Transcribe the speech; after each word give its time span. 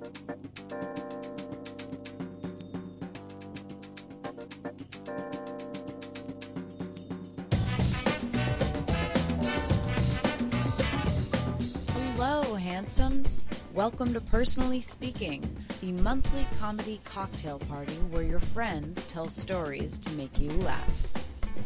Hello, 0.00 0.10
handsomes. 12.54 13.44
Welcome 13.74 14.14
to 14.14 14.22
Personally 14.22 14.80
Speaking, 14.80 15.42
the 15.82 15.92
monthly 15.92 16.46
comedy 16.58 17.02
cocktail 17.04 17.58
party 17.58 17.92
where 18.10 18.22
your 18.22 18.40
friends 18.40 19.04
tell 19.04 19.28
stories 19.28 19.98
to 19.98 20.10
make 20.12 20.40
you 20.40 20.48
laugh. 20.62 21.12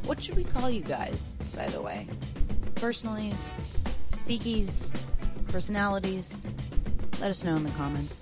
What 0.07 0.21
should 0.21 0.37
we 0.37 0.43
call 0.43 0.69
you 0.69 0.80
guys, 0.80 1.37
by 1.55 1.69
the 1.69 1.80
way? 1.80 2.09
Personallys, 2.75 3.53
speakies, 4.11 4.93
personalities? 5.46 6.41
Let 7.21 7.30
us 7.30 7.45
know 7.45 7.57
in 7.57 7.64
the 7.64 7.71
comments. 7.71 8.21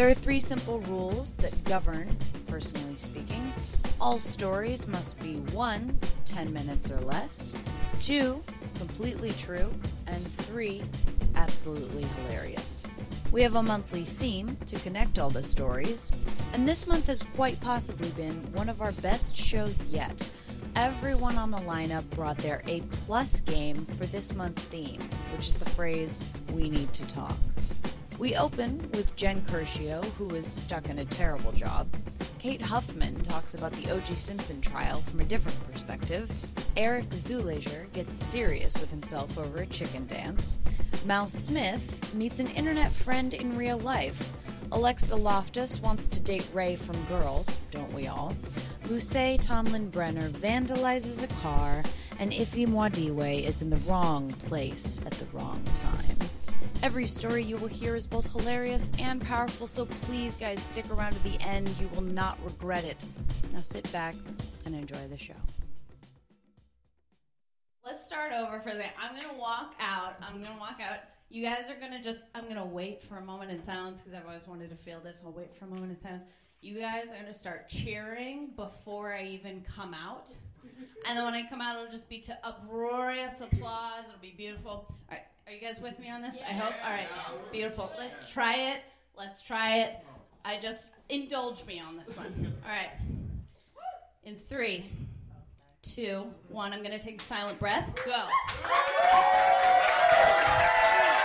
There 0.00 0.08
are 0.08 0.14
three 0.14 0.40
simple 0.40 0.80
rules 0.80 1.36
that 1.36 1.62
govern 1.64 2.16
Personally 2.46 2.96
Speaking. 2.96 3.52
All 4.00 4.18
stories 4.18 4.88
must 4.88 5.20
be 5.20 5.34
one, 5.52 5.98
10 6.24 6.50
minutes 6.54 6.90
or 6.90 6.98
less, 7.00 7.58
two, 8.00 8.42
completely 8.78 9.32
true, 9.32 9.70
and 10.06 10.26
three, 10.26 10.82
absolutely 11.34 12.04
hilarious. 12.04 12.86
We 13.30 13.42
have 13.42 13.56
a 13.56 13.62
monthly 13.62 14.04
theme 14.04 14.56
to 14.68 14.78
connect 14.78 15.18
all 15.18 15.28
the 15.28 15.42
stories, 15.42 16.10
and 16.54 16.66
this 16.66 16.86
month 16.86 17.06
has 17.08 17.22
quite 17.22 17.60
possibly 17.60 18.08
been 18.12 18.36
one 18.54 18.70
of 18.70 18.80
our 18.80 18.92
best 18.92 19.36
shows 19.36 19.84
yet. 19.84 20.30
Everyone 20.76 21.36
on 21.36 21.50
the 21.50 21.58
lineup 21.58 22.08
brought 22.12 22.38
their 22.38 22.62
A 22.68 22.80
plus 23.04 23.42
game 23.42 23.84
for 23.84 24.06
this 24.06 24.34
month's 24.34 24.64
theme, 24.64 25.02
which 25.36 25.48
is 25.48 25.56
the 25.56 25.68
phrase, 25.68 26.24
We 26.54 26.70
Need 26.70 26.94
to 26.94 27.06
Talk. 27.06 27.36
We 28.20 28.36
open 28.36 28.86
with 28.92 29.16
Jen 29.16 29.40
Curcio, 29.40 30.04
who 30.18 30.34
is 30.34 30.46
stuck 30.46 30.90
in 30.90 30.98
a 30.98 31.06
terrible 31.06 31.52
job. 31.52 31.88
Kate 32.38 32.60
Huffman 32.60 33.18
talks 33.22 33.54
about 33.54 33.72
the 33.72 33.90
O.J. 33.90 34.14
Simpson 34.14 34.60
trial 34.60 35.00
from 35.00 35.20
a 35.20 35.24
different 35.24 35.58
perspective. 35.72 36.30
Eric 36.76 37.08
Zulager 37.08 37.90
gets 37.94 38.14
serious 38.14 38.78
with 38.78 38.90
himself 38.90 39.38
over 39.38 39.62
a 39.62 39.66
chicken 39.66 40.06
dance. 40.06 40.58
Mal 41.06 41.28
Smith 41.28 42.12
meets 42.12 42.40
an 42.40 42.48
internet 42.48 42.92
friend 42.92 43.32
in 43.32 43.56
real 43.56 43.78
life. 43.78 44.30
Alexa 44.70 45.16
Loftus 45.16 45.80
wants 45.80 46.06
to 46.08 46.20
date 46.20 46.46
Ray 46.52 46.76
from 46.76 47.02
Girls, 47.06 47.48
don't 47.70 47.92
we 47.94 48.06
all? 48.06 48.36
Luce 48.90 49.38
Tomlin 49.40 49.88
Brenner 49.88 50.28
vandalizes 50.28 51.22
a 51.22 51.40
car, 51.42 51.82
and 52.18 52.32
Ify 52.32 52.66
Nwadiwe 52.66 53.44
is 53.44 53.62
in 53.62 53.70
the 53.70 53.78
wrong 53.78 54.30
place 54.32 55.00
at 55.06 55.12
the 55.12 55.24
wrong. 55.34 55.64
Every 56.82 57.06
story 57.06 57.42
you 57.42 57.58
will 57.58 57.68
hear 57.68 57.94
is 57.94 58.06
both 58.06 58.32
hilarious 58.32 58.90
and 58.98 59.20
powerful, 59.20 59.66
so 59.66 59.84
please, 59.84 60.38
guys, 60.38 60.62
stick 60.62 60.90
around 60.90 61.12
to 61.12 61.22
the 61.22 61.38
end. 61.42 61.68
You 61.78 61.88
will 61.88 62.00
not 62.00 62.38
regret 62.42 62.84
it. 62.84 63.04
Now 63.52 63.60
sit 63.60 63.90
back 63.92 64.14
and 64.64 64.74
enjoy 64.74 65.06
the 65.10 65.18
show. 65.18 65.34
Let's 67.84 68.02
start 68.02 68.32
over 68.32 68.60
for 68.60 68.70
a 68.70 68.76
second. 68.76 68.92
I'm 68.98 69.14
gonna 69.14 69.38
walk 69.38 69.74
out. 69.78 70.14
I'm 70.22 70.42
gonna 70.42 70.58
walk 70.58 70.80
out. 70.80 71.00
You 71.28 71.44
guys 71.44 71.68
are 71.68 71.78
gonna 71.78 72.02
just. 72.02 72.22
I'm 72.34 72.48
gonna 72.48 72.64
wait 72.64 73.02
for 73.02 73.18
a 73.18 73.24
moment 73.24 73.50
in 73.50 73.62
silence 73.62 74.00
because 74.00 74.18
I've 74.18 74.26
always 74.26 74.48
wanted 74.48 74.70
to 74.70 74.76
feel 74.76 75.00
this. 75.00 75.22
I'll 75.22 75.32
wait 75.32 75.54
for 75.54 75.66
a 75.66 75.68
moment 75.68 75.90
in 75.90 76.00
silence. 76.00 76.22
You 76.62 76.78
guys 76.78 77.12
are 77.12 77.16
gonna 77.16 77.34
start 77.34 77.68
cheering 77.68 78.52
before 78.56 79.12
I 79.14 79.24
even 79.24 79.62
come 79.76 79.92
out, 79.92 80.34
and 81.06 81.18
then 81.18 81.24
when 81.26 81.34
I 81.34 81.42
come 81.46 81.60
out, 81.60 81.76
it'll 81.76 81.92
just 81.92 82.08
be 82.08 82.20
to 82.20 82.38
uproarious 82.42 83.42
applause. 83.42 84.06
It'll 84.08 84.20
be 84.22 84.34
beautiful. 84.34 84.70
All 84.70 84.96
right, 85.10 85.22
are 85.50 85.52
you 85.52 85.60
guys 85.60 85.80
with 85.80 85.98
me 85.98 86.08
on 86.08 86.22
this? 86.22 86.38
I 86.48 86.52
hope. 86.52 86.74
All 86.84 86.92
right, 86.92 87.08
beautiful. 87.50 87.90
Let's 87.98 88.30
try 88.30 88.54
it. 88.54 88.82
Let's 89.18 89.42
try 89.42 89.78
it. 89.78 89.96
I 90.44 90.60
just 90.60 90.90
indulge 91.08 91.66
me 91.66 91.80
on 91.80 91.96
this 91.96 92.16
one. 92.16 92.54
All 92.64 92.70
right. 92.70 92.90
In 94.22 94.36
three, 94.36 94.88
two, 95.82 96.26
one. 96.50 96.72
I'm 96.72 96.84
going 96.84 96.96
to 96.96 97.04
take 97.04 97.20
a 97.20 97.24
silent 97.24 97.58
breath. 97.58 97.84
Go. 98.06 98.22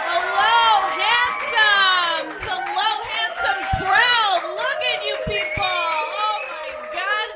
Hello, 0.09 0.89
handsome. 0.97 2.33
Hello, 2.49 3.03
handsome. 3.05 3.61
Look 4.57 4.81
at 4.89 5.05
you 5.05 5.17
people. 5.27 5.69
Oh 5.69 6.41
my 6.49 6.73
God. 6.97 7.27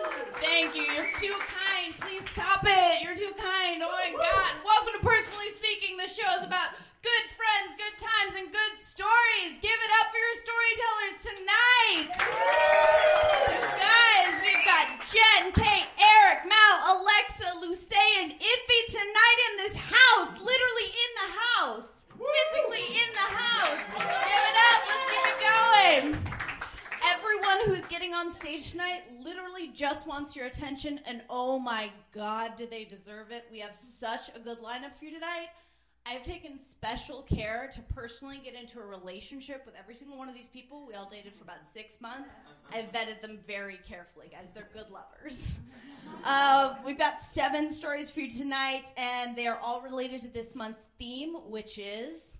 Thank 0.41 0.73
you. 0.75 0.81
You're 0.81 1.11
too 1.21 1.37
kind. 1.37 1.93
Please 1.99 2.27
stop 2.31 2.63
it. 2.65 3.03
You're 3.03 3.15
too 3.15 3.33
kind. 3.37 3.83
Oh 3.85 3.91
my 3.91 4.11
God. 4.11 4.51
Welcome 4.65 4.93
to 4.99 5.05
Personally 5.05 5.51
Speaking. 5.51 5.97
The 5.97 6.07
show 6.07 6.25
is 6.39 6.43
about 6.43 6.71
good 7.03 7.25
friends, 7.35 7.75
good 7.75 7.95
times, 7.99 8.35
and 8.35 8.51
good 8.51 8.75
stories. 8.79 9.59
Give 9.59 9.75
it 9.75 9.91
up 9.99 10.07
for 10.11 10.19
your 10.19 10.35
storytellers 10.69 11.17
tonight. 11.21 12.09
Guys, 13.79 14.33
we've 14.41 14.65
got 14.65 14.87
Jen, 15.07 15.51
Kate, 15.53 15.87
Eric, 15.97 16.45
Mal, 16.47 16.97
Alexa, 16.97 17.59
Luce, 17.61 17.91
and 18.19 18.31
Ify 18.31 18.91
tonight 18.91 19.39
in 19.51 19.57
this 19.57 19.75
house. 19.75 20.31
Literally 20.33 20.89
in 20.89 21.11
the 21.15 21.29
house. 21.39 22.05
Physically 22.09 22.85
in 22.87 23.13
the 23.13 23.29
house. 23.35 23.79
Give 23.97 24.43
it 24.49 24.57
up. 24.69 24.79
Let's 24.89 25.05
keep 25.11 25.25
it 25.25 25.39
going. 25.49 26.05
Everyone 27.07 27.59
who's 27.65 27.85
getting 27.87 28.13
on 28.13 28.33
stage 28.33 28.71
tonight 28.71 29.03
literally 29.23 29.69
just 29.73 30.05
wants 30.07 30.35
your 30.35 30.45
attention, 30.45 30.99
and 31.07 31.21
oh 31.29 31.57
my 31.59 31.89
God, 32.13 32.55
do 32.57 32.67
they 32.67 32.83
deserve 32.83 33.31
it? 33.31 33.45
We 33.51 33.59
have 33.59 33.75
such 33.75 34.29
a 34.35 34.39
good 34.39 34.59
lineup 34.59 34.97
for 34.99 35.05
you 35.05 35.11
tonight. 35.13 35.47
I've 36.09 36.23
taken 36.23 36.59
special 36.59 37.21
care 37.21 37.69
to 37.71 37.81
personally 37.93 38.41
get 38.43 38.55
into 38.55 38.79
a 38.79 38.85
relationship 38.85 39.63
with 39.63 39.75
every 39.77 39.93
single 39.93 40.17
one 40.17 40.27
of 40.27 40.33
these 40.33 40.47
people. 40.47 40.83
We 40.87 40.95
all 40.95 41.07
dated 41.07 41.35
for 41.35 41.43
about 41.43 41.67
six 41.71 42.01
months. 42.01 42.33
I've 42.73 42.91
vetted 42.91 43.21
them 43.21 43.37
very 43.45 43.79
carefully, 43.87 44.25
guys. 44.31 44.49
They're 44.53 44.69
good 44.73 44.89
lovers. 44.91 45.59
Uh, 46.23 46.75
we've 46.83 46.97
got 46.97 47.21
seven 47.21 47.69
stories 47.69 48.09
for 48.09 48.21
you 48.21 48.31
tonight, 48.31 48.91
and 48.97 49.35
they 49.35 49.45
are 49.45 49.59
all 49.59 49.79
related 49.79 50.23
to 50.23 50.27
this 50.27 50.55
month's 50.55 50.81
theme, 50.97 51.35
which 51.47 51.77
is 51.77 52.35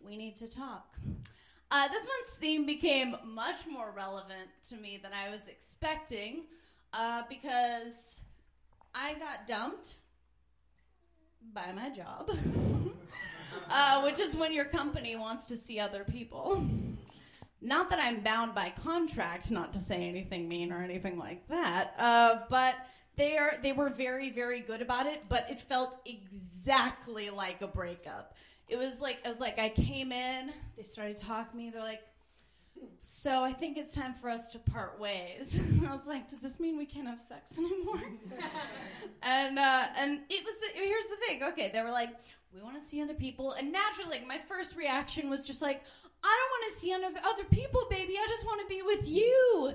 We 0.00 0.16
Need 0.16 0.38
to 0.38 0.48
Talk. 0.48 0.96
Uh, 1.70 1.88
this 1.88 2.02
month's 2.02 2.38
theme 2.40 2.64
became 2.64 3.16
much 3.22 3.66
more 3.70 3.92
relevant 3.94 4.48
to 4.70 4.76
me 4.76 4.98
than 5.00 5.12
I 5.12 5.30
was 5.30 5.46
expecting 5.46 6.44
uh, 6.94 7.24
because 7.28 8.24
I 8.94 9.12
got 9.12 9.46
dumped 9.46 9.96
by 11.54 11.72
my 11.72 11.90
job, 11.90 12.30
uh, 13.70 14.02
which 14.02 14.20
is 14.20 14.34
when 14.36 14.52
your 14.52 14.64
company 14.64 15.16
wants 15.16 15.46
to 15.46 15.56
see 15.56 15.78
other 15.78 16.04
people. 16.04 16.64
Not 17.62 17.90
that 17.90 17.98
I'm 17.98 18.20
bound 18.20 18.54
by 18.54 18.72
contract 18.82 19.50
not 19.50 19.72
to 19.74 19.78
say 19.78 20.08
anything 20.08 20.48
mean 20.48 20.72
or 20.72 20.82
anything 20.82 21.18
like 21.18 21.46
that, 21.48 21.94
uh, 21.98 22.40
but 22.48 22.74
they 23.16 23.36
are 23.36 23.54
they 23.62 23.72
were 23.72 23.90
very 23.90 24.30
very 24.30 24.60
good 24.60 24.80
about 24.80 25.06
it. 25.06 25.24
But 25.28 25.50
it 25.50 25.60
felt 25.60 26.00
exactly 26.06 27.28
like 27.28 27.60
a 27.60 27.66
breakup. 27.66 28.34
It 28.68 28.76
was 28.76 29.00
like 29.00 29.18
I 29.26 29.28
was 29.28 29.40
like 29.40 29.58
I 29.58 29.68
came 29.68 30.10
in, 30.12 30.52
they 30.76 30.84
started 30.84 31.18
talking 31.18 31.58
to 31.58 31.64
me. 31.66 31.70
They're 31.70 31.82
like, 31.82 32.00
so 33.00 33.42
I 33.42 33.52
think 33.52 33.76
it's 33.76 33.94
time 33.94 34.14
for 34.14 34.28
us 34.30 34.48
to 34.50 34.58
part 34.58 34.98
ways. 34.98 35.54
And 35.54 35.86
I 35.88 35.92
was 35.92 36.06
like, 36.06 36.28
does 36.28 36.40
this 36.40 36.60
mean 36.60 36.76
we 36.76 36.86
can't 36.86 37.06
have 37.06 37.20
sex 37.20 37.58
anymore? 37.58 38.02
and 39.22 39.58
uh, 39.58 39.86
and 39.96 40.20
it 40.28 40.44
was 40.44 40.54
the, 40.60 40.78
here's 40.78 41.06
the 41.06 41.16
thing. 41.26 41.42
Okay, 41.52 41.70
they 41.72 41.82
were 41.82 41.90
like, 41.90 42.10
we 42.54 42.60
want 42.62 42.80
to 42.80 42.86
see 42.86 43.02
other 43.02 43.14
people, 43.14 43.52
and 43.52 43.72
naturally, 43.72 44.10
like 44.10 44.26
my 44.26 44.40
first 44.48 44.76
reaction 44.76 45.30
was 45.30 45.46
just 45.46 45.62
like, 45.62 45.82
I 46.22 46.38
don't 46.38 46.60
want 46.60 46.72
to 46.72 46.80
see 46.80 46.92
other 46.92 47.28
other 47.28 47.44
people, 47.44 47.86
baby. 47.90 48.14
I 48.22 48.26
just 48.28 48.44
want 48.46 48.60
to 48.60 48.66
be 48.66 48.82
with 48.82 49.08
you. 49.08 49.72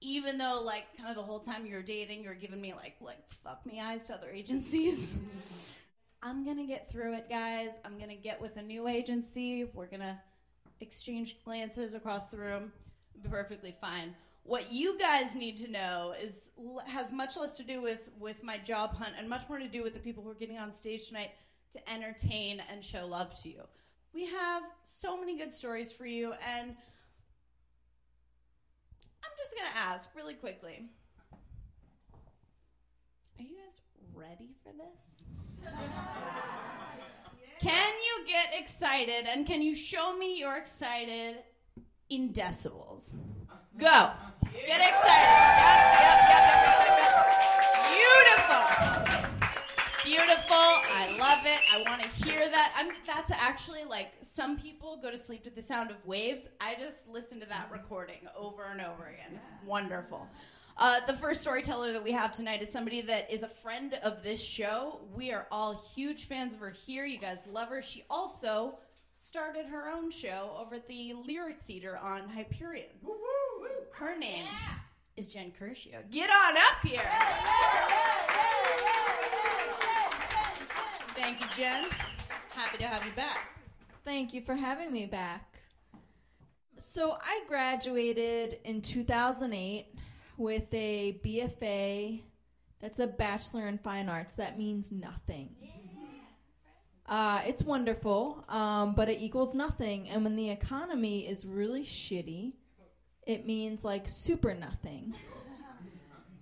Even 0.00 0.36
though, 0.36 0.60
like, 0.62 0.84
kind 0.98 1.08
of 1.08 1.16
the 1.16 1.22
whole 1.22 1.40
time 1.40 1.64
you 1.64 1.74
were 1.74 1.82
dating, 1.82 2.22
you 2.22 2.28
were 2.28 2.34
giving 2.34 2.60
me 2.60 2.74
like 2.74 2.96
like 3.00 3.18
fuck 3.42 3.64
me 3.64 3.80
eyes 3.80 4.06
to 4.06 4.14
other 4.14 4.30
agencies. 4.30 5.18
I'm 6.22 6.44
gonna 6.44 6.66
get 6.66 6.90
through 6.90 7.14
it, 7.14 7.28
guys. 7.28 7.70
I'm 7.84 7.98
gonna 7.98 8.14
get 8.14 8.40
with 8.40 8.56
a 8.56 8.62
new 8.62 8.88
agency. 8.88 9.64
We're 9.74 9.86
gonna 9.86 10.18
exchange 10.84 11.38
glances 11.44 11.94
across 11.94 12.28
the 12.28 12.36
room. 12.36 12.72
Perfectly 13.28 13.74
fine. 13.80 14.14
What 14.44 14.70
you 14.70 14.98
guys 14.98 15.34
need 15.34 15.56
to 15.58 15.70
know 15.70 16.14
is 16.22 16.50
has 16.86 17.10
much 17.10 17.36
less 17.36 17.56
to 17.56 17.62
do 17.62 17.80
with 17.80 18.00
with 18.20 18.42
my 18.42 18.58
job 18.58 18.94
hunt 18.94 19.14
and 19.18 19.28
much 19.28 19.48
more 19.48 19.58
to 19.58 19.66
do 19.66 19.82
with 19.82 19.94
the 19.94 20.00
people 20.00 20.22
who 20.22 20.30
are 20.30 20.34
getting 20.34 20.58
on 20.58 20.72
stage 20.72 21.08
tonight 21.08 21.30
to 21.72 21.90
entertain 21.90 22.62
and 22.70 22.84
show 22.84 23.06
love 23.06 23.34
to 23.42 23.48
you. 23.48 23.62
We 24.12 24.26
have 24.26 24.62
so 24.82 25.18
many 25.18 25.36
good 25.36 25.52
stories 25.52 25.90
for 25.90 26.06
you, 26.06 26.34
and 26.46 26.76
I'm 29.22 29.32
just 29.38 29.56
gonna 29.56 29.74
ask 29.74 30.10
really 30.14 30.34
quickly. 30.34 30.90
Are 33.38 33.42
you 33.42 33.56
guys 33.56 33.80
ready 34.14 34.54
for 34.62 34.72
this? 34.72 35.24
Can 37.64 37.94
you 37.94 38.26
get 38.26 38.60
excited 38.60 39.24
and 39.26 39.46
can 39.46 39.62
you 39.62 39.74
show 39.74 40.14
me 40.14 40.38
you're 40.38 40.58
excited 40.58 41.36
in 42.10 42.30
decibels? 42.30 43.14
Go. 43.78 44.10
Get 44.66 44.82
excited. 44.86 45.30
Yep, 45.64 46.04
yep, 46.04 46.20
yep, 46.28 46.44
yep, 46.44 46.88
yep, 46.90 47.00
yep. 47.00 47.24
Beautiful. 47.96 48.64
Beautiful. 50.04 50.68
I 50.92 51.16
love 51.18 51.46
it. 51.46 51.58
I 51.72 51.82
want 51.88 52.02
to 52.02 52.08
hear 52.22 52.50
that. 52.50 52.74
I'm, 52.76 52.90
that's 53.06 53.30
actually 53.30 53.84
like 53.84 54.12
some 54.20 54.58
people 54.58 54.98
go 55.00 55.10
to 55.10 55.16
sleep 55.16 55.42
to 55.44 55.50
the 55.50 55.62
sound 55.62 55.90
of 55.90 55.96
waves. 56.04 56.50
I 56.60 56.74
just 56.78 57.08
listen 57.08 57.40
to 57.40 57.46
that 57.46 57.70
recording 57.72 58.28
over 58.36 58.64
and 58.64 58.82
over 58.82 59.06
again. 59.06 59.32
It's 59.34 59.48
wonderful. 59.64 60.28
Uh, 60.76 60.98
the 61.06 61.14
first 61.14 61.40
storyteller 61.40 61.92
that 61.92 62.02
we 62.02 62.10
have 62.10 62.32
tonight 62.32 62.60
is 62.60 62.70
somebody 62.70 63.00
that 63.00 63.30
is 63.30 63.44
a 63.44 63.48
friend 63.48 63.94
of 64.02 64.24
this 64.24 64.42
show. 64.42 65.00
We 65.14 65.30
are 65.30 65.46
all 65.52 65.84
huge 65.94 66.26
fans 66.26 66.54
of 66.54 66.60
her 66.60 66.70
here. 66.70 67.04
You 67.04 67.18
guys 67.18 67.46
love 67.50 67.68
her. 67.68 67.80
She 67.80 68.04
also 68.10 68.78
started 69.14 69.66
her 69.66 69.88
own 69.88 70.10
show 70.10 70.56
over 70.58 70.74
at 70.74 70.88
the 70.88 71.14
Lyric 71.26 71.60
Theater 71.66 71.96
on 71.96 72.28
Hyperion. 72.28 72.88
Her 73.92 74.18
name 74.18 74.46
is 75.16 75.28
Jen 75.28 75.52
Curcio. 75.58 76.10
Get 76.10 76.28
on 76.28 76.56
up 76.56 76.82
here. 76.82 77.08
Thank 81.14 81.40
you, 81.40 81.46
Jen. 81.56 81.84
Happy 82.50 82.78
to 82.78 82.84
have 82.84 83.06
you 83.06 83.12
back. 83.12 83.56
Thank 84.04 84.34
you 84.34 84.40
for 84.40 84.56
having 84.56 84.92
me 84.92 85.06
back. 85.06 85.60
So, 86.78 87.16
I 87.22 87.42
graduated 87.46 88.58
in 88.64 88.82
2008 88.82 89.86
with 90.36 90.72
a 90.72 91.20
BFA. 91.24 92.22
That's 92.80 92.98
a 92.98 93.06
Bachelor 93.06 93.66
in 93.66 93.78
Fine 93.78 94.08
Arts. 94.08 94.34
That 94.34 94.58
means 94.58 94.92
nothing. 94.92 95.50
Uh, 97.06 97.42
it's 97.46 97.62
wonderful, 97.62 98.44
um, 98.48 98.94
but 98.94 99.08
it 99.08 99.20
equals 99.20 99.54
nothing. 99.54 100.08
And 100.08 100.24
when 100.24 100.36
the 100.36 100.50
economy 100.50 101.26
is 101.26 101.44
really 101.44 101.84
shitty, 101.84 102.52
it 103.26 103.46
means 103.46 103.84
like 103.84 104.08
super 104.08 104.54
nothing. 104.54 105.14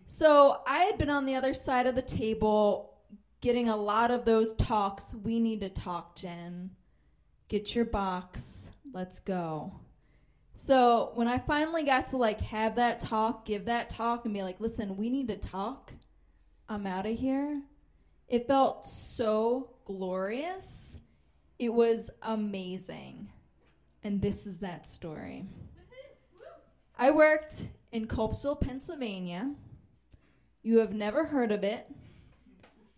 So 0.07 0.61
I 0.67 0.81
had 0.81 0.99
been 0.99 1.11
on 1.11 1.27
the 1.27 1.35
other 1.35 1.55
side 1.55 1.87
of 1.87 1.95
the 1.95 2.03
table 2.03 2.99
getting 3.41 3.69
a 3.69 3.77
lot 3.77 4.11
of 4.11 4.25
those 4.25 4.55
talks. 4.55 5.15
We 5.15 5.41
need 5.41 5.61
to 5.61 5.69
talk, 5.69 6.17
Jen. 6.17 6.71
Get 7.49 7.75
your 7.75 7.85
box. 7.85 8.71
Let's 8.93 9.21
go. 9.21 9.73
So 10.65 11.11
when 11.17 11.27
I 11.27 11.39
finally 11.39 11.83
got 11.83 12.11
to 12.11 12.17
like 12.17 12.41
have 12.43 12.77
that 12.77 13.01
talk, 13.01 13.45
give 13.45 13.65
that 13.65 13.91
talk, 13.91 14.25
and 14.25 14.33
be 14.33 14.45
like, 14.45 14.61
listen, 14.61 14.97
we 14.97 15.11
need 15.11 15.27
to 15.27 15.37
talk. 15.37 15.93
I'm 16.69 16.87
out 16.87 17.05
of 17.05 17.19
here. 17.19 17.63
It 18.29 18.47
felt 18.47 18.87
so 18.87 19.71
glorious. 19.85 21.01
It 21.59 21.75
was 21.75 22.13
amazing. 22.23 23.33
And 24.05 24.23
this 24.23 24.47
is 24.47 24.59
that 24.59 24.87
story. 24.87 25.47
I 26.97 27.11
worked 27.11 27.65
in 27.91 28.07
Kulpsville, 28.07 28.61
Pennsylvania. 28.61 29.57
You 30.63 30.79
have 30.79 30.95
never 30.95 31.27
heard 31.27 31.51
of 31.51 31.65
it 31.65 31.89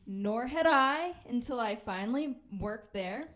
nor 0.07 0.49
had 0.49 0.67
I 0.67 1.15
until 1.27 1.59
I 1.61 1.77
finally 1.77 2.37
worked 2.61 2.93
there. 2.93 3.29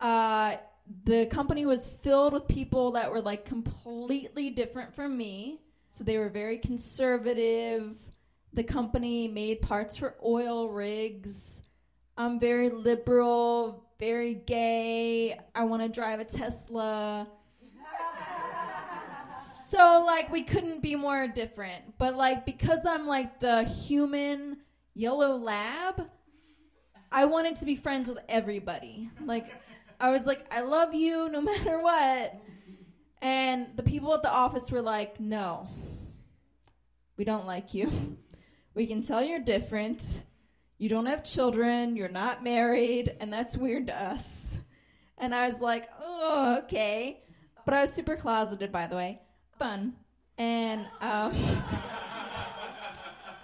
Uh, 0.00 0.58
the 1.04 1.26
company 1.26 1.66
was 1.66 1.86
filled 1.86 2.32
with 2.32 2.48
people 2.48 2.92
that 2.92 3.10
were 3.10 3.20
like 3.20 3.44
completely 3.44 4.50
different 4.50 4.94
from 4.94 5.16
me. 5.16 5.60
So 5.90 6.04
they 6.04 6.18
were 6.18 6.28
very 6.28 6.58
conservative. 6.58 7.96
The 8.52 8.64
company 8.64 9.28
made 9.28 9.60
parts 9.60 9.96
for 9.96 10.16
oil 10.24 10.68
rigs. 10.68 11.62
I'm 12.16 12.40
very 12.40 12.70
liberal, 12.70 13.84
very 13.98 14.34
gay. 14.34 15.38
I 15.54 15.64
want 15.64 15.82
to 15.82 15.88
drive 15.88 16.20
a 16.20 16.24
Tesla. 16.24 17.28
so 19.68 20.04
like 20.06 20.30
we 20.30 20.42
couldn't 20.42 20.82
be 20.82 20.96
more 20.96 21.28
different. 21.28 21.98
But 21.98 22.16
like 22.16 22.46
because 22.46 22.80
I'm 22.86 23.06
like 23.06 23.40
the 23.40 23.64
human 23.64 24.58
yellow 24.94 25.36
lab, 25.36 26.08
I 27.10 27.24
wanted 27.24 27.56
to 27.56 27.64
be 27.64 27.76
friends 27.76 28.08
with 28.08 28.18
everybody. 28.28 29.10
Like, 29.24 29.46
I 30.00 30.10
was 30.10 30.26
like, 30.26 30.46
I 30.52 30.60
love 30.60 30.94
you 30.94 31.28
no 31.32 31.40
matter 31.40 31.80
what. 31.80 32.34
And 33.20 33.68
the 33.76 33.82
people 33.82 34.14
at 34.14 34.22
the 34.22 34.30
office 34.30 34.70
were 34.70 34.82
like, 34.82 35.18
no, 35.18 35.68
we 37.16 37.24
don't 37.24 37.46
like 37.46 37.74
you. 37.74 38.16
We 38.74 38.86
can 38.86 39.02
tell 39.02 39.24
you're 39.24 39.40
different. 39.40 40.22
You 40.76 40.88
don't 40.88 41.06
have 41.06 41.24
children. 41.24 41.96
You're 41.96 42.08
not 42.08 42.44
married. 42.44 43.16
And 43.18 43.32
that's 43.32 43.56
weird 43.56 43.88
to 43.88 44.02
us. 44.02 44.56
And 45.16 45.34
I 45.34 45.48
was 45.48 45.58
like, 45.58 45.88
oh, 46.00 46.60
okay. 46.62 47.24
But 47.64 47.74
I 47.74 47.80
was 47.80 47.92
super 47.92 48.14
closeted, 48.14 48.70
by 48.70 48.86
the 48.86 48.94
way. 48.94 49.20
Fun. 49.58 49.94
And, 50.36 50.86
um, 51.00 51.34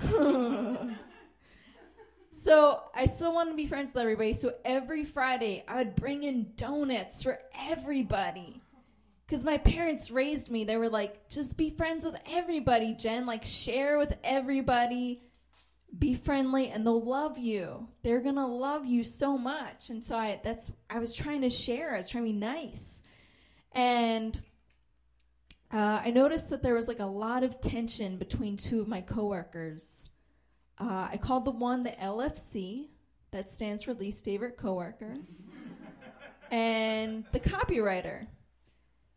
So 2.44 2.82
I 2.94 3.06
still 3.06 3.32
want 3.32 3.49
to 3.49 3.56
be 3.56 3.64
friends 3.64 3.94
with 3.94 4.02
everybody. 4.02 4.35
So 4.35 4.52
every 4.67 5.02
Friday, 5.02 5.64
I 5.67 5.76
would 5.76 5.94
bring 5.94 6.25
in 6.25 6.52
donuts 6.56 7.23
for 7.23 7.38
everybody. 7.58 8.61
Because 9.25 9.44
my 9.44 9.56
parents 9.56 10.11
raised 10.11 10.50
me. 10.50 10.62
They 10.62 10.76
were 10.76 10.91
like, 10.91 11.31
just 11.31 11.56
be 11.56 11.70
friends 11.70 12.05
with 12.05 12.17
everybody, 12.31 12.93
Jen. 12.93 13.25
Like, 13.25 13.46
share 13.46 13.96
with 13.96 14.19
everybody. 14.23 15.23
Be 15.99 16.14
friendly, 16.14 16.69
and 16.69 16.85
they'll 16.85 17.02
love 17.02 17.38
you. 17.38 17.88
They're 18.02 18.20
going 18.20 18.35
to 18.35 18.44
love 18.44 18.85
you 18.85 19.05
so 19.05 19.38
much. 19.38 19.88
And 19.88 20.05
so 20.05 20.14
I, 20.14 20.38
that's, 20.44 20.70
I 20.91 20.99
was 20.99 21.14
trying 21.14 21.41
to 21.41 21.50
share. 21.50 21.94
I 21.94 21.96
was 21.96 22.11
trying 22.11 22.25
to 22.26 22.31
be 22.31 22.38
nice. 22.38 23.00
And 23.73 24.38
uh, 25.73 26.02
I 26.05 26.11
noticed 26.11 26.50
that 26.50 26.62
there 26.62 26.75
was 26.75 26.88
like 26.88 27.00
a 27.00 27.06
lot 27.06 27.43
of 27.43 27.62
tension 27.62 28.19
between 28.19 28.58
two 28.58 28.82
of 28.82 28.87
my 28.87 29.00
coworkers. 29.00 30.11
Uh, 30.78 31.08
I 31.12 31.16
called 31.16 31.44
the 31.44 31.52
one 31.52 31.82
the 31.82 31.90
LFC, 31.90 32.88
that 33.34 33.50
stands 33.50 33.82
for 33.82 33.92
least 33.94 34.24
favorite 34.24 34.56
coworker, 34.56 35.16
and 36.52 37.24
the 37.32 37.40
copywriter. 37.40 38.28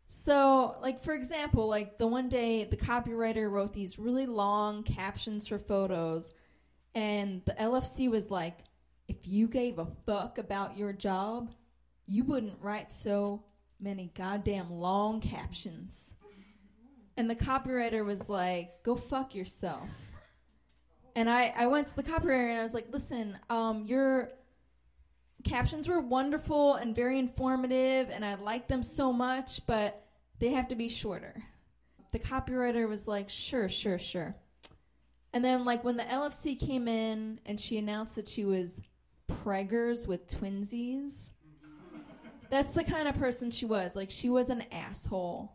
So, 0.08 0.74
like 0.82 1.04
for 1.04 1.14
example, 1.14 1.68
like 1.68 1.98
the 1.98 2.06
one 2.08 2.28
day 2.28 2.64
the 2.64 2.76
copywriter 2.76 3.48
wrote 3.48 3.72
these 3.72 3.96
really 3.96 4.26
long 4.26 4.82
captions 4.82 5.46
for 5.46 5.58
photos, 5.58 6.32
and 6.96 7.42
the 7.44 7.52
LFC 7.52 8.10
was 8.10 8.28
like, 8.28 8.58
"If 9.06 9.28
you 9.28 9.46
gave 9.46 9.78
a 9.78 9.86
fuck 10.04 10.38
about 10.38 10.76
your 10.76 10.92
job, 10.92 11.52
you 12.06 12.24
wouldn't 12.24 12.60
write 12.60 12.90
so 12.90 13.44
many 13.78 14.10
goddamn 14.16 14.72
long 14.72 15.20
captions." 15.20 16.14
And 17.16 17.30
the 17.30 17.36
copywriter 17.36 18.04
was 18.04 18.28
like, 18.28 18.82
"Go 18.82 18.96
fuck 18.96 19.34
yourself." 19.34 19.88
And 21.18 21.28
I, 21.28 21.52
I 21.56 21.66
went 21.66 21.88
to 21.88 21.96
the 21.96 22.04
copywriter 22.04 22.48
and 22.48 22.60
I 22.60 22.62
was 22.62 22.72
like, 22.72 22.86
listen, 22.92 23.36
um, 23.50 23.86
your 23.86 24.30
captions 25.42 25.88
were 25.88 26.00
wonderful 26.00 26.76
and 26.76 26.94
very 26.94 27.18
informative, 27.18 28.08
and 28.08 28.24
I 28.24 28.36
like 28.36 28.68
them 28.68 28.84
so 28.84 29.12
much, 29.12 29.66
but 29.66 30.06
they 30.38 30.50
have 30.50 30.68
to 30.68 30.76
be 30.76 30.88
shorter. 30.88 31.42
The 32.12 32.20
copywriter 32.20 32.88
was 32.88 33.08
like, 33.08 33.30
sure, 33.30 33.68
sure, 33.68 33.98
sure. 33.98 34.36
And 35.32 35.44
then, 35.44 35.64
like, 35.64 35.82
when 35.82 35.96
the 35.96 36.04
LFC 36.04 36.56
came 36.56 36.86
in 36.86 37.40
and 37.44 37.60
she 37.60 37.78
announced 37.78 38.14
that 38.14 38.28
she 38.28 38.44
was 38.44 38.80
preggers 39.28 40.06
with 40.06 40.28
twinsies, 40.28 41.30
that's 42.48 42.70
the 42.70 42.84
kind 42.84 43.08
of 43.08 43.18
person 43.18 43.50
she 43.50 43.66
was. 43.66 43.96
Like, 43.96 44.12
she 44.12 44.30
was 44.30 44.50
an 44.50 44.62
asshole. 44.70 45.50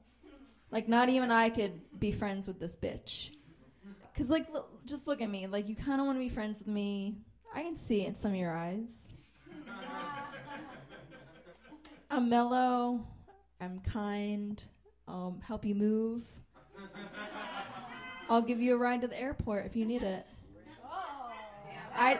Like, 0.72 0.90
not 0.90 1.08
even 1.08 1.32
I 1.32 1.48
could 1.48 1.80
be 1.98 2.12
friends 2.12 2.48
with 2.48 2.60
this 2.60 2.76
bitch. 2.76 3.32
Because, 4.14 4.30
like, 4.30 4.48
l- 4.54 4.68
just 4.86 5.08
look 5.08 5.22
at 5.22 5.30
me. 5.30 5.48
Like, 5.48 5.68
you 5.68 5.76
kind 5.76 6.00
of 6.00 6.08
want 6.08 6.18
to 6.18 6.20
be 6.20 6.30
friends 6.30 6.60
with 6.60 6.68
me. 6.68 7.18
I 7.54 7.64
can 7.64 7.78
see 7.78 8.02
it 8.02 8.08
in 8.08 8.16
some 8.16 8.32
of 8.32 8.38
your 8.38 8.56
eyes. 8.56 9.12
I'm 12.12 12.30
mellow. 12.30 13.02
I'm 13.62 13.80
kind. 13.80 14.62
I'll 15.08 15.40
help 15.46 15.66
you 15.66 15.76
move. 15.76 16.24
I'll 18.30 18.42
give 18.42 18.62
you 18.62 18.74
a 18.74 18.78
ride 18.78 19.02
to 19.02 19.08
the 19.08 19.20
airport 19.20 19.66
if 19.66 19.76
you 19.76 19.86
need 19.86 20.04
it. 20.04 20.26
Oh. 20.84 21.32
I, 21.96 22.20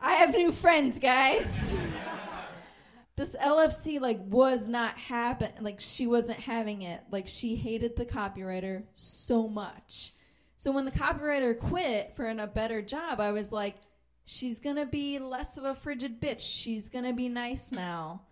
I 0.00 0.14
have 0.14 0.30
new 0.30 0.52
friends, 0.52 0.98
guys. 0.98 1.46
this 3.16 3.36
LFC 3.40 4.00
like 4.00 4.20
was 4.24 4.66
not 4.66 4.96
happen 4.96 5.50
like 5.60 5.80
she 5.80 6.06
wasn't 6.06 6.38
having 6.38 6.82
it. 6.82 7.02
Like 7.10 7.28
she 7.28 7.56
hated 7.56 7.96
the 7.96 8.06
copywriter 8.06 8.84
so 8.94 9.48
much. 9.48 10.14
So 10.62 10.70
when 10.70 10.84
the 10.84 10.92
copywriter 10.92 11.58
quit 11.58 12.12
for 12.14 12.28
a 12.28 12.46
better 12.46 12.82
job, 12.82 13.18
I 13.18 13.32
was 13.32 13.50
like, 13.50 13.78
she's 14.24 14.60
gonna 14.60 14.86
be 14.86 15.18
less 15.18 15.56
of 15.56 15.64
a 15.64 15.74
frigid 15.74 16.20
bitch. 16.20 16.38
She's 16.38 16.88
gonna 16.88 17.12
be 17.12 17.28
nice 17.28 17.72
now. 17.72 18.22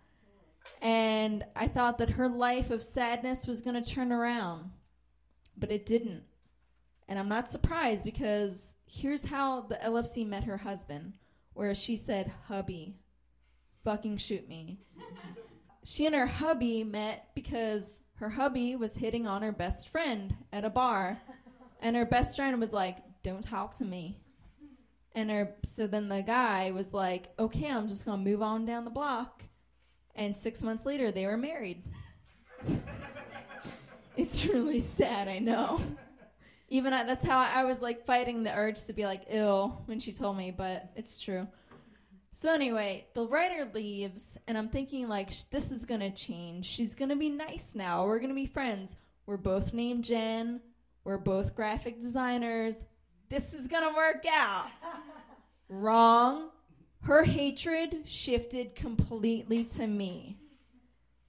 And 0.81 1.43
I 1.57 1.67
thought 1.67 1.97
that 1.97 2.11
her 2.11 2.29
life 2.29 2.69
of 2.69 2.83
sadness 2.83 3.47
was 3.47 3.59
gonna 3.59 3.83
turn 3.83 4.13
around. 4.13 4.71
But 5.57 5.73
it 5.73 5.85
didn't. 5.85 6.23
And 7.09 7.19
I'm 7.19 7.27
not 7.27 7.51
surprised 7.51 8.05
because 8.05 8.75
here's 8.85 9.25
how 9.25 9.63
the 9.63 9.75
LFC 9.75 10.25
met 10.25 10.45
her 10.45 10.55
husband, 10.55 11.15
where 11.53 11.75
she 11.75 11.97
said, 11.97 12.31
hubby, 12.47 12.95
fucking 13.83 14.15
shoot 14.15 14.47
me. 14.47 14.79
she 15.83 16.05
and 16.05 16.15
her 16.15 16.27
hubby 16.27 16.85
met 16.85 17.27
because 17.35 17.99
her 18.19 18.29
hubby 18.29 18.77
was 18.77 18.95
hitting 18.95 19.27
on 19.27 19.41
her 19.41 19.51
best 19.51 19.89
friend 19.89 20.33
at 20.53 20.63
a 20.63 20.69
bar 20.69 21.21
and 21.81 21.95
her 21.95 22.05
best 22.05 22.37
friend 22.37 22.59
was 22.59 22.71
like, 22.71 22.97
Don't 23.23 23.43
talk 23.43 23.77
to 23.77 23.85
me. 23.85 24.21
And 25.13 25.29
her, 25.29 25.55
so 25.63 25.87
then 25.87 26.07
the 26.07 26.21
guy 26.21 26.71
was 26.71 26.93
like, 26.93 27.31
okay, 27.37 27.69
I'm 27.69 27.87
just 27.87 28.05
to 28.05 28.15
move 28.15 28.41
on 28.41 28.65
down 28.65 28.85
the 28.85 28.91
block. 28.91 29.43
And 30.15 30.37
six 30.37 30.63
months 30.63 30.85
later, 30.85 31.11
they 31.11 31.25
were 31.25 31.37
married. 31.37 31.83
it's 34.17 34.45
really 34.45 34.79
sad, 34.79 35.27
I 35.27 35.39
know. 35.39 35.81
Even 36.69 36.93
I, 36.93 37.03
that's 37.03 37.25
how 37.25 37.39
I, 37.39 37.61
I 37.61 37.63
was 37.65 37.81
like 37.81 38.05
fighting 38.05 38.43
the 38.43 38.55
urge 38.55 38.83
to 38.85 38.93
be 38.93 39.05
like, 39.05 39.23
ill 39.29 39.81
when 39.85 39.99
she 39.99 40.13
told 40.13 40.37
me, 40.37 40.51
but 40.51 40.91
it's 40.95 41.19
true. 41.19 41.47
So 42.31 42.53
anyway, 42.53 43.07
the 43.13 43.27
writer 43.27 43.69
leaves, 43.73 44.37
and 44.47 44.57
I'm 44.57 44.69
thinking 44.69 45.09
like 45.09 45.31
sh- 45.31 45.43
this 45.51 45.69
is 45.69 45.83
gonna 45.83 46.11
change. 46.11 46.65
She's 46.65 46.95
gonna 46.95 47.17
be 47.17 47.29
nice 47.29 47.75
now. 47.75 48.05
We're 48.05 48.19
gonna 48.19 48.33
be 48.33 48.45
friends. 48.45 48.95
We're 49.25 49.35
both 49.35 49.73
named 49.73 50.05
Jen. 50.05 50.61
We're 51.03 51.17
both 51.17 51.55
graphic 51.55 51.99
designers. 51.99 52.83
This 53.29 53.53
is 53.53 53.67
gonna 53.67 53.95
work 53.95 54.25
out. 54.29 54.67
Wrong. 55.69 56.49
Her 57.01 57.23
hatred 57.23 58.03
shifted 58.05 58.75
completely 58.75 59.63
to 59.63 59.87
me. 59.87 60.37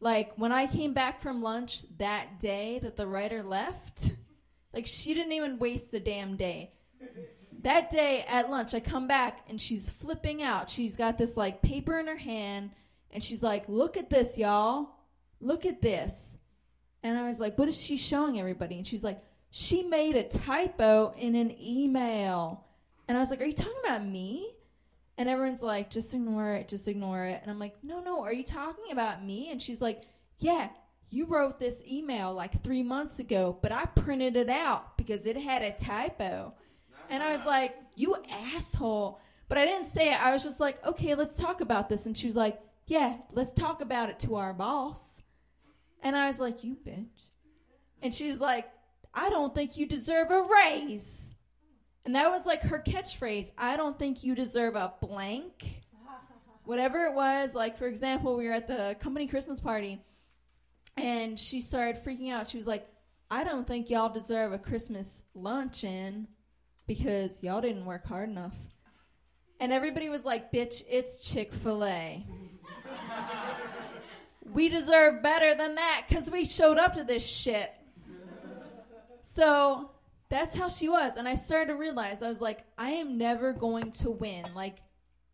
Like 0.00 0.32
when 0.36 0.52
I 0.52 0.66
came 0.66 0.92
back 0.92 1.22
from 1.22 1.42
lunch 1.42 1.84
that 1.98 2.40
day 2.40 2.80
that 2.82 2.96
the 2.96 3.06
writer 3.06 3.42
left, 3.42 4.10
like 4.74 4.86
she 4.86 5.14
didn't 5.14 5.32
even 5.32 5.58
waste 5.58 5.90
the 5.90 6.00
damn 6.00 6.36
day 6.36 6.72
that 7.62 7.90
day 7.90 8.24
at 8.28 8.50
lunch, 8.50 8.74
I 8.74 8.80
come 8.80 9.06
back 9.06 9.44
and 9.48 9.60
she's 9.60 9.88
flipping 9.88 10.42
out. 10.42 10.68
She's 10.68 10.96
got 10.96 11.18
this 11.18 11.36
like 11.36 11.62
paper 11.62 11.98
in 11.98 12.06
her 12.06 12.16
hand 12.16 12.70
and 13.10 13.22
she's 13.22 13.42
like, 13.42 13.64
Look 13.68 13.96
at 13.96 14.10
this, 14.10 14.36
y'all. 14.36 14.90
Look 15.40 15.64
at 15.64 15.80
this. 15.80 16.36
And 17.02 17.18
I 17.18 17.28
was 17.28 17.40
like, 17.40 17.58
What 17.58 17.68
is 17.68 17.80
she 17.80 17.96
showing 17.96 18.38
everybody? 18.38 18.76
And 18.76 18.86
she's 18.86 19.04
like, 19.04 19.22
She 19.54 19.82
made 19.82 20.16
a 20.16 20.24
typo 20.24 21.12
in 21.18 21.36
an 21.36 21.54
email. 21.60 22.64
And 23.06 23.18
I 23.18 23.20
was 23.20 23.30
like, 23.30 23.42
Are 23.42 23.44
you 23.44 23.52
talking 23.52 23.74
about 23.84 24.04
me? 24.04 24.54
And 25.18 25.28
everyone's 25.28 25.60
like, 25.60 25.90
Just 25.90 26.14
ignore 26.14 26.54
it, 26.54 26.68
just 26.68 26.88
ignore 26.88 27.26
it. 27.26 27.38
And 27.42 27.50
I'm 27.50 27.58
like, 27.58 27.76
No, 27.82 28.00
no, 28.00 28.22
are 28.22 28.32
you 28.32 28.44
talking 28.44 28.90
about 28.90 29.22
me? 29.22 29.50
And 29.50 29.60
she's 29.60 29.82
like, 29.82 30.04
Yeah, 30.38 30.70
you 31.10 31.26
wrote 31.26 31.58
this 31.58 31.82
email 31.86 32.32
like 32.32 32.62
three 32.62 32.82
months 32.82 33.18
ago, 33.18 33.58
but 33.60 33.72
I 33.72 33.84
printed 33.84 34.36
it 34.36 34.48
out 34.48 34.96
because 34.96 35.26
it 35.26 35.36
had 35.36 35.60
a 35.60 35.72
typo. 35.72 36.54
And 37.10 37.22
I 37.22 37.32
was 37.32 37.44
like, 37.44 37.76
you 37.94 38.16
asshole. 38.56 39.20
But 39.48 39.58
I 39.58 39.66
didn't 39.66 39.90
say 39.90 40.14
it. 40.14 40.22
I 40.24 40.32
was 40.32 40.42
just 40.42 40.60
like, 40.60 40.82
okay, 40.86 41.14
let's 41.14 41.36
talk 41.36 41.60
about 41.60 41.90
this. 41.90 42.06
And 42.06 42.16
she 42.16 42.26
was 42.26 42.36
like, 42.36 42.58
yeah, 42.86 43.18
let's 43.32 43.52
talk 43.52 43.82
about 43.82 44.08
it 44.08 44.18
to 44.20 44.36
our 44.36 44.54
boss. 44.54 45.20
And 46.02 46.16
I 46.16 46.28
was 46.28 46.38
like, 46.38 46.64
you 46.64 46.74
bitch. 46.74 47.26
And 48.00 48.14
she 48.14 48.28
was 48.28 48.40
like, 48.40 48.70
I 49.14 49.30
don't 49.30 49.54
think 49.54 49.76
you 49.76 49.86
deserve 49.86 50.30
a 50.30 50.42
raise. 50.42 51.34
And 52.04 52.14
that 52.14 52.30
was 52.30 52.46
like 52.46 52.62
her 52.62 52.82
catchphrase 52.84 53.50
I 53.56 53.76
don't 53.76 53.98
think 53.98 54.24
you 54.24 54.34
deserve 54.34 54.74
a 54.74 54.92
blank. 55.00 55.82
Whatever 56.64 57.04
it 57.04 57.14
was, 57.14 57.54
like 57.54 57.78
for 57.78 57.86
example, 57.86 58.36
we 58.36 58.46
were 58.46 58.54
at 58.54 58.68
the 58.68 58.96
company 59.00 59.26
Christmas 59.26 59.60
party 59.60 60.00
and 60.96 61.38
she 61.38 61.60
started 61.60 62.02
freaking 62.02 62.30
out. 62.30 62.50
She 62.50 62.56
was 62.56 62.66
like, 62.66 62.88
I 63.30 63.44
don't 63.44 63.66
think 63.66 63.88
y'all 63.88 64.12
deserve 64.12 64.52
a 64.52 64.58
Christmas 64.58 65.22
luncheon 65.34 66.28
because 66.86 67.42
y'all 67.42 67.60
didn't 67.60 67.86
work 67.86 68.06
hard 68.06 68.28
enough. 68.28 68.54
And 69.58 69.72
everybody 69.72 70.08
was 70.08 70.24
like, 70.24 70.52
bitch, 70.52 70.82
it's 70.90 71.20
Chick 71.20 71.54
fil 71.54 71.84
A. 71.84 72.26
we 74.52 74.68
deserve 74.68 75.22
better 75.22 75.54
than 75.54 75.76
that 75.76 76.04
because 76.08 76.30
we 76.30 76.44
showed 76.44 76.78
up 76.78 76.94
to 76.94 77.04
this 77.04 77.24
shit. 77.24 77.72
So 79.34 79.92
that's 80.28 80.54
how 80.54 80.68
she 80.68 80.90
was. 80.90 81.16
And 81.16 81.26
I 81.26 81.36
started 81.36 81.72
to 81.72 81.78
realize, 81.78 82.22
I 82.22 82.28
was 82.28 82.42
like, 82.42 82.64
I 82.76 82.90
am 82.90 83.16
never 83.16 83.54
going 83.54 83.90
to 83.92 84.10
win. 84.10 84.44
Like, 84.54 84.82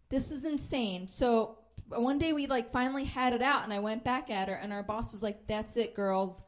this 0.09 0.31
is 0.31 0.45
insane. 0.45 1.09
So 1.09 1.59
one 1.89 2.17
day 2.17 2.33
we 2.33 2.47
like 2.47 2.71
finally 2.71 3.03
had 3.03 3.33
it 3.33 3.43
out 3.43 3.65
and 3.65 3.73
I 3.73 3.81
went 3.81 4.05
back 4.05 4.31
at 4.31 4.47
her 4.47 4.55
and 4.55 4.73
our 4.73 4.85
boss 4.85 5.11
was 5.11 5.21
like, 5.21 5.49
That's 5.49 5.77
it, 5.77 5.95
girls. 5.95 6.43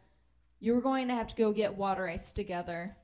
You're 0.60 0.80
going 0.80 1.08
to 1.08 1.14
have 1.14 1.26
to 1.26 1.34
go 1.34 1.52
get 1.52 1.76
water 1.76 2.08
ice 2.08 2.32
together. 2.32 2.96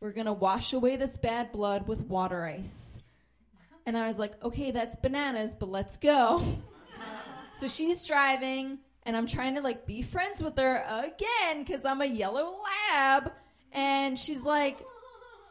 We're 0.00 0.12
going 0.12 0.26
to 0.26 0.32
wash 0.32 0.72
away 0.72 0.96
this 0.96 1.18
bad 1.18 1.52
blood 1.52 1.86
with 1.86 2.00
water 2.00 2.46
ice. 2.46 3.00
And 3.84 3.98
I 3.98 4.06
was 4.06 4.18
like, 4.18 4.42
okay, 4.42 4.70
that's 4.70 4.96
bananas, 4.96 5.54
but 5.54 5.68
let's 5.68 5.98
go. 5.98 6.42
so 7.56 7.68
she's 7.68 8.06
driving, 8.06 8.78
and 9.02 9.14
I'm 9.16 9.26
trying 9.26 9.56
to 9.56 9.60
like 9.60 9.86
be 9.86 10.00
friends 10.00 10.42
with 10.42 10.56
her 10.56 10.76
again 10.76 11.64
because 11.64 11.84
I'm 11.84 12.00
a 12.00 12.06
yellow 12.06 12.60
lab. 12.90 13.32
And 13.74 14.18
she's 14.18 14.40
like, 14.40 14.78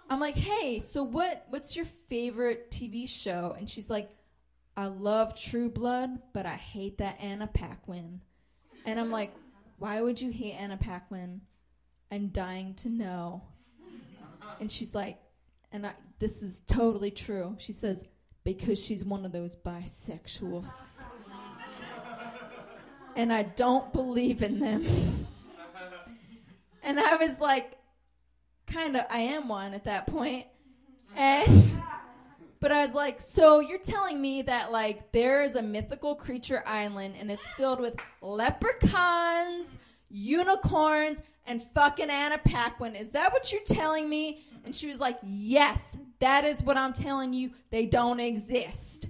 I'm 0.10 0.20
like, 0.20 0.36
hey, 0.36 0.80
so 0.80 1.03
what? 1.03 1.46
What's 1.50 1.75
your 1.75 1.86
favorite 1.86 2.72
TV 2.72 3.08
show? 3.08 3.56
And 3.58 3.70
she's 3.70 3.89
like, 3.89 4.10
I 4.75 4.88
love 4.88 5.36
True 5.36 5.70
Blood, 5.70 6.20
but 6.34 6.46
I 6.46 6.56
hate 6.56 6.98
that 6.98 7.20
Anna 7.20 7.48
Paquin. 7.48 8.22
And 8.86 9.00
I'm 9.00 9.12
like, 9.12 9.34
why 9.77 10.01
would 10.01 10.20
you 10.20 10.32
hate 10.32 10.53
Anna 10.53 10.77
Paquin? 10.77 11.42
I'm 12.12 12.27
dying 12.30 12.74
to 12.75 12.89
know. 12.89 13.44
And 14.60 14.72
she's 14.72 14.96
like, 14.96 15.20
and 15.72 15.86
I, 15.86 15.94
this 16.20 16.42
is 16.42 16.62
totally 16.68 17.12
true. 17.12 17.56
She 17.60 17.72
says, 17.72 18.03
because 18.44 18.84
she's 18.84 19.03
one 19.03 19.25
of 19.25 19.32
those 19.32 19.56
bisexuals. 19.56 21.01
and 23.15 23.34
I 23.34 23.44
don't 23.44 23.92
believe 23.94 24.42
in 24.44 24.60
them. 24.60 24.86
and 26.84 27.00
I 27.00 27.15
was 27.15 27.39
like, 27.39 27.77
kind 28.74 28.98
of, 28.98 29.06
I 29.10 29.20
am 29.20 29.48
one 29.48 29.74
at 29.74 29.86
that 29.86 30.08
point. 30.08 30.48
And, 31.15 31.77
but 32.60 32.72
I 32.72 32.86
was 32.86 32.96
like, 32.96 33.22
so 33.22 33.60
you're 33.60 33.77
telling 33.77 34.22
me 34.22 34.42
that, 34.44 34.72
like, 34.72 35.12
there 35.12 35.44
is 35.44 35.56
a 35.56 35.62
mythical 35.62 36.15
creature 36.15 36.63
island 36.65 37.15
and 37.20 37.30
it's 37.32 37.53
filled 37.53 37.80
with 37.80 37.96
leprechauns, 38.22 39.77
unicorns, 40.10 41.20
and 41.46 41.63
fucking 41.75 42.10
Anna 42.10 42.38
Paquin. 42.38 42.96
Is 42.96 43.10
that 43.10 43.32
what 43.32 43.51
you're 43.51 43.62
telling 43.63 44.10
me? 44.10 44.42
And 44.65 44.75
she 44.75 44.88
was 44.88 45.00
like, 45.00 45.20
Yes, 45.24 45.98
that 46.20 46.46
is 46.46 46.63
what 46.63 46.77
I'm 46.77 46.94
telling 46.94 47.34
you. 47.34 47.51
They 47.70 47.86
don't 47.86 48.20
exist. 48.20 49.08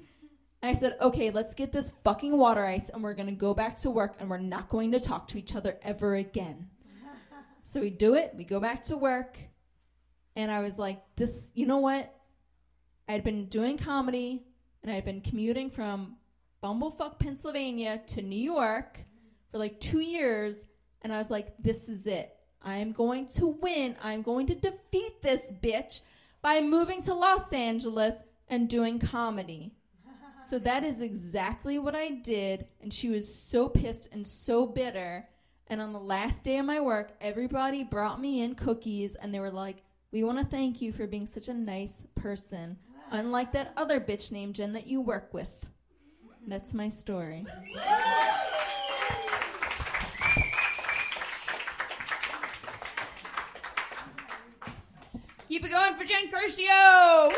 And 0.61 0.75
I 0.75 0.79
said, 0.79 0.97
Okay, 1.01 1.29
let's 1.29 1.53
get 1.53 1.71
this 1.71 1.93
fucking 2.03 2.35
water 2.35 2.65
ice 2.65 2.89
and 2.89 3.03
we're 3.03 3.13
to 3.13 3.31
go 3.31 3.53
back 3.53 3.77
to 3.77 3.89
work 3.89 4.15
and 4.19 4.29
we're 4.29 4.39
not 4.39 4.69
going 4.69 4.91
to 4.93 4.99
talk 4.99 5.27
to 5.29 5.37
each 5.37 5.55
other 5.55 5.77
ever 5.83 6.15
again. 6.15 6.69
so 7.63 7.81
we 7.81 7.91
do 7.91 8.15
it, 8.15 8.33
we 8.35 8.43
go 8.43 8.59
back 8.59 8.83
to 8.85 8.97
work. 8.97 9.37
And 10.35 10.51
I 10.51 10.61
was 10.61 10.77
like, 10.77 11.01
This, 11.15 11.49
you 11.53 11.65
know 11.65 11.77
what? 11.77 12.13
I'd 13.07 13.23
been 13.23 13.45
doing 13.45 13.77
comedy 13.77 14.43
and 14.81 14.91
I'd 14.91 15.05
been 15.05 15.21
commuting 15.21 15.69
from 15.69 16.15
Bumblefuck, 16.63 17.19
Pennsylvania 17.19 18.01
to 18.07 18.21
New 18.21 18.39
York 18.39 18.99
for 19.51 19.57
like 19.57 19.79
two 19.79 19.99
years. 19.99 20.65
And 21.01 21.13
I 21.13 21.17
was 21.17 21.29
like, 21.29 21.53
This 21.59 21.89
is 21.89 22.07
it. 22.07 22.33
I'm 22.61 22.93
going 22.93 23.27
to 23.35 23.47
win. 23.47 23.95
I'm 24.01 24.21
going 24.21 24.47
to 24.47 24.55
defeat 24.55 25.21
this 25.21 25.51
bitch 25.61 26.01
by 26.41 26.61
moving 26.61 27.01
to 27.03 27.13
Los 27.13 27.51
Angeles 27.51 28.15
and 28.47 28.69
doing 28.69 28.99
comedy. 28.99 29.73
So 30.45 30.59
that 30.59 30.83
is 30.83 30.99
exactly 30.99 31.79
what 31.79 31.95
I 31.95 32.09
did. 32.09 32.65
And 32.81 32.93
she 32.93 33.07
was 33.07 33.33
so 33.33 33.69
pissed 33.69 34.09
and 34.11 34.27
so 34.27 34.65
bitter. 34.65 35.29
And 35.67 35.79
on 35.79 35.93
the 35.93 35.99
last 35.99 36.43
day 36.43 36.57
of 36.57 36.65
my 36.65 36.81
work, 36.81 37.13
everybody 37.21 37.85
brought 37.85 38.19
me 38.19 38.41
in 38.41 38.55
cookies 38.55 39.15
and 39.15 39.33
they 39.33 39.39
were 39.39 39.49
like, 39.49 39.83
We 40.13 40.23
want 40.23 40.37
to 40.37 40.45
thank 40.45 40.79
you 40.79 40.93
for 40.93 41.07
being 41.07 41.25
such 41.25 41.47
a 41.47 41.55
nice 41.55 42.03
person, 42.13 42.77
unlike 43.09 43.51
that 43.53 43.73
other 43.75 43.99
bitch 43.99 44.31
named 44.31 44.53
Jen 44.53 44.73
that 44.73 44.85
you 44.85 45.01
work 45.01 45.33
with. 45.33 45.49
That's 46.45 46.75
my 46.75 46.87
story. 46.89 47.47
Keep 55.49 55.65
it 55.65 55.71
going 55.71 55.95
for 55.95 56.03
Jen 56.03 56.29
Curcio. 56.31 57.33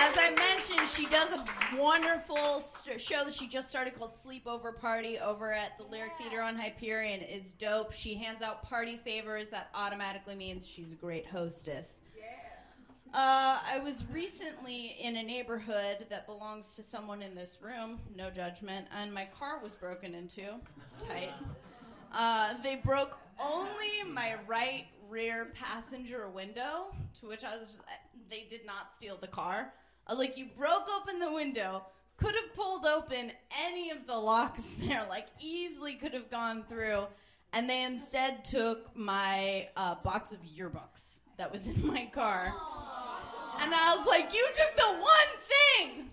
As 0.00 0.14
I 0.16 0.32
mentioned, 0.36 0.88
she 0.88 1.06
does 1.06 1.32
a 1.32 1.44
wonderful 1.76 2.60
st- 2.60 3.00
show 3.00 3.24
that 3.24 3.34
she 3.34 3.46
just 3.46 3.68
started 3.68 3.98
called 3.98 4.12
Sleepover 4.12 4.78
Party 4.78 5.18
over 5.18 5.52
at 5.52 5.76
the 5.78 5.84
Lyric 5.84 6.12
Theater 6.18 6.40
on 6.40 6.56
Hyperion. 6.56 7.20
It's 7.20 7.52
dope. 7.52 7.92
She 7.92 8.14
hands 8.14 8.42
out 8.42 8.62
party 8.62 8.98
favors. 9.04 9.48
That 9.48 9.68
automatically 9.74 10.34
means 10.34 10.66
she's 10.66 10.92
a 10.92 10.96
great 10.96 11.26
hostess. 11.26 11.94
Uh, 13.14 13.58
I 13.66 13.80
was 13.82 14.04
recently 14.12 14.96
in 15.00 15.16
a 15.16 15.22
neighborhood 15.22 16.06
that 16.10 16.26
belongs 16.26 16.74
to 16.76 16.82
someone 16.82 17.22
in 17.22 17.34
this 17.34 17.56
room, 17.62 18.00
no 18.14 18.28
judgment, 18.28 18.86
and 18.94 19.12
my 19.12 19.26
car 19.38 19.60
was 19.62 19.74
broken 19.74 20.14
into. 20.14 20.42
It's 20.82 20.94
tight. 20.96 21.32
Uh, 22.12 22.54
they 22.62 22.76
broke 22.76 23.18
only 23.42 24.02
my 24.06 24.36
right 24.46 24.88
rear 25.08 25.52
passenger 25.54 26.28
window, 26.28 26.94
to 27.20 27.26
which 27.26 27.44
I 27.44 27.56
was, 27.56 27.68
just, 27.68 27.80
they 28.30 28.46
did 28.48 28.66
not 28.66 28.94
steal 28.94 29.16
the 29.16 29.26
car. 29.26 29.72
I 30.06 30.12
was 30.12 30.18
like, 30.18 30.36
you 30.36 30.46
broke 30.56 30.88
open 30.94 31.18
the 31.18 31.32
window, 31.32 31.84
could 32.16 32.34
have 32.34 32.54
pulled 32.54 32.84
open 32.84 33.32
any 33.64 33.90
of 33.90 34.06
the 34.06 34.16
locks 34.16 34.74
there, 34.80 35.06
like 35.08 35.26
easily 35.40 35.94
could 35.94 36.14
have 36.14 36.30
gone 36.30 36.64
through, 36.68 37.06
and 37.52 37.68
they 37.68 37.84
instead 37.84 38.44
took 38.44 38.94
my 38.96 39.68
uh, 39.76 39.96
box 39.96 40.32
of 40.32 40.38
yearbooks 40.40 41.20
that 41.38 41.50
was 41.50 41.68
in 41.68 41.86
my 41.86 42.06
car. 42.06 42.52
And 43.60 43.74
I 43.74 43.96
was 43.96 44.06
like, 44.06 44.34
you 44.34 44.46
took 44.54 44.76
the 44.76 44.92
one 44.92 45.32
thing 45.48 46.10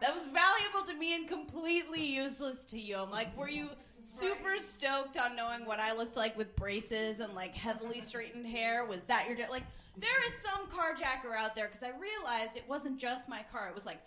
that 0.00 0.14
was 0.14 0.24
valuable 0.24 0.86
to 0.86 0.94
me 0.94 1.14
and 1.14 1.26
completely 1.26 2.04
useless 2.04 2.64
to 2.66 2.78
you. 2.78 2.96
I'm 2.96 3.10
like, 3.10 3.36
were 3.38 3.48
you 3.48 3.70
super 4.04 4.58
stoked 4.58 5.16
on 5.16 5.36
knowing 5.36 5.64
what 5.66 5.80
I 5.80 5.94
looked 5.94 6.16
like 6.16 6.36
with 6.36 6.54
braces 6.56 7.20
and 7.20 7.34
like 7.34 7.54
heavily 7.54 8.00
straightened 8.00 8.46
hair? 8.46 8.84
Was 8.84 9.02
that 9.04 9.28
your 9.28 9.36
like? 9.48 9.64
There 9.96 10.24
is 10.26 10.32
some 10.34 10.66
carjacker 10.68 11.36
out 11.36 11.54
there 11.54 11.66
because 11.66 11.82
I 11.82 11.92
realized 11.98 12.56
it 12.56 12.64
wasn't 12.68 12.98
just 12.98 13.28
my 13.28 13.44
car. 13.52 13.68
It 13.68 13.74
was 13.74 13.86
like 13.86 14.00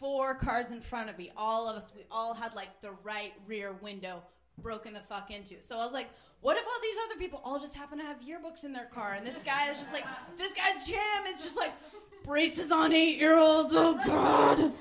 four 0.00 0.34
cars 0.34 0.70
in 0.70 0.80
front 0.80 1.10
of 1.10 1.18
me. 1.18 1.30
All 1.36 1.68
of 1.68 1.76
us, 1.76 1.92
we 1.94 2.04
all 2.10 2.34
had 2.34 2.54
like 2.54 2.80
the 2.80 2.92
right 3.02 3.32
rear 3.46 3.72
window 3.82 4.22
broken 4.62 4.92
the 4.92 5.00
fuck 5.00 5.30
into. 5.30 5.56
So 5.62 5.78
I 5.78 5.84
was 5.84 5.92
like, 5.92 6.08
what 6.40 6.56
if 6.56 6.64
all 6.64 6.80
these 6.82 6.96
other 7.06 7.18
people 7.18 7.40
all 7.44 7.58
just 7.58 7.74
happen 7.74 7.98
to 7.98 8.04
have 8.04 8.18
yearbooks 8.20 8.64
in 8.64 8.72
their 8.72 8.86
car 8.86 9.14
and 9.14 9.26
this 9.26 9.38
guy 9.44 9.70
is 9.70 9.78
just 9.78 9.92
like, 9.92 10.04
this 10.38 10.52
guy's 10.52 10.86
jam 10.86 11.26
is 11.28 11.40
just 11.40 11.56
like 11.56 11.72
braces 12.24 12.72
on 12.72 12.92
eight 12.92 13.18
year 13.18 13.38
olds. 13.38 13.74
Oh 13.74 13.98
God. 14.06 14.72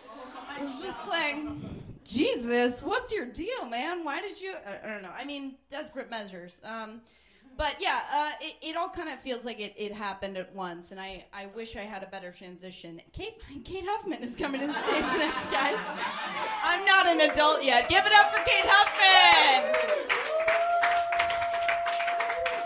It's 0.61 0.81
just 0.81 1.07
like, 1.07 1.35
Jesus, 2.09 2.81
what's 2.81 3.13
your 3.13 3.25
deal, 3.27 3.65
man? 3.69 4.03
Why 4.03 4.19
did 4.19 4.41
you? 4.41 4.55
I, 4.65 4.87
I 4.87 4.91
don't 4.91 5.03
know. 5.03 5.11
I 5.15 5.25
mean, 5.25 5.55
desperate 5.69 6.09
measures. 6.09 6.59
Um, 6.63 7.01
but 7.55 7.75
yeah, 7.79 7.99
uh, 8.11 8.31
it, 8.41 8.55
it 8.69 8.75
all 8.75 8.89
kind 8.89 9.09
of 9.09 9.19
feels 9.19 9.45
like 9.45 9.59
it, 9.59 9.75
it 9.77 9.93
happened 9.93 10.35
at 10.37 10.55
once, 10.55 10.89
and 10.91 10.99
I, 10.99 11.25
I 11.31 11.47
wish 11.47 11.75
I 11.75 11.81
had 11.81 12.01
a 12.01 12.07
better 12.07 12.31
transition. 12.31 12.99
Kate 13.13 13.35
Kate 13.63 13.83
Huffman 13.85 14.23
is 14.23 14.33
coming 14.35 14.61
to 14.61 14.67
the 14.67 14.83
stage 14.85 15.19
next, 15.19 15.51
guys. 15.51 15.77
I'm 16.63 16.83
not 16.85 17.05
an 17.05 17.21
adult 17.29 17.63
yet. 17.63 17.87
Give 17.89 18.03
it 18.03 18.11
up 18.13 18.31
for 18.31 18.43
Kate 18.43 18.65
Huffman. 18.65 19.75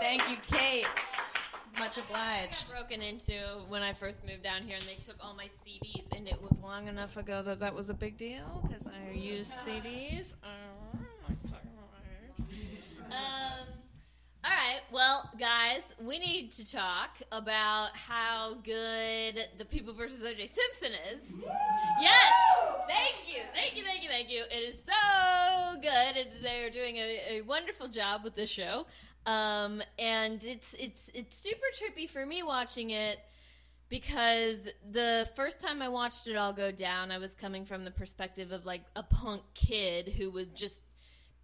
Thank 0.00 0.30
you, 0.30 0.36
Kate. 0.48 0.86
Much 1.84 1.98
obliged. 1.98 2.70
broken 2.70 3.02
into 3.02 3.34
when 3.68 3.82
I 3.82 3.92
first 3.92 4.24
moved 4.24 4.42
down 4.42 4.62
here, 4.62 4.76
and 4.76 4.84
they 4.84 4.94
took 4.94 5.16
all 5.22 5.34
my 5.34 5.48
CDs, 5.48 6.06
and 6.16 6.26
it 6.26 6.40
was 6.40 6.58
long 6.62 6.88
enough 6.88 7.18
ago 7.18 7.42
that 7.42 7.60
that 7.60 7.74
was 7.74 7.90
a 7.90 7.94
big 7.94 8.16
deal 8.16 8.66
because 8.66 8.86
I 8.86 9.12
used 9.12 9.52
CDs. 9.52 10.32
Um, 10.42 11.06
all 14.44 14.50
right, 14.50 14.80
well, 14.92 15.30
guys, 15.38 15.82
we 16.00 16.18
need 16.18 16.52
to 16.52 16.70
talk 16.70 17.18
about 17.32 17.90
how 17.94 18.56
good 18.64 19.40
the 19.58 19.64
People 19.66 19.92
versus 19.92 20.22
O.J. 20.22 20.48
Simpson 20.48 20.92
is. 21.12 21.20
Yes, 22.00 22.32
thank 22.88 23.28
you, 23.28 23.42
thank 23.52 23.76
you, 23.76 23.84
thank 23.84 24.02
you, 24.02 24.08
thank 24.08 24.30
you. 24.30 24.42
It 24.50 24.74
is 24.74 24.76
so 24.86 25.80
good. 25.80 26.16
It, 26.16 26.42
they're 26.42 26.70
doing 26.70 26.96
a, 26.96 27.38
a 27.38 27.40
wonderful 27.42 27.88
job 27.88 28.22
with 28.24 28.34
this 28.34 28.48
show, 28.48 28.86
um, 29.26 29.82
and 29.98 30.42
it's 30.44 30.74
it's 30.78 31.10
it's 31.14 31.36
super 31.36 31.66
trippy 31.78 32.08
for 32.08 32.24
me 32.26 32.42
watching 32.42 32.90
it 32.90 33.18
because 33.88 34.68
the 34.90 35.28
first 35.36 35.60
time 35.60 35.80
I 35.80 35.88
watched 35.88 36.26
it 36.26 36.36
all 36.36 36.52
go 36.52 36.70
down, 36.70 37.10
I 37.10 37.18
was 37.18 37.32
coming 37.34 37.64
from 37.64 37.84
the 37.84 37.90
perspective 37.90 38.52
of 38.52 38.66
like 38.66 38.82
a 38.96 39.02
punk 39.02 39.42
kid 39.54 40.08
who 40.08 40.30
was 40.30 40.48
just 40.48 40.80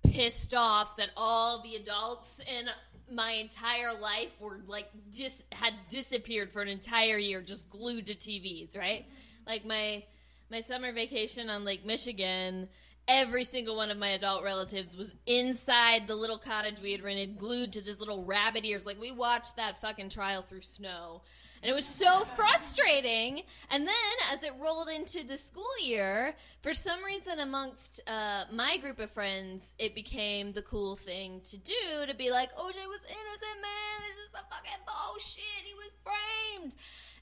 pissed 0.02 0.54
off 0.54 0.96
that 0.96 1.10
all 1.16 1.62
the 1.62 1.76
adults 1.76 2.40
in 2.40 2.68
my 3.14 3.32
entire 3.32 3.92
life 3.92 4.30
were 4.40 4.60
like 4.66 4.88
dis- 5.14 5.42
had 5.52 5.74
disappeared 5.88 6.50
for 6.50 6.62
an 6.62 6.68
entire 6.68 7.18
year 7.18 7.40
just 7.40 7.68
glued 7.70 8.06
to 8.06 8.14
TVs, 8.14 8.76
right? 8.76 9.06
Like 9.46 9.64
my 9.64 10.04
my 10.50 10.62
summer 10.62 10.92
vacation 10.92 11.48
on 11.48 11.64
Lake 11.64 11.86
Michigan, 11.86 12.68
every 13.10 13.42
single 13.42 13.74
one 13.74 13.90
of 13.90 13.98
my 13.98 14.10
adult 14.10 14.44
relatives 14.44 14.96
was 14.96 15.12
inside 15.26 16.06
the 16.06 16.14
little 16.14 16.38
cottage 16.38 16.80
we 16.80 16.92
had 16.92 17.02
rented 17.02 17.36
glued 17.36 17.72
to 17.72 17.80
this 17.80 17.98
little 17.98 18.24
rabbit 18.24 18.64
ears 18.64 18.86
like 18.86 19.00
we 19.00 19.10
watched 19.10 19.56
that 19.56 19.80
fucking 19.80 20.08
trial 20.08 20.42
through 20.42 20.62
snow. 20.62 21.20
And 21.60 21.70
it 21.70 21.74
was 21.74 21.84
so 21.84 22.24
frustrating. 22.36 23.42
And 23.68 23.86
then, 23.86 24.14
as 24.32 24.44
it 24.44 24.52
rolled 24.58 24.88
into 24.88 25.24
the 25.24 25.36
school 25.36 25.78
year, 25.82 26.34
for 26.62 26.72
some 26.72 27.04
reason, 27.04 27.40
amongst 27.40 28.00
uh, 28.06 28.44
my 28.50 28.78
group 28.78 28.98
of 28.98 29.10
friends, 29.10 29.74
it 29.78 29.94
became 29.94 30.52
the 30.52 30.62
cool 30.62 30.96
thing 30.96 31.42
to 31.50 31.58
do 31.58 32.06
to 32.06 32.14
be 32.14 32.30
like, 32.30 32.50
OJ 32.52 32.86
was 32.86 33.00
innocent, 33.08 33.60
man. 33.60 34.00
This 34.00 34.16
is 34.24 34.30
some 34.32 34.44
fucking 34.50 34.84
bullshit. 34.86 35.42
He 35.64 35.74
was 35.74 35.90
framed. 36.06 36.74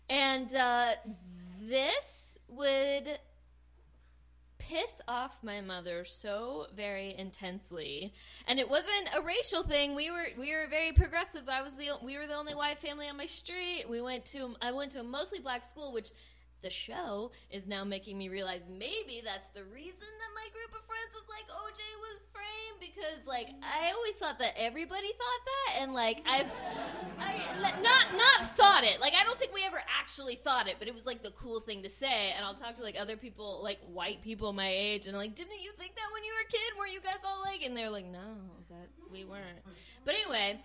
And 0.08 0.54
uh, 0.54 0.92
this 1.62 2.38
would 2.46 3.18
piss 4.68 5.00
off 5.08 5.32
my 5.42 5.60
mother 5.60 6.04
so 6.04 6.66
very 6.76 7.14
intensely. 7.16 8.12
And 8.46 8.58
it 8.58 8.68
wasn't 8.68 9.08
a 9.16 9.22
racial 9.22 9.62
thing. 9.62 9.94
We 9.94 10.10
were 10.10 10.26
we 10.38 10.52
were 10.54 10.66
very 10.68 10.92
progressive. 10.92 11.48
I 11.48 11.62
was 11.62 11.72
the 11.72 11.92
we 12.02 12.18
were 12.18 12.26
the 12.26 12.36
only 12.36 12.54
white 12.54 12.78
family 12.78 13.08
on 13.08 13.16
my 13.16 13.26
street. 13.26 13.86
We 13.88 14.00
went 14.00 14.24
to 14.26 14.54
i 14.60 14.70
went 14.70 14.92
to 14.92 15.00
a 15.00 15.04
mostly 15.04 15.40
black 15.40 15.64
school 15.64 15.92
which 15.92 16.10
the 16.62 16.70
show 16.70 17.30
is 17.50 17.66
now 17.66 17.84
making 17.84 18.18
me 18.18 18.28
realize 18.28 18.62
maybe 18.68 19.22
that's 19.24 19.48
the 19.54 19.64
reason 19.72 20.08
that 20.18 20.30
my 20.34 20.48
group 20.52 20.72
of 20.74 20.84
friends 20.86 21.14
was 21.14 21.24
like 21.28 21.46
OJ 21.46 21.80
was 22.00 22.18
framed 22.32 22.80
because 22.80 23.26
like 23.26 23.48
I 23.62 23.92
always 23.92 24.14
thought 24.14 24.38
that 24.38 24.54
everybody 24.56 25.12
thought 25.12 25.42
that 25.46 25.82
and 25.82 25.94
like 25.94 26.22
I've 26.26 26.50
I, 27.18 27.80
not 27.82 28.16
not 28.16 28.56
thought 28.56 28.84
it. 28.84 29.00
Like 29.00 29.14
I 29.14 29.24
don't 29.24 29.38
think 29.38 29.52
we 29.52 29.64
ever 29.64 29.80
actually 29.98 30.40
thought 30.42 30.66
it 30.68 30.76
but 30.78 30.88
it 30.88 30.94
was 30.94 31.06
like 31.06 31.22
the 31.22 31.30
cool 31.32 31.60
thing 31.60 31.82
to 31.82 31.90
say 31.90 32.32
and 32.34 32.44
I'll 32.44 32.54
talk 32.54 32.76
to 32.76 32.82
like 32.82 32.96
other 32.98 33.16
people 33.16 33.60
like 33.62 33.78
white 33.86 34.22
people 34.22 34.52
my 34.52 34.68
age 34.68 35.06
and 35.06 35.14
I'm 35.16 35.22
like 35.22 35.34
didn't 35.34 35.62
you 35.62 35.72
think 35.78 35.94
that 35.94 36.08
when 36.12 36.24
you 36.24 36.32
were 36.32 36.46
a 36.46 36.50
kid? 36.50 36.78
Were 36.78 36.86
you 36.86 37.00
guys 37.00 37.22
all 37.24 37.40
like? 37.42 37.62
And 37.62 37.76
they're 37.76 37.90
like 37.90 38.06
no 38.06 38.36
that 38.70 38.88
we 39.12 39.24
weren't. 39.24 39.58
But 40.04 40.14
anyway 40.14 40.60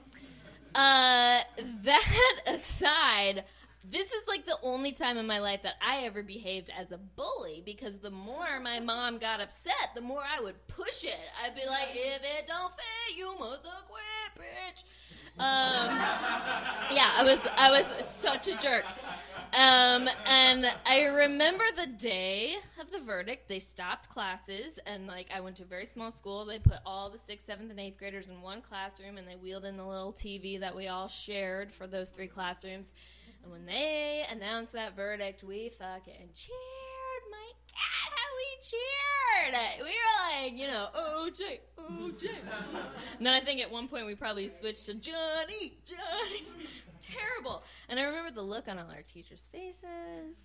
uh 0.75 1.41
that 1.83 2.39
aside 2.47 3.43
this 3.83 4.07
is 4.07 4.23
like 4.27 4.45
the 4.45 4.57
only 4.63 4.93
time 4.93 5.17
in 5.17 5.27
my 5.27 5.39
life 5.39 5.61
that 5.63 5.75
I 5.81 6.05
ever 6.05 6.23
behaved 6.23 6.71
as 6.77 6.91
a 6.91 6.97
bully 6.97 7.61
because 7.65 7.97
the 7.97 8.11
more 8.11 8.59
my 8.61 8.79
mom 8.79 9.17
got 9.17 9.41
upset, 9.41 9.91
the 9.93 10.01
more 10.01 10.21
I 10.21 10.41
would 10.41 10.55
push 10.67 11.03
it. 11.03 11.19
I'd 11.43 11.55
be 11.55 11.65
like, 11.67 11.89
if 11.93 12.21
it 12.21 12.47
don't 12.47 12.73
fit, 12.73 13.17
you 13.17 13.37
must 13.37 13.63
quit, 13.63 14.45
bitch. 14.45 14.83
Um, 15.39 15.89
yeah, 16.91 17.11
I 17.17 17.23
was 17.23 17.39
I 17.57 17.71
was 17.71 18.05
such 18.05 18.47
a 18.47 18.55
jerk. 18.57 18.85
Um, 19.51 20.07
and 20.25 20.65
I 20.85 21.05
remember 21.05 21.63
the 21.75 21.87
day 21.87 22.55
of 22.79 22.91
the 22.91 22.99
verdict. 22.99 23.49
They 23.49 23.59
stopped 23.59 24.09
classes, 24.09 24.77
and 24.85 25.07
like 25.07 25.27
I 25.33 25.41
went 25.41 25.57
to 25.57 25.63
a 25.63 25.65
very 25.65 25.87
small 25.87 26.11
school. 26.11 26.45
They 26.45 26.59
put 26.59 26.77
all 26.85 27.09
the 27.09 27.17
sixth, 27.17 27.47
seventh, 27.47 27.71
and 27.71 27.79
eighth 27.79 27.97
graders 27.97 28.29
in 28.29 28.41
one 28.41 28.61
classroom, 28.61 29.17
and 29.17 29.27
they 29.27 29.35
wheeled 29.35 29.65
in 29.65 29.75
the 29.75 29.85
little 29.85 30.13
TV 30.13 30.59
that 30.59 30.75
we 30.75 30.87
all 30.87 31.07
shared 31.07 31.71
for 31.71 31.87
those 31.87 32.09
three 32.09 32.27
classrooms. 32.27 32.91
And 33.43 33.51
when 33.51 33.65
they 33.65 34.23
announced 34.31 34.71
that 34.73 34.95
verdict, 34.95 35.43
we 35.43 35.69
fucking 35.77 36.29
cheered. 36.33 37.23
My 37.29 37.51
God, 37.71 38.11
how 38.15 38.29
we 38.37 38.61
cheered! 38.61 39.83
We 39.83 39.91
were 39.91 40.43
like, 40.43 40.57
you 40.57 40.67
know, 40.67 40.87
OJ, 40.95 41.59
OJ. 41.77 42.29
and 43.17 43.25
then 43.25 43.33
I 43.33 43.41
think 43.41 43.61
at 43.61 43.69
one 43.69 43.87
point 43.87 44.05
we 44.05 44.15
probably 44.15 44.47
switched 44.49 44.85
to 44.85 44.93
Johnny, 44.93 45.77
Johnny. 45.85 46.47
It's 46.87 47.05
terrible. 47.05 47.63
And 47.89 47.99
I 47.99 48.03
remember 48.03 48.31
the 48.31 48.41
look 48.41 48.67
on 48.67 48.79
all 48.79 48.89
our 48.89 49.01
teachers' 49.01 49.43
faces. 49.51 50.37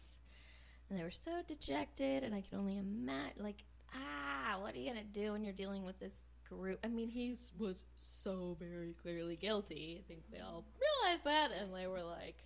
And 0.90 0.98
they 0.98 1.02
were 1.04 1.10
so 1.10 1.42
dejected, 1.46 2.24
and 2.24 2.34
I 2.34 2.40
could 2.40 2.58
only 2.58 2.78
imagine, 2.78 3.42
like, 3.42 3.62
ah, 3.94 4.58
what 4.60 4.74
are 4.74 4.78
you 4.78 4.88
gonna 4.88 5.04
do 5.04 5.32
when 5.32 5.44
you're 5.44 5.52
dealing 5.52 5.84
with 5.84 6.00
this 6.00 6.14
group? 6.48 6.80
I 6.82 6.88
mean, 6.88 7.10
he 7.10 7.36
was 7.58 7.76
so 8.02 8.56
very 8.58 8.94
clearly 9.00 9.36
guilty. 9.36 10.02
I 10.02 10.08
think 10.08 10.22
they 10.32 10.40
all 10.40 10.64
realized 11.04 11.24
that, 11.24 11.50
and 11.52 11.74
they 11.74 11.86
were 11.86 12.02
like, 12.02 12.36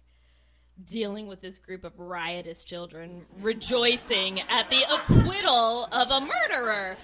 dealing 0.84 1.26
with 1.26 1.40
this 1.40 1.58
group 1.58 1.84
of 1.84 1.98
riotous 1.98 2.64
children 2.64 3.26
rejoicing 3.40 4.40
at 4.40 4.68
the 4.70 4.82
acquittal 4.90 5.86
of 5.86 6.10
a 6.10 6.20
murderer. 6.20 6.96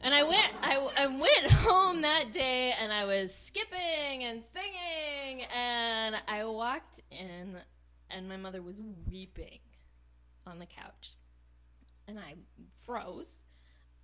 And 0.00 0.14
I 0.14 0.22
went 0.22 0.52
I, 0.62 0.76
I 0.96 1.06
went 1.06 1.50
home 1.50 2.02
that 2.02 2.32
day 2.32 2.74
and 2.78 2.92
I 2.92 3.04
was 3.04 3.34
skipping 3.34 4.24
and 4.24 4.42
singing 4.52 5.46
and 5.54 6.16
I 6.28 6.44
walked 6.44 7.00
in 7.10 7.56
and 8.10 8.28
my 8.28 8.36
mother 8.36 8.62
was 8.62 8.80
weeping 9.10 9.60
on 10.46 10.58
the 10.58 10.66
couch. 10.66 11.14
And 12.06 12.18
I 12.18 12.34
froze. 12.84 13.44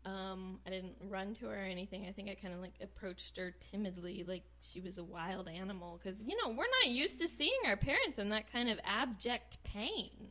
Um, 0.06 0.58
I 0.66 0.70
didn't 0.70 0.94
run 1.08 1.34
to 1.34 1.46
her 1.46 1.56
or 1.56 1.66
anything. 1.66 2.06
I 2.08 2.12
think 2.12 2.30
I 2.30 2.34
kind 2.34 2.54
of 2.54 2.60
like 2.60 2.72
approached 2.82 3.36
her 3.36 3.54
timidly, 3.70 4.24
like 4.26 4.44
she 4.62 4.80
was 4.80 4.96
a 4.96 5.04
wild 5.04 5.46
animal. 5.46 6.00
Because 6.02 6.22
you 6.22 6.36
know 6.42 6.48
we're 6.50 6.64
not 6.82 6.90
used 6.90 7.20
to 7.20 7.28
seeing 7.28 7.60
our 7.66 7.76
parents 7.76 8.18
in 8.18 8.30
that 8.30 8.50
kind 8.50 8.70
of 8.70 8.78
abject 8.84 9.62
pain. 9.62 10.30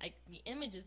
I 0.00 0.12
the 0.28 0.40
image 0.44 0.76
is 0.76 0.84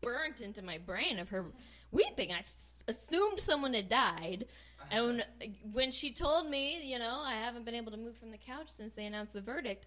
burnt 0.00 0.40
into 0.40 0.62
my 0.62 0.78
brain 0.78 1.18
of 1.18 1.30
her 1.30 1.46
weeping. 1.90 2.32
I 2.32 2.40
f- 2.40 2.54
assumed 2.86 3.40
someone 3.40 3.74
had 3.74 3.88
died, 3.88 4.46
and 4.90 5.24
when, 5.72 5.90
she 5.90 6.12
told 6.12 6.48
me, 6.48 6.80
you 6.84 6.98
know, 6.98 7.22
I 7.24 7.34
haven't 7.34 7.64
been 7.64 7.74
able 7.74 7.90
to 7.92 7.96
move 7.98 8.16
from 8.16 8.30
the 8.30 8.38
couch 8.38 8.68
since 8.68 8.92
they 8.92 9.06
announced 9.06 9.32
the 9.32 9.40
verdict. 9.40 9.86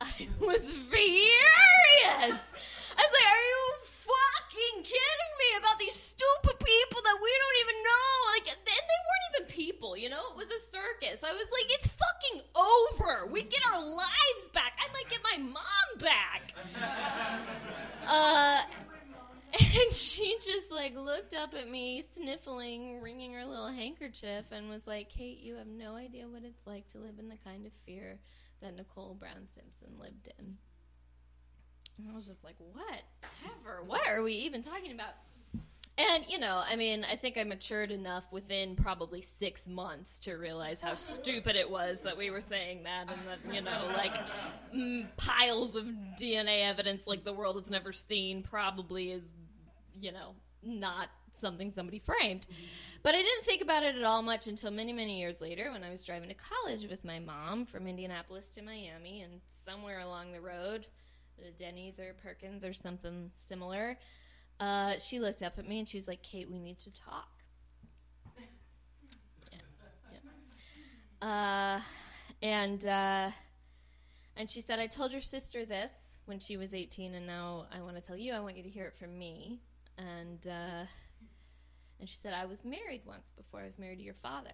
I 0.00 0.28
was 0.40 0.60
furious. 0.90 1.00
I 2.00 2.28
was 2.28 3.12
like, 3.12 3.26
"Are 3.26 3.44
you 3.48 3.49
stupid 6.20 6.58
people 6.60 7.00
that 7.02 7.16
we 7.22 7.30
don't 7.32 7.58
even 7.64 7.78
know. 7.82 8.10
Like, 8.34 8.46
and 8.52 8.60
they 8.66 9.00
weren't 9.08 9.26
even 9.32 9.44
people, 9.48 9.96
you 9.96 10.08
know? 10.08 10.20
It 10.32 10.36
was 10.36 10.50
a 10.52 10.60
circus. 10.70 11.20
I 11.24 11.32
was 11.32 11.48
like, 11.48 11.68
it's 11.68 11.88
fucking 11.88 12.44
over. 12.54 13.26
We 13.32 13.42
get 13.42 13.62
our 13.72 13.80
lives 13.80 14.44
back. 14.52 14.72
I 14.78 14.92
might 14.92 15.08
get 15.08 15.20
my 15.24 15.38
mom 15.38 15.88
back. 15.98 16.54
uh, 18.06 18.62
and 19.60 19.92
she 19.92 20.36
just 20.44 20.70
like 20.70 20.94
looked 20.94 21.34
up 21.34 21.54
at 21.54 21.68
me, 21.68 22.04
sniffling, 22.14 23.00
wringing 23.00 23.32
her 23.32 23.46
little 23.46 23.68
handkerchief, 23.68 24.44
and 24.52 24.68
was 24.68 24.86
like, 24.86 25.08
Kate, 25.08 25.40
you 25.40 25.56
have 25.56 25.66
no 25.66 25.96
idea 25.96 26.28
what 26.28 26.44
it's 26.44 26.66
like 26.66 26.90
to 26.92 26.98
live 26.98 27.18
in 27.18 27.28
the 27.28 27.38
kind 27.44 27.66
of 27.66 27.72
fear 27.86 28.18
that 28.60 28.76
Nicole 28.76 29.14
Brown 29.14 29.48
Simpson 29.54 29.98
lived 29.98 30.28
in. 30.38 30.56
And 31.98 32.10
I 32.10 32.14
was 32.14 32.26
just 32.26 32.44
like, 32.44 32.56
whatever. 32.58 33.82
What 33.84 34.06
are 34.06 34.22
we 34.22 34.32
even 34.32 34.62
talking 34.62 34.92
about? 34.92 35.14
And, 36.00 36.24
you 36.28 36.38
know, 36.38 36.62
I 36.66 36.76
mean, 36.76 37.04
I 37.04 37.16
think 37.16 37.36
I 37.36 37.44
matured 37.44 37.90
enough 37.90 38.24
within 38.32 38.74
probably 38.74 39.20
six 39.20 39.66
months 39.66 40.18
to 40.20 40.34
realize 40.34 40.80
how 40.80 40.94
stupid 40.94 41.56
it 41.56 41.68
was 41.68 42.00
that 42.02 42.16
we 42.16 42.30
were 42.30 42.40
saying 42.40 42.84
that 42.84 43.08
and 43.10 43.20
that, 43.28 43.54
you 43.54 43.60
know, 43.60 43.90
like 43.94 44.16
mm, 44.74 45.06
piles 45.18 45.76
of 45.76 45.84
DNA 46.18 46.66
evidence 46.66 47.02
like 47.06 47.22
the 47.22 47.34
world 47.34 47.56
has 47.56 47.70
never 47.70 47.92
seen 47.92 48.42
probably 48.42 49.10
is, 49.12 49.24
you 50.00 50.10
know, 50.10 50.34
not 50.62 51.08
something 51.38 51.70
somebody 51.70 51.98
framed. 51.98 52.46
But 53.02 53.14
I 53.14 53.18
didn't 53.18 53.44
think 53.44 53.60
about 53.60 53.82
it 53.82 53.94
at 53.94 54.04
all 54.04 54.22
much 54.22 54.46
until 54.46 54.70
many, 54.70 54.94
many 54.94 55.20
years 55.20 55.42
later 55.42 55.70
when 55.70 55.84
I 55.84 55.90
was 55.90 56.02
driving 56.02 56.30
to 56.30 56.34
college 56.34 56.88
with 56.88 57.04
my 57.04 57.18
mom 57.18 57.66
from 57.66 57.86
Indianapolis 57.86 58.48
to 58.54 58.62
Miami, 58.62 59.20
and 59.20 59.40
somewhere 59.66 60.00
along 60.00 60.32
the 60.32 60.40
road, 60.40 60.86
the 61.38 61.50
Denny's 61.58 61.98
or 61.98 62.14
Perkins 62.22 62.64
or 62.64 62.72
something 62.72 63.30
similar, 63.48 63.98
uh, 64.60 64.98
she 64.98 65.18
looked 65.18 65.42
up 65.42 65.58
at 65.58 65.66
me 65.66 65.78
and 65.78 65.88
she 65.88 65.96
was 65.96 66.06
like, 66.06 66.22
Kate, 66.22 66.50
we 66.50 66.58
need 66.58 66.78
to 66.80 66.90
talk. 66.92 67.28
Yeah, 69.50 69.58
yeah. 71.22 71.76
Uh, 71.76 71.80
and 72.42 72.86
uh, 72.86 73.30
and 74.36 74.48
she 74.48 74.60
said, 74.60 74.78
I 74.78 74.86
told 74.86 75.12
your 75.12 75.20
sister 75.22 75.64
this 75.64 75.92
when 76.26 76.38
she 76.38 76.56
was 76.56 76.74
18, 76.74 77.14
and 77.14 77.26
now 77.26 77.66
I 77.74 77.80
want 77.80 77.96
to 77.96 78.02
tell 78.02 78.16
you. 78.16 78.34
I 78.34 78.40
want 78.40 78.56
you 78.56 78.62
to 78.62 78.68
hear 78.68 78.86
it 78.86 78.94
from 78.98 79.18
me. 79.18 79.60
And 79.98 80.46
uh, 80.46 80.84
and 81.98 82.08
she 82.08 82.16
said, 82.16 82.34
I 82.34 82.46
was 82.46 82.64
married 82.64 83.02
once 83.06 83.32
before 83.36 83.60
I 83.60 83.66
was 83.66 83.78
married 83.78 83.98
to 83.98 84.04
your 84.04 84.14
father. 84.14 84.52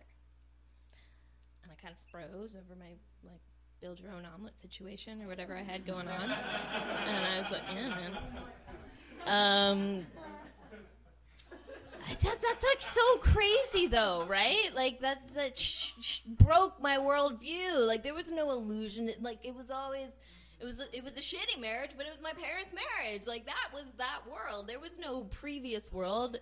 And 1.62 1.73
I 1.73 1.75
kind 1.81 1.92
of 1.92 2.01
froze 2.11 2.55
over 2.55 2.79
my 2.79 2.95
like 3.25 3.42
build 3.81 4.01
your 4.01 4.11
own 4.12 4.27
omelet 4.35 4.59
situation 4.61 5.23
or 5.23 5.27
whatever 5.27 5.57
I 5.57 5.62
had 5.62 5.87
going 5.87 6.09
on. 6.09 6.31
and 6.31 7.27
I 7.27 7.39
was 7.39 7.51
like, 7.51 7.62
yeah, 7.73 7.89
man. 7.89 8.17
Um, 9.27 10.07
I 12.09 12.15
said 12.15 12.35
that's 12.41 12.65
like 12.65 12.81
so 12.81 13.17
crazy 13.19 13.89
though, 13.89 14.25
right? 14.29 14.73
Like 14.75 15.01
that 15.01 15.29
that 15.35 15.59
sh- 15.59 15.93
sh- 16.01 16.21
broke 16.27 16.81
my 16.81 16.99
worldview. 16.99 17.87
Like 17.87 18.05
there 18.05 18.15
was 18.15 18.31
no 18.31 18.51
illusion. 18.53 19.11
Like 19.21 19.39
it 19.45 19.55
was 19.55 19.71
always. 19.71 20.11
It 20.61 20.65
was 20.65 20.79
it 20.93 21.05
was 21.05 21.19
a 21.19 21.21
shitty 21.21 21.61
marriage, 21.61 21.91
but 21.97 22.07
it 22.07 22.11
was 22.11 22.21
my 22.23 22.33
parents' 22.33 22.73
marriage. 22.73 23.27
Like 23.27 23.45
that 23.47 23.71
was 23.75 23.85
that 23.99 24.21
world. 24.31 24.69
There 24.69 24.81
was 24.81 24.93
no 24.99 25.25
previous 25.25 25.93
world, 25.93 26.39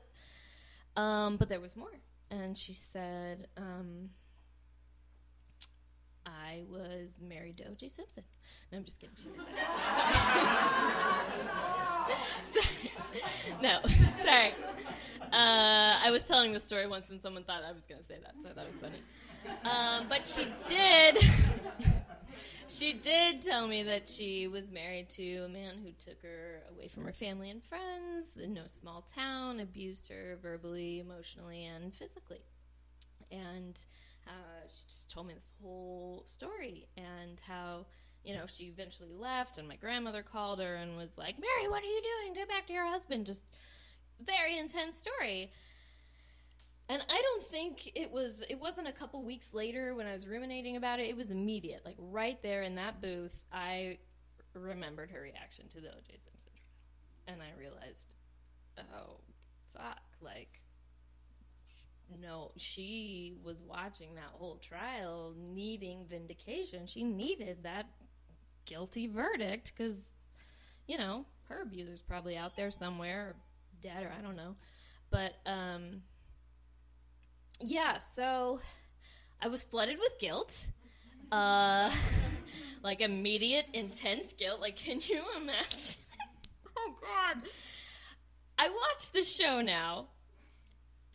um, 0.97 1.37
but 1.37 1.49
there 1.49 1.61
was 1.61 1.75
more. 1.77 1.91
And 2.31 2.57
she 2.57 2.75
said, 2.75 3.49
um, 3.57 4.11
I 6.27 6.63
was 6.69 7.21
married 7.23 7.59
to 7.59 7.65
O.J. 7.69 7.91
Simpson. 7.97 8.23
No, 8.73 8.79
I'm 8.79 8.85
just 8.85 9.01
kidding. 9.01 9.17
sorry. 12.53 12.93
No, 13.63 13.81
sorry. 14.25 14.55
Uh, 15.33 15.99
I 16.03 16.11
was 16.11 16.23
telling 16.23 16.53
the 16.53 16.61
story 16.61 16.87
once, 16.87 17.11
and 17.11 17.21
someone 17.21 17.45
thought 17.45 17.63
I 17.65 17.73
was 17.73 17.85
going 17.87 18.01
to 18.01 18.07
say 18.07 18.19
that, 18.23 18.35
so 18.43 18.49
that 18.55 18.67
was 18.67 18.81
funny. 18.81 19.03
Um, 19.65 20.07
but 20.09 20.27
she 20.27 20.47
did. 20.67 21.19
she 22.69 22.93
did 22.95 23.43
tell 23.43 23.67
me 23.67 23.83
that 23.83 24.09
she 24.09 24.49
was 24.49 24.71
married 24.71 25.09
to 25.11 25.45
a 25.45 25.49
man 25.49 25.77
who 25.83 25.91
took 25.93 26.23
her 26.23 26.63
away 26.71 26.89
from 26.89 27.05
her 27.05 27.13
family 27.13 27.51
and 27.51 27.63
friends 27.63 28.37
in 28.43 28.55
no 28.55 28.67
small 28.67 29.05
town, 29.15 29.61
abused 29.61 30.09
her 30.09 30.39
verbally, 30.41 31.01
emotionally, 31.01 31.65
and 31.65 31.93
physically. 31.95 32.43
And 33.31 33.77
uh, 34.27 34.67
she 34.69 34.85
just 34.89 35.11
told 35.11 35.27
me 35.27 35.35
this 35.35 35.53
whole 35.61 36.25
story 36.27 36.89
and 36.97 37.39
how 37.47 37.87
you 38.25 38.35
know 38.35 38.45
she 38.47 38.65
eventually 38.65 39.13
left 39.13 39.59
and 39.59 39.69
my 39.69 39.77
grandmother 39.77 40.23
called 40.23 40.61
her 40.61 40.77
and 40.77 40.97
was 40.97 41.17
like 41.19 41.37
mary 41.39 41.69
what 41.69 41.83
are 41.83 41.87
you 41.87 42.03
doing? 42.03 42.35
Go 42.35 42.47
back 42.49 42.67
to 42.67 42.73
your 42.73 42.87
husband. 42.87 43.27
Just 43.27 43.43
very 44.25 44.57
intense 44.59 44.97
story. 44.99 45.51
And 46.89 47.03
i 47.09 47.23
don't 47.23 47.43
think 47.45 47.91
it 47.95 48.11
was 48.11 48.43
it 48.49 48.59
wasn't 48.61 48.89
a 48.89 48.93
couple 48.93 49.23
weeks 49.23 49.53
later 49.55 49.95
when 49.95 50.07
i 50.07 50.13
was 50.13 50.27
ruminating 50.27 50.77
about 50.77 51.01
it. 51.01 51.09
It 51.09 51.17
was 51.17 51.31
immediate 51.31 51.83
like 51.85 51.97
right 51.99 52.43
there 52.43 52.63
in 52.63 52.75
that 52.77 53.01
booth 53.01 53.39
i 53.53 53.99
remembered 54.55 55.11
her 55.11 55.21
reaction 55.21 55.69
to 55.69 55.81
the 55.81 55.89
oj 55.89 56.09
simpson 56.25 56.53
trial. 56.55 57.35
And 57.35 57.43
i 57.43 57.59
realized 57.59 58.13
oh 58.79 59.21
fuck 59.75 60.03
like 60.21 60.61
no, 62.21 62.53
she 62.57 63.35
was 63.43 63.63
watching 63.63 64.15
that 64.15 64.33
whole 64.33 64.57
trial 64.57 65.35
needing 65.37 66.07
vindication. 66.09 66.87
She 66.87 67.03
needed 67.03 67.59
that 67.63 67.87
guilty 68.67 69.07
verdict 69.07 69.73
because, 69.77 69.97
you 70.87 70.99
know, 70.99 71.25
her 71.49 71.63
abuser's 71.63 72.01
probably 72.01 72.37
out 72.37 72.57
there 72.57 72.71
somewhere, 72.71 73.21
or 73.21 73.37
dead, 73.83 74.05
or 74.05 74.13
I 74.17 74.23
don't 74.23 74.37
know. 74.37 74.57
But, 75.11 75.35
um, 75.47 76.03
yeah, 77.61 77.99
so 77.99 78.61
I 79.41 79.49
was 79.49 79.63
flooded 79.63 79.99
with 79.99 80.19
guilt. 80.21 80.53
Uh, 81.33 81.91
like 82.83 83.01
immediate, 83.01 83.67
intense 83.73 84.33
guilt. 84.33 84.61
Like, 84.61 84.77
can 84.77 85.01
you 85.01 85.23
imagine? 85.37 86.01
oh, 86.77 86.95
God. 87.01 87.43
I 88.59 88.69
watch 88.69 89.11
the 89.13 89.25
show 89.25 89.61
now 89.61 90.09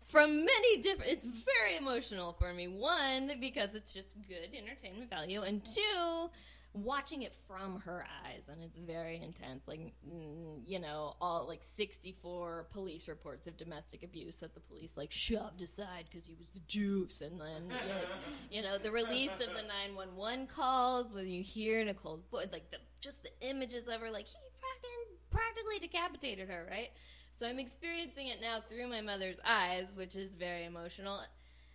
from 0.09 0.43
many 0.45 0.81
different 0.81 1.11
it's 1.11 1.25
very 1.25 1.77
emotional 1.77 2.33
for 2.33 2.53
me. 2.53 2.67
One 2.67 3.31
because 3.39 3.75
it's 3.75 3.93
just 3.93 4.15
good 4.27 4.55
entertainment 4.57 5.09
value 5.09 5.41
and 5.41 5.63
two 5.63 6.29
watching 6.73 7.23
it 7.23 7.33
from 7.47 7.79
her 7.79 8.05
eyes 8.23 8.43
and 8.47 8.61
it's 8.61 8.77
very 8.77 9.19
intense 9.23 9.67
like 9.67 9.79
mm, 10.07 10.61
you 10.65 10.79
know 10.79 11.15
all 11.19 11.47
like 11.47 11.61
64 11.63 12.67
police 12.71 13.07
reports 13.07 13.47
of 13.47 13.57
domestic 13.57 14.03
abuse 14.03 14.35
that 14.35 14.53
the 14.53 14.59
police 14.59 14.91
like 14.95 15.11
shoved 15.11 15.61
aside 15.63 16.05
because 16.07 16.27
he 16.27 16.35
was 16.39 16.49
the 16.51 16.59
juice 16.67 17.21
and 17.21 17.41
then 17.41 17.73
you 18.51 18.61
know 18.61 18.77
the 18.77 18.91
release 18.91 19.33
of 19.39 19.47
the 19.47 19.63
911 19.63 20.45
calls 20.45 21.11
when 21.11 21.27
you 21.27 21.41
hear 21.41 21.83
nicole's 21.83 22.23
voice 22.29 22.49
like 22.51 22.69
the, 22.69 22.77
just 23.01 23.23
the 23.23 23.31
images 23.41 23.87
of 23.87 23.99
her 23.99 24.11
like 24.11 24.27
he 24.27 24.37
fucking 24.53 25.17
practically 25.31 25.79
decapitated 25.79 26.47
her 26.47 26.67
right 26.69 26.89
so 27.39 27.47
I'm 27.47 27.57
experiencing 27.57 28.27
it 28.27 28.43
now 28.43 28.59
through 28.59 28.91
my 28.91 28.99
mother's 28.99 29.39
eyes, 29.47 29.87
which 29.95 30.13
is 30.19 30.35
very 30.35 30.65
emotional. 30.65 31.23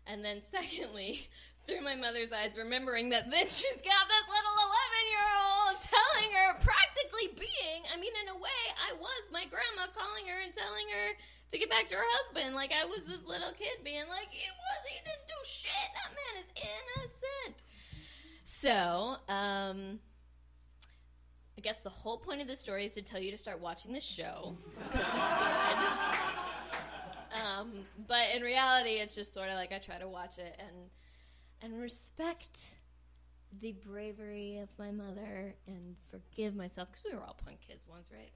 And 0.07 0.21
then, 0.21 0.45
secondly, 0.53 1.25
through 1.65 1.81
my 1.81 1.97
mother's 1.97 2.29
eyes, 2.37 2.53
remembering 2.53 3.09
that 3.17 3.33
then 3.33 3.49
she's 3.49 3.81
got 3.81 4.05
this 4.05 4.27
little 4.29 4.57
11 4.61 5.09
year 5.09 5.31
old 5.41 5.77
telling 5.81 6.31
her, 6.37 6.49
practically 6.61 7.33
being, 7.41 7.81
I 7.89 7.97
mean, 7.97 8.13
in 8.13 8.37
a 8.37 8.37
way, 8.37 8.63
I 8.77 8.93
was 8.93 9.33
my 9.33 9.49
grandma 9.49 9.89
calling 9.97 10.29
her 10.29 10.45
and 10.45 10.53
telling 10.53 10.85
her 10.93 11.17
to 11.17 11.57
get 11.57 11.73
back 11.73 11.89
to 11.89 11.97
her 11.97 12.09
husband. 12.21 12.53
Like, 12.53 12.77
I 12.77 12.85
was 12.85 13.09
this 13.09 13.25
little 13.25 13.57
kid 13.57 13.81
being 13.81 14.05
like, 14.13 14.29
he 14.29 14.45
was, 14.45 14.81
he 14.85 15.01
didn't 15.01 15.25
do 15.25 15.41
shit. 15.49 15.89
That 15.97 16.13
man 16.13 16.35
is 16.45 16.53
innocent. 16.61 17.57
So, 18.45 19.17
um, 19.33 20.05
I 21.57 21.61
guess 21.61 21.81
the 21.81 21.91
whole 21.91 22.19
point 22.19 22.41
of 22.41 22.49
the 22.49 22.57
story 22.57 22.85
is 22.85 22.95
to 22.95 23.03
tell 23.03 23.21
you 23.21 23.31
to 23.31 23.39
start 23.39 23.61
watching 23.61 23.93
the 23.93 24.01
show 24.01 24.57
because 24.91 25.01
it's 25.01 25.35
good. 25.39 25.79
Um, 27.45 27.73
but 28.07 28.27
in 28.35 28.43
reality, 28.43 29.01
it's 29.01 29.15
just 29.15 29.35
sort 29.35 29.49
of 29.49 29.55
like 29.55 29.73
I 29.73 29.79
try 29.79 29.99
to 29.99 30.09
watch 30.09 30.39
it 30.39 30.57
and 30.59 30.91
and 31.63 31.81
respect 31.81 32.59
the 33.61 33.73
bravery 33.87 34.59
of 34.59 34.69
my 34.79 34.91
mother 34.91 35.55
and 35.67 35.97
forgive 36.11 36.55
myself 36.57 36.89
because 36.91 37.05
we 37.05 37.15
were 37.17 37.23
all 37.23 37.37
punk 37.45 37.59
kids 37.67 37.87
once, 37.89 38.11
right? 38.13 38.33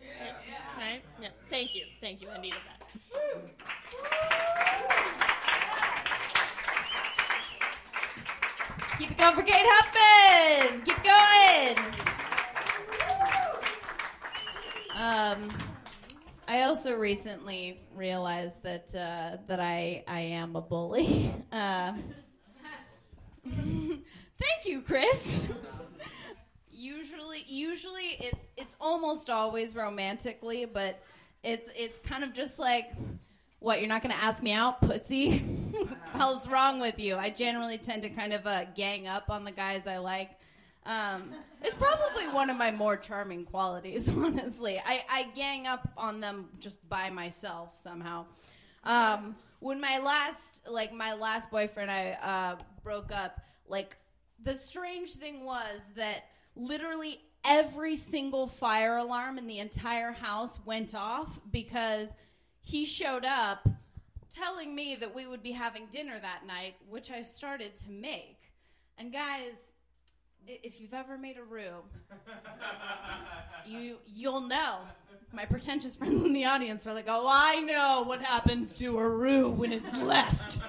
Yeah. 0.00 0.34
yeah. 0.48 0.84
Right? 0.84 1.02
Yeah. 1.20 1.28
Thank 1.48 1.74
you. 1.74 1.84
Thank 2.00 2.22
you. 2.22 2.28
I 2.30 2.40
needed 2.40 2.58
that. 2.66 2.82
Keep 8.98 9.10
it 9.10 9.18
going 9.18 9.34
for 9.34 9.42
Kate 9.42 9.66
Huffman. 9.68 10.82
Keep 10.82 11.04
going. 11.04 12.15
Um, 14.96 15.48
I 16.48 16.62
also 16.62 16.94
recently 16.94 17.82
realized 17.94 18.62
that 18.62 18.94
uh, 18.94 19.36
that 19.46 19.60
I 19.60 20.02
I 20.08 20.20
am 20.20 20.56
a 20.56 20.60
bully. 20.60 21.32
Uh, 21.52 21.92
thank 23.48 24.64
you, 24.64 24.80
Chris. 24.80 25.50
usually, 26.70 27.44
usually 27.46 28.16
it's 28.20 28.46
it's 28.56 28.74
almost 28.80 29.30
always 29.30 29.74
romantically, 29.74 30.64
but 30.64 31.02
it's 31.44 31.68
it's 31.76 31.98
kind 32.00 32.24
of 32.24 32.32
just 32.32 32.58
like, 32.58 32.92
what 33.60 33.80
you're 33.80 33.88
not 33.88 34.02
going 34.02 34.14
to 34.14 34.22
ask 34.22 34.42
me 34.42 34.52
out, 34.52 34.80
pussy? 34.80 35.44
hell's 36.14 36.48
wrong 36.48 36.80
with 36.80 36.98
you? 36.98 37.16
I 37.16 37.30
generally 37.30 37.78
tend 37.78 38.02
to 38.02 38.10
kind 38.10 38.32
of 38.32 38.46
uh, 38.46 38.64
gang 38.74 39.06
up 39.06 39.30
on 39.30 39.44
the 39.44 39.52
guys 39.52 39.86
I 39.86 39.98
like 39.98 40.30
um, 40.86 41.32
it's 41.62 41.74
probably 41.74 42.28
one 42.28 42.48
of 42.48 42.56
my 42.56 42.70
more 42.70 42.96
charming 42.96 43.44
qualities, 43.44 44.08
honestly. 44.16 44.80
I, 44.84 45.04
I 45.10 45.26
gang 45.34 45.66
up 45.66 45.88
on 45.96 46.20
them 46.20 46.48
just 46.58 46.86
by 46.88 47.10
myself 47.10 47.78
somehow. 47.82 48.26
Um, 48.84 49.34
when 49.58 49.80
my 49.80 49.98
last, 49.98 50.62
like 50.68 50.92
my 50.92 51.14
last 51.14 51.50
boyfriend, 51.50 51.90
I 51.90 52.12
uh, 52.22 52.62
broke 52.84 53.10
up. 53.10 53.40
Like 53.68 53.96
the 54.42 54.54
strange 54.54 55.14
thing 55.14 55.44
was 55.44 55.80
that 55.96 56.26
literally 56.54 57.20
every 57.44 57.96
single 57.96 58.46
fire 58.46 58.96
alarm 58.96 59.38
in 59.38 59.46
the 59.46 59.58
entire 59.58 60.12
house 60.12 60.60
went 60.64 60.94
off 60.94 61.40
because 61.50 62.14
he 62.60 62.84
showed 62.84 63.24
up 63.24 63.68
telling 64.30 64.74
me 64.74 64.96
that 64.96 65.14
we 65.14 65.26
would 65.26 65.42
be 65.42 65.52
having 65.52 65.86
dinner 65.90 66.18
that 66.20 66.46
night, 66.46 66.74
which 66.88 67.10
I 67.10 67.22
started 67.22 67.74
to 67.76 67.90
make. 67.90 68.52
And 68.98 69.12
guys, 69.12 69.72
if 70.46 70.80
you've 70.80 70.94
ever 70.94 71.18
made 71.18 71.36
a 71.36 71.42
roux, 71.42 71.82
you 73.66 73.98
you'll 74.06 74.40
know. 74.40 74.78
My 75.32 75.44
pretentious 75.44 75.96
friends 75.96 76.22
in 76.22 76.32
the 76.32 76.44
audience 76.44 76.86
are 76.86 76.94
like, 76.94 77.06
"Oh, 77.08 77.26
I 77.28 77.60
know 77.60 78.04
what 78.06 78.22
happens 78.22 78.72
to 78.74 78.98
a 78.98 79.08
roux 79.08 79.50
when 79.50 79.72
it's 79.72 79.92
left." 79.96 80.60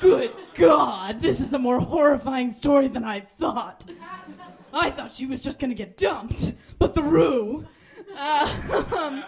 Good 0.00 0.32
God, 0.54 1.20
this 1.20 1.40
is 1.40 1.52
a 1.52 1.58
more 1.58 1.78
horrifying 1.78 2.50
story 2.50 2.88
than 2.88 3.04
I 3.04 3.20
thought. 3.20 3.84
I 4.72 4.90
thought 4.90 5.12
she 5.12 5.26
was 5.26 5.42
just 5.42 5.60
gonna 5.60 5.74
get 5.74 5.96
dumped, 5.96 6.52
but 6.78 6.94
the 6.94 7.02
roux. 7.02 7.66
Um, 8.14 9.24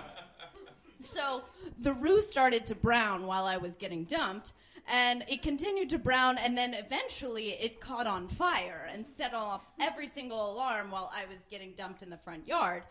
so 1.03 1.45
the 1.79 1.95
roux 1.95 2.21
started 2.21 2.67
to 2.67 2.75
brown 2.75 3.27
while 3.27 3.47
I 3.47 3.57
was 3.57 3.77
getting 3.77 4.05
dumped, 4.05 4.53
and 4.87 5.25
it 5.29 5.43
continued 5.43 5.91
to 5.91 5.99
brown, 5.99 6.37
and 6.39 6.57
then 6.57 6.75
eventually 6.75 7.51
it 7.51 7.81
caught 7.81 8.07
on 8.07 8.29
fire 8.29 8.89
and 8.93 9.07
set 9.07 9.33
off 9.33 9.67
every 9.81 10.07
single 10.07 10.53
alarm 10.53 10.91
while 10.91 11.11
I 11.15 11.25
was 11.27 11.39
getting 11.51 11.73
dumped 11.73 12.03
in 12.03 12.11
the 12.11 12.19
front 12.19 12.47
yard. 12.47 12.83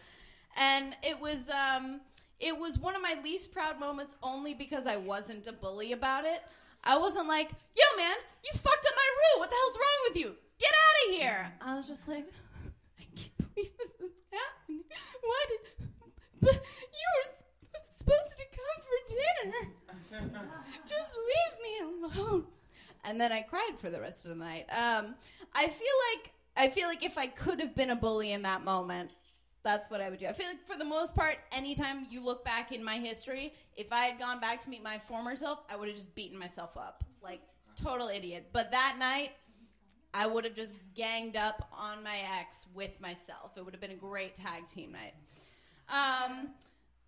And 0.57 0.95
it 1.03 1.19
was 1.19 1.49
um, 1.49 2.01
it 2.39 2.57
was 2.57 2.79
one 2.79 2.95
of 2.95 3.01
my 3.01 3.15
least 3.23 3.51
proud 3.51 3.79
moments 3.79 4.15
only 4.23 4.53
because 4.53 4.85
I 4.87 4.97
wasn't 4.97 5.47
a 5.47 5.53
bully 5.53 5.91
about 5.93 6.25
it. 6.25 6.41
I 6.83 6.97
wasn't 6.97 7.27
like, 7.27 7.49
"Yo, 7.75 7.97
man, 7.97 8.15
you 8.43 8.51
fucked 8.53 8.85
up 8.85 8.93
my 8.95 9.09
roux. 9.15 9.39
What 9.39 9.49
the 9.49 9.55
hell's 9.55 9.77
wrong 9.77 10.09
with 10.09 10.17
you? 10.17 10.35
Get 10.59 10.71
out 10.71 11.09
of 11.09 11.15
here!" 11.21 11.53
I 11.61 11.75
was 11.75 11.87
just 11.87 12.07
like, 12.07 12.25
"I 12.99 13.03
can't 13.15 13.37
believe 13.37 13.71
this 13.77 13.89
is 14.01 14.11
happening. 14.31 14.83
Why 15.21 15.45
did? 15.49 15.59
But 16.41 16.55
you 16.59 17.07
were 17.15 17.29
sp- 17.39 17.87
supposed 17.87 18.37
to 18.37 18.43
come 18.51 18.77
for 18.83 18.97
dinner. 19.15 19.71
Just 20.85 21.09
leave 21.27 21.61
me 21.63 22.07
alone." 22.07 22.45
And 23.05 23.19
then 23.19 23.31
I 23.31 23.41
cried 23.41 23.73
for 23.79 23.89
the 23.89 23.99
rest 23.99 24.25
of 24.25 24.29
the 24.29 24.35
night. 24.35 24.65
Um, 24.71 25.15
I 25.53 25.67
feel 25.67 25.95
like 26.11 26.31
I 26.55 26.69
feel 26.69 26.87
like 26.87 27.03
if 27.03 27.17
I 27.17 27.27
could 27.27 27.59
have 27.59 27.75
been 27.75 27.89
a 27.89 27.95
bully 27.95 28.31
in 28.31 28.43
that 28.43 28.63
moment, 28.63 29.11
that's 29.63 29.89
what 29.89 30.01
I 30.01 30.09
would 30.09 30.19
do. 30.19 30.27
I 30.27 30.33
feel 30.33 30.47
like 30.47 30.65
for 30.67 30.77
the 30.77 30.85
most 30.85 31.15
part, 31.15 31.37
anytime 31.51 32.07
you 32.09 32.23
look 32.23 32.45
back 32.45 32.71
in 32.71 32.83
my 32.83 32.97
history, 32.97 33.53
if 33.75 33.91
I 33.91 34.05
had 34.05 34.19
gone 34.19 34.39
back 34.39 34.59
to 34.61 34.69
meet 34.69 34.83
my 34.83 34.99
former 34.99 35.35
self, 35.35 35.59
I 35.69 35.75
would 35.75 35.87
have 35.87 35.97
just 35.97 36.13
beaten 36.15 36.37
myself 36.37 36.77
up. 36.77 37.03
Like 37.21 37.41
total 37.75 38.09
idiot. 38.09 38.49
But 38.51 38.71
that 38.71 38.97
night, 38.99 39.31
I 40.13 40.27
would 40.27 40.43
have 40.45 40.53
just 40.53 40.73
ganged 40.95 41.35
up 41.35 41.69
on 41.75 42.03
my 42.03 42.19
ex 42.39 42.67
with 42.73 42.99
myself. 43.01 43.51
It 43.57 43.65
would 43.65 43.73
have 43.73 43.81
been 43.81 43.91
a 43.91 43.95
great 43.95 44.35
tag 44.35 44.67
team 44.67 44.91
night. 44.91 45.15
Um, 45.89 46.49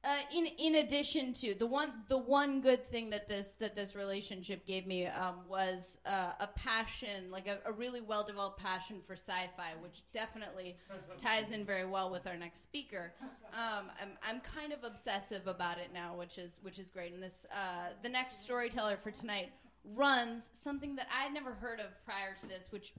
uh, 0.05 0.17
in 0.33 0.45
in 0.45 0.75
addition 0.75 1.33
to 1.33 1.55
the 1.55 1.65
one 1.65 1.91
the 2.09 2.17
one 2.17 2.61
good 2.61 2.89
thing 2.91 3.09
that 3.09 3.27
this 3.27 3.53
that 3.53 3.75
this 3.75 3.95
relationship 3.95 4.65
gave 4.65 4.85
me 4.85 5.07
um, 5.07 5.39
was 5.49 5.97
uh, 6.05 6.31
a 6.39 6.47
passion 6.47 7.31
like 7.31 7.47
a, 7.47 7.57
a 7.65 7.71
really 7.71 8.01
well 8.01 8.23
developed 8.23 8.59
passion 8.59 9.01
for 9.05 9.13
sci-fi 9.13 9.73
which 9.81 10.03
definitely 10.13 10.77
ties 11.17 11.49
in 11.49 11.65
very 11.65 11.85
well 11.85 12.11
with 12.11 12.27
our 12.27 12.37
next 12.37 12.61
speaker. 12.61 13.13
Um, 13.53 13.89
I'm, 14.01 14.11
I'm 14.21 14.41
kind 14.41 14.73
of 14.73 14.83
obsessive 14.83 15.47
about 15.47 15.79
it 15.79 15.89
now 15.91 16.15
which 16.15 16.37
is 16.37 16.59
which 16.61 16.77
is 16.77 16.91
great. 16.91 17.13
And 17.13 17.23
this 17.23 17.45
uh, 17.51 17.93
the 18.03 18.09
next 18.09 18.43
storyteller 18.43 18.97
for 19.01 19.09
tonight 19.09 19.49
runs 19.93 20.51
something 20.53 20.95
that 20.97 21.07
I'd 21.11 21.33
never 21.33 21.53
heard 21.53 21.79
of 21.79 21.87
prior 22.05 22.35
to 22.41 22.47
this 22.47 22.67
which 22.69 22.93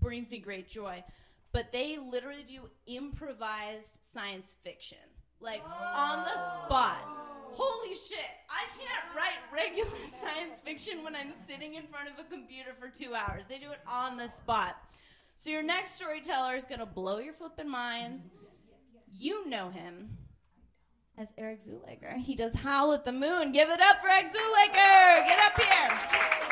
brings 0.00 0.30
me 0.30 0.38
great 0.38 0.68
joy. 0.68 1.04
But 1.52 1.72
they 1.72 1.98
literally 1.98 2.44
do 2.44 2.62
improvised 2.86 3.98
science 4.02 4.56
fiction 4.62 4.98
like 5.40 5.62
on 5.94 6.24
the 6.24 6.38
spot. 6.38 6.98
Holy 7.52 7.94
shit! 7.94 8.18
I 8.50 8.64
can't 8.78 9.16
write 9.16 9.40
regular 9.52 9.90
science 10.20 10.60
fiction 10.60 11.02
when 11.02 11.16
I'm 11.16 11.32
sitting 11.48 11.74
in 11.74 11.86
front 11.86 12.08
of 12.08 12.18
a 12.18 12.28
computer 12.28 12.70
for 12.78 12.88
two 12.88 13.14
hours. 13.14 13.44
They 13.48 13.58
do 13.58 13.70
it 13.72 13.80
on 13.86 14.16
the 14.16 14.28
spot. 14.28 14.76
So 15.36 15.50
your 15.50 15.62
next 15.62 15.96
storyteller 15.96 16.56
is 16.56 16.64
gonna 16.64 16.86
blow 16.86 17.18
your 17.18 17.34
flipping 17.34 17.70
minds. 17.70 18.26
You 19.10 19.48
know 19.48 19.70
him 19.70 20.16
as 21.18 21.28
Eric 21.38 21.60
Zulager. 21.62 22.16
He 22.16 22.34
does 22.34 22.54
Howl 22.54 22.92
at 22.92 23.04
the 23.04 23.12
Moon. 23.12 23.52
Give 23.52 23.70
it 23.70 23.80
up 23.80 24.00
for 24.00 24.08
Eric 24.08 24.26
Zulager! 24.26 25.26
Get 25.26 25.38
up 25.38 25.60
here! 25.60 26.45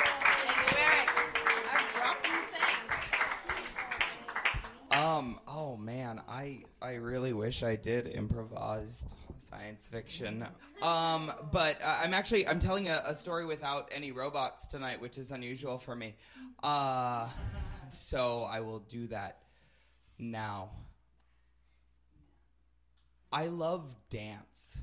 Um. 5.05 5.39
Oh 5.47 5.77
man, 5.77 6.23
I 6.27 6.61
I 6.81 6.95
really 6.95 7.35
wish 7.35 7.63
I 7.63 7.77
did 7.77 8.07
improvised 8.07 9.13
science 9.39 9.87
fiction. 9.87 10.47
Um. 10.81 11.31
But 11.53 11.83
uh, 11.83 11.99
I'm 12.03 12.15
actually 12.15 12.49
I'm 12.49 12.59
telling 12.59 12.89
a, 12.89 13.03
a 13.07 13.15
story 13.15 13.45
without 13.45 13.91
any 13.95 14.13
robots 14.13 14.67
tonight, 14.67 15.03
which 15.03 15.19
is 15.19 15.31
unusual 15.31 15.79
for 15.79 15.95
me. 15.95 16.17
Uh. 16.63 17.29
So 17.91 18.45
I 18.45 18.61
will 18.61 18.79
do 18.79 19.07
that 19.09 19.41
now. 20.19 20.71
I 23.31 23.49
love 23.49 23.95
dance. 24.09 24.83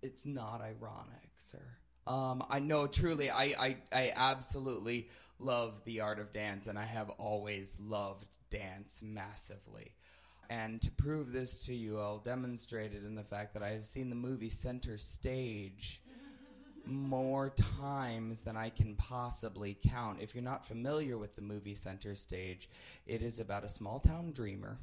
It's 0.00 0.26
not 0.26 0.60
ironic, 0.60 1.30
sir. 1.38 1.62
Um, 2.06 2.44
I 2.48 2.58
know 2.58 2.86
truly, 2.86 3.30
I, 3.30 3.54
I, 3.58 3.76
I 3.92 4.12
absolutely 4.14 5.08
love 5.38 5.82
the 5.84 6.00
art 6.00 6.18
of 6.18 6.32
dance, 6.32 6.66
and 6.66 6.78
I 6.78 6.84
have 6.84 7.10
always 7.10 7.78
loved 7.80 8.36
dance 8.52 9.02
massively. 9.02 9.94
And 10.50 10.82
to 10.82 10.90
prove 10.90 11.32
this 11.32 11.64
to 11.64 11.74
you, 11.74 11.98
I'll 11.98 12.18
demonstrate 12.18 12.92
it 12.92 13.04
in 13.04 13.14
the 13.14 13.24
fact 13.24 13.54
that 13.54 13.62
I 13.62 13.70
have 13.70 13.86
seen 13.86 14.10
the 14.10 14.14
movie 14.14 14.50
Center 14.50 14.98
Stage 14.98 16.02
more 16.84 17.50
times 17.80 18.42
than 18.42 18.56
I 18.56 18.68
can 18.68 18.96
possibly 18.96 19.78
count. 19.88 20.20
If 20.20 20.34
you're 20.34 20.44
not 20.44 20.66
familiar 20.66 21.16
with 21.16 21.36
the 21.36 21.42
movie 21.42 21.74
Center 21.74 22.14
Stage, 22.14 22.68
it 23.06 23.22
is 23.22 23.38
about 23.38 23.64
a 23.64 23.68
small 23.68 24.00
town 24.00 24.32
dreamer 24.32 24.78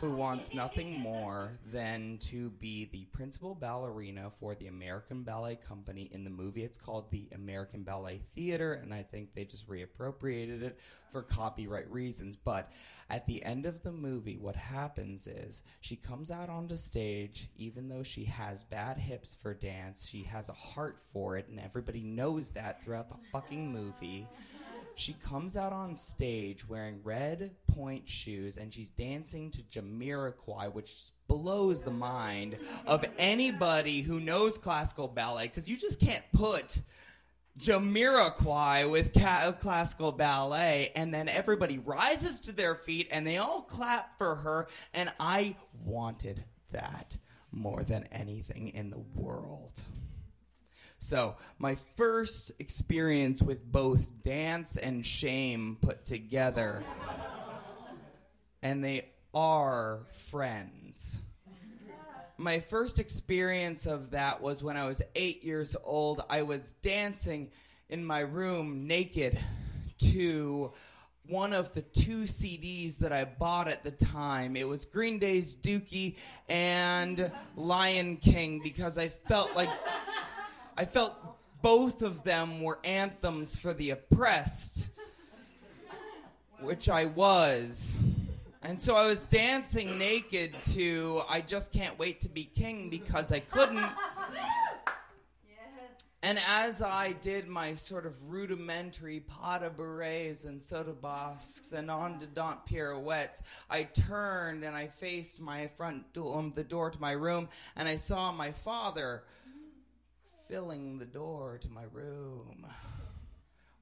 who 0.00 0.12
wants 0.12 0.54
nothing 0.54 0.98
more 0.98 1.58
than 1.70 2.16
to 2.16 2.48
be 2.58 2.88
the 2.90 3.04
principal 3.12 3.54
ballerina 3.54 4.30
for 4.40 4.54
the 4.54 4.66
American 4.66 5.22
Ballet 5.22 5.58
Company 5.68 6.08
in 6.14 6.24
the 6.24 6.30
movie. 6.30 6.64
It's 6.64 6.78
called 6.78 7.10
the 7.10 7.28
American 7.34 7.82
Ballet 7.82 8.22
Theater, 8.34 8.72
and 8.72 8.94
I 8.94 9.02
think 9.02 9.34
they 9.34 9.44
just 9.44 9.68
reappropriated 9.68 10.62
it 10.62 10.78
for 11.12 11.22
copyright 11.22 11.90
reasons. 11.92 12.34
But 12.34 12.72
at 13.10 13.26
the 13.26 13.44
end 13.44 13.66
of 13.66 13.82
the 13.82 13.92
movie, 13.92 14.38
what 14.38 14.56
happens 14.56 15.26
is 15.26 15.60
she 15.82 15.96
comes 15.96 16.30
out 16.30 16.48
onto 16.48 16.78
stage, 16.78 17.50
even 17.56 17.90
though 17.90 18.02
she 18.02 18.24
has 18.24 18.62
bad 18.62 18.96
hips 18.96 19.36
for 19.42 19.52
dance, 19.52 20.06
she 20.08 20.22
has 20.22 20.48
a 20.48 20.54
heart 20.54 20.96
for 21.12 21.36
it, 21.36 21.48
and 21.48 21.60
everybody 21.60 22.02
knows 22.02 22.52
that 22.52 22.82
throughout 22.82 23.10
the 23.10 23.18
fucking 23.30 23.70
movie. 23.70 24.26
She 24.94 25.14
comes 25.14 25.56
out 25.56 25.72
on 25.72 25.96
stage 25.96 26.68
wearing 26.68 27.00
red 27.02 27.52
pointe 27.72 28.08
shoes 28.08 28.56
and 28.56 28.72
she's 28.72 28.90
dancing 28.90 29.50
to 29.52 29.62
Jamiroquai, 29.62 30.72
which 30.72 30.94
blows 31.26 31.82
the 31.82 31.90
mind 31.90 32.56
of 32.86 33.04
anybody 33.18 34.02
who 34.02 34.20
knows 34.20 34.58
classical 34.58 35.08
ballet 35.08 35.44
because 35.44 35.68
you 35.68 35.76
just 35.76 36.00
can't 36.00 36.24
put 36.32 36.80
Jamiroquai 37.58 38.90
with 38.90 39.12
ca- 39.12 39.52
classical 39.52 40.12
ballet, 40.12 40.92
and 40.94 41.12
then 41.12 41.28
everybody 41.28 41.78
rises 41.78 42.40
to 42.40 42.52
their 42.52 42.74
feet 42.74 43.08
and 43.10 43.26
they 43.26 43.36
all 43.36 43.62
clap 43.62 44.16
for 44.18 44.36
her. 44.36 44.68
And 44.94 45.10
I 45.18 45.56
wanted 45.84 46.44
that 46.72 47.16
more 47.52 47.82
than 47.82 48.04
anything 48.12 48.68
in 48.68 48.90
the 48.90 49.02
world. 49.14 49.82
So, 51.02 51.36
my 51.58 51.76
first 51.96 52.52
experience 52.58 53.42
with 53.42 53.64
both 53.64 54.06
dance 54.22 54.76
and 54.76 55.04
shame 55.04 55.78
put 55.80 56.04
together, 56.04 56.84
and 58.62 58.84
they 58.84 59.08
are 59.32 60.00
friends. 60.30 61.18
My 62.36 62.60
first 62.60 62.98
experience 62.98 63.86
of 63.86 64.10
that 64.10 64.42
was 64.42 64.62
when 64.62 64.76
I 64.76 64.86
was 64.86 65.00
eight 65.14 65.42
years 65.42 65.74
old. 65.84 66.22
I 66.28 66.42
was 66.42 66.72
dancing 66.82 67.50
in 67.88 68.04
my 68.04 68.20
room 68.20 68.86
naked 68.86 69.38
to 70.12 70.72
one 71.26 71.52
of 71.52 71.72
the 71.74 71.82
two 71.82 72.22
CDs 72.22 72.98
that 72.98 73.12
I 73.12 73.24
bought 73.24 73.68
at 73.68 73.84
the 73.84 73.90
time. 73.90 74.56
It 74.56 74.68
was 74.68 74.84
Green 74.84 75.18
Day's 75.18 75.56
Dookie 75.56 76.16
and 76.48 77.30
Lion 77.56 78.16
King 78.16 78.60
because 78.62 78.98
I 78.98 79.08
felt 79.08 79.54
like 79.54 79.70
I 80.76 80.84
felt 80.84 81.14
both 81.62 82.02
of 82.02 82.24
them 82.24 82.62
were 82.62 82.78
anthems 82.84 83.56
for 83.56 83.74
the 83.74 83.90
oppressed, 83.90 84.88
which 86.60 86.88
I 86.88 87.06
was. 87.06 87.98
And 88.62 88.80
so 88.80 88.94
I 88.94 89.06
was 89.06 89.26
dancing 89.26 89.98
naked 89.98 90.54
to 90.74 91.22
I 91.28 91.40
Just 91.40 91.72
Can't 91.72 91.98
Wait 91.98 92.20
to 92.20 92.28
Be 92.28 92.44
King 92.44 92.90
because 92.90 93.32
I 93.32 93.40
couldn't 93.40 93.84
And 96.22 96.38
as 96.46 96.82
I 96.82 97.12
did 97.12 97.48
my 97.48 97.74
sort 97.74 98.04
of 98.04 98.30
rudimentary 98.30 99.20
pas 99.20 99.60
de 99.60 99.70
bourrées 99.70 100.44
and 100.44 100.62
saut 100.62 100.84
de 100.84 100.92
basques 100.92 101.72
and 101.72 101.90
en 101.90 102.18
dedans 102.18 102.58
pirouettes, 102.68 103.42
I 103.70 103.84
turned 103.84 104.62
and 104.62 104.76
I 104.76 104.88
faced 104.88 105.40
my 105.40 105.68
front 105.78 106.12
door, 106.12 106.38
um, 106.38 106.52
the 106.54 106.62
door 106.62 106.90
to 106.90 107.00
my 107.00 107.12
room, 107.12 107.48
and 107.74 107.88
I 107.88 107.96
saw 107.96 108.32
my 108.32 108.52
father 108.52 109.22
filling 110.50 110.98
the 110.98 111.06
door 111.06 111.58
to 111.58 111.70
my 111.70 111.84
room, 111.92 112.66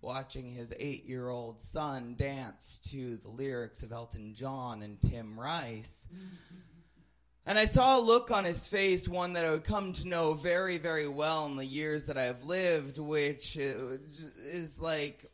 watching 0.02 0.50
his 0.50 0.74
eight-year-old 0.78 1.62
son 1.62 2.14
dance 2.18 2.78
to 2.90 3.16
the 3.22 3.31
lyrics 3.31 3.83
of 3.83 3.90
Elton 3.90 4.35
John 4.35 4.83
and 4.83 5.00
Tim 5.00 5.40
Rice. 5.40 6.07
And 7.46 7.59
I 7.59 7.64
saw 7.64 7.98
a 7.98 8.02
look 8.02 8.31
on 8.31 8.44
his 8.44 8.66
face, 8.66 9.09
one 9.09 9.33
that 9.33 9.46
I 9.46 9.50
would 9.52 9.64
come 9.64 9.94
to 9.94 10.07
know 10.07 10.35
very, 10.35 10.76
very 10.76 11.09
well 11.09 11.46
in 11.46 11.57
the 11.57 11.64
years 11.64 12.04
that 12.07 12.18
I've 12.18 12.44
lived, 12.44 12.98
which 12.98 13.59
uh, 13.59 13.96
is 14.44 14.78
like 14.78 15.31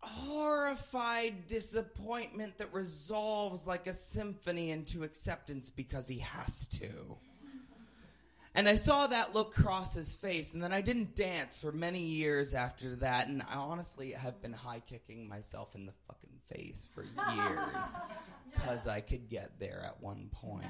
horrified 0.00 1.46
disappointment 1.46 2.58
that 2.58 2.74
resolves 2.74 3.66
like 3.66 3.86
a 3.86 3.94
symphony 3.94 4.70
into 4.70 5.02
acceptance 5.02 5.70
because 5.70 6.06
he 6.06 6.18
has 6.18 6.68
to. 6.68 7.16
And 8.56 8.68
I 8.68 8.76
saw 8.76 9.08
that 9.08 9.34
look 9.34 9.52
cross 9.52 9.94
his 9.94 10.12
face, 10.12 10.54
and 10.54 10.62
then 10.62 10.72
I 10.72 10.80
didn't 10.80 11.16
dance 11.16 11.58
for 11.58 11.72
many 11.72 12.02
years 12.02 12.54
after 12.54 12.94
that, 12.96 13.26
and 13.26 13.42
I 13.42 13.56
honestly 13.56 14.12
have 14.12 14.40
been 14.40 14.52
high 14.52 14.80
kicking 14.80 15.28
myself 15.28 15.74
in 15.74 15.86
the 15.86 15.92
fucking 16.06 16.38
face 16.52 16.86
for 16.94 17.02
years 17.02 17.96
because 18.54 18.86
I 18.86 19.00
could 19.00 19.28
get 19.28 19.58
there 19.58 19.82
at 19.84 20.00
one 20.00 20.28
point. 20.30 20.66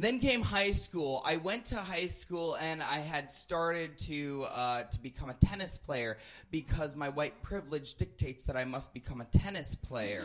Then 0.00 0.20
came 0.20 0.42
high 0.42 0.72
school. 0.72 1.22
I 1.26 1.38
went 1.38 1.64
to 1.66 1.76
high 1.76 2.06
school 2.06 2.54
and 2.54 2.80
I 2.80 2.98
had 2.98 3.32
started 3.32 3.98
to 4.06 4.46
uh, 4.54 4.84
to 4.84 5.00
become 5.00 5.28
a 5.28 5.34
tennis 5.34 5.76
player 5.76 6.18
because 6.52 6.94
my 6.94 7.08
white 7.08 7.42
privilege 7.42 7.94
dictates 7.94 8.44
that 8.44 8.56
I 8.56 8.64
must 8.64 8.94
become 8.94 9.20
a 9.20 9.24
tennis 9.24 9.74
player. 9.74 10.24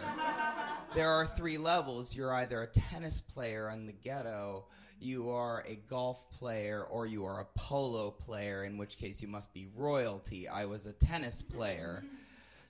there 0.95 1.09
are 1.09 1.25
three 1.25 1.57
levels. 1.57 2.15
You're 2.15 2.35
either 2.35 2.61
a 2.61 2.67
tennis 2.67 3.19
player 3.19 3.71
in 3.71 3.87
the 3.87 3.93
ghetto, 3.93 4.65
you 5.03 5.29
are 5.29 5.63
a 5.67 5.75
golf 5.89 6.29
player, 6.31 6.83
or 6.83 7.05
you 7.05 7.25
are 7.25 7.41
a 7.41 7.45
polo 7.55 8.11
player. 8.11 8.63
In 8.63 8.77
which 8.77 8.97
case, 8.97 9.21
you 9.21 9.27
must 9.27 9.53
be 9.53 9.67
royalty. 9.75 10.47
I 10.47 10.65
was 10.65 10.85
a 10.85 10.93
tennis 10.93 11.41
player. 11.41 12.03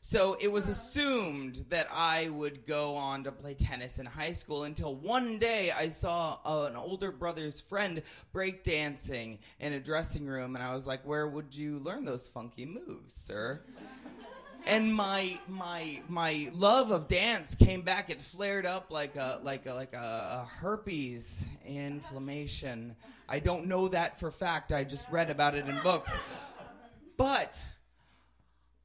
So 0.05 0.35
it 0.41 0.49
was 0.51 0.67
assumed 0.67 1.63
that 1.69 1.87
I 1.89 2.27
would 2.27 2.65
go 2.65 2.97
on 2.97 3.23
to 3.23 3.31
play 3.31 3.53
tennis 3.53 3.99
in 3.99 4.05
high 4.05 4.33
school 4.33 4.65
until 4.65 4.93
one 4.93 5.39
day 5.39 5.71
I 5.71 5.87
saw 5.87 6.39
an 6.43 6.75
older 6.75 7.09
brother's 7.09 7.61
friend 7.61 8.01
breakdancing 8.35 9.37
in 9.61 9.71
a 9.71 9.79
dressing 9.79 10.25
room, 10.25 10.57
and 10.57 10.63
I 10.63 10.75
was 10.75 10.85
like, 10.85 11.07
"Where 11.07 11.25
would 11.25 11.55
you 11.55 11.79
learn 11.79 12.03
those 12.03 12.27
funky 12.27 12.65
moves, 12.65 13.13
sir?" 13.13 13.61
And 14.65 14.93
my 14.93 15.39
my 15.47 16.01
my 16.07 16.49
love 16.53 16.91
of 16.91 17.07
dance 17.07 17.55
came 17.55 17.81
back. 17.81 18.09
It 18.09 18.21
flared 18.21 18.65
up 18.65 18.91
like 18.91 19.15
a 19.15 19.39
like 19.43 19.65
a 19.65 19.73
like 19.73 19.93
a, 19.93 20.45
a 20.45 20.49
herpes 20.59 21.45
inflammation. 21.65 22.95
I 23.27 23.39
don't 23.39 23.67
know 23.67 23.87
that 23.89 24.19
for 24.19 24.31
fact. 24.31 24.71
I 24.71 24.83
just 24.83 25.09
read 25.09 25.29
about 25.29 25.55
it 25.55 25.67
in 25.67 25.79
books, 25.81 26.11
but 27.17 27.59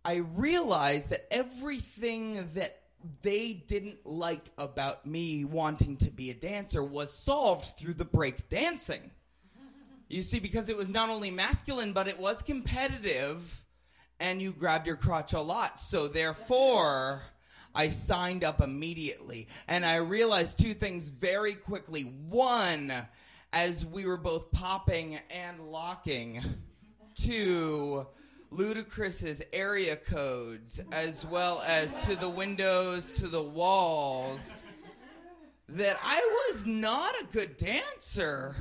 I 0.04 0.16
realized 0.16 1.10
that 1.10 1.26
everything 1.30 2.48
that 2.54 2.80
they 3.22 3.52
didn't 3.52 4.04
like 4.04 4.44
about 4.56 5.06
me 5.06 5.44
wanting 5.44 5.96
to 5.98 6.10
be 6.10 6.30
a 6.30 6.34
dancer 6.34 6.82
was 6.82 7.12
solved 7.12 7.76
through 7.78 7.94
the 7.94 8.04
break 8.04 8.48
dancing. 8.48 9.10
You 10.08 10.22
see, 10.22 10.40
because 10.40 10.68
it 10.68 10.76
was 10.76 10.90
not 10.90 11.10
only 11.10 11.30
masculine, 11.30 11.92
but 11.92 12.08
it 12.08 12.18
was 12.18 12.42
competitive, 12.42 13.64
and 14.20 14.40
you 14.40 14.52
grabbed 14.52 14.86
your 14.86 14.96
crotch 14.96 15.32
a 15.32 15.40
lot. 15.40 15.78
So, 15.80 16.08
therefore, 16.08 17.22
I 17.74 17.88
signed 17.90 18.44
up 18.44 18.60
immediately. 18.60 19.48
And 19.66 19.86
I 19.86 19.96
realized 19.96 20.58
two 20.58 20.74
things 20.74 21.08
very 21.08 21.54
quickly. 21.54 22.02
One, 22.02 22.92
as 23.52 23.86
we 23.86 24.04
were 24.04 24.16
both 24.16 24.50
popping 24.50 25.18
and 25.30 25.70
locking, 25.70 26.42
two, 27.14 28.06
Ludacris's 28.52 29.42
area 29.52 29.96
codes 29.96 30.80
as 30.90 31.24
well 31.26 31.62
as 31.66 31.96
to 32.06 32.16
the 32.16 32.28
windows, 32.28 33.12
to 33.12 33.28
the 33.28 33.42
walls, 33.42 34.62
that 35.68 35.98
I 36.02 36.48
was 36.48 36.66
not 36.66 37.14
a 37.20 37.26
good 37.26 37.56
dancer 37.58 38.56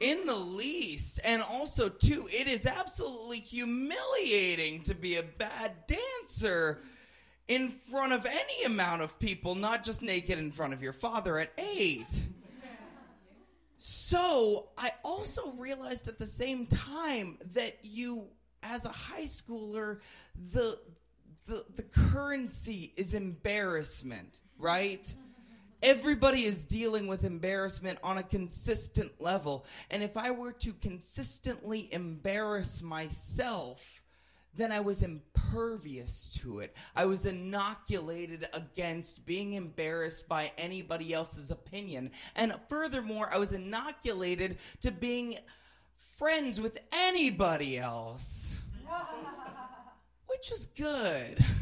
in 0.00 0.26
the 0.26 0.36
least. 0.36 1.20
And 1.24 1.42
also, 1.42 1.88
too, 1.88 2.28
it 2.30 2.48
is 2.48 2.66
absolutely 2.66 3.38
humiliating 3.38 4.82
to 4.84 4.94
be 4.94 5.16
a 5.16 5.22
bad 5.22 5.72
dancer 5.86 6.80
in 7.46 7.68
front 7.90 8.12
of 8.12 8.26
any 8.26 8.64
amount 8.64 9.02
of 9.02 9.18
people, 9.18 9.54
not 9.54 9.84
just 9.84 10.02
naked 10.02 10.38
in 10.38 10.50
front 10.50 10.72
of 10.72 10.82
your 10.82 10.92
father 10.92 11.38
at 11.38 11.52
eight. 11.58 12.28
So, 13.78 14.68
I 14.76 14.92
also 15.02 15.52
realized 15.52 16.06
at 16.08 16.18
the 16.18 16.26
same 16.26 16.66
time 16.66 17.38
that 17.52 17.78
you 17.82 18.26
as 18.62 18.84
a 18.84 18.90
high 18.90 19.24
schooler, 19.24 20.00
the 20.52 20.78
the 21.46 21.64
the 21.76 21.82
currency 21.82 22.92
is 22.96 23.14
embarrassment, 23.14 24.38
right? 24.58 25.12
Everybody 25.82 26.44
is 26.44 26.66
dealing 26.66 27.06
with 27.06 27.24
embarrassment 27.24 27.98
on 28.02 28.18
a 28.18 28.22
consistent 28.22 29.12
level. 29.20 29.64
And 29.90 30.02
if 30.02 30.16
I 30.16 30.30
were 30.30 30.52
to 30.52 30.72
consistently 30.74 31.88
embarrass 31.92 32.82
myself, 32.82 34.02
then 34.54 34.72
I 34.72 34.80
was 34.80 35.02
impervious 35.02 36.28
to 36.42 36.60
it. 36.60 36.76
I 36.94 37.06
was 37.06 37.24
inoculated 37.24 38.48
against 38.52 39.24
being 39.24 39.54
embarrassed 39.54 40.28
by 40.28 40.52
anybody 40.58 41.14
else's 41.14 41.50
opinion. 41.50 42.10
And 42.34 42.54
furthermore, 42.68 43.32
I 43.32 43.38
was 43.38 43.52
inoculated 43.52 44.58
to 44.82 44.90
being 44.90 45.38
friends 46.18 46.60
with 46.60 46.78
anybody 46.92 47.78
else, 47.78 48.60
which 50.26 50.50
was 50.50 50.66
good. 50.66 51.42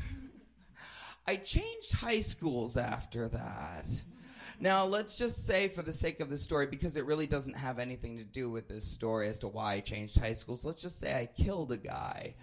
I 1.28 1.36
changed 1.36 1.92
high 1.92 2.22
schools 2.22 2.78
after 2.78 3.28
that. 3.28 3.84
Now, 4.60 4.86
let's 4.86 5.14
just 5.14 5.44
say, 5.44 5.68
for 5.68 5.82
the 5.82 5.92
sake 5.92 6.20
of 6.20 6.30
the 6.30 6.38
story, 6.38 6.66
because 6.66 6.96
it 6.96 7.04
really 7.04 7.26
doesn't 7.26 7.52
have 7.52 7.78
anything 7.78 8.16
to 8.16 8.24
do 8.24 8.48
with 8.48 8.66
this 8.66 8.86
story 8.86 9.28
as 9.28 9.38
to 9.40 9.48
why 9.48 9.74
I 9.74 9.80
changed 9.80 10.18
high 10.18 10.32
schools, 10.32 10.64
let's 10.64 10.80
just 10.80 10.98
say 10.98 11.14
I 11.14 11.26
killed 11.26 11.70
a 11.70 11.76
guy. 11.76 12.34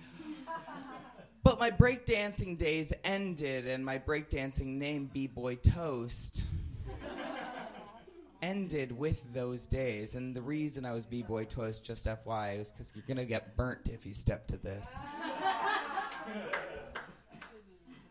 but 1.43 1.59
my 1.59 1.71
breakdancing 1.71 2.59
days 2.59 2.93
ended, 3.03 3.65
and 3.67 3.83
my 3.83 3.97
breakdancing 3.97 4.77
name, 4.77 5.09
B 5.11 5.25
Boy 5.25 5.55
Toast 5.55 6.43
ended 8.43 8.91
with 8.95 9.33
those 9.33 9.65
days. 9.65 10.13
And 10.13 10.35
the 10.35 10.43
reason 10.43 10.85
I 10.85 10.91
was 10.91 11.07
B 11.07 11.23
Boy 11.23 11.45
Toast, 11.45 11.83
just 11.83 12.05
FYI, 12.05 12.59
was 12.59 12.71
because 12.71 12.93
you're 12.93 13.03
going 13.07 13.17
to 13.17 13.25
get 13.25 13.57
burnt 13.57 13.89
if 13.91 14.05
you 14.05 14.13
step 14.13 14.45
to 14.49 14.57
this. 14.57 15.07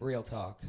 Real 0.05 0.23
talk. 0.23 0.61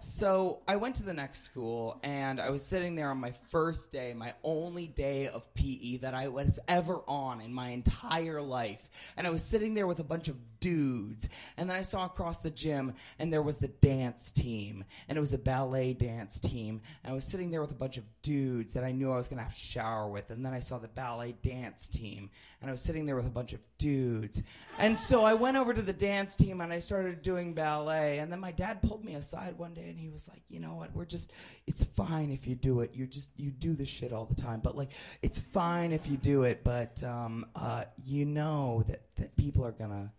So 0.00 0.60
I 0.66 0.76
went 0.76 0.94
to 0.96 1.02
the 1.02 1.12
next 1.12 1.42
school 1.42 2.00
and 2.02 2.40
I 2.40 2.48
was 2.48 2.64
sitting 2.64 2.94
there 2.94 3.10
on 3.10 3.18
my 3.18 3.32
first 3.50 3.92
day, 3.92 4.14
my 4.14 4.32
only 4.42 4.86
day 4.86 5.28
of 5.28 5.52
PE 5.52 5.98
that 5.98 6.14
I 6.14 6.28
was 6.28 6.58
ever 6.66 7.02
on 7.06 7.42
in 7.42 7.52
my 7.52 7.68
entire 7.68 8.40
life. 8.40 8.80
And 9.18 9.26
I 9.26 9.30
was 9.30 9.44
sitting 9.44 9.74
there 9.74 9.86
with 9.86 10.00
a 10.00 10.04
bunch 10.04 10.28
of 10.28 10.36
dudes. 10.60 11.28
And 11.56 11.68
then 11.68 11.76
I 11.76 11.82
saw 11.82 12.04
across 12.04 12.38
the 12.38 12.50
gym 12.50 12.94
and 13.18 13.32
there 13.32 13.42
was 13.42 13.58
the 13.58 13.68
dance 13.68 14.30
team. 14.32 14.84
And 15.08 15.18
it 15.18 15.20
was 15.20 15.34
a 15.34 15.38
ballet 15.38 15.94
dance 15.94 16.38
team. 16.38 16.80
And 17.02 17.12
I 17.12 17.14
was 17.14 17.24
sitting 17.24 17.50
there 17.50 17.60
with 17.60 17.70
a 17.70 17.74
bunch 17.74 17.96
of 17.96 18.04
dudes 18.22 18.74
that 18.74 18.84
I 18.84 18.92
knew 18.92 19.12
I 19.12 19.16
was 19.16 19.28
going 19.28 19.38
to 19.38 19.44
have 19.44 19.54
to 19.54 19.60
shower 19.60 20.08
with. 20.08 20.30
And 20.30 20.44
then 20.44 20.52
I 20.52 20.60
saw 20.60 20.78
the 20.78 20.88
ballet 20.88 21.34
dance 21.42 21.88
team. 21.88 22.30
And 22.60 22.68
I 22.68 22.72
was 22.72 22.82
sitting 22.82 23.06
there 23.06 23.16
with 23.16 23.26
a 23.26 23.30
bunch 23.30 23.54
of 23.54 23.60
dudes. 23.78 24.42
And 24.78 24.98
so 24.98 25.24
I 25.24 25.34
went 25.34 25.56
over 25.56 25.72
to 25.72 25.82
the 25.82 25.94
dance 25.94 26.36
team 26.36 26.60
and 26.60 26.72
I 26.72 26.78
started 26.78 27.22
doing 27.22 27.54
ballet. 27.54 28.18
And 28.18 28.30
then 28.30 28.38
my 28.38 28.52
dad 28.52 28.82
pulled 28.82 29.04
me 29.04 29.14
aside 29.14 29.56
one 29.58 29.72
day 29.72 29.88
and 29.88 29.98
he 29.98 30.10
was 30.10 30.28
like, 30.28 30.42
you 30.48 30.60
know 30.60 30.74
what? 30.74 30.94
We're 30.94 31.06
just, 31.06 31.32
it's 31.66 31.84
fine 31.84 32.30
if 32.30 32.46
you 32.46 32.54
do 32.54 32.80
it. 32.80 32.90
You 32.94 33.06
just, 33.06 33.30
you 33.36 33.50
do 33.50 33.74
this 33.74 33.88
shit 33.88 34.12
all 34.12 34.26
the 34.26 34.34
time. 34.34 34.60
But 34.60 34.76
like, 34.76 34.90
it's 35.22 35.38
fine 35.38 35.92
if 35.92 36.06
you 36.06 36.18
do 36.18 36.42
it. 36.42 36.62
But 36.62 37.02
um, 37.02 37.46
uh, 37.56 37.84
you 38.04 38.26
know 38.26 38.84
that, 38.88 39.00
that 39.16 39.36
people 39.36 39.64
are 39.64 39.72
going 39.72 39.90
to, 39.90 40.10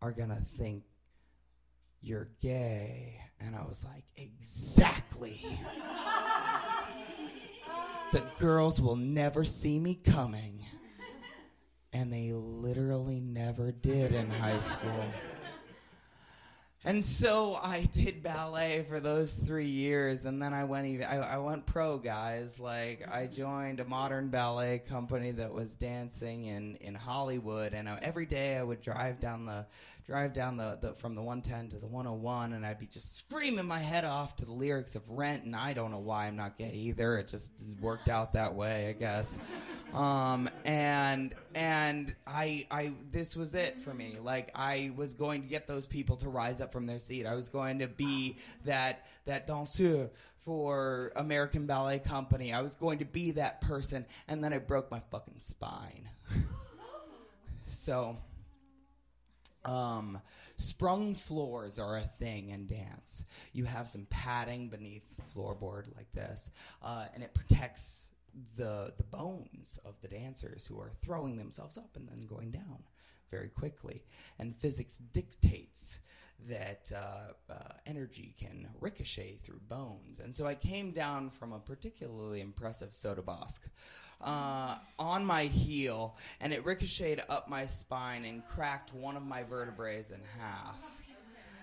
are 0.00 0.12
going 0.12 0.30
to 0.30 0.42
think 0.58 0.84
you're 2.00 2.30
gay. 2.40 3.20
And 3.40 3.56
I 3.56 3.62
was 3.62 3.84
like, 3.84 4.04
exactly. 4.16 5.44
the 8.12 8.22
girls 8.38 8.80
will 8.80 8.96
never 8.96 9.44
see 9.44 9.78
me 9.78 9.94
coming. 9.94 10.64
And 11.92 12.12
they 12.12 12.32
literally 12.32 13.20
never 13.20 13.72
did 13.72 14.14
in 14.14 14.30
high 14.30 14.58
school. 14.58 15.04
And 16.84 17.04
so 17.04 17.58
I 17.60 17.82
did 17.92 18.22
ballet 18.22 18.84
for 18.88 19.00
those 19.00 19.34
three 19.34 19.68
years, 19.68 20.26
and 20.26 20.40
then 20.40 20.54
I 20.54 20.62
went 20.62 20.86
even 20.86 21.06
I, 21.06 21.16
I 21.16 21.38
went 21.38 21.66
pro, 21.66 21.98
guys. 21.98 22.60
Like 22.60 23.06
I 23.10 23.22
mm-hmm. 23.22 23.34
joined 23.34 23.80
a 23.80 23.84
modern 23.84 24.28
ballet 24.28 24.78
company 24.88 25.32
that 25.32 25.52
was 25.52 25.74
dancing 25.74 26.46
in 26.46 26.76
in 26.76 26.94
Hollywood, 26.94 27.74
and 27.74 27.88
I, 27.88 27.98
every 28.00 28.26
day 28.26 28.56
I 28.56 28.62
would 28.62 28.80
drive 28.80 29.18
down 29.18 29.44
the 29.44 29.66
drive 30.08 30.32
down 30.32 30.56
the, 30.56 30.78
the 30.80 30.94
from 30.94 31.14
the 31.14 31.20
110 31.20 31.68
to 31.68 31.78
the 31.78 31.86
101 31.86 32.54
and 32.54 32.64
I'd 32.64 32.78
be 32.78 32.86
just 32.86 33.18
screaming 33.18 33.66
my 33.66 33.78
head 33.78 34.06
off 34.06 34.36
to 34.36 34.46
the 34.46 34.52
lyrics 34.52 34.96
of 34.96 35.02
Rent 35.06 35.44
and 35.44 35.54
I 35.54 35.74
don't 35.74 35.90
know 35.90 35.98
why 35.98 36.26
I'm 36.26 36.36
not 36.36 36.56
gay 36.56 36.72
either. 36.72 37.18
It 37.18 37.28
just 37.28 37.52
worked 37.78 38.08
out 38.08 38.32
that 38.32 38.54
way 38.54 38.88
I 38.88 38.92
guess. 38.92 39.38
Um, 39.92 40.48
and 40.64 41.34
and 41.54 42.14
I 42.26 42.66
I 42.70 42.94
this 43.12 43.36
was 43.36 43.54
it 43.54 43.82
for 43.82 43.92
me. 43.92 44.16
Like 44.22 44.50
I 44.54 44.92
was 44.96 45.12
going 45.12 45.42
to 45.42 45.48
get 45.48 45.68
those 45.68 45.86
people 45.86 46.16
to 46.16 46.30
rise 46.30 46.62
up 46.62 46.72
from 46.72 46.86
their 46.86 47.00
seat. 47.00 47.26
I 47.26 47.34
was 47.34 47.50
going 47.50 47.80
to 47.80 47.86
be 47.86 48.38
that 48.64 49.06
that 49.26 49.46
danseur 49.46 50.08
for 50.42 51.12
American 51.16 51.66
Ballet 51.66 51.98
Company. 51.98 52.54
I 52.54 52.62
was 52.62 52.74
going 52.74 53.00
to 53.00 53.04
be 53.04 53.32
that 53.32 53.60
person. 53.60 54.06
And 54.26 54.42
then 54.42 54.54
I 54.54 54.58
broke 54.58 54.90
my 54.90 55.02
fucking 55.10 55.40
spine. 55.40 56.08
So 57.70 58.16
um, 59.68 60.20
sprung 60.56 61.14
floors 61.14 61.78
are 61.78 61.98
a 61.98 62.10
thing 62.18 62.48
in 62.50 62.66
dance. 62.66 63.24
You 63.52 63.64
have 63.64 63.88
some 63.88 64.06
padding 64.08 64.68
beneath 64.68 65.04
floorboard 65.34 65.94
like 65.96 66.10
this, 66.12 66.50
uh, 66.82 67.06
and 67.14 67.22
it 67.22 67.34
protects 67.34 68.08
the 68.56 68.92
the 68.96 69.04
bones 69.04 69.78
of 69.84 69.94
the 70.00 70.08
dancers 70.08 70.64
who 70.66 70.78
are 70.78 70.92
throwing 71.02 71.36
themselves 71.36 71.76
up 71.76 71.90
and 71.96 72.08
then 72.08 72.26
going 72.26 72.50
down 72.50 72.82
very 73.30 73.48
quickly. 73.48 74.04
And 74.38 74.56
physics 74.56 74.98
dictates 75.12 75.98
that 76.48 76.90
uh, 76.94 77.52
uh, 77.52 77.54
energy 77.86 78.34
can 78.38 78.68
ricochet 78.80 79.38
through 79.44 79.60
bones. 79.68 80.20
And 80.22 80.34
so 80.34 80.46
I 80.46 80.54
came 80.54 80.92
down 80.92 81.30
from 81.30 81.52
a 81.52 81.58
particularly 81.58 82.40
impressive 82.40 82.94
saut 82.94 83.16
de 83.16 83.22
basque 83.22 83.68
uh, 84.20 84.76
on 84.98 85.24
my 85.24 85.44
heel, 85.44 86.16
and 86.40 86.52
it 86.52 86.64
ricocheted 86.64 87.22
up 87.28 87.48
my 87.48 87.66
spine 87.66 88.24
and 88.24 88.46
cracked 88.46 88.94
one 88.94 89.16
of 89.16 89.24
my 89.24 89.42
vertebrae 89.42 89.98
in 89.98 90.20
half. 90.38 90.76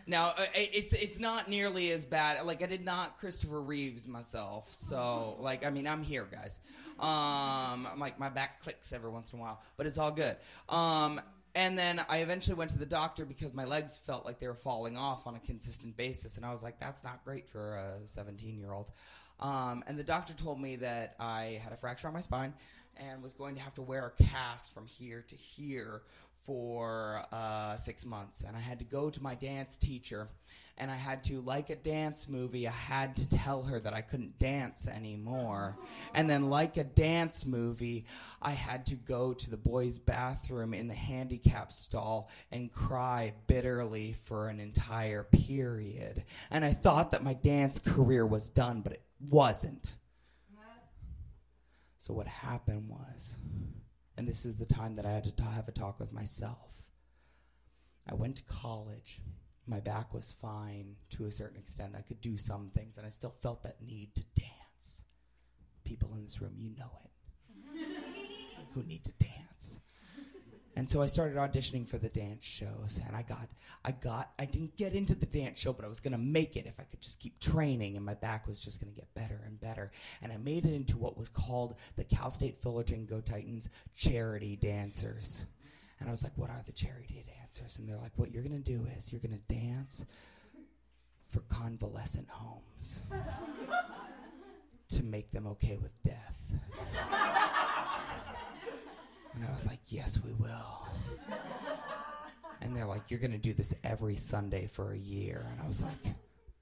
Now 0.08 0.34
uh, 0.38 0.46
it's 0.54 0.94
it's 0.94 1.20
not 1.20 1.50
nearly 1.50 1.92
as 1.92 2.06
bad. 2.06 2.46
Like 2.46 2.62
I 2.62 2.68
did 2.68 2.86
not 2.86 3.18
Christopher 3.18 3.60
Reeves 3.60 4.08
myself, 4.08 4.72
so 4.72 5.36
like 5.40 5.66
I 5.66 5.72
mean 5.72 5.88
I'm 5.88 6.04
here, 6.04 6.28
guys. 6.32 6.60
Um, 7.00 7.88
I'm 7.92 8.00
like 8.00 8.20
my 8.20 8.30
back 8.30 8.62
clicks 8.62 8.94
every 8.94 9.10
once 9.10 9.34
in 9.34 9.40
a 9.40 9.42
while, 9.42 9.62
but 9.78 9.88
it's 9.88 9.98
all 9.98 10.12
good. 10.12 10.38
Um, 10.70 11.22
and 11.56 11.78
then 11.78 12.04
I 12.10 12.18
eventually 12.18 12.56
went 12.56 12.72
to 12.72 12.78
the 12.78 12.86
doctor 12.86 13.26
because 13.26 13.54
my 13.54 13.66
legs 13.66 13.98
felt 13.98 14.26
like 14.26 14.40
they 14.40 14.48
were 14.48 14.54
falling 14.54 14.98
off 14.98 15.26
on 15.26 15.36
a 15.36 15.40
consistent 15.40 15.96
basis, 15.98 16.38
and 16.38 16.46
I 16.46 16.52
was 16.52 16.64
like, 16.64 16.80
that's 16.80 17.04
not 17.04 17.24
great 17.24 17.50
for 17.50 17.78
a 17.78 18.08
17 18.08 18.60
year 18.60 18.74
old. 18.74 18.92
Um, 19.40 19.84
and 19.88 19.98
the 19.98 20.04
doctor 20.04 20.34
told 20.34 20.62
me 20.62 20.76
that 20.78 21.16
I 21.20 21.60
had 21.64 21.74
a 21.74 21.78
fracture 21.78 22.08
on 22.08 22.14
my 22.14 22.22
spine 22.22 22.54
and 22.98 23.22
was 23.22 23.34
going 23.34 23.56
to 23.56 23.62
have 23.62 23.74
to 23.76 23.82
wear 23.82 24.08
a 24.08 24.24
cast 24.24 24.74
from 24.74 24.86
here 24.86 25.24
to 25.28 25.36
here 25.36 26.04
for 26.46 27.26
uh, 27.32 27.76
six 27.76 28.06
months. 28.06 28.44
And 28.48 28.56
I 28.56 28.60
had 28.60 28.80
to 28.80 28.86
go 28.86 29.10
to 29.10 29.22
my 29.22 29.36
dance 29.36 29.78
teacher 29.78 30.30
and 30.78 30.92
I 30.92 30.96
had 30.96 31.24
to, 31.26 31.40
like 31.40 31.70
a 31.70 31.76
dance 31.76 32.28
movie, 32.28 32.68
I 32.68 32.72
had 32.72 33.16
to 33.18 33.30
tell 33.30 33.64
her 33.64 33.80
that 33.80 33.94
I 33.94 34.02
couldn't 34.02 34.38
dance 34.40 34.88
anymore. 34.88 35.78
And 36.14 36.30
then, 36.30 36.50
like 36.50 36.76
a 36.76 36.84
dance 36.84 37.46
movie, 37.46 38.06
I 38.42 38.52
had 38.52 38.86
to 38.88 38.96
go 38.96 39.34
to 39.34 39.50
the 39.50 39.58
boys' 39.58 40.00
bathroom 40.00 40.74
in 40.74 40.88
the 40.88 40.94
handicap 40.94 41.72
stall 41.72 42.30
and 42.52 42.72
cry 42.72 43.34
bitterly 43.48 44.16
for 44.26 44.50
an 44.50 44.60
entire 44.60 45.24
period. 45.24 46.26
And 46.52 46.66
I 46.66 46.74
thought 46.74 47.12
that 47.12 47.24
my 47.24 47.34
dance 47.34 47.80
career 47.80 48.26
was 48.26 48.50
done, 48.50 48.82
but 48.82 48.94
it 48.94 49.04
wasn't. 49.20 49.94
So, 52.00 52.14
what 52.14 52.28
happened 52.28 52.90
was, 52.90 53.34
and 54.18 54.28
this 54.28 54.46
is 54.46 54.58
the 54.58 54.66
time 54.66 54.98
that 54.98 55.06
I 55.06 55.12
had 55.12 55.36
to 55.38 55.44
have 55.44 55.68
a 55.68 55.72
talk 55.72 56.00
with 56.00 56.14
myself. 56.14 56.70
I 58.08 58.14
went 58.14 58.36
to 58.36 58.44
college 58.44 59.22
my 59.68 59.80
back 59.80 60.14
was 60.14 60.34
fine 60.42 60.96
to 61.12 61.26
a 61.26 61.32
certain 61.32 61.58
extent. 61.58 61.96
I 61.98 62.02
could 62.02 62.22
do 62.22 62.38
some 62.38 62.70
things, 62.76 62.98
and 62.98 63.06
I 63.06 63.10
still 63.10 63.36
felt 63.42 63.64
that 63.64 63.82
need 63.82 64.14
to 64.16 64.24
dance. 64.36 65.02
People 65.84 66.14
in 66.16 66.24
this 66.24 66.42
room, 66.42 66.54
you 66.58 66.70
know 66.78 66.92
it, 67.04 67.88
who 68.74 68.84
need 68.84 69.04
to 69.06 69.12
dance. 69.20 69.80
And 70.78 70.90
so 70.90 71.02
I 71.02 71.06
started 71.06 71.38
auditioning 71.38 71.88
for 71.88 71.98
the 71.98 72.10
dance 72.10 72.44
shows, 72.44 73.00
and 73.06 73.16
I 73.16 73.22
got, 73.22 73.48
I 73.86 73.92
got, 73.92 74.32
I 74.38 74.46
didn't 74.46 74.76
get 74.76 74.94
into 74.94 75.16
the 75.16 75.26
dance 75.26 75.58
show, 75.58 75.72
but 75.72 75.86
I 75.86 75.88
was 75.88 76.02
gonna 76.02 76.18
make 76.18 76.58
it 76.58 76.66
if 76.66 76.80
I 76.80 76.84
could 76.84 77.02
just 77.02 77.20
keep 77.22 77.40
training, 77.40 77.96
and 77.96 78.06
my 78.06 78.14
back 78.14 78.46
was 78.46 78.60
just 78.60 78.82
gonna 78.82 78.92
get 78.92 79.14
better 79.14 79.42
and 79.46 79.60
better. 79.60 79.92
And 80.22 80.34
I 80.34 80.38
made 80.38 80.66
it 80.66 80.74
into 80.74 80.98
what 80.98 81.18
was 81.18 81.30
called 81.30 81.76
the 81.96 82.04
Cal 82.04 82.30
State 82.30 82.62
Fullerton 82.62 83.06
Go 83.06 83.22
Titans 83.22 83.70
charity 83.96 84.58
dancers. 84.58 85.46
And 86.00 86.10
I 86.10 86.12
was 86.12 86.24
like, 86.24 86.34
what 86.36 86.50
are 86.50 86.62
the 86.66 86.74
charity 86.74 87.24
dancers? 87.26 87.35
And 87.78 87.88
they're 87.88 87.98
like, 87.98 88.12
what 88.16 88.32
you're 88.32 88.44
going 88.44 88.62
to 88.62 88.72
do 88.72 88.88
is 88.98 89.12
you're 89.12 89.22
going 89.22 89.38
to 89.38 89.54
dance 89.54 90.06
for 91.32 91.40
convalescent 91.42 92.28
homes 92.30 93.02
to 94.90 95.04
make 95.04 95.32
them 95.32 95.48
okay 95.48 95.78
with 95.82 95.92
death. 96.04 96.36
and 99.34 99.46
I 99.46 99.52
was 99.54 99.68
like, 99.68 99.80
yes, 99.88 100.20
we 100.24 100.32
will. 100.34 100.88
And 102.62 102.76
they're 102.76 102.86
like, 102.86 103.10
you're 103.10 103.20
going 103.20 103.32
to 103.32 103.38
do 103.38 103.54
this 103.54 103.74
every 103.84 104.16
Sunday 104.16 104.70
for 104.72 104.92
a 104.92 104.98
year. 104.98 105.46
And 105.52 105.62
I 105.62 105.68
was 105.68 105.82
like, 105.84 106.16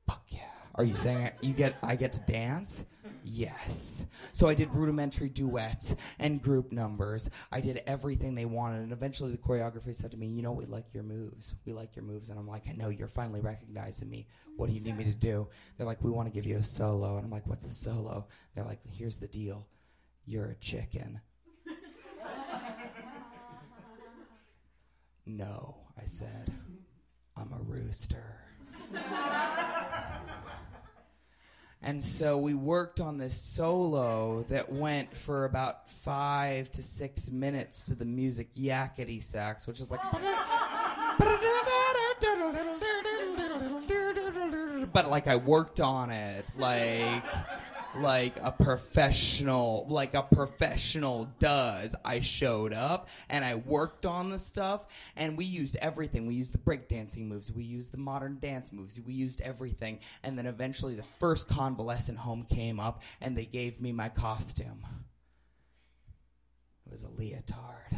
fuck 0.07 0.23
yeah. 0.29 0.39
Are 0.75 0.83
you 0.83 0.95
saying 0.95 1.31
you 1.41 1.53
get 1.53 1.75
I 1.83 1.95
get 1.95 2.13
to 2.13 2.19
dance? 2.21 2.85
Yes. 3.23 4.05
So 4.33 4.49
I 4.49 4.53
did 4.53 4.73
rudimentary 4.73 5.29
duets 5.29 5.95
and 6.19 6.41
group 6.41 6.71
numbers. 6.71 7.29
I 7.51 7.61
did 7.61 7.81
everything 7.87 8.35
they 8.35 8.45
wanted. 8.45 8.81
And 8.81 8.91
eventually 8.91 9.31
the 9.31 9.37
choreographer 9.37 9.95
said 9.95 10.11
to 10.11 10.17
me, 10.17 10.27
You 10.27 10.41
know, 10.41 10.51
we 10.51 10.65
like 10.65 10.93
your 10.93 11.03
moves. 11.03 11.55
We 11.65 11.73
like 11.73 11.95
your 11.95 12.03
moves. 12.03 12.29
And 12.29 12.37
I'm 12.37 12.47
like, 12.47 12.67
I 12.67 12.73
know 12.73 12.89
you're 12.89 13.07
finally 13.07 13.39
recognizing 13.39 14.09
me. 14.09 14.27
What 14.57 14.67
do 14.67 14.73
you 14.73 14.81
need 14.81 14.97
me 14.97 15.05
to 15.05 15.13
do? 15.13 15.47
They're 15.77 15.87
like, 15.87 16.03
We 16.03 16.11
want 16.11 16.27
to 16.27 16.33
give 16.33 16.45
you 16.45 16.57
a 16.57 16.63
solo. 16.63 17.15
And 17.15 17.25
I'm 17.25 17.31
like, 17.31 17.47
What's 17.47 17.65
the 17.65 17.73
solo? 17.73 18.27
They're 18.55 18.65
like, 18.65 18.81
Here's 18.91 19.17
the 19.17 19.27
deal 19.27 19.67
you're 20.25 20.45
a 20.45 20.55
chicken. 20.55 21.19
no, 25.25 25.75
I 26.01 26.05
said, 26.05 26.53
I'm 27.35 27.51
a 27.51 27.61
rooster. 27.61 28.39
And 31.85 32.01
so 32.01 32.37
we 32.37 32.53
worked 32.53 33.01
on 33.01 33.17
this 33.17 33.35
solo 33.35 34.45
that 34.47 34.71
went 34.71 35.15
for 35.17 35.43
about 35.43 35.89
five 35.91 36.71
to 36.71 36.81
six 36.81 37.29
minutes 37.29 37.83
to 37.83 37.95
the 37.95 38.05
music 38.05 38.55
yakety 38.55 39.21
sax, 39.21 39.67
which 39.67 39.81
is 39.81 39.91
like. 39.91 39.99
but 44.93 45.09
like 45.09 45.27
I 45.27 45.35
worked 45.35 45.81
on 45.81 46.09
it. 46.09 46.45
Like 46.57 47.21
like 47.99 48.35
a 48.41 48.51
professional 48.51 49.85
like 49.89 50.13
a 50.13 50.23
professional 50.23 51.29
does. 51.39 51.95
I 52.03 52.19
showed 52.19 52.73
up 52.73 53.07
and 53.29 53.45
i 53.45 53.55
worked 53.55 54.05
on 54.05 54.29
the 54.29 54.39
stuff 54.39 54.85
and 55.15 55.37
we 55.37 55.45
used 55.45 55.75
everything. 55.77 56.25
We 56.25 56.35
used 56.35 56.53
the 56.53 56.57
breakdancing 56.57 57.27
moves. 57.27 57.51
We 57.51 57.63
used 57.63 57.91
the 57.91 57.97
modern 57.97 58.39
dance 58.39 58.71
moves. 58.71 58.99
We 58.99 59.13
used 59.13 59.41
everything. 59.41 59.99
And 60.23 60.37
then 60.37 60.45
eventually 60.45 60.95
the 60.95 61.03
first 61.19 61.47
convalescent 61.47 62.17
home 62.17 62.45
came 62.49 62.79
up 62.79 63.01
and 63.21 63.37
they 63.37 63.45
gave 63.45 63.81
me 63.81 63.91
my 63.91 64.09
costume. 64.09 64.85
It 66.85 66.91
was 66.91 67.03
a 67.03 67.09
leotard 67.09 67.97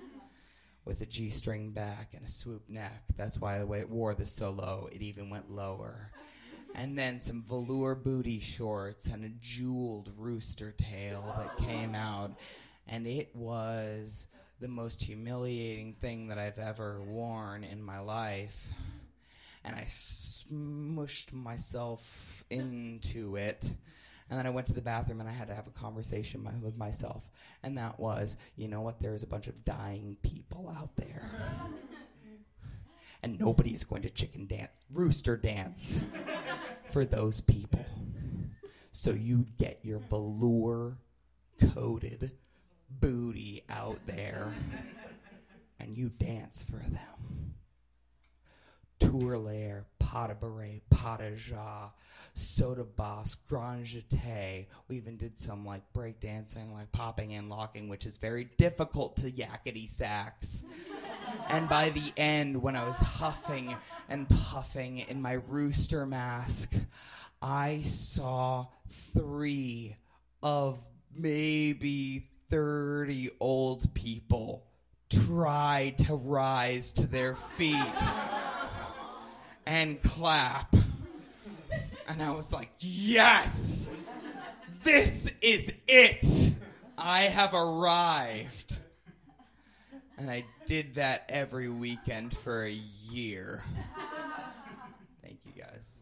with 0.84 1.00
a 1.00 1.06
G-string 1.06 1.70
back 1.70 2.14
and 2.14 2.24
a 2.24 2.30
swoop 2.30 2.68
neck. 2.68 3.04
That's 3.16 3.38
why 3.38 3.58
the 3.58 3.66
way 3.66 3.80
it 3.80 3.90
wore 3.90 4.14
the 4.14 4.26
so 4.26 4.50
low, 4.50 4.88
it 4.92 5.02
even 5.02 5.30
went 5.30 5.50
lower 5.50 6.10
and 6.74 6.96
then 6.96 7.18
some 7.18 7.42
velour 7.42 7.94
booty 7.94 8.40
shorts 8.40 9.06
and 9.06 9.24
a 9.24 9.28
jeweled 9.40 10.10
rooster 10.16 10.72
tail 10.72 11.34
that 11.36 11.66
came 11.66 11.94
out. 11.94 12.32
And 12.86 13.06
it 13.06 13.34
was 13.34 14.26
the 14.60 14.68
most 14.68 15.02
humiliating 15.02 15.94
thing 15.94 16.28
that 16.28 16.38
I've 16.38 16.58
ever 16.58 17.00
worn 17.02 17.64
in 17.64 17.82
my 17.82 18.00
life. 18.00 18.56
And 19.64 19.74
I 19.74 19.84
smushed 19.88 21.32
myself 21.32 22.44
into 22.50 23.36
it. 23.36 23.70
And 24.28 24.38
then 24.38 24.46
I 24.46 24.50
went 24.50 24.68
to 24.68 24.74
the 24.74 24.80
bathroom 24.80 25.20
and 25.20 25.28
I 25.28 25.32
had 25.32 25.48
to 25.48 25.54
have 25.54 25.66
a 25.66 25.70
conversation 25.70 26.42
my, 26.42 26.52
with 26.62 26.78
myself. 26.78 27.28
And 27.62 27.76
that 27.78 27.98
was, 27.98 28.36
you 28.56 28.68
know 28.68 28.80
what? 28.80 29.00
There's 29.00 29.22
a 29.22 29.26
bunch 29.26 29.48
of 29.48 29.64
dying 29.64 30.16
people 30.22 30.72
out 30.76 30.94
there. 30.96 31.30
and 33.22 33.38
nobody 33.38 33.74
is 33.74 33.84
going 33.84 34.02
to 34.02 34.10
chicken 34.10 34.46
dance, 34.46 34.70
rooster 34.92 35.36
dance 35.36 36.00
for 36.92 37.04
those 37.04 37.40
people. 37.40 37.84
So 38.92 39.12
you 39.12 39.46
get 39.58 39.80
your 39.82 39.98
velour 39.98 40.98
coated 41.74 42.32
booty 43.00 43.64
out 43.68 43.98
there 44.06 44.52
and 45.78 45.96
you 45.96 46.08
dance 46.08 46.62
for 46.62 46.76
them. 46.76 47.54
Tour 48.98 49.38
l'air, 49.38 49.86
pas 49.98 50.28
de 50.28 50.34
bourrée, 50.34 50.82
pas 50.90 51.16
de 51.18 51.36
chat, 51.36 51.92
soda 52.34 52.84
boss, 52.84 53.34
grand 53.48 53.86
jeté. 53.86 54.66
We 54.88 54.96
even 54.96 55.16
did 55.16 55.38
some 55.38 55.64
like 55.64 55.90
break 55.94 56.20
dancing, 56.20 56.74
like 56.74 56.92
popping 56.92 57.34
and 57.34 57.48
locking, 57.48 57.88
which 57.88 58.04
is 58.04 58.18
very 58.18 58.50
difficult 58.58 59.16
to 59.16 59.30
yakety 59.30 59.88
sax. 59.88 60.64
And 61.48 61.68
by 61.68 61.90
the 61.90 62.12
end, 62.16 62.62
when 62.62 62.76
I 62.76 62.86
was 62.86 62.98
huffing 62.98 63.76
and 64.08 64.28
puffing 64.28 64.98
in 64.98 65.20
my 65.20 65.32
rooster 65.32 66.06
mask, 66.06 66.74
I 67.42 67.82
saw 67.84 68.66
three 69.14 69.96
of 70.42 70.78
maybe 71.16 72.28
30 72.50 73.30
old 73.40 73.92
people 73.94 74.66
try 75.08 75.94
to 75.98 76.14
rise 76.14 76.92
to 76.92 77.06
their 77.06 77.34
feet 77.34 77.76
and 79.66 80.02
clap. 80.02 80.74
And 82.08 82.22
I 82.22 82.32
was 82.32 82.52
like, 82.52 82.70
yes, 82.80 83.90
this 84.82 85.30
is 85.40 85.72
it. 85.86 86.54
I 86.98 87.22
have 87.22 87.54
arrived. 87.54 88.78
And 90.18 90.30
I 90.30 90.44
did 90.70 90.94
that 90.94 91.24
every 91.28 91.68
weekend 91.68 92.36
for 92.38 92.64
a 92.64 92.80
year. 93.10 93.64
Thank 95.20 95.40
you 95.44 95.50
guys. 95.60 95.96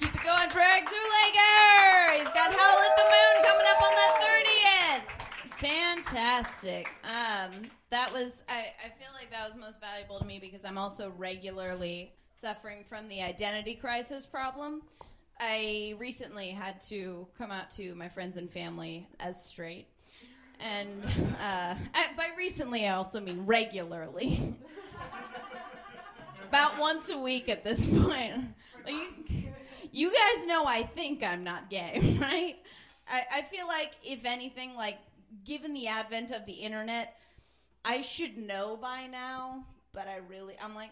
Keep 0.00 0.16
it 0.16 0.24
going 0.24 0.50
for 0.50 0.58
Eric 0.58 0.86
Zulager. 0.86 2.18
He's 2.18 2.26
got 2.26 2.52
Howl 2.52 2.80
at 2.80 2.96
the 2.96 3.04
Moon 3.04 3.44
coming 3.44 3.66
up 3.70 3.82
on 3.84 3.94
the 3.94 4.08
30th. 4.26 5.04
Fantastic. 5.60 6.88
Um, 7.04 7.52
that 7.90 8.12
was, 8.12 8.42
I, 8.48 8.72
I 8.84 8.88
feel 8.98 9.12
like 9.14 9.30
that 9.30 9.46
was 9.46 9.56
most 9.56 9.80
valuable 9.80 10.18
to 10.18 10.24
me 10.24 10.40
because 10.40 10.64
I'm 10.64 10.76
also 10.76 11.12
regularly 11.16 12.14
suffering 12.34 12.82
from 12.88 13.06
the 13.06 13.22
identity 13.22 13.76
crisis 13.76 14.26
problem. 14.26 14.82
I 15.40 15.94
recently 15.98 16.50
had 16.50 16.80
to 16.88 17.26
come 17.36 17.50
out 17.50 17.70
to 17.72 17.94
my 17.94 18.08
friends 18.08 18.36
and 18.36 18.50
family 18.50 19.08
as 19.18 19.44
straight. 19.44 19.86
And 20.60 21.04
uh, 21.40 21.74
by 22.16 22.28
recently, 22.36 22.86
I 22.86 22.94
also 22.94 23.20
mean 23.20 23.44
regularly. 23.46 24.54
About 26.48 26.78
once 26.78 27.10
a 27.10 27.18
week 27.18 27.48
at 27.48 27.64
this 27.64 27.86
point. 28.02 28.54
You, 28.86 29.08
you 29.90 30.12
guys 30.12 30.46
know 30.46 30.64
I 30.66 30.82
think 30.82 31.22
I'm 31.22 31.44
not 31.44 31.70
gay, 31.70 32.18
right? 32.20 32.56
I, 33.08 33.38
I 33.38 33.42
feel 33.50 33.66
like, 33.66 33.92
if 34.04 34.24
anything, 34.24 34.74
like, 34.74 34.98
given 35.44 35.72
the 35.72 35.88
advent 35.88 36.30
of 36.30 36.46
the 36.46 36.52
internet, 36.52 37.16
I 37.84 38.02
should 38.02 38.36
know 38.36 38.78
by 38.80 39.06
now, 39.06 39.64
but 39.92 40.06
I 40.06 40.18
really, 40.28 40.54
I'm 40.62 40.74
like, 40.74 40.90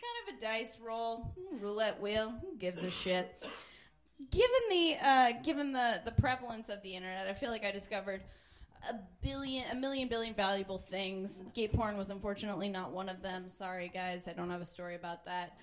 kind 0.00 0.28
of 0.28 0.36
a 0.36 0.40
dice 0.40 0.78
roll, 0.84 1.34
roulette 1.60 2.00
wheel, 2.00 2.34
who 2.40 2.56
gives 2.56 2.82
a 2.82 2.90
shit? 2.90 3.42
Given 4.30 4.60
the, 4.68 4.96
uh, 5.02 5.32
given 5.44 5.72
the, 5.72 6.00
the 6.04 6.12
prevalence 6.12 6.68
of 6.68 6.82
the 6.82 6.94
internet, 6.94 7.26
I 7.26 7.32
feel 7.32 7.50
like 7.50 7.64
I 7.64 7.70
discovered 7.70 8.22
a 8.88 8.94
billion, 9.22 9.70
a 9.70 9.74
million 9.74 10.08
billion 10.08 10.34
valuable 10.34 10.78
things. 10.78 11.42
Gay 11.54 11.68
porn 11.68 11.96
was 11.96 12.10
unfortunately 12.10 12.68
not 12.68 12.92
one 12.92 13.08
of 13.08 13.22
them. 13.22 13.48
Sorry, 13.48 13.90
guys, 13.92 14.28
I 14.28 14.32
don't 14.32 14.50
have 14.50 14.60
a 14.60 14.66
story 14.66 14.94
about 14.94 15.24
that. 15.26 15.58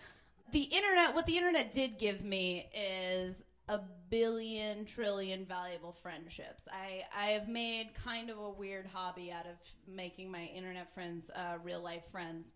The 0.51 0.61
internet, 0.61 1.13
what 1.13 1.25
the 1.25 1.37
internet 1.37 1.71
did 1.71 1.97
give 1.97 2.23
me 2.23 2.69
is 2.73 3.43
a 3.67 3.81
billion 4.09 4.85
trillion 4.85 5.45
valuable 5.45 5.91
friendships. 6.01 6.67
I 6.71 7.03
I 7.15 7.31
have 7.31 7.49
made 7.49 7.89
kind 7.93 8.29
of 8.29 8.37
a 8.37 8.49
weird 8.49 8.87
hobby 8.87 9.31
out 9.31 9.45
of 9.45 9.57
making 9.87 10.31
my 10.31 10.45
internet 10.45 10.93
friends 10.93 11.29
uh, 11.35 11.57
real 11.63 11.81
life 11.81 12.03
friends, 12.11 12.53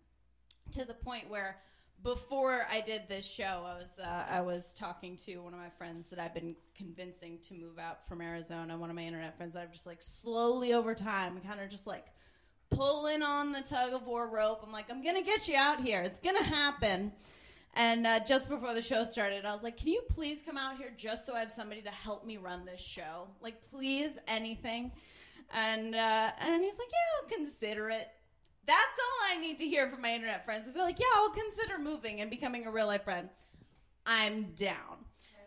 to 0.70 0.84
the 0.84 0.94
point 0.94 1.28
where 1.28 1.58
before 2.02 2.66
I 2.70 2.80
did 2.80 3.02
this 3.08 3.26
show, 3.26 3.64
I 3.64 3.78
was 3.78 3.98
uh, 4.02 4.24
I 4.28 4.40
was 4.40 4.72
talking 4.72 5.16
to 5.26 5.38
one 5.38 5.54
of 5.54 5.60
my 5.60 5.70
friends 5.70 6.10
that 6.10 6.18
I've 6.18 6.34
been 6.34 6.56
convincing 6.76 7.38
to 7.48 7.54
move 7.54 7.78
out 7.78 8.06
from 8.08 8.20
Arizona. 8.20 8.76
One 8.76 8.90
of 8.90 8.96
my 8.96 9.02
internet 9.04 9.36
friends 9.36 9.54
that 9.54 9.62
I've 9.62 9.72
just 9.72 9.86
like 9.86 10.02
slowly 10.02 10.72
over 10.72 10.94
time, 10.94 11.40
kind 11.40 11.60
of 11.60 11.70
just 11.70 11.86
like 11.86 12.06
pulling 12.70 13.22
on 13.22 13.52
the 13.52 13.60
tug 13.60 13.92
of 13.92 14.06
war 14.06 14.28
rope. 14.28 14.62
I'm 14.64 14.72
like, 14.72 14.90
I'm 14.90 15.02
gonna 15.04 15.22
get 15.22 15.46
you 15.48 15.56
out 15.56 15.80
here. 15.80 16.02
It's 16.02 16.20
gonna 16.20 16.42
happen. 16.42 17.12
And 17.74 18.06
uh, 18.06 18.20
just 18.20 18.48
before 18.48 18.74
the 18.74 18.82
show 18.82 19.04
started, 19.04 19.46
I 19.46 19.54
was 19.54 19.62
like, 19.62 19.78
"Can 19.78 19.88
you 19.88 20.02
please 20.10 20.42
come 20.42 20.58
out 20.58 20.76
here 20.76 20.92
just 20.96 21.24
so 21.24 21.34
I 21.34 21.40
have 21.40 21.52
somebody 21.52 21.82
to 21.82 21.90
help 21.90 22.26
me 22.26 22.36
run 22.36 22.64
this 22.64 22.80
show? 22.80 23.28
Like, 23.40 23.54
please, 23.70 24.18
anything." 24.28 24.92
And 25.54 25.94
uh, 25.94 26.32
and 26.38 26.62
he's 26.62 26.78
like, 26.78 26.88
"Yeah, 26.90 27.22
I'll 27.22 27.28
consider 27.28 27.90
it." 27.90 28.08
That's 28.66 28.98
all 28.98 29.36
I 29.36 29.40
need 29.40 29.58
to 29.58 29.66
hear 29.66 29.88
from 29.88 30.02
my 30.02 30.14
internet 30.14 30.44
friends. 30.44 30.68
If 30.68 30.74
they're 30.74 30.84
like, 30.84 31.00
"Yeah, 31.00 31.06
I'll 31.16 31.30
consider 31.30 31.78
moving 31.78 32.20
and 32.20 32.30
becoming 32.30 32.66
a 32.66 32.70
real 32.70 32.86
life 32.86 33.04
friend," 33.04 33.28
I'm 34.06 34.52
down. 34.54 35.04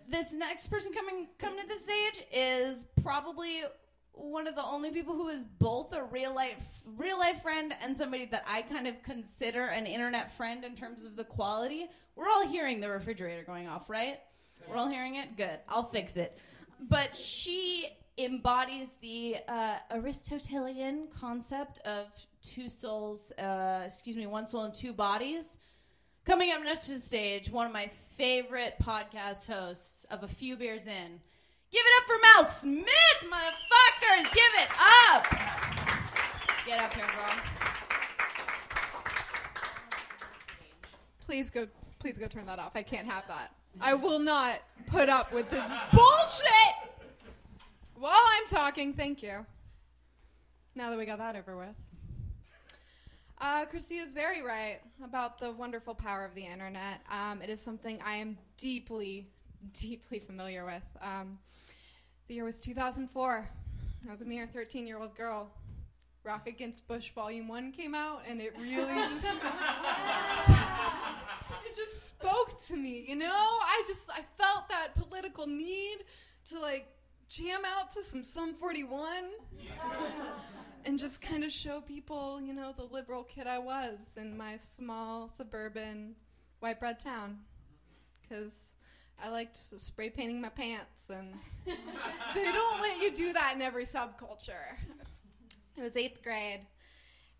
This 0.07 0.33
next 0.33 0.67
person 0.67 0.93
coming 0.93 1.27
coming 1.37 1.61
to 1.61 1.67
the 1.67 1.79
stage 1.79 2.23
is 2.31 2.85
probably 3.01 3.63
one 4.11 4.47
of 4.47 4.55
the 4.55 4.63
only 4.63 4.91
people 4.91 5.13
who 5.13 5.27
is 5.27 5.43
both 5.43 5.93
a 5.93 6.03
real 6.03 6.33
life 6.33 6.63
real 6.97 7.17
life 7.17 7.41
friend 7.41 7.73
and 7.81 7.97
somebody 7.97 8.25
that 8.25 8.43
I 8.47 8.61
kind 8.61 8.87
of 8.87 9.01
consider 9.03 9.65
an 9.65 9.85
internet 9.85 10.35
friend 10.35 10.63
in 10.63 10.75
terms 10.75 11.03
of 11.03 11.15
the 11.15 11.23
quality. 11.23 11.87
We're 12.15 12.29
all 12.29 12.47
hearing 12.47 12.79
the 12.79 12.89
refrigerator 12.89 13.43
going 13.43 13.67
off, 13.67 13.89
right? 13.89 14.19
We're 14.67 14.77
all 14.77 14.87
hearing 14.87 15.15
it. 15.15 15.35
Good. 15.35 15.59
I'll 15.67 15.83
fix 15.83 16.17
it. 16.17 16.37
But 16.79 17.15
she 17.15 17.89
embodies 18.17 18.95
the 19.01 19.37
uh, 19.47 19.75
Aristotelian 19.91 21.07
concept 21.19 21.79
of 21.79 22.07
two 22.53 22.69
souls, 22.69 23.31
uh, 23.33 23.83
excuse 23.85 24.15
me, 24.15 24.27
one 24.27 24.47
soul 24.47 24.63
and 24.63 24.73
two 24.73 24.93
bodies. 24.93 25.57
Coming 26.25 26.51
up 26.51 26.63
next 26.63 26.87
to 26.87 26.93
the 26.93 26.99
stage, 26.99 27.49
one 27.49 27.67
of 27.67 27.71
my 27.71 27.89
favorite 28.17 28.75
podcast 28.81 29.47
hosts 29.47 30.05
of 30.09 30.23
A 30.23 30.27
Few 30.27 30.55
Beers 30.55 30.87
In. 30.87 31.19
Give 31.71 31.81
it 31.83 32.01
up 32.01 32.07
for 32.07 32.15
Mal 32.21 32.51
Smith, 32.59 33.31
motherfuckers! 33.31 34.33
Give 34.33 34.53
it 34.57 34.69
up! 35.09 35.25
Get 36.65 36.79
up 36.79 36.93
here, 36.93 37.05
girl. 37.05 37.35
Please 41.25 41.49
go. 41.49 41.67
Please 41.99 42.17
go 42.17 42.27
turn 42.27 42.45
that 42.45 42.59
off. 42.59 42.71
I 42.75 42.83
can't 42.83 43.07
have 43.07 43.27
that. 43.27 43.51
I 43.81 43.93
will 43.93 44.19
not 44.19 44.61
put 44.87 45.09
up 45.09 45.33
with 45.33 45.49
this 45.49 45.69
bullshit. 45.91 46.75
While 47.95 48.13
I'm 48.13 48.47
talking, 48.47 48.93
thank 48.93 49.21
you. 49.23 49.45
Now 50.75 50.89
that 50.89 50.99
we 50.99 51.05
got 51.05 51.19
that 51.19 51.35
over 51.35 51.57
with. 51.57 51.75
Uh, 53.45 53.63
Christy 53.63 53.97
is 53.97 54.11
very 54.11 54.41
right 54.41 54.79
about 55.03 55.37
the 55.37 55.51
wonderful 55.51 55.93
power 55.93 56.25
of 56.25 56.33
the 56.33 56.41
internet. 56.41 57.01
Um, 57.11 57.43
it 57.43 57.49
is 57.51 57.61
something 57.61 57.99
I 58.03 58.15
am 58.15 58.39
deeply, 58.57 59.29
deeply 59.79 60.17
familiar 60.17 60.65
with. 60.65 60.81
Um, 60.99 61.37
the 62.27 62.33
year 62.33 62.43
was 62.43 62.59
2004. 62.59 63.47
I 64.07 64.11
was 64.11 64.21
a 64.21 64.25
mere 64.25 64.47
13 64.47 64.87
year 64.87 64.97
old 64.97 65.15
girl. 65.15 65.51
Rock 66.23 66.47
Against 66.47 66.87
Bush 66.87 67.11
Volume 67.11 67.47
1 67.47 67.71
came 67.73 67.93
out, 67.93 68.23
and 68.27 68.41
it 68.41 68.55
really 68.59 68.81
just. 69.09 69.25
it 69.25 69.35
just 71.75 72.07
spoke 72.07 72.59
to 72.65 72.75
me, 72.75 73.05
you 73.07 73.15
know? 73.15 73.29
I 73.29 73.83
just. 73.87 74.09
I 74.09 74.21
felt 74.39 74.67
that 74.69 74.95
political 74.95 75.45
need 75.45 75.97
to, 76.49 76.59
like, 76.59 76.87
jam 77.29 77.61
out 77.63 77.93
to 77.93 78.03
some 78.03 78.23
Sum 78.23 78.55
41 78.55 79.25
and 80.85 80.99
just 80.99 81.19
kind 81.19 81.43
of 81.43 81.51
show 81.51 81.81
people, 81.81 82.39
you 82.39 82.53
know, 82.53 82.73
the 82.77 82.83
liberal 82.83 83.23
kid 83.23 83.47
I 83.47 83.57
was 83.57 83.97
in 84.15 84.37
my 84.37 84.57
small 84.57 85.27
suburban 85.27 86.15
white 86.59 86.79
bread 86.79 86.99
town. 86.99 87.39
Because 88.21 88.53
I 89.23 89.29
liked 89.29 89.57
spray 89.77 90.09
painting 90.09 90.41
my 90.41 90.49
pants, 90.49 91.09
and 91.09 91.33
they 92.35 92.51
don't 92.51 92.81
let 92.81 93.01
you 93.01 93.11
do 93.11 93.33
that 93.33 93.53
in 93.55 93.61
every 93.61 93.85
subculture. 93.85 94.77
It 95.77 95.81
was 95.81 95.95
eighth 95.95 96.23
grade, 96.23 96.61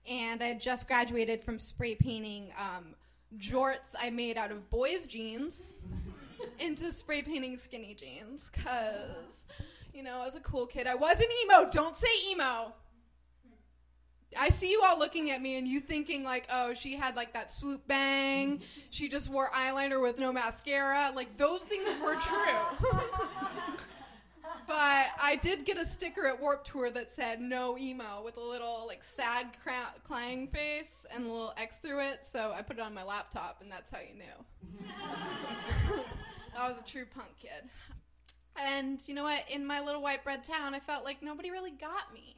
and 0.09 0.41
I 0.41 0.47
had 0.47 0.61
just 0.61 0.87
graduated 0.87 1.43
from 1.43 1.59
spray 1.59 1.95
painting 1.95 2.51
um, 2.59 2.95
jorts 3.37 3.95
I 3.99 4.09
made 4.09 4.37
out 4.37 4.51
of 4.51 4.69
boys' 4.69 5.05
jeans 5.05 5.73
into 6.59 6.91
spray 6.91 7.21
painting 7.21 7.57
skinny 7.57 7.95
jeans. 7.95 8.49
Because, 8.51 9.43
you 9.93 10.03
know, 10.03 10.23
as 10.25 10.35
a 10.35 10.41
cool 10.41 10.65
kid, 10.65 10.87
I 10.87 10.95
was 10.95 11.19
an 11.19 11.27
emo. 11.43 11.69
Don't 11.71 11.97
say 11.97 12.07
emo. 12.31 12.73
I 14.37 14.49
see 14.49 14.71
you 14.71 14.81
all 14.83 14.97
looking 14.97 15.31
at 15.31 15.41
me 15.41 15.57
and 15.57 15.67
you 15.67 15.79
thinking 15.79 16.23
like, 16.23 16.47
oh, 16.51 16.73
she 16.73 16.95
had 16.95 17.15
like 17.15 17.33
that 17.33 17.51
swoop 17.51 17.87
bang. 17.87 18.61
She 18.89 19.07
just 19.07 19.29
wore 19.29 19.49
eyeliner 19.49 20.01
with 20.01 20.19
no 20.19 20.31
mascara. 20.31 21.11
Like 21.15 21.37
those 21.37 21.63
things 21.63 21.89
were 22.01 22.15
true. 22.15 22.91
but 24.67 25.07
I 25.21 25.39
did 25.41 25.65
get 25.65 25.77
a 25.77 25.85
sticker 25.85 26.27
at 26.27 26.39
Warped 26.39 26.67
Tour 26.67 26.89
that 26.91 27.11
said 27.11 27.41
no 27.41 27.77
emo 27.77 28.21
with 28.23 28.37
a 28.37 28.43
little 28.43 28.85
like 28.87 29.03
sad 29.03 29.47
cra- 29.63 29.93
clang 30.05 30.47
face 30.47 31.05
and 31.13 31.25
a 31.25 31.27
little 31.27 31.53
X 31.57 31.77
through 31.77 32.01
it. 32.01 32.25
So 32.25 32.53
I 32.55 32.61
put 32.61 32.77
it 32.77 32.81
on 32.81 32.93
my 32.93 33.03
laptop 33.03 33.59
and 33.61 33.71
that's 33.71 33.89
how 33.91 33.99
you 33.99 34.15
knew. 34.15 34.85
I 36.57 36.67
was 36.69 36.77
a 36.77 36.83
true 36.83 37.05
punk 37.05 37.29
kid. 37.39 37.69
And 38.57 39.05
you 39.07 39.13
know 39.13 39.23
what? 39.23 39.43
In 39.49 39.65
my 39.65 39.81
little 39.81 40.01
white 40.01 40.23
bread 40.23 40.43
town, 40.43 40.73
I 40.73 40.79
felt 40.79 41.03
like 41.03 41.21
nobody 41.21 41.51
really 41.51 41.71
got 41.71 42.13
me. 42.13 42.37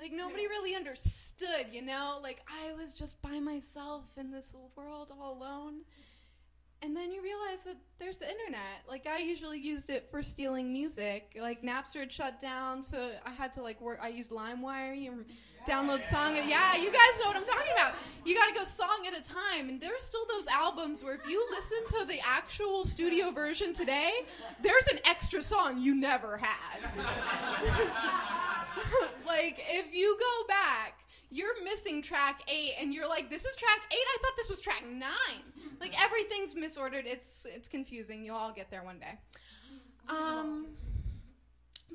Like 0.00 0.12
nobody 0.12 0.46
really 0.46 0.74
understood, 0.74 1.66
you 1.70 1.82
know? 1.82 2.18
Like 2.22 2.42
I 2.48 2.72
was 2.72 2.94
just 2.94 3.20
by 3.20 3.38
myself 3.38 4.04
in 4.16 4.30
this 4.30 4.52
world 4.74 5.12
all 5.20 5.36
alone. 5.36 5.82
And 6.82 6.96
then 6.96 7.12
you 7.12 7.22
realize 7.22 7.58
that 7.66 7.76
there's 7.98 8.16
the 8.16 8.30
internet. 8.30 8.80
Like 8.88 9.06
I 9.06 9.18
usually 9.18 9.58
used 9.58 9.90
it 9.90 10.08
for 10.10 10.22
stealing 10.22 10.72
music. 10.72 11.36
Like 11.38 11.62
Napster 11.62 12.00
had 12.00 12.10
shut 12.10 12.40
down, 12.40 12.82
so 12.82 13.10
I 13.26 13.30
had 13.30 13.52
to 13.54 13.62
like 13.62 13.78
work. 13.82 13.98
I 14.00 14.08
used 14.08 14.30
LimeWire. 14.30 14.98
You 14.98 15.26
download 15.68 16.02
song. 16.02 16.38
And 16.38 16.48
yeah, 16.48 16.76
you 16.76 16.90
guys 16.90 17.20
know 17.20 17.26
what 17.26 17.36
I'm 17.36 17.44
talking 17.44 17.72
about. 17.74 17.94
You 18.24 18.34
got 18.34 18.46
to 18.46 18.54
go 18.54 18.64
song 18.64 19.04
at 19.06 19.12
a 19.12 19.22
time. 19.22 19.68
And 19.68 19.78
there's 19.78 20.02
still 20.02 20.24
those 20.30 20.46
albums 20.48 21.04
where 21.04 21.14
if 21.14 21.28
you 21.28 21.46
listen 21.50 21.98
to 21.98 22.06
the 22.06 22.20
actual 22.24 22.86
studio 22.86 23.30
version 23.30 23.74
today, 23.74 24.12
there's 24.62 24.86
an 24.86 25.00
extra 25.04 25.42
song 25.42 25.78
you 25.78 25.94
never 25.94 26.38
had. 26.38 26.80
like 29.26 29.62
if 29.68 29.94
you 29.94 30.16
go 30.18 30.46
back 30.48 31.00
you're 31.30 31.62
missing 31.62 32.02
track 32.02 32.42
eight 32.48 32.74
and 32.80 32.92
you're 32.92 33.08
like 33.08 33.30
this 33.30 33.44
is 33.44 33.54
track 33.56 33.80
eight? 33.90 33.96
I 33.96 34.16
thought 34.20 34.32
this 34.36 34.50
was 34.50 34.60
track 34.60 34.84
nine. 34.90 35.44
Like 35.80 36.00
everything's 36.02 36.54
misordered. 36.54 37.06
It's 37.06 37.46
it's 37.48 37.68
confusing. 37.68 38.24
You'll 38.24 38.36
all 38.36 38.52
get 38.52 38.70
there 38.70 38.82
one 38.82 38.98
day. 38.98 39.18
Um 40.08 40.66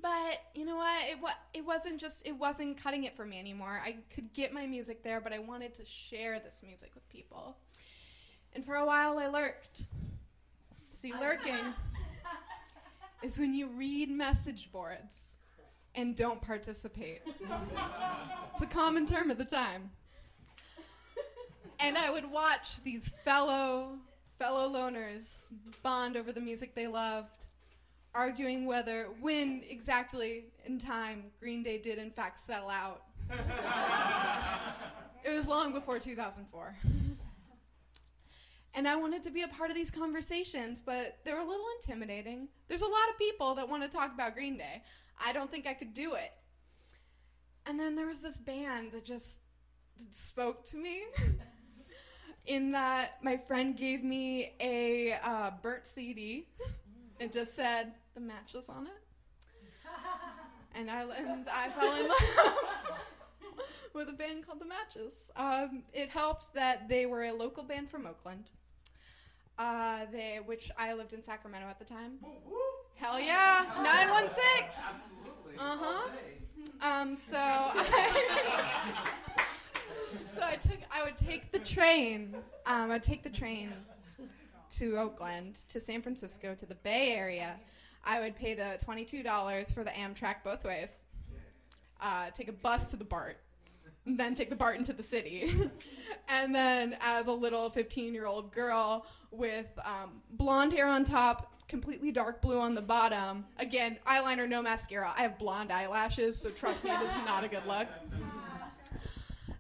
but 0.02 0.40
you 0.54 0.66
know 0.66 0.76
what? 0.76 1.10
It, 1.10 1.22
wa- 1.22 1.32
it 1.54 1.66
wasn't 1.66 2.00
just 2.00 2.26
it 2.26 2.32
wasn't 2.38 2.82
cutting 2.82 3.04
it 3.04 3.16
for 3.16 3.26
me 3.26 3.38
anymore. 3.40 3.82
I 3.84 3.98
could 4.14 4.32
get 4.34 4.54
my 4.54 4.66
music 4.66 5.04
there 5.04 5.20
but 5.20 5.34
i 5.34 5.40
wanted 5.40 5.74
to 5.76 5.86
share 5.86 6.40
this 6.40 6.62
music 6.66 6.92
with 6.96 7.08
people. 7.10 7.58
And 8.54 8.64
for 8.64 8.76
a 8.76 8.86
while 8.86 9.20
i 9.20 9.28
lurked. 9.28 9.84
See 10.94 11.12
lurking 11.12 11.74
is 13.22 13.38
when 13.38 13.54
you 13.54 13.68
read 13.68 14.10
message 14.10 14.72
boards 14.72 15.35
and 15.96 16.16
don't 16.16 16.42
participate. 16.42 17.22
it's 18.54 18.62
a 18.62 18.68
common 18.68 19.06
term 19.06 19.32
at 19.32 19.38
the 19.38 19.46
time. 19.46 19.90
And 21.80 21.98
I 21.98 22.10
would 22.10 22.30
watch 22.32 22.82
these 22.84 23.14
fellow 23.24 23.98
fellow 24.38 24.70
loners 24.70 25.24
bond 25.82 26.18
over 26.18 26.32
the 26.34 26.42
music 26.42 26.76
they 26.76 26.88
loved, 26.88 27.46
arguing 28.14 28.66
whether 28.66 29.08
when 29.22 29.64
exactly 29.70 30.46
in 30.66 30.78
time 30.78 31.24
Green 31.40 31.64
Day 31.64 31.78
did 31.78 31.98
in 31.98 32.12
fact 32.12 32.46
sell 32.46 32.70
out. 32.70 33.04
it 35.24 35.34
was 35.34 35.48
long 35.48 35.74
before 35.74 36.00
2004. 36.00 36.76
And 38.74 38.90
I 38.90 38.96
wanted 38.98 39.24
to 39.24 39.30
be 39.30 39.44
a 39.44 39.48
part 39.48 39.70
of 39.70 39.76
these 39.76 39.90
conversations, 39.90 40.82
but 40.86 41.18
they're 41.24 41.40
a 41.40 41.46
little 41.46 41.66
intimidating. 41.80 42.50
There's 42.68 42.82
a 42.82 42.86
lot 42.88 43.10
of 43.10 43.18
people 43.18 43.56
that 43.56 43.70
want 43.70 43.84
to 43.84 43.90
talk 43.90 44.14
about 44.14 44.36
Green 44.36 44.58
Day. 44.58 44.84
I 45.24 45.34
don't 45.34 45.50
think 45.50 45.68
I 45.68 45.74
could 45.74 45.94
do 45.94 46.14
it. 46.16 46.32
And 47.66 47.80
then 47.80 47.96
there 47.96 48.08
was 48.08 48.20
this 48.20 48.38
band 48.38 48.92
that 48.92 49.06
just 49.06 49.40
spoke 50.12 50.66
to 50.70 50.78
me. 50.78 51.04
in 52.48 52.72
that 52.72 53.18
my 53.24 53.38
friend 53.38 53.76
gave 53.76 54.04
me 54.04 54.54
a 54.60 55.14
uh, 55.24 55.52
burnt 55.62 55.88
CD. 55.88 56.48
and 57.20 57.32
just 57.32 57.56
said 57.56 57.94
the 58.14 58.20
matches 58.22 58.70
on 58.70 58.88
it, 58.88 59.04
and 60.76 60.92
I 60.92 61.02
and 61.02 61.48
I 61.48 61.70
fell 61.70 61.96
in 61.96 62.08
love 62.08 63.00
with 63.94 64.10
a 64.10 64.14
band 64.14 64.46
called 64.46 64.60
the 64.60 64.66
Matches. 64.66 65.32
Um, 65.36 65.84
it 65.94 66.10
helped 66.10 66.54
that 66.54 66.88
they 66.90 67.06
were 67.06 67.24
a 67.24 67.32
local 67.32 67.64
band 67.64 67.90
from 67.90 68.06
Oakland. 68.06 68.52
Uh, 69.58 70.06
they, 70.12 70.42
which 70.46 70.70
I 70.78 70.94
lived 70.94 71.14
in 71.14 71.24
Sacramento 71.24 71.68
at 71.68 71.80
the 71.80 71.86
time. 71.86 72.20
Hell 72.96 73.20
yeah, 73.20 73.66
nine 73.84 74.10
one 74.10 74.30
six. 74.30 74.78
Uh 75.60 75.78
huh. 75.80 76.10
Um, 76.82 77.16
so 77.16 77.38
I, 77.38 78.24
so 80.36 80.42
I 80.42 80.56
took, 80.56 80.80
I 80.92 81.04
would 81.04 81.18
take 81.18 81.52
the 81.52 81.60
train. 81.60 82.36
Um, 82.66 82.92
I'd 82.92 83.04
take 83.04 83.24
the 83.24 83.30
train 83.30 83.72
to 84.74 84.98
Oakland, 84.98 85.60
to 85.70 85.80
San 85.80 86.02
Francisco, 86.02 86.56
to 86.56 86.66
the 86.66 86.76
Bay 86.76 87.14
Area. 87.14 87.56
I 88.04 88.20
would 88.20 88.36
pay 88.36 88.54
the 88.54 88.78
twenty-two 88.84 89.24
dollars 89.24 89.72
for 89.72 89.84
the 89.84 89.92
Amtrak 89.92 90.38
both 90.44 90.64
ways. 90.64 90.90
Uh, 92.02 92.30
take 92.32 92.48
a 92.50 92.54
bus 92.54 92.92
to 92.92 92.98
the 92.98 93.06
BART, 93.06 93.38
then 94.06 94.36
take 94.36 94.50
the 94.50 94.56
BART 94.56 94.78
into 94.78 94.94
the 94.94 95.04
city. 95.04 95.70
and 96.30 96.54
then, 96.54 96.98
as 97.02 97.28
a 97.28 97.32
little 97.32 97.70
fifteen-year-old 97.70 98.52
girl 98.52 99.06
with 99.32 99.68
um, 99.84 100.22
blonde 100.32 100.74
hair 100.74 100.88
on 100.88 101.04
top, 101.04 101.55
completely 101.68 102.12
dark 102.12 102.42
blue 102.42 102.60
on 102.60 102.76
the 102.76 102.82
bottom. 102.82 103.46
Again, 103.58 103.98
eyeliner, 104.08 104.48
no 104.48 104.62
mascara. 104.62 105.14
I 105.18 105.24
have 105.24 105.40
blonde 105.40 105.72
eyelashes, 105.72 106.38
so 106.38 106.50
trust 106.50 106.84
me, 106.84 106.92
it 106.92 107.02
is 107.02 107.12
not 107.26 107.44
a 107.44 107.48
good 107.48 107.66
look. 107.68 107.88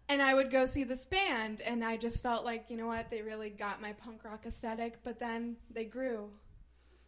And 0.07 0.21
I 0.21 0.35
would 0.35 0.51
go 0.51 0.67
see 0.67 0.83
this 0.83 1.03
band, 1.05 1.61
and 1.61 1.83
I 1.83 1.97
just 1.97 2.21
felt 2.21 2.45
like, 2.45 2.65
you 2.69 2.77
know 2.77 2.85
what, 2.85 3.09
they 3.09 3.23
really 3.23 3.49
got 3.49 3.81
my 3.81 3.93
punk 3.93 4.23
rock 4.23 4.45
aesthetic, 4.45 4.99
but 5.03 5.19
then 5.19 5.55
they 5.73 5.85
grew, 5.85 6.29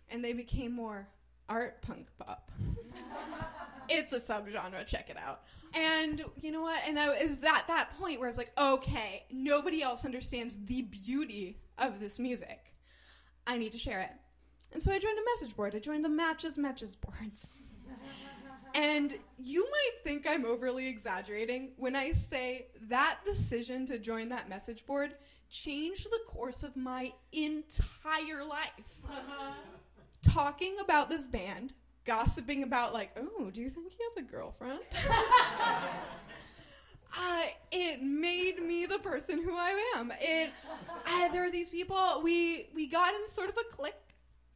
and 0.09 0.23
they 0.23 0.33
became 0.33 0.71
more 0.71 1.07
art 1.47 1.81
punk 1.83 2.07
pop. 2.17 2.51
it's 3.89 4.13
a 4.13 4.17
subgenre, 4.17 4.85
check 4.87 5.11
it 5.11 5.17
out. 5.17 5.41
And 5.73 6.23
you 6.41 6.51
know 6.51 6.61
what? 6.61 6.81
And 6.87 6.97
I, 6.97 7.13
it 7.17 7.29
was 7.29 7.43
at 7.43 7.65
that 7.67 7.89
point 7.99 8.19
where 8.19 8.27
I 8.27 8.31
was 8.31 8.37
like, 8.37 8.51
okay, 8.57 9.25
nobody 9.31 9.83
else 9.83 10.03
understands 10.03 10.57
the 10.65 10.81
beauty 10.81 11.59
of 11.77 11.99
this 11.99 12.17
music. 12.17 12.73
I 13.45 13.57
need 13.57 13.73
to 13.73 13.77
share 13.77 14.01
it. 14.01 14.11
And 14.77 14.83
so 14.83 14.91
I 14.91 14.99
joined 14.99 15.17
a 15.17 15.25
message 15.33 15.55
board. 15.55 15.73
I 15.75 15.79
joined 15.79 16.05
the 16.05 16.09
Matches 16.09 16.55
Matches 16.55 16.95
boards. 16.95 17.47
and 18.75 19.15
you 19.39 19.63
might 19.63 20.03
think 20.03 20.27
I'm 20.29 20.45
overly 20.45 20.87
exaggerating 20.87 21.71
when 21.77 21.95
I 21.95 22.11
say 22.11 22.67
that 22.83 23.17
decision 23.25 23.87
to 23.87 23.97
join 23.97 24.29
that 24.29 24.49
message 24.49 24.85
board 24.85 25.15
changed 25.49 26.05
the 26.11 26.19
course 26.27 26.61
of 26.61 26.77
my 26.77 27.11
entire 27.31 28.43
life. 28.43 29.01
Talking 30.21 30.75
about 30.79 31.09
this 31.09 31.25
band, 31.25 31.73
gossiping 32.05 32.61
about, 32.61 32.93
like, 32.93 33.17
oh, 33.17 33.49
do 33.49 33.61
you 33.61 33.71
think 33.71 33.91
he 33.91 33.97
has 34.03 34.23
a 34.23 34.31
girlfriend? 34.31 34.81
uh, 37.17 37.45
it 37.71 38.03
made 38.03 38.61
me 38.61 38.85
the 38.85 38.99
person 38.99 39.43
who 39.43 39.57
I 39.57 39.93
am. 39.95 40.13
It, 40.21 40.51
I, 41.07 41.29
there 41.29 41.43
are 41.47 41.51
these 41.51 41.71
people, 41.71 42.21
we, 42.23 42.69
we 42.75 42.85
got 42.85 43.15
in 43.15 43.27
sort 43.27 43.49
of 43.49 43.57
a 43.57 43.63
clique 43.75 43.95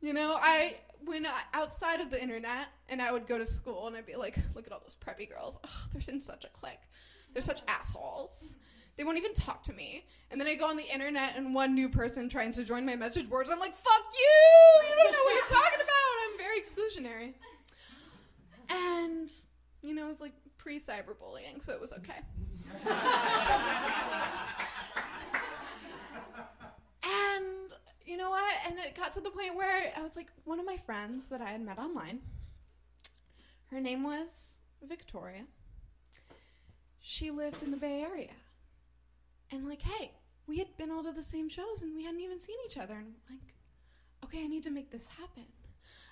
you 0.01 0.13
know, 0.13 0.37
I 0.39 0.77
when 1.05 1.25
I, 1.25 1.41
outside 1.53 1.99
of 1.99 2.11
the 2.11 2.21
internet, 2.21 2.67
and 2.89 3.01
I 3.01 3.11
would 3.11 3.27
go 3.27 3.37
to 3.37 3.45
school, 3.45 3.87
and 3.87 3.95
I'd 3.95 4.05
be 4.05 4.15
like, 4.15 4.37
"Look 4.55 4.67
at 4.67 4.73
all 4.73 4.79
those 4.79 4.95
preppy 4.95 5.29
girls. 5.29 5.59
Ugh, 5.63 5.69
they're 5.93 6.13
in 6.13 6.21
such 6.21 6.45
a 6.45 6.49
clique. 6.49 6.81
They're 7.33 7.41
such 7.41 7.61
assholes. 7.67 8.55
They 8.97 9.03
won't 9.03 9.17
even 9.17 9.33
talk 9.33 9.63
to 9.63 9.73
me." 9.73 10.05
And 10.29 10.39
then 10.39 10.47
I 10.47 10.55
go 10.55 10.65
on 10.67 10.77
the 10.77 10.91
internet, 10.91 11.35
and 11.37 11.55
one 11.55 11.73
new 11.75 11.89
person 11.89 12.29
tries 12.29 12.55
to 12.55 12.63
join 12.63 12.85
my 12.85 12.95
message 12.95 13.29
boards. 13.29 13.49
I'm 13.49 13.59
like, 13.59 13.75
"Fuck 13.75 14.13
you! 14.13 14.89
You 14.89 14.95
don't 14.95 15.11
know 15.11 15.23
what 15.23 15.33
you're 15.35 15.47
talking 15.61 15.81
about. 15.81 16.17
I'm 16.25 16.37
very 16.37 16.59
exclusionary." 16.59 17.33
And 18.69 19.29
you 19.81 19.93
know, 19.95 20.05
it 20.07 20.09
was 20.09 20.21
like 20.21 20.33
pre-cyberbullying, 20.57 21.61
so 21.61 21.73
it 21.73 21.81
was 21.81 21.93
okay. 21.93 22.21
and 27.03 27.60
you 28.11 28.17
know 28.17 28.29
what? 28.29 28.53
And 28.67 28.77
it 28.77 28.93
got 28.93 29.13
to 29.13 29.21
the 29.21 29.29
point 29.29 29.55
where 29.55 29.93
I 29.95 30.01
was 30.01 30.17
like, 30.17 30.27
one 30.43 30.59
of 30.59 30.65
my 30.65 30.75
friends 30.75 31.27
that 31.27 31.39
I 31.39 31.51
had 31.51 31.61
met 31.61 31.79
online, 31.79 32.19
her 33.71 33.79
name 33.79 34.03
was 34.03 34.57
Victoria. 34.83 35.43
She 36.99 37.31
lived 37.31 37.63
in 37.63 37.71
the 37.71 37.77
Bay 37.77 38.01
Area. 38.01 38.33
And 39.49 39.67
like, 39.67 39.81
hey, 39.81 40.11
we 40.45 40.57
had 40.57 40.75
been 40.75 40.91
all 40.91 41.03
to 41.03 41.13
the 41.13 41.23
same 41.23 41.47
shows 41.47 41.81
and 41.81 41.95
we 41.95 42.03
hadn't 42.03 42.19
even 42.19 42.37
seen 42.37 42.57
each 42.65 42.77
other. 42.77 42.95
And 42.95 43.13
I'm 43.29 43.37
like, 43.37 43.55
okay, 44.25 44.43
I 44.43 44.47
need 44.47 44.63
to 44.63 44.71
make 44.71 44.91
this 44.91 45.07
happen. 45.07 45.45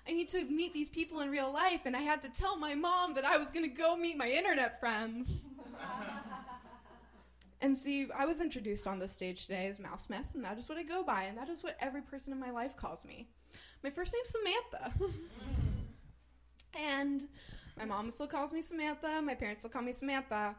I 0.08 0.14
need 0.14 0.30
to 0.30 0.46
meet 0.46 0.74
these 0.74 0.90
people 0.90 1.20
in 1.20 1.30
real 1.30 1.52
life. 1.52 1.82
And 1.84 1.98
I 1.98 2.02
had 2.02 2.22
to 2.22 2.30
tell 2.30 2.58
my 2.58 2.76
mom 2.76 3.14
that 3.16 3.26
I 3.26 3.36
was 3.36 3.52
going 3.52 3.70
to 3.70 3.76
go 3.76 3.98
meet 3.98 4.18
my 4.18 4.30
internet 4.30 4.80
friends. 4.80 5.46
And 7.62 7.78
see, 7.78 8.08
I 8.18 8.26
was 8.26 8.40
introduced 8.40 8.88
on 8.88 9.00
this 9.00 9.12
stage 9.12 9.46
today 9.46 9.68
as 9.68 9.80
Mouse 9.80 10.06
Smith, 10.06 10.26
and 10.34 10.44
that 10.46 10.58
is 10.58 10.70
what 10.70 10.78
I 10.78 10.84
go 10.84 11.04
by, 11.04 11.24
and 11.24 11.38
that 11.38 11.50
is 11.50 11.62
what 11.62 11.76
every 11.82 12.02
person 12.02 12.32
in 12.32 12.40
my 12.40 12.52
life 12.52 12.78
calls 12.78 13.04
me. 13.04 13.28
My 13.84 13.90
first 13.90 14.14
name's 14.14 14.30
Samantha. 14.30 15.14
and 16.80 17.26
my 17.78 17.84
mom 17.84 18.12
still 18.12 18.28
calls 18.28 18.54
me 18.54 18.62
Samantha, 18.62 19.22
my 19.22 19.36
parents 19.36 19.62
still 19.62 19.72
call 19.72 19.82
me 19.82 19.92
Samantha. 19.92 20.56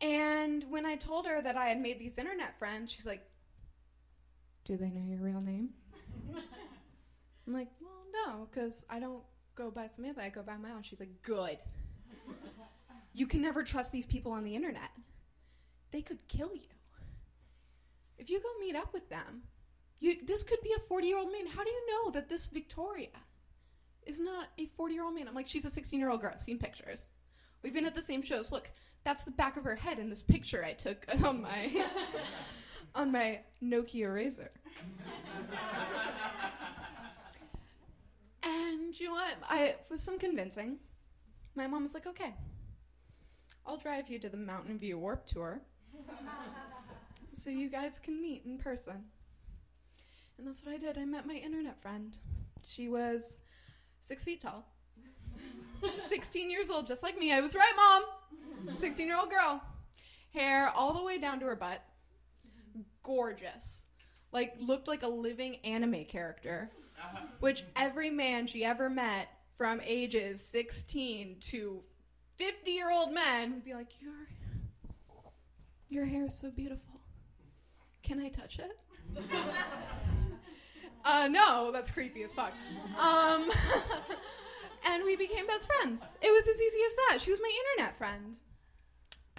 And 0.00 0.64
when 0.68 0.84
I 0.84 0.96
told 0.96 1.26
her 1.26 1.40
that 1.42 1.56
I 1.56 1.68
had 1.68 1.80
made 1.80 2.00
these 2.00 2.18
internet 2.18 2.58
friends, 2.58 2.90
she's 2.90 3.06
like, 3.06 3.24
Do 4.64 4.76
they 4.76 4.90
know 4.90 5.04
your 5.06 5.18
real 5.18 5.40
name? 5.40 5.70
I'm 7.46 7.52
like, 7.52 7.68
Well, 7.80 8.26
no, 8.26 8.48
because 8.50 8.84
I 8.90 8.98
don't 8.98 9.22
go 9.54 9.70
by 9.70 9.86
Samantha, 9.86 10.24
I 10.24 10.30
go 10.30 10.42
by 10.42 10.56
my 10.56 10.72
own. 10.72 10.82
She's 10.82 10.98
like, 10.98 11.22
Good. 11.22 11.58
You 13.12 13.26
can 13.26 13.42
never 13.42 13.62
trust 13.62 13.92
these 13.92 14.06
people 14.06 14.32
on 14.32 14.42
the 14.42 14.56
internet 14.56 14.90
they 15.90 16.02
could 16.02 16.26
kill 16.28 16.54
you. 16.54 16.68
If 18.18 18.30
you 18.30 18.40
go 18.40 18.48
meet 18.60 18.76
up 18.76 18.92
with 18.92 19.08
them, 19.08 19.42
you, 19.98 20.16
this 20.26 20.44
could 20.44 20.60
be 20.62 20.72
a 20.76 20.80
40 20.88 21.06
year 21.06 21.18
old 21.18 21.32
man. 21.32 21.46
How 21.46 21.64
do 21.64 21.70
you 21.70 21.86
know 21.90 22.10
that 22.12 22.28
this 22.28 22.48
Victoria 22.48 23.08
is 24.06 24.18
not 24.18 24.48
a 24.58 24.66
40 24.76 24.94
year 24.94 25.04
old 25.04 25.14
man? 25.14 25.28
I'm 25.28 25.34
like, 25.34 25.48
she's 25.48 25.64
a 25.64 25.70
16 25.70 25.98
year 25.98 26.10
old 26.10 26.20
girl. 26.20 26.30
I've 26.34 26.40
seen 26.40 26.58
pictures. 26.58 27.06
We've 27.62 27.74
been 27.74 27.86
at 27.86 27.94
the 27.94 28.02
same 28.02 28.22
shows. 28.22 28.52
Look, 28.52 28.70
that's 29.04 29.24
the 29.24 29.30
back 29.30 29.56
of 29.56 29.64
her 29.64 29.76
head 29.76 29.98
in 29.98 30.08
this 30.10 30.22
picture 30.22 30.64
I 30.64 30.72
took 30.72 31.06
on 31.24 31.42
my 31.42 31.84
on 32.94 33.12
my 33.12 33.40
Nokia 33.62 34.12
Razor. 34.12 34.50
and 38.42 38.98
you 38.98 39.06
know 39.08 39.12
what? 39.12 39.36
I 39.48 39.76
with 39.90 40.00
some 40.00 40.18
convincing, 40.18 40.78
my 41.54 41.66
mom 41.66 41.82
was 41.82 41.94
like, 41.94 42.06
"Okay, 42.06 42.34
I'll 43.66 43.76
drive 43.76 44.08
you 44.08 44.18
to 44.20 44.28
the 44.28 44.36
Mountain 44.36 44.78
View 44.78 44.98
Warped 44.98 45.28
Tour, 45.28 45.60
so 47.34 47.50
you 47.50 47.68
guys 47.68 47.98
can 48.02 48.20
meet 48.20 48.44
in 48.44 48.58
person." 48.58 49.04
And 50.38 50.46
that's 50.46 50.64
what 50.64 50.74
I 50.74 50.78
did. 50.78 50.96
I 50.96 51.04
met 51.04 51.26
my 51.26 51.34
internet 51.34 51.80
friend. 51.82 52.16
She 52.62 52.88
was 52.88 53.38
six 54.00 54.24
feet 54.24 54.40
tall, 54.40 54.66
16 56.08 56.50
years 56.50 56.70
old, 56.70 56.86
just 56.86 57.02
like 57.02 57.18
me. 57.18 57.32
I 57.32 57.40
was 57.40 57.54
right, 57.54 57.72
mom. 57.76 58.74
16 58.74 59.06
year 59.06 59.18
old 59.18 59.30
girl. 59.30 59.62
Hair 60.32 60.70
all 60.70 60.92
the 60.92 61.02
way 61.02 61.18
down 61.18 61.40
to 61.40 61.46
her 61.46 61.56
butt. 61.56 61.82
Gorgeous. 63.02 63.84
Like, 64.32 64.54
looked 64.60 64.86
like 64.88 65.02
a 65.02 65.08
living 65.08 65.56
anime 65.64 66.04
character. 66.04 66.70
Uh-huh. 66.98 67.26
Which 67.40 67.64
every 67.74 68.10
man 68.10 68.46
she 68.46 68.64
ever 68.64 68.90
met 68.90 69.28
from 69.56 69.80
ages 69.84 70.44
16 70.44 71.36
to 71.40 71.82
50 72.36 72.70
year 72.70 72.90
old 72.90 73.12
men 73.12 73.52
would 73.54 73.64
be 73.64 73.74
like, 73.74 74.00
Your, 74.00 74.12
your 75.90 76.06
hair 76.06 76.24
is 76.26 76.34
so 76.34 76.50
beautiful. 76.50 77.00
Can 78.02 78.20
I 78.20 78.28
touch 78.28 78.58
it? 78.58 78.78
uh, 81.04 81.28
no, 81.30 81.70
that's 81.72 81.90
creepy 81.90 82.22
as 82.22 82.32
fuck. 82.32 82.52
Um, 82.98 83.50
and 84.88 85.04
we 85.04 85.16
became 85.16 85.46
best 85.46 85.66
friends. 85.66 86.02
It 86.22 86.30
was 86.30 86.48
as 86.48 86.60
easy 86.60 86.78
as 86.86 86.92
that. 86.94 87.20
She 87.20 87.30
was 87.30 87.40
my 87.42 87.52
internet 87.76 87.98
friend. 87.98 88.36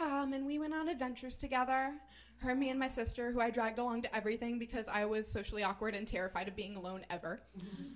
Um, 0.02 0.34
and 0.34 0.46
we 0.46 0.60
went 0.60 0.74
on 0.74 0.90
adventures 0.90 1.38
together. 1.38 1.94
Her, 2.38 2.56
me, 2.56 2.70
and 2.70 2.80
my 2.80 2.88
sister, 2.90 3.32
who 3.32 3.40
I 3.40 3.50
dragged 3.50 3.80
along 3.80 4.02
to 4.02 4.16
everything 4.16 4.60
because 4.60 4.88
I 4.88 5.06
was 5.06 5.32
socially 5.32 5.64
awkward 5.64 5.96
and 5.96 6.08
terrified 6.08 6.48
of 6.48 6.56
being 6.56 6.76
alone 6.76 7.06
ever. 7.10 7.42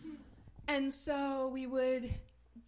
and 0.68 0.94
so 0.94 1.50
we 1.52 1.68
would, 1.68 2.14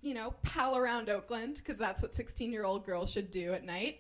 you 0.01 0.13
know, 0.13 0.33
pal 0.43 0.75
around 0.75 1.09
Oakland 1.09 1.57
because 1.57 1.77
that's 1.77 2.01
what 2.01 2.13
16 2.13 2.51
year 2.51 2.65
old 2.65 2.85
girls 2.85 3.11
should 3.11 3.31
do 3.31 3.53
at 3.53 3.63
night. 3.63 3.99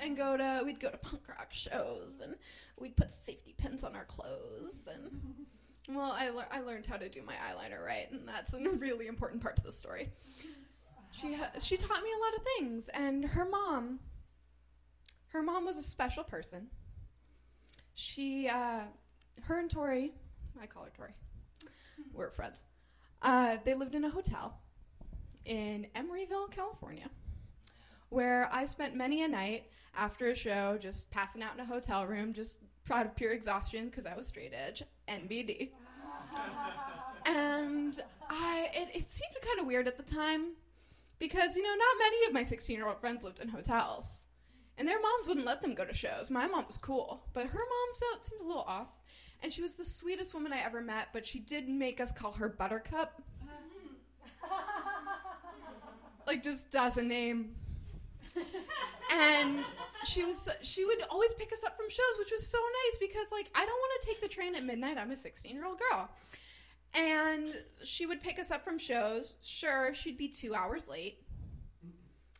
And 0.00 0.16
go 0.16 0.36
to, 0.36 0.62
we'd 0.64 0.80
go 0.80 0.90
to 0.90 0.96
punk 0.96 1.22
rock 1.28 1.48
shows 1.52 2.20
and 2.22 2.36
we'd 2.78 2.96
put 2.96 3.12
safety 3.12 3.54
pins 3.56 3.84
on 3.84 3.94
our 3.96 4.04
clothes 4.04 4.88
and 4.92 5.10
well, 5.88 6.16
I, 6.18 6.30
lear- 6.30 6.48
I 6.50 6.60
learned 6.60 6.86
how 6.86 6.96
to 6.96 7.08
do 7.08 7.22
my 7.22 7.34
eyeliner 7.34 7.84
right, 7.84 8.10
and 8.10 8.26
that's 8.26 8.54
a 8.54 8.58
really 8.58 9.06
important 9.06 9.40
part 9.42 9.56
to 9.56 9.62
the 9.62 9.70
story. 9.72 10.10
She 11.12 11.34
ha- 11.34 11.52
she 11.60 11.76
taught 11.76 12.02
me 12.02 12.10
a 12.10 12.24
lot 12.24 12.34
of 12.36 12.42
things, 12.56 12.88
and 12.88 13.24
her 13.24 13.44
mom, 13.44 14.00
her 15.28 15.42
mom 15.42 15.64
was 15.64 15.76
a 15.76 15.82
special 15.82 16.24
person. 16.24 16.66
She, 17.94 18.48
uh, 18.48 18.80
her 19.42 19.58
and 19.58 19.70
Tori, 19.70 20.12
I 20.60 20.66
call 20.66 20.84
her 20.84 20.90
Tori, 20.94 21.14
we're 22.12 22.30
friends. 22.30 22.64
Uh, 23.22 23.56
they 23.64 23.74
lived 23.74 23.94
in 23.94 24.04
a 24.04 24.10
hotel 24.10 24.58
in 25.44 25.86
Emeryville, 25.94 26.50
California, 26.50 27.08
where 28.08 28.48
I 28.52 28.66
spent 28.66 28.94
many 28.94 29.22
a 29.22 29.28
night 29.28 29.64
after 29.96 30.28
a 30.28 30.34
show 30.34 30.78
just 30.80 31.10
passing 31.10 31.42
out 31.42 31.54
in 31.54 31.60
a 31.60 31.64
hotel 31.64 32.06
room, 32.06 32.32
just 32.32 32.60
out 32.90 33.06
of 33.06 33.16
pure 33.16 33.32
exhaustion 33.32 33.86
because 33.86 34.06
I 34.06 34.16
was 34.16 34.26
straight 34.26 34.52
edge, 34.54 34.82
NBD. 35.08 35.70
and 37.26 38.00
I, 38.28 38.70
it, 38.74 38.88
it 38.94 39.10
seemed 39.10 39.34
kind 39.42 39.60
of 39.60 39.66
weird 39.66 39.88
at 39.88 39.96
the 39.96 40.02
time 40.02 40.52
because, 41.18 41.56
you 41.56 41.62
know, 41.62 41.74
not 41.74 41.98
many 41.98 42.26
of 42.26 42.32
my 42.32 42.44
16 42.44 42.76
year 42.76 42.86
old 42.86 43.00
friends 43.00 43.24
lived 43.24 43.40
in 43.40 43.48
hotels. 43.48 44.24
And 44.78 44.86
their 44.86 45.00
moms 45.00 45.26
wouldn't 45.26 45.46
let 45.46 45.62
them 45.62 45.74
go 45.74 45.86
to 45.86 45.94
shows. 45.94 46.30
My 46.30 46.46
mom 46.46 46.66
was 46.66 46.76
cool, 46.76 47.24
but 47.32 47.46
her 47.46 47.58
mom 47.58 47.94
so, 47.94 48.06
seemed 48.20 48.42
a 48.42 48.44
little 48.44 48.62
off. 48.62 48.88
And 49.42 49.52
she 49.52 49.62
was 49.62 49.74
the 49.74 49.84
sweetest 49.84 50.34
woman 50.34 50.52
I 50.52 50.60
ever 50.60 50.80
met, 50.80 51.08
but 51.12 51.26
she 51.26 51.38
did 51.38 51.68
make 51.68 52.00
us 52.00 52.12
call 52.12 52.32
her 52.32 52.48
Buttercup. 52.48 53.22
Mm-hmm. 53.42 54.50
like, 56.26 56.42
just 56.42 56.74
as 56.74 56.96
a 56.96 57.02
name. 57.02 57.54
And 59.12 59.64
she 60.04 60.24
was 60.24 60.48
she 60.62 60.84
would 60.84 61.02
always 61.10 61.32
pick 61.34 61.52
us 61.52 61.64
up 61.64 61.76
from 61.76 61.88
shows 61.88 62.18
which 62.18 62.30
was 62.30 62.46
so 62.46 62.58
nice 62.58 62.98
because 62.98 63.26
like 63.32 63.50
i 63.54 63.60
don't 63.64 63.78
want 63.78 64.02
to 64.02 64.06
take 64.06 64.20
the 64.20 64.28
train 64.28 64.54
at 64.54 64.64
midnight. 64.64 64.98
I'm 64.98 65.10
a 65.10 65.16
16 65.16 65.54
year 65.54 65.66
old 65.66 65.78
girl. 65.90 66.08
And 66.94 67.54
she 67.84 68.06
would 68.06 68.22
pick 68.22 68.38
us 68.38 68.50
up 68.50 68.64
from 68.64 68.78
shows. 68.78 69.36
Sure 69.42 69.92
she'd 69.92 70.16
be 70.16 70.28
two 70.28 70.54
hours 70.54 70.88
late. 70.88 71.22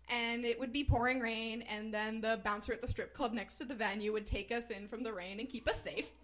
And 0.08 0.44
it 0.44 0.58
would 0.58 0.72
be 0.72 0.84
pouring 0.84 1.20
rain 1.20 1.62
and 1.62 1.92
then 1.92 2.20
the 2.20 2.40
bouncer 2.44 2.72
at 2.72 2.80
the 2.80 2.88
strip 2.88 3.12
club 3.12 3.32
next 3.32 3.58
to 3.58 3.64
the 3.64 3.74
venue 3.74 4.12
would 4.12 4.24
take 4.24 4.52
us 4.52 4.70
in 4.70 4.86
from 4.88 5.02
the 5.02 5.12
rain 5.12 5.40
and 5.40 5.48
keep 5.48 5.68
us 5.68 5.80
safe. 5.80 6.10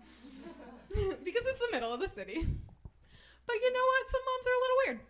Because 0.94 1.46
it's 1.46 1.58
the 1.58 1.68
middle 1.72 1.90
of 1.90 2.00
the 2.00 2.08
city. 2.08 2.34
But 2.34 3.56
you 3.56 3.72
know 3.72 3.80
what? 3.80 4.08
Some 4.08 4.20
moms 4.26 4.46
are 4.46 4.50
a 4.50 4.62
little 4.62 4.76
weird. 4.86 5.00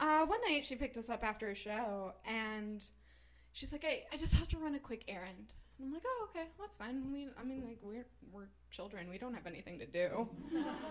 Uh, 0.00 0.26
one 0.26 0.40
night 0.48 0.64
she 0.64 0.76
picked 0.76 0.96
us 0.96 1.08
up 1.08 1.24
after 1.24 1.48
a 1.48 1.56
show 1.56 2.12
and 2.24 2.84
she's 3.58 3.72
like, 3.72 3.84
I, 3.84 4.04
I 4.12 4.16
just 4.16 4.34
have 4.34 4.46
to 4.48 4.58
run 4.58 4.76
a 4.76 4.78
quick 4.78 5.04
errand. 5.08 5.52
And 5.78 5.86
I'm 5.86 5.92
like, 5.92 6.02
oh, 6.06 6.28
okay, 6.30 6.46
that's 6.60 6.76
fine. 6.76 7.12
We, 7.12 7.28
I 7.38 7.44
mean, 7.44 7.64
like, 7.66 7.78
we're, 7.82 8.06
we're 8.32 8.48
children. 8.70 9.08
We 9.10 9.18
don't 9.18 9.34
have 9.34 9.46
anything 9.46 9.80
to 9.80 9.86
do. 9.86 10.28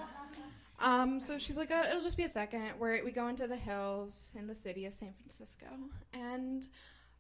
um, 0.80 1.22
so 1.22 1.38
she's 1.38 1.56
like, 1.56 1.72
uh, 1.72 1.86
it'll 1.90 2.02
just 2.02 2.18
be 2.18 2.24
a 2.24 2.30
second. 2.30 2.72
Where 2.78 3.02
we 3.06 3.12
go 3.12 3.28
into 3.30 3.48
the 3.48 3.56
hills 3.56 4.32
in 4.36 4.48
the 4.48 4.56
city 4.56 4.86
of 4.86 4.94
San 4.94 5.14
Francisco 5.14 5.66
and 6.14 6.68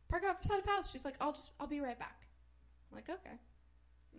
park 0.09 0.23
outside 0.27 0.59
of 0.59 0.65
house. 0.65 0.91
She's 0.91 1.05
like, 1.05 1.15
I'll 1.21 1.33
just, 1.33 1.51
I'll 1.61 1.67
be 1.67 1.79
right 1.79 1.97
back. 1.97 2.27
I'm 2.91 2.97
like, 2.97 3.09
okay. 3.09 3.37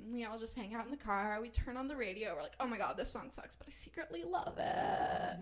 And 0.02 0.14
we 0.14 0.24
all 0.24 0.38
just 0.38 0.56
hang 0.56 0.74
out 0.74 0.86
in 0.86 0.90
the 0.90 0.96
car. 0.96 1.38
We 1.42 1.50
turn 1.50 1.76
on 1.76 1.88
the 1.88 1.96
radio. 1.96 2.34
We're 2.34 2.42
like, 2.42 2.56
oh 2.58 2.66
my 2.66 2.78
god, 2.78 2.96
this 2.96 3.10
song 3.10 3.28
sucks, 3.28 3.54
but 3.54 3.66
I 3.68 3.72
secretly 3.72 4.24
love 4.24 4.56
it. 4.58 5.36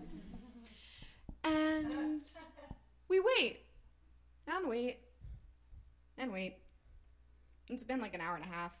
And 1.45 2.21
we 3.07 3.21
wait 3.21 3.59
and 4.47 4.67
wait 4.67 4.99
and 6.17 6.31
wait. 6.31 6.57
It's 7.69 7.83
been 7.83 8.01
like 8.01 8.13
an 8.13 8.21
hour 8.21 8.35
and 8.35 8.45
a 8.45 8.47
half. 8.47 8.71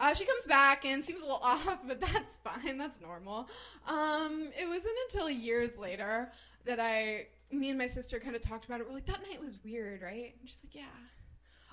Uh, 0.00 0.14
she 0.14 0.24
comes 0.24 0.46
back 0.46 0.84
and 0.84 1.04
seems 1.04 1.20
a 1.20 1.24
little 1.24 1.40
off, 1.42 1.80
but 1.86 2.00
that's 2.00 2.36
fine. 2.36 2.78
That's 2.78 3.00
normal. 3.00 3.48
Um, 3.86 4.50
it 4.58 4.68
wasn't 4.68 4.94
until 5.06 5.28
years 5.28 5.76
later 5.76 6.30
that 6.64 6.78
I, 6.78 7.26
me 7.50 7.70
and 7.70 7.78
my 7.78 7.86
sister 7.86 8.20
kind 8.20 8.36
of 8.36 8.42
talked 8.42 8.64
about 8.66 8.80
it. 8.80 8.86
We're 8.86 8.94
like, 8.94 9.06
that 9.06 9.22
night 9.28 9.42
was 9.42 9.58
weird, 9.64 10.02
right? 10.02 10.34
And 10.38 10.48
she's 10.48 10.60
like, 10.62 10.74
yeah. 10.74 10.82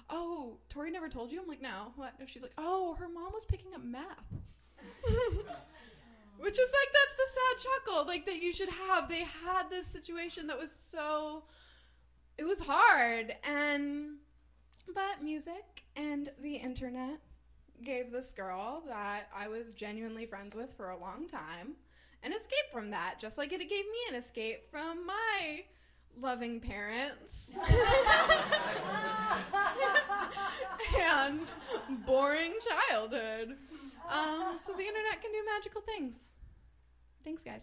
Oh, 0.10 0.58
Tori 0.70 0.91
never 0.91 1.10
told 1.10 1.32
you? 1.32 1.41
I'm 1.41 1.47
like, 1.47 1.62
no. 1.62 1.93
What? 1.95 2.14
And 2.20 2.30
she's 2.30 2.43
like, 2.43 2.53
oh, 2.58 2.95
her 2.95 3.08
mom 3.08 3.32
was 3.34 3.45
picking 3.45 3.74
up 3.74 3.84
meth. 3.84 4.03
Which 6.38 6.60
is 6.60 6.70
like, 6.70 6.89
that's 6.93 7.16
the 7.16 7.28
sad 7.34 7.58
chuckle, 7.64 8.06
like 8.06 8.26
that 8.26 8.41
you 8.41 8.51
should 8.51 8.70
have. 8.70 9.10
They 9.10 9.24
had 9.24 9.70
this 9.70 9.88
situation 9.88 10.47
that 10.47 10.60
was 10.60 10.72
so, 10.72 11.43
it 12.38 12.43
was 12.43 12.60
hard. 12.60 13.36
And, 13.43 14.18
but 14.94 15.24
music 15.24 15.84
and 15.96 16.32
the 16.42 16.56
internet 16.56 17.20
gave 17.84 18.12
this 18.12 18.32
girl 18.32 18.84
that 18.88 19.28
I 19.36 19.48
was 19.48 19.74
genuinely 19.74 20.26
friends 20.26 20.56
with 20.56 20.76
for 20.78 20.90
a 20.90 20.98
long 20.98 21.28
time 21.28 21.76
an 22.26 22.34
escape 22.34 22.72
from 22.74 22.90
that, 22.90 23.20
just 23.20 23.38
like 23.38 23.54
it 23.54 23.60
gave 23.60 23.70
me 23.70 24.00
an 24.10 24.16
escape 24.16 24.70
from 24.72 25.06
my 25.06 25.64
loving 26.20 26.60
parents 26.60 27.52
and 31.00 31.54
boring 32.06 32.54
childhood. 32.90 33.56
Um, 34.10 34.58
so 34.60 34.74
the 34.74 34.84
internet 34.84 35.22
can 35.22 35.32
do 35.32 35.44
magical 35.54 35.82
things. 35.82 36.32
Thanks, 37.24 37.44
guys. 37.44 37.62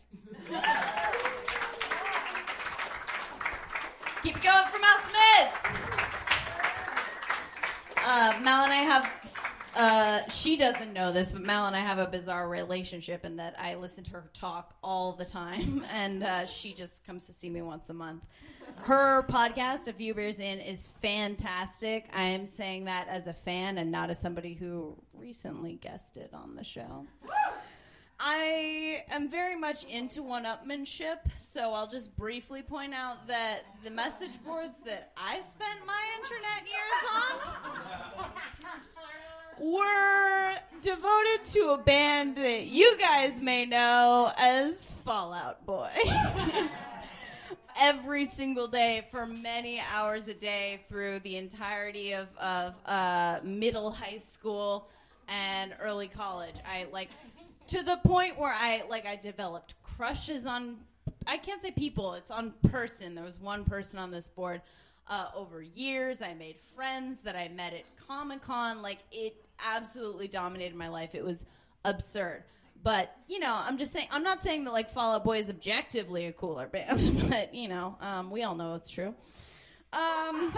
Keep 4.22 4.36
it 4.36 4.42
going 4.42 4.68
for 4.68 4.78
Mal 4.78 4.98
Smith. 5.08 5.81
Uh, 8.04 8.38
Mal 8.42 8.64
and 8.64 8.72
I 8.72 8.82
have. 8.82 9.72
Uh, 9.74 10.28
she 10.28 10.56
doesn't 10.56 10.92
know 10.92 11.12
this, 11.12 11.32
but 11.32 11.42
Mal 11.42 11.66
and 11.66 11.74
I 11.76 11.80
have 11.80 11.98
a 11.98 12.06
bizarre 12.06 12.48
relationship 12.48 13.24
in 13.24 13.36
that 13.36 13.54
I 13.58 13.74
listen 13.76 14.04
to 14.04 14.10
her 14.10 14.30
talk 14.34 14.74
all 14.82 15.12
the 15.12 15.24
time, 15.24 15.84
and 15.92 16.22
uh, 16.22 16.46
she 16.46 16.74
just 16.74 17.06
comes 17.06 17.26
to 17.26 17.32
see 17.32 17.48
me 17.48 17.62
once 17.62 17.90
a 17.90 17.94
month. 17.94 18.24
Her 18.76 19.24
podcast, 19.28 19.86
A 19.88 19.92
Few 19.92 20.14
Beers 20.14 20.40
In, 20.40 20.58
is 20.58 20.88
fantastic. 21.00 22.08
I 22.12 22.22
am 22.22 22.46
saying 22.46 22.84
that 22.86 23.06
as 23.08 23.28
a 23.28 23.32
fan 23.32 23.78
and 23.78 23.92
not 23.92 24.10
as 24.10 24.18
somebody 24.20 24.54
who 24.54 24.96
recently 25.14 25.74
guested 25.74 26.30
on 26.34 26.56
the 26.56 26.64
show. 26.64 27.06
I 28.24 29.02
am 29.10 29.28
very 29.28 29.56
much 29.56 29.82
into 29.84 30.22
one 30.22 30.44
upmanship, 30.44 31.18
so 31.36 31.72
I'll 31.72 31.88
just 31.88 32.16
briefly 32.16 32.62
point 32.62 32.94
out 32.94 33.26
that 33.26 33.62
the 33.82 33.90
message 33.90 34.40
boards 34.44 34.76
that 34.86 35.10
I 35.16 35.40
spent 35.40 35.80
my 35.84 36.00
internet 36.18 36.62
years 36.68 37.02
on 39.58 39.72
were 39.72 40.54
devoted 40.82 41.44
to 41.52 41.70
a 41.70 41.78
band 41.78 42.36
that 42.36 42.66
you 42.66 42.96
guys 42.96 43.40
may 43.40 43.66
know 43.66 44.30
as 44.38 44.88
Fall 45.04 45.32
Out 45.32 45.66
Boy. 45.66 45.90
every 47.80 48.24
single 48.24 48.68
day 48.68 49.04
for 49.10 49.26
many 49.26 49.82
hours 49.92 50.28
a 50.28 50.34
day 50.34 50.80
through 50.88 51.18
the 51.20 51.36
entirety 51.36 52.12
of, 52.12 52.28
of 52.36 52.74
uh, 52.86 53.40
middle 53.42 53.90
high 53.90 54.18
school 54.18 54.88
and 55.28 55.74
early 55.80 56.08
college. 56.08 56.56
I 56.66 56.86
like 56.92 57.08
to 57.72 57.82
the 57.82 57.96
point 58.04 58.38
where 58.38 58.52
I 58.52 58.82
like 58.90 59.06
I 59.06 59.16
developed 59.16 59.74
crushes 59.82 60.46
on 60.46 60.76
I 61.26 61.36
can't 61.38 61.62
say 61.62 61.70
people, 61.70 62.14
it's 62.14 62.30
on 62.30 62.52
person. 62.70 63.14
There 63.14 63.24
was 63.24 63.40
one 63.40 63.64
person 63.64 63.98
on 63.98 64.10
this 64.10 64.28
board. 64.28 64.60
Uh, 65.08 65.26
over 65.34 65.62
years, 65.62 66.20
I 66.20 66.34
made 66.34 66.56
friends 66.74 67.20
that 67.20 67.36
I 67.36 67.48
met 67.48 67.72
at 67.72 67.84
Comic 68.08 68.42
Con. 68.42 68.82
Like, 68.82 68.98
it 69.10 69.36
absolutely 69.64 70.28
dominated 70.28 70.76
my 70.76 70.88
life. 70.88 71.14
It 71.14 71.24
was 71.24 71.44
absurd. 71.84 72.44
But, 72.82 73.16
you 73.28 73.38
know, 73.38 73.56
I'm 73.56 73.78
just 73.78 73.92
saying, 73.92 74.08
I'm 74.10 74.24
not 74.24 74.42
saying 74.42 74.64
that, 74.64 74.72
like, 74.72 74.90
Fall 74.90 75.14
Out 75.14 75.24
Boy 75.24 75.38
is 75.38 75.48
objectively 75.48 76.26
a 76.26 76.32
cooler 76.32 76.66
band, 76.66 77.26
but, 77.30 77.54
you 77.54 77.68
know, 77.68 77.96
um, 78.00 78.30
we 78.30 78.42
all 78.42 78.54
know 78.54 78.74
it's 78.74 78.90
true. 78.90 79.14
Um, 79.92 80.52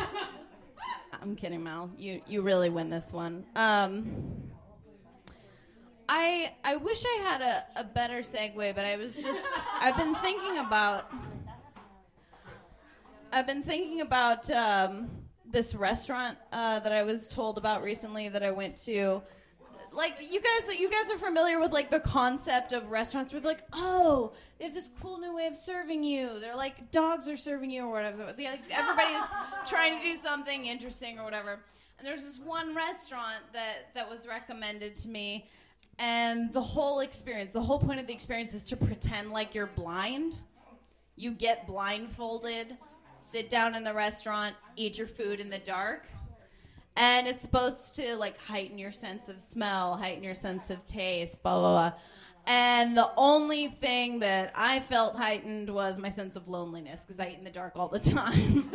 I'm 1.23 1.37
kidding, 1.37 1.63
Mal. 1.63 1.91
You, 1.99 2.23
you 2.27 2.43
really 2.43 2.71
win 2.71 2.89
this 2.89 3.13
one. 3.13 3.45
Um, 3.55 4.51
I 6.09 6.53
I 6.65 6.77
wish 6.77 7.05
I 7.05 7.23
had 7.23 7.41
a, 7.41 7.81
a 7.81 7.85
better 7.85 8.21
segue, 8.21 8.75
but 8.75 8.85
I 8.85 8.97
was 8.97 9.17
just 9.17 9.45
I've 9.81 9.97
been 9.97 10.15
thinking 10.17 10.59
about 10.59 11.13
I've 13.33 13.47
been 13.49 13.65
thinking 13.65 14.01
about 14.01 14.49
um, 14.53 15.09
this 15.45 15.75
restaurant 15.75 16.39
uh, 16.53 16.79
that 16.81 16.93
I 16.93 17.03
was 17.03 17.27
told 17.27 17.59
about 17.59 17.83
recently 17.83 18.29
that 18.29 18.45
I 18.45 18.53
went 18.53 18.77
to. 18.85 19.23
Like 19.93 20.15
you 20.21 20.41
guys, 20.41 20.75
you 20.79 20.91
guys 20.91 21.11
are 21.11 21.19
familiar 21.19 21.59
with 21.59 21.73
like 21.73 21.91
the 21.91 22.01
concept 22.01 22.73
of 22.73 22.91
restaurants 22.91 23.33
where 23.33 23.41
they're 23.41 23.53
like, 23.53 23.65
oh, 23.73 24.33
they 24.59 24.65
have 24.65 24.75
this 24.75 24.89
cool 25.01 25.19
new 25.19 25.35
way 25.35 25.47
of 25.47 25.57
serving 25.57 26.03
you. 26.03 26.39
They're 26.41 26.57
like 26.57 26.91
dogs 26.91 27.29
are 27.29 27.37
serving 27.37 27.71
you 27.71 27.85
or 27.85 27.91
whatever. 27.91 28.25
Like, 28.25 28.63
everybody's 28.71 29.25
trying 29.67 29.99
to 29.99 30.05
do 30.05 30.17
something 30.17 30.67
interesting 30.67 31.19
or 31.19 31.25
whatever. 31.25 31.61
And 31.99 32.07
there's 32.07 32.25
this 32.25 32.39
one 32.39 32.75
restaurant 32.75 33.43
that 33.53 33.95
that 33.95 34.09
was 34.09 34.27
recommended 34.27 34.97
to 34.97 35.09
me 35.09 35.49
and 35.99 36.53
the 36.53 36.63
whole 36.63 37.01
experience, 37.01 37.53
the 37.53 37.63
whole 37.63 37.79
point 37.79 38.01
of 38.01 38.07
the 38.07 38.13
experience 38.13 38.55
is 38.55 38.65
to 38.65 38.77
pretend 38.77 39.31
like 39.31 39.55
you're 39.55 39.67
blind. 39.67 40.43
You 41.17 41.33
get 41.33 41.67
blindfolded, 41.67 42.77
sit 43.31 43.49
down 43.51 43.75
in 43.75 43.85
the 43.85 43.95
restaurant, 43.95 44.57
eat 44.77 44.99
your 44.99 45.07
food 45.07 45.41
in 45.41 45.51
the 45.51 45.59
dark. 45.59 46.07
And 46.97 47.27
it's 47.27 47.43
supposed 47.43 47.95
to 47.97 48.17
like 48.17 48.39
heighten 48.39 48.79
your 48.79 48.93
sense 48.93 49.29
of 49.29 49.41
smell, 49.41 49.97
heighten 49.97 50.23
your 50.23 50.35
sense 50.35 50.71
of 50.71 50.85
taste, 50.87 51.43
blah 51.43 51.59
blah 51.59 51.73
blah. 51.91 51.99
And 52.47 52.97
the 52.97 53.11
only 53.17 53.69
thing 53.69 54.19
that 54.19 54.53
I 54.55 54.81
felt 54.81 55.17
heightened 55.17 55.71
was 55.71 55.99
my 55.99 56.11
sense 56.11 56.37
of 56.37 56.47
loneliness 56.47 57.03
because 57.03 57.19
I 57.19 57.29
eat 57.29 57.39
in 57.39 57.45
the 57.45 57.51
dark 57.51 57.73
all 57.77 57.89
the 57.89 57.99
time. 58.11 58.71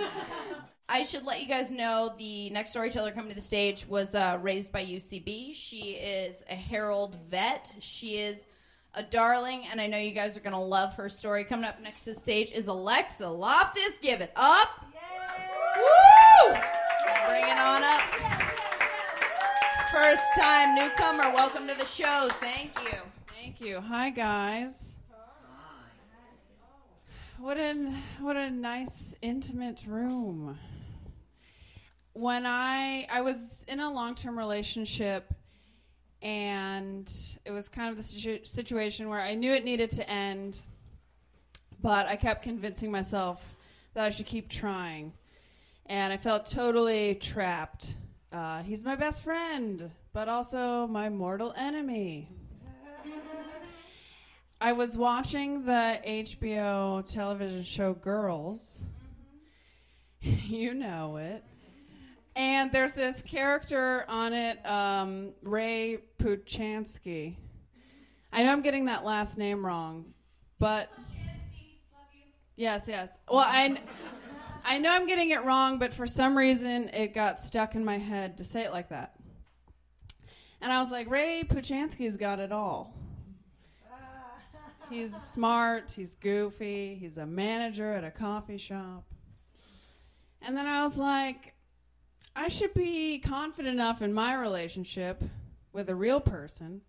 I 0.92 1.04
should 1.04 1.24
let 1.24 1.40
you 1.40 1.48
guys 1.48 1.70
know 1.70 2.16
the 2.18 2.50
next 2.50 2.72
storyteller 2.72 3.12
coming 3.12 3.30
to 3.30 3.36
the 3.36 3.42
stage 3.42 3.86
was 3.88 4.16
uh, 4.16 4.40
raised 4.42 4.72
by 4.72 4.84
UCB. 4.84 5.54
She 5.54 5.92
is 5.92 6.44
a 6.50 6.56
Herald 6.56 7.16
vet. 7.30 7.72
She 7.80 8.18
is 8.18 8.48
a 8.96 9.04
darling, 9.04 9.66
and 9.70 9.80
I 9.80 9.86
know 9.86 10.00
you 10.00 10.14
guys 10.14 10.36
are 10.36 10.40
going 10.40 10.54
to 10.54 10.60
love 10.60 10.96
her 10.96 11.08
story. 11.08 11.44
Coming 11.44 11.66
up 11.66 11.80
next 11.80 12.06
to 12.06 12.14
the 12.16 12.20
stage 12.20 12.52
is 12.52 12.66
Alexa 12.66 13.30
Loftus. 13.30 14.00
Give 14.02 14.20
it 14.20 14.32
up. 14.36 14.84
Woo! 15.78 16.56
Bring 17.28 17.44
it 17.44 17.60
on 17.60 17.84
up. 17.84 18.02
First 19.92 20.24
time 20.36 20.74
newcomer, 20.74 21.32
welcome 21.32 21.68
to 21.68 21.76
the 21.76 21.86
show. 21.86 22.30
Thank 22.40 22.72
you. 22.82 22.98
Thank 23.28 23.62
you. 23.62 23.80
Hi, 23.80 24.10
guys. 24.10 24.96
What 27.38 27.58
a 27.58 27.94
what 28.20 28.36
a 28.36 28.50
nice 28.50 29.14
intimate 29.22 29.84
room 29.86 30.58
when 32.20 32.46
I 32.46 33.08
I 33.10 33.22
was 33.22 33.66
in 33.68 33.80
a 33.80 33.90
long 33.90 34.14
term 34.14 34.38
relationship, 34.38 35.34
and 36.22 37.10
it 37.46 37.52
was 37.52 37.70
kind 37.70 37.90
of 37.90 37.96
the 37.96 38.04
situ- 38.04 38.44
situation 38.44 39.08
where 39.08 39.22
I 39.22 39.36
knew 39.36 39.54
it 39.54 39.64
needed 39.64 39.92
to 39.92 40.10
end, 40.10 40.58
but 41.82 42.08
I 42.08 42.18
kept 42.18 42.44
convincing 42.44 42.92
myself 42.92 43.42
that 43.94 44.06
I 44.06 44.10
should 44.10 44.26
keep 44.26 44.50
trying, 44.50 45.14
and 45.86 46.12
I 46.12 46.18
felt 46.18 46.46
totally 46.46 47.16
trapped. 47.16 47.96
Uh, 48.34 48.64
he's 48.64 48.84
my 48.84 48.96
best 48.96 49.24
friend, 49.24 49.90
but 50.12 50.28
also 50.28 50.88
my 50.88 51.08
mortal 51.08 51.54
enemy. 51.56 52.28
I 54.62 54.74
was 54.74 54.98
watching 54.98 55.64
the 55.66 56.02
HBO 56.06 57.08
television 57.08 57.64
show 57.64 57.94
Girls. 57.94 58.82
you 60.22 60.74
know 60.74 61.16
it. 61.16 61.46
And 62.40 62.72
there's 62.72 62.94
this 62.94 63.22
character 63.22 64.06
on 64.08 64.32
it, 64.32 64.66
um, 64.66 65.34
Ray 65.44 65.98
Puchansky. 66.20 67.36
I 68.32 68.44
know 68.44 68.54
I'm 68.54 68.62
getting 68.62 68.86
that 68.86 69.04
last 69.04 69.38
name 69.38 69.66
wrong, 69.66 70.14
but 70.58 70.90
yes, 72.56 72.86
yes. 72.88 73.18
Well, 73.30 73.44
I, 73.46 73.82
I 74.64 74.78
know 74.78 74.90
I'm 74.90 75.06
getting 75.06 75.32
it 75.32 75.44
wrong, 75.44 75.80
but 75.80 75.94
for 75.94 76.08
some 76.08 76.38
reason 76.38 76.88
it 76.94 77.14
got 77.14 77.42
stuck 77.42 77.76
in 77.76 77.84
my 77.84 77.98
head 77.98 78.38
to 78.38 78.46
say 78.46 78.64
it 78.64 78.72
like 78.72 78.88
that. 78.88 79.16
And 80.62 80.72
I 80.72 80.82
was 80.82 80.92
like, 80.92 81.10
Ray 81.10 81.44
Puchansky's 81.44 82.16
got 82.16 82.40
it 82.40 82.54
all. 82.54 82.96
He's 84.90 85.14
smart, 85.14 85.92
he's 85.92 86.16
goofy, 86.16 86.96
he's 86.96 87.18
a 87.18 87.26
manager 87.26 87.94
at 87.94 88.06
a 88.06 88.12
coffee 88.12 88.58
shop. 88.58 89.04
And 90.42 90.56
then 90.56 90.66
I 90.66 90.86
was 90.86 90.98
like, 90.98 91.54
I 92.42 92.48
should 92.48 92.74
be 92.74 93.20
confident 93.20 93.74
enough 93.74 94.02
in 94.02 94.14
my 94.14 94.34
relationship 94.34 95.22
with 95.74 95.90
a 95.90 95.94
real 95.94 96.22
person 96.22 96.80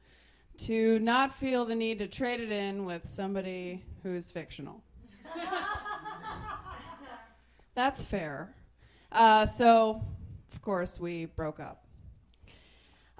to 0.58 1.00
not 1.00 1.34
feel 1.34 1.64
the 1.64 1.74
need 1.74 1.98
to 1.98 2.06
trade 2.06 2.40
it 2.40 2.52
in 2.52 2.84
with 2.84 3.08
somebody 3.08 3.82
who's 4.04 4.30
fictional. 4.30 4.80
That's 7.74 8.04
fair. 8.04 8.54
Uh, 9.10 9.44
so, 9.44 10.00
of 10.52 10.62
course, 10.62 11.00
we 11.00 11.24
broke 11.24 11.58
up. 11.58 11.84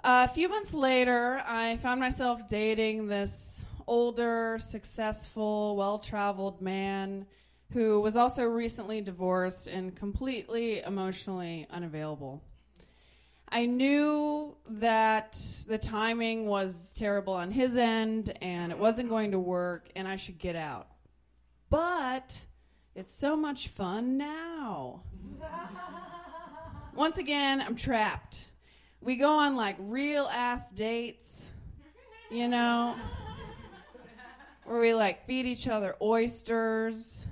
Uh, 0.05 0.29
a 0.31 0.33
few 0.33 0.49
months 0.49 0.73
later, 0.73 1.43
I 1.45 1.79
found 1.79 1.99
myself 1.99 2.49
dating 2.49 3.09
this 3.09 3.65
older, 3.89 4.59
successful, 4.61 5.75
well 5.75 5.99
traveled 5.99 6.63
man 6.63 7.27
who 7.73 8.01
was 8.01 8.17
also 8.17 8.45
recently 8.45 9.01
divorced 9.01 9.69
and 9.69 9.95
completely 9.95 10.81
emotionally 10.81 11.67
unavailable. 11.71 12.43
I 13.49 13.67
knew 13.67 14.57
that 14.69 15.39
the 15.67 15.79
timing 15.79 16.47
was 16.47 16.93
terrible 16.93 17.33
on 17.35 17.51
his 17.51 17.77
end 17.77 18.37
and 18.41 18.71
it 18.71 18.79
wasn't 18.79 19.09
going 19.09 19.33
to 19.33 19.39
work 19.39 19.89
and 19.95 20.07
I 20.07 20.17
should 20.17 20.39
get 20.39 20.57
out. 20.57 20.89
But 21.69 22.37
it's 22.95 23.15
so 23.15 23.37
much 23.37 23.69
fun 23.69 24.17
now. 24.17 25.03
Once 26.95 27.19
again, 27.19 27.61
I'm 27.61 27.77
trapped. 27.77 28.47
We 29.01 29.17
go 29.17 29.31
on 29.31 29.57
like 29.57 29.77
real 29.79 30.25
ass 30.25 30.71
dates, 30.73 31.47
you 32.31 32.49
know, 32.49 32.97
where 34.65 34.81
we 34.81 34.93
like 34.93 35.27
feed 35.27 35.47
each 35.47 35.67
other 35.69 35.97
oysters 36.03 37.27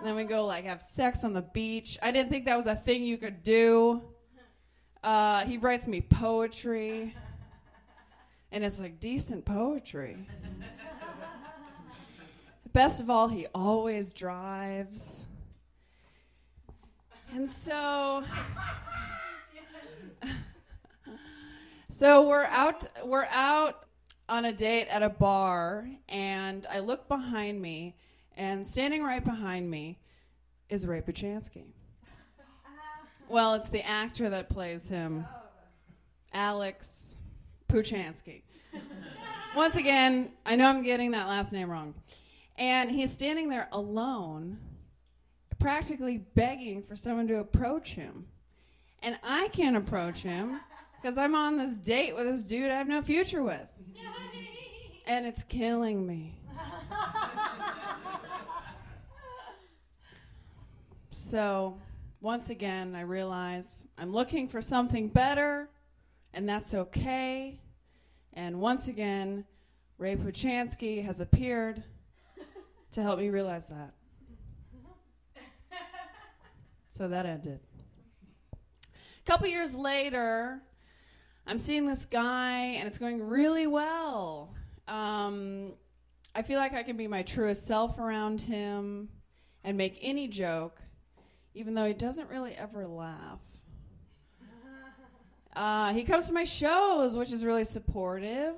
and 0.00 0.08
then 0.08 0.16
we 0.16 0.24
go 0.24 0.46
like 0.46 0.64
have 0.64 0.80
sex 0.80 1.22
on 1.24 1.34
the 1.34 1.42
beach. 1.42 1.98
I 2.02 2.10
didn't 2.10 2.30
think 2.30 2.46
that 2.46 2.56
was 2.56 2.64
a 2.64 2.74
thing 2.74 3.04
you 3.04 3.18
could 3.18 3.42
do. 3.42 4.00
Uh, 5.04 5.44
he 5.44 5.58
writes 5.58 5.86
me 5.86 6.00
poetry, 6.00 7.14
and 8.50 8.64
it's 8.64 8.80
like 8.80 8.98
decent 8.98 9.44
poetry. 9.44 10.16
Best 12.72 13.00
of 13.00 13.10
all, 13.10 13.28
he 13.28 13.46
always 13.54 14.14
drives. 14.14 15.24
And 17.34 17.48
so 17.48 18.24
So 21.90 22.26
we're 22.26 22.44
out 22.44 22.86
we're 23.04 23.26
out 23.26 23.84
on 24.26 24.46
a 24.46 24.52
date 24.54 24.86
at 24.88 25.02
a 25.02 25.10
bar 25.10 25.86
and 26.08 26.66
I 26.70 26.78
look 26.78 27.08
behind 27.08 27.60
me 27.60 27.94
and 28.36 28.66
standing 28.66 29.02
right 29.02 29.24
behind 29.24 29.70
me 29.70 29.98
is 30.68 30.86
Ray 30.86 31.00
Puchansky. 31.00 31.64
Well, 33.28 33.54
it's 33.54 33.68
the 33.68 33.86
actor 33.86 34.28
that 34.28 34.48
plays 34.48 34.88
him, 34.88 35.24
Alex 36.32 37.14
Puchansky. 37.68 38.42
Once 39.56 39.76
again, 39.76 40.32
I 40.44 40.56
know 40.56 40.68
I'm 40.68 40.82
getting 40.82 41.12
that 41.12 41.28
last 41.28 41.52
name 41.52 41.70
wrong. 41.70 41.94
And 42.58 42.90
he's 42.90 43.12
standing 43.12 43.48
there 43.48 43.68
alone, 43.70 44.58
practically 45.60 46.18
begging 46.18 46.82
for 46.82 46.96
someone 46.96 47.28
to 47.28 47.38
approach 47.38 47.94
him. 47.94 48.26
And 49.00 49.16
I 49.22 49.48
can't 49.48 49.76
approach 49.76 50.22
him 50.22 50.60
because 51.00 51.16
I'm 51.16 51.34
on 51.34 51.56
this 51.56 51.76
date 51.76 52.14
with 52.14 52.26
this 52.26 52.42
dude 52.42 52.70
I 52.70 52.78
have 52.78 52.88
no 52.88 53.00
future 53.00 53.42
with. 53.42 53.66
And 55.06 55.26
it's 55.26 55.42
killing 55.44 56.06
me. 56.06 56.38
So, 61.30 61.78
once 62.20 62.50
again, 62.50 62.96
I 62.96 63.02
realize 63.02 63.86
I'm 63.96 64.12
looking 64.12 64.48
for 64.48 64.60
something 64.60 65.06
better, 65.06 65.68
and 66.34 66.48
that's 66.48 66.74
okay. 66.74 67.60
And 68.32 68.60
once 68.60 68.88
again, 68.88 69.44
Ray 69.96 70.16
Puchansky 70.16 71.04
has 71.04 71.20
appeared 71.20 71.84
to 72.92 73.02
help 73.02 73.20
me 73.20 73.28
realize 73.28 73.68
that. 73.68 73.92
So 76.88 77.06
that 77.06 77.24
ended. 77.24 77.60
A 78.92 79.24
couple 79.24 79.46
years 79.46 79.74
later, 79.76 80.60
I'm 81.46 81.60
seeing 81.60 81.86
this 81.86 82.04
guy, 82.04 82.58
and 82.78 82.88
it's 82.88 82.98
going 82.98 83.22
really 83.22 83.68
well. 83.68 84.54
Um, 84.88 85.74
I 86.34 86.42
feel 86.42 86.58
like 86.58 86.74
I 86.74 86.82
can 86.82 86.96
be 86.96 87.06
my 87.06 87.22
truest 87.22 87.66
self 87.66 87.98
around 87.98 88.40
him 88.40 89.08
and 89.62 89.78
make 89.78 89.98
any 90.02 90.26
joke, 90.26 90.80
even 91.54 91.74
though 91.74 91.86
he 91.86 91.94
doesn't 91.94 92.28
really 92.28 92.54
ever 92.54 92.86
laugh. 92.86 93.40
Uh, 95.56 95.92
he 95.92 96.04
comes 96.04 96.28
to 96.28 96.32
my 96.32 96.44
shows, 96.44 97.16
which 97.16 97.32
is 97.32 97.44
really 97.44 97.64
supportive, 97.64 98.54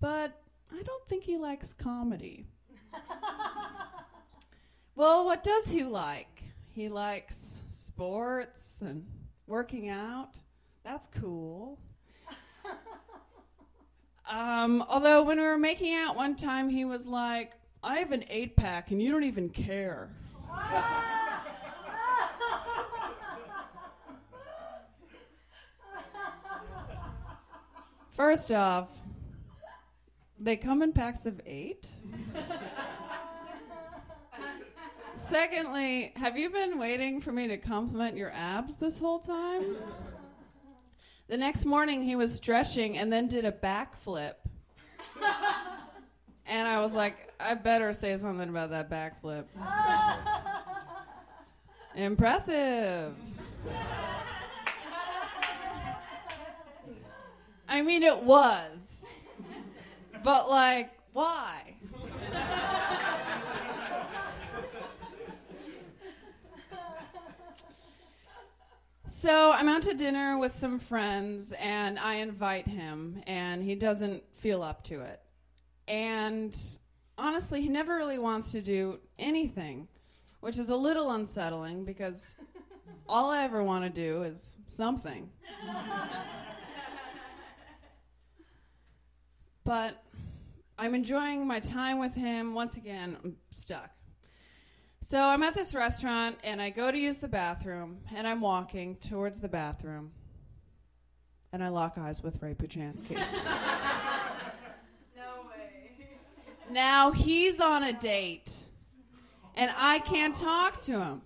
but 0.00 0.40
I 0.72 0.82
don't 0.82 1.06
think 1.08 1.24
he 1.24 1.36
likes 1.36 1.74
comedy. 1.74 2.46
well, 4.94 5.26
what 5.26 5.44
does 5.44 5.66
he 5.66 5.84
like? 5.84 6.42
He 6.70 6.88
likes 6.88 7.56
sports 7.70 8.80
and 8.80 9.04
working 9.46 9.90
out. 9.90 10.38
That's 10.84 11.06
cool. 11.06 11.78
Um, 14.28 14.84
although 14.88 15.22
when 15.22 15.38
we 15.38 15.44
were 15.44 15.56
making 15.56 15.94
out 15.94 16.16
one 16.16 16.34
time, 16.34 16.68
he 16.68 16.84
was 16.84 17.06
like, 17.06 17.52
"I 17.82 17.98
have 17.98 18.10
an 18.10 18.24
eight 18.28 18.56
pack, 18.56 18.90
and 18.90 19.00
you 19.00 19.12
don't 19.12 19.22
even 19.22 19.50
care." 19.50 20.10
First 28.16 28.50
off, 28.50 28.88
they 30.38 30.56
come 30.56 30.80
in 30.80 30.94
packs 30.94 31.26
of 31.26 31.38
eight. 31.44 31.90
Secondly, 35.16 36.12
have 36.16 36.38
you 36.38 36.48
been 36.48 36.78
waiting 36.78 37.20
for 37.20 37.30
me 37.30 37.46
to 37.48 37.58
compliment 37.58 38.16
your 38.16 38.32
abs 38.32 38.76
this 38.76 38.98
whole 38.98 39.18
time? 39.18 39.76
The 41.28 41.36
next 41.36 41.66
morning, 41.66 42.02
he 42.02 42.16
was 42.16 42.34
stretching 42.34 42.96
and 42.96 43.12
then 43.12 43.28
did 43.28 43.44
a 43.44 43.52
backflip. 43.52 44.34
and 46.46 46.68
I 46.68 46.80
was 46.80 46.94
like, 46.94 47.34
I 47.38 47.52
better 47.52 47.92
say 47.92 48.16
something 48.16 48.48
about 48.48 48.70
that 48.70 48.88
backflip. 48.88 49.44
Impressive. 51.94 53.14
I 57.68 57.82
mean, 57.82 58.02
it 58.02 58.22
was. 58.22 59.04
But, 60.22 60.48
like, 60.48 60.90
why? 61.12 61.74
So 69.08 69.50
I'm 69.50 69.68
out 69.68 69.82
to 69.82 69.94
dinner 69.94 70.38
with 70.38 70.52
some 70.52 70.78
friends, 70.78 71.52
and 71.58 71.98
I 71.98 72.16
invite 72.16 72.68
him, 72.68 73.22
and 73.26 73.62
he 73.62 73.74
doesn't 73.74 74.22
feel 74.36 74.62
up 74.62 74.84
to 74.84 75.00
it. 75.00 75.20
And 75.88 76.54
honestly, 77.16 77.62
he 77.62 77.68
never 77.68 77.96
really 77.96 78.18
wants 78.18 78.52
to 78.52 78.60
do 78.60 78.98
anything, 79.18 79.88
which 80.40 80.58
is 80.58 80.68
a 80.68 80.76
little 80.76 81.10
unsettling 81.10 81.84
because 81.84 82.36
all 83.08 83.30
I 83.30 83.44
ever 83.44 83.64
want 83.64 83.84
to 83.84 83.90
do 83.90 84.22
is 84.22 84.54
something. 84.66 85.30
But 89.66 90.00
I'm 90.78 90.94
enjoying 90.94 91.46
my 91.46 91.58
time 91.58 91.98
with 91.98 92.14
him. 92.14 92.54
Once 92.54 92.76
again, 92.76 93.16
I'm 93.22 93.36
stuck. 93.50 93.90
So 95.02 95.20
I'm 95.20 95.42
at 95.42 95.54
this 95.54 95.74
restaurant 95.74 96.38
and 96.44 96.62
I 96.62 96.70
go 96.70 96.90
to 96.90 96.96
use 96.96 97.18
the 97.18 97.28
bathroom 97.28 97.98
and 98.14 98.26
I'm 98.28 98.40
walking 98.40 98.96
towards 98.96 99.40
the 99.40 99.48
bathroom 99.48 100.12
and 101.52 101.62
I 101.64 101.68
lock 101.68 101.98
eyes 101.98 102.22
with 102.22 102.40
Ray 102.40 102.54
Puchansky. 102.54 103.22
No 105.16 105.48
way. 105.48 105.88
now 106.70 107.10
he's 107.10 107.58
on 107.58 107.82
a 107.82 107.92
date 107.92 108.52
and 109.56 109.70
I 109.76 109.98
can't 110.00 110.34
talk 110.34 110.80
to 110.84 111.00
him. 111.00 111.22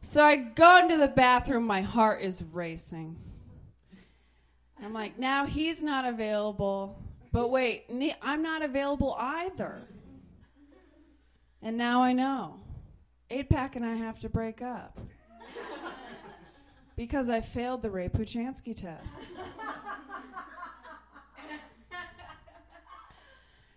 So 0.00 0.24
I 0.24 0.36
go 0.36 0.78
into 0.78 0.96
the 0.96 1.08
bathroom, 1.08 1.66
my 1.66 1.82
heart 1.82 2.22
is 2.22 2.42
racing. 2.52 3.16
I'm 4.82 4.92
like, 4.92 5.18
now 5.18 5.46
he's 5.46 5.82
not 5.82 6.04
available, 6.04 7.02
but 7.32 7.50
wait, 7.50 7.86
I'm 8.22 8.42
not 8.42 8.62
available 8.62 9.16
either. 9.18 9.80
And 11.62 11.76
now 11.76 12.02
I 12.02 12.12
know. 12.12 12.60
Eight 13.30 13.48
pack 13.48 13.74
and 13.74 13.84
I 13.84 13.94
have 13.94 14.20
to 14.20 14.28
break 14.28 14.62
up. 14.62 14.98
because 16.96 17.28
I 17.28 17.40
failed 17.40 17.82
the 17.82 17.90
Ray 17.90 18.08
Puchansky 18.08 18.74
test. 18.74 19.28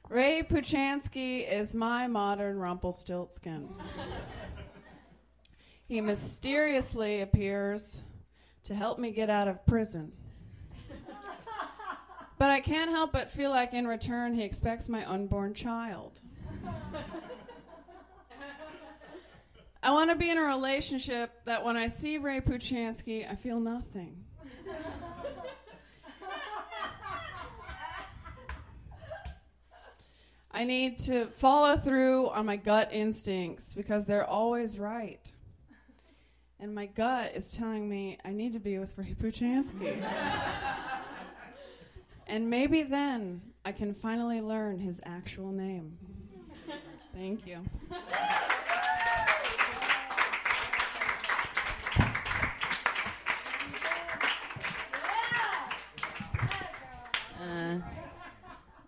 Ray 0.09 0.41
Puchansky 0.41 1.47
is 1.47 1.75
my 1.75 2.07
modern 2.07 2.57
Rumpelstiltskin. 2.57 3.69
he 5.87 6.01
mysteriously 6.01 7.21
appears 7.21 8.03
to 8.63 8.73
help 8.73 8.97
me 8.97 9.11
get 9.11 9.29
out 9.29 9.47
of 9.47 9.63
prison. 9.67 10.11
But 12.39 12.49
I 12.51 12.61
can't 12.61 12.89
help 12.89 13.11
but 13.11 13.29
feel 13.29 13.51
like 13.51 13.73
in 13.73 13.85
return 13.85 14.33
he 14.33 14.43
expects 14.43 14.87
my 14.87 15.05
unborn 15.05 15.53
child. 15.53 16.17
I 19.83 19.91
want 19.91 20.09
to 20.09 20.15
be 20.15 20.29
in 20.29 20.37
a 20.37 20.43
relationship 20.43 21.31
that 21.43 21.65
when 21.65 21.75
I 21.75 21.89
see 21.89 22.17
Ray 22.17 22.39
Puchansky, 22.39 23.29
I 23.29 23.35
feel 23.35 23.59
nothing. 23.59 24.23
I 30.51 30.63
need 30.63 30.97
to 30.99 31.27
follow 31.37 31.75
through 31.77 32.29
on 32.29 32.45
my 32.45 32.55
gut 32.55 32.89
instincts 32.93 33.73
because 33.73 34.05
they're 34.05 34.25
always 34.25 34.79
right. 34.79 35.29
And 36.59 36.73
my 36.73 36.85
gut 36.85 37.33
is 37.35 37.51
telling 37.51 37.87
me 37.87 38.17
I 38.23 38.31
need 38.31 38.53
to 38.53 38.59
be 38.59 38.77
with 38.79 38.97
Ray 38.97 39.13
Puchansky. 39.21 40.01
and 42.29 42.49
maybe 42.49 42.83
then 42.83 43.41
I 43.65 43.71
can 43.71 43.93
finally 43.93 44.39
learn 44.39 44.79
his 44.79 45.01
actual 45.03 45.51
name. 45.51 45.97
Thank 47.13 47.45
you. 47.45 47.57
Uh, 57.41 57.79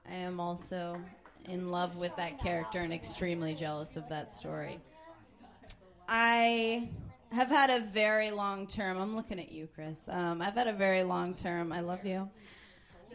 I 0.09 0.13
am 0.13 0.39
also 0.39 1.01
in 1.49 1.71
love 1.71 1.95
with 1.95 2.15
that 2.17 2.39
character 2.39 2.79
and 2.79 2.93
extremely 2.93 3.55
jealous 3.55 3.97
of 3.97 4.07
that 4.09 4.33
story. 4.35 4.79
I 6.07 6.89
have 7.31 7.47
had 7.47 7.69
a 7.69 7.79
very 7.79 8.29
long 8.29 8.67
term. 8.67 8.97
I'm 8.97 9.15
looking 9.15 9.39
at 9.39 9.51
you, 9.51 9.67
Chris. 9.73 10.07
Um, 10.09 10.41
I've 10.41 10.53
had 10.53 10.67
a 10.67 10.73
very 10.73 11.03
long 11.03 11.33
term. 11.33 11.71
I 11.73 11.79
love 11.79 12.05
you. 12.05 12.29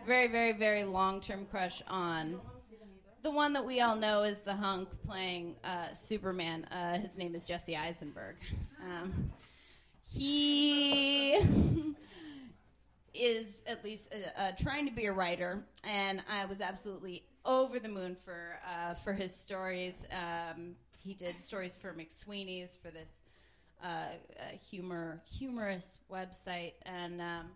Very, 0.07 0.29
very, 0.29 0.53
very 0.53 0.85
long 0.85 1.21
term 1.21 1.47
crush 1.47 1.83
on 1.89 2.41
the 3.25 3.31
one 3.33 3.53
that 3.55 3.65
we 3.65 3.81
all 3.81 3.97
know 3.97 4.23
is 4.23 4.39
the 4.39 4.55
hunk 4.55 4.89
playing 5.05 5.57
uh, 5.65 5.93
Superman. 5.95 6.65
Uh, 6.67 6.97
his 6.97 7.19
name 7.19 7.35
is 7.35 7.45
Jesse 7.45 7.77
Eisenberg. 7.77 8.37
Um, 8.85 9.33
he 10.05 11.35
is 13.15 13.65
at 13.67 13.83
least 13.83 14.15
uh, 14.15 14.41
uh, 14.41 14.53
trying 14.53 14.87
to 14.87 14.93
be 14.93 15.07
a 15.07 15.13
writer, 15.13 15.65
and 15.83 16.23
I 16.31 16.45
was 16.45 16.61
absolutely 16.61 17.25
over 17.45 17.81
the 17.81 17.89
moon 17.89 18.17
for 18.25 18.61
uh, 18.65 18.95
for 18.95 19.13
his 19.13 19.35
stories. 19.35 20.07
Um, 20.13 20.77
he 21.03 21.15
did 21.15 21.43
stories 21.43 21.77
for 21.77 21.93
McSweeney's 21.93 22.77
for 22.77 22.93
this 22.93 23.23
uh, 23.83 24.11
humor 24.71 25.21
humorous 25.25 25.99
website, 26.09 26.75
and 26.83 27.21
um, 27.21 27.47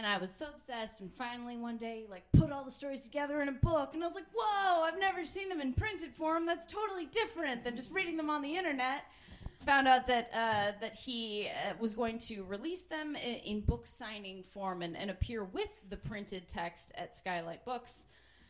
and 0.00 0.06
I 0.06 0.16
was 0.16 0.30
so 0.30 0.46
obsessed. 0.54 1.02
And 1.02 1.12
finally, 1.12 1.58
one 1.58 1.76
day, 1.76 2.06
like 2.10 2.22
put 2.32 2.50
all 2.50 2.64
the 2.64 2.70
stories 2.70 3.02
together 3.02 3.42
in 3.42 3.50
a 3.50 3.52
book, 3.52 3.90
and 3.92 4.02
I 4.02 4.06
was 4.06 4.14
like, 4.14 4.24
"Whoa! 4.34 4.82
I've 4.82 4.98
never 4.98 5.26
seen 5.26 5.50
them 5.50 5.60
in 5.60 5.74
printed 5.74 6.14
form. 6.14 6.46
That's 6.46 6.72
totally 6.72 7.04
different 7.04 7.64
than 7.64 7.76
just 7.76 7.92
reading 7.92 8.16
them 8.16 8.30
on 8.30 8.40
the 8.40 8.56
internet." 8.56 9.04
Found 9.66 9.86
out 9.86 10.06
that 10.06 10.30
uh, 10.32 10.72
that 10.80 10.94
he 10.94 11.48
uh, 11.48 11.74
was 11.78 11.94
going 11.94 12.16
to 12.20 12.44
release 12.44 12.80
them 12.80 13.14
in, 13.14 13.34
in 13.40 13.60
book 13.60 13.86
signing 13.86 14.42
form 14.42 14.80
and, 14.80 14.96
and 14.96 15.10
appear 15.10 15.44
with 15.44 15.68
the 15.90 15.98
printed 15.98 16.48
text 16.48 16.92
at 16.94 17.14
Skylight 17.18 17.66
Books. 17.66 18.06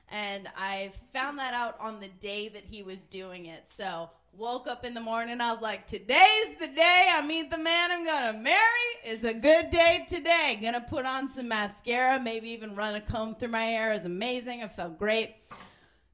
And 0.09 0.49
I 0.57 0.93
found 1.13 1.39
that 1.39 1.53
out 1.53 1.77
on 1.81 1.99
the 1.99 2.09
day 2.21 2.49
that 2.49 2.65
he 2.65 2.85
was 2.85 3.07
doing 3.07 3.47
it. 3.47 3.65
So 3.67 4.11
woke 4.33 4.67
up 4.67 4.85
in 4.85 4.95
the 4.95 5.01
morning, 5.01 5.41
I 5.41 5.53
was 5.53 5.61
like, 5.61 5.87
today's 5.87 6.57
the 6.59 6.69
day 6.69 7.09
I 7.11 7.25
meet 7.27 7.51
the 7.51 7.59
man 7.59 7.91
I'm 7.91 8.05
gonna 8.05 8.39
marry. 8.39 8.59
It's 9.05 9.25
a 9.25 9.35
good 9.35 9.71
day 9.71 10.07
today. 10.09 10.59
Gonna 10.63 10.81
put 10.81 11.05
on 11.05 11.31
some 11.31 11.49
mascara, 11.49 12.21
maybe 12.21 12.51
even 12.51 12.75
run 12.75 12.95
a 12.95 13.01
comb 13.01 13.35
through 13.35 13.49
my 13.49 13.65
hair. 13.65 13.91
It 13.91 13.95
was 13.95 14.05
amazing. 14.05 14.63
I 14.63 14.69
felt 14.69 14.99
great. 14.99 15.37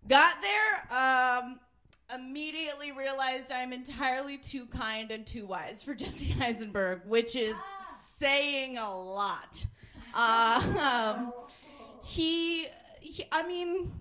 Got 0.08 0.36
there, 0.40 0.98
um, 0.98 1.60
immediately 2.14 2.92
realized 2.92 3.50
I'm 3.50 3.72
entirely 3.72 4.38
too 4.38 4.66
kind 4.66 5.10
and 5.10 5.26
too 5.26 5.46
wise 5.46 5.82
for 5.82 5.94
Jesse 5.96 6.34
Eisenberg, 6.40 7.02
which 7.06 7.36
is 7.36 7.56
saying 8.16 8.78
a 8.78 8.98
lot. 8.98 9.64
Uh, 10.14 11.16
um, 11.16 11.32
he, 12.02 12.66
he, 13.00 13.24
I 13.32 13.46
mean, 13.46 13.92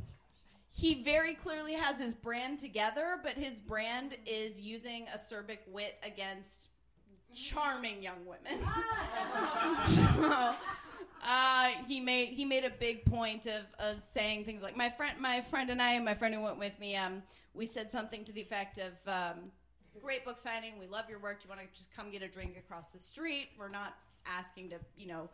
he 0.76 1.02
very 1.04 1.34
clearly 1.34 1.74
has 1.74 1.98
his 1.98 2.14
brand 2.14 2.60
together, 2.60 3.18
but 3.24 3.38
his 3.38 3.62
brand 3.62 4.18
is 4.26 4.60
using 4.60 5.06
acerbic 5.06 5.60
wit 5.72 5.96
against 6.04 6.68
charming 7.34 8.04
young 8.04 8.26
women. 8.26 8.60
so, 9.86 10.54
uh, 11.26 11.70
he 11.88 12.02
made 12.02 12.28
he 12.28 12.44
made 12.44 12.66
a 12.66 12.70
big 12.70 13.06
point 13.06 13.46
of, 13.46 13.64
of 13.80 14.02
saying 14.02 14.44
things 14.44 14.62
like 14.62 14.76
my 14.76 14.90
friend 14.90 15.18
my 15.18 15.40
friend 15.40 15.70
and 15.70 15.82
I 15.82 15.98
my 16.00 16.14
friend 16.14 16.36
who 16.36 16.42
went 16.42 16.60
with 16.60 16.78
me 16.78 16.98
um, 16.98 17.24
we 17.54 17.66
said 17.66 17.90
something 17.90 18.26
to 18.26 18.34
the 18.34 18.42
effect 18.42 18.78
of 18.78 18.92
um, 19.08 19.52
great 20.02 20.26
book 20.26 20.38
signing 20.38 20.78
we 20.78 20.88
love 20.88 21.10
your 21.10 21.20
work 21.20 21.40
do 21.40 21.48
you 21.48 21.56
want 21.56 21.62
to 21.62 21.68
just 21.74 21.96
come 21.96 22.12
get 22.12 22.22
a 22.22 22.28
drink 22.28 22.58
across 22.58 22.90
the 22.90 23.00
street? 23.00 23.48
We're 23.58 23.70
not 23.70 23.96
asking 24.26 24.72
to 24.72 24.76
you 24.98 25.08
know 25.08 25.30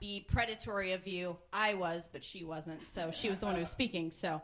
be 0.00 0.26
predatory 0.28 0.90
of 0.90 1.06
you. 1.06 1.36
I 1.52 1.74
was 1.74 2.08
but 2.12 2.24
she 2.24 2.42
wasn't 2.42 2.84
so 2.84 3.12
she 3.12 3.30
was 3.30 3.38
the 3.38 3.46
one 3.46 3.54
who 3.54 3.60
was 3.60 3.70
speaking 3.70 4.10
so 4.10 4.42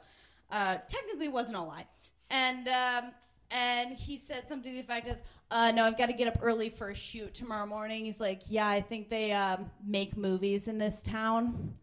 uh, 0.51 0.77
technically 0.87 1.29
wasn't 1.29 1.57
a 1.57 1.63
lie 1.63 1.87
and 2.31 2.69
um, 2.69 3.13
and 3.51 3.97
he 3.97 4.17
said 4.17 4.47
something 4.49 4.71
to 4.71 4.77
the 4.77 4.81
effect 4.81 5.09
of, 5.09 5.17
uh, 5.51 5.71
"No, 5.71 5.85
I've 5.85 5.97
got 5.97 6.07
to 6.07 6.13
get 6.13 6.29
up 6.29 6.39
early 6.43 6.69
for 6.69 6.91
a 6.91 6.95
shoot 6.95 7.33
tomorrow 7.35 7.67
morning." 7.67 8.05
He's 8.05 8.21
like, 8.21 8.43
"Yeah, 8.49 8.69
I 8.69 8.81
think 8.81 9.09
they 9.09 9.33
um, 9.33 9.71
make 9.87 10.17
movies 10.17 10.69
in 10.69 10.79
this 10.79 11.01
town." 11.01 11.75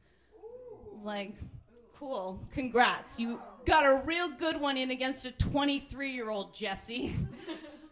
Like, 1.03 1.33
"Cool, 1.97 2.39
congrats! 2.51 3.19
You 3.19 3.41
got 3.65 3.85
a 3.85 4.01
real 4.05 4.29
good 4.29 4.59
one 4.59 4.77
in 4.77 4.91
against 4.91 5.25
a 5.25 5.31
23-year-old 5.31 6.53
Jesse." 6.53 7.13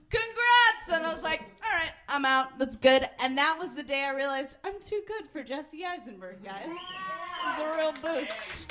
Congrats! 0.10 0.90
And 0.92 1.04
I 1.04 1.12
was 1.12 1.24
like, 1.24 1.40
all 1.40 1.80
right, 1.80 1.92
I'm 2.08 2.24
out. 2.24 2.60
That's 2.60 2.78
good. 2.78 3.10
And 3.20 3.36
that 3.40 3.58
was 3.60 3.72
the 3.76 3.82
day 3.82 4.04
I 4.04 4.12
realized 4.12 4.58
I'm 4.64 4.80
too 4.80 5.02
good 5.08 5.28
for 5.32 5.42
Jesse 5.42 5.84
Eisenberg, 5.84 6.44
guys. 6.44 6.68
It 6.68 6.70
was 6.70 7.74
a 7.74 7.76
real 7.76 7.94
boost. 7.94 8.68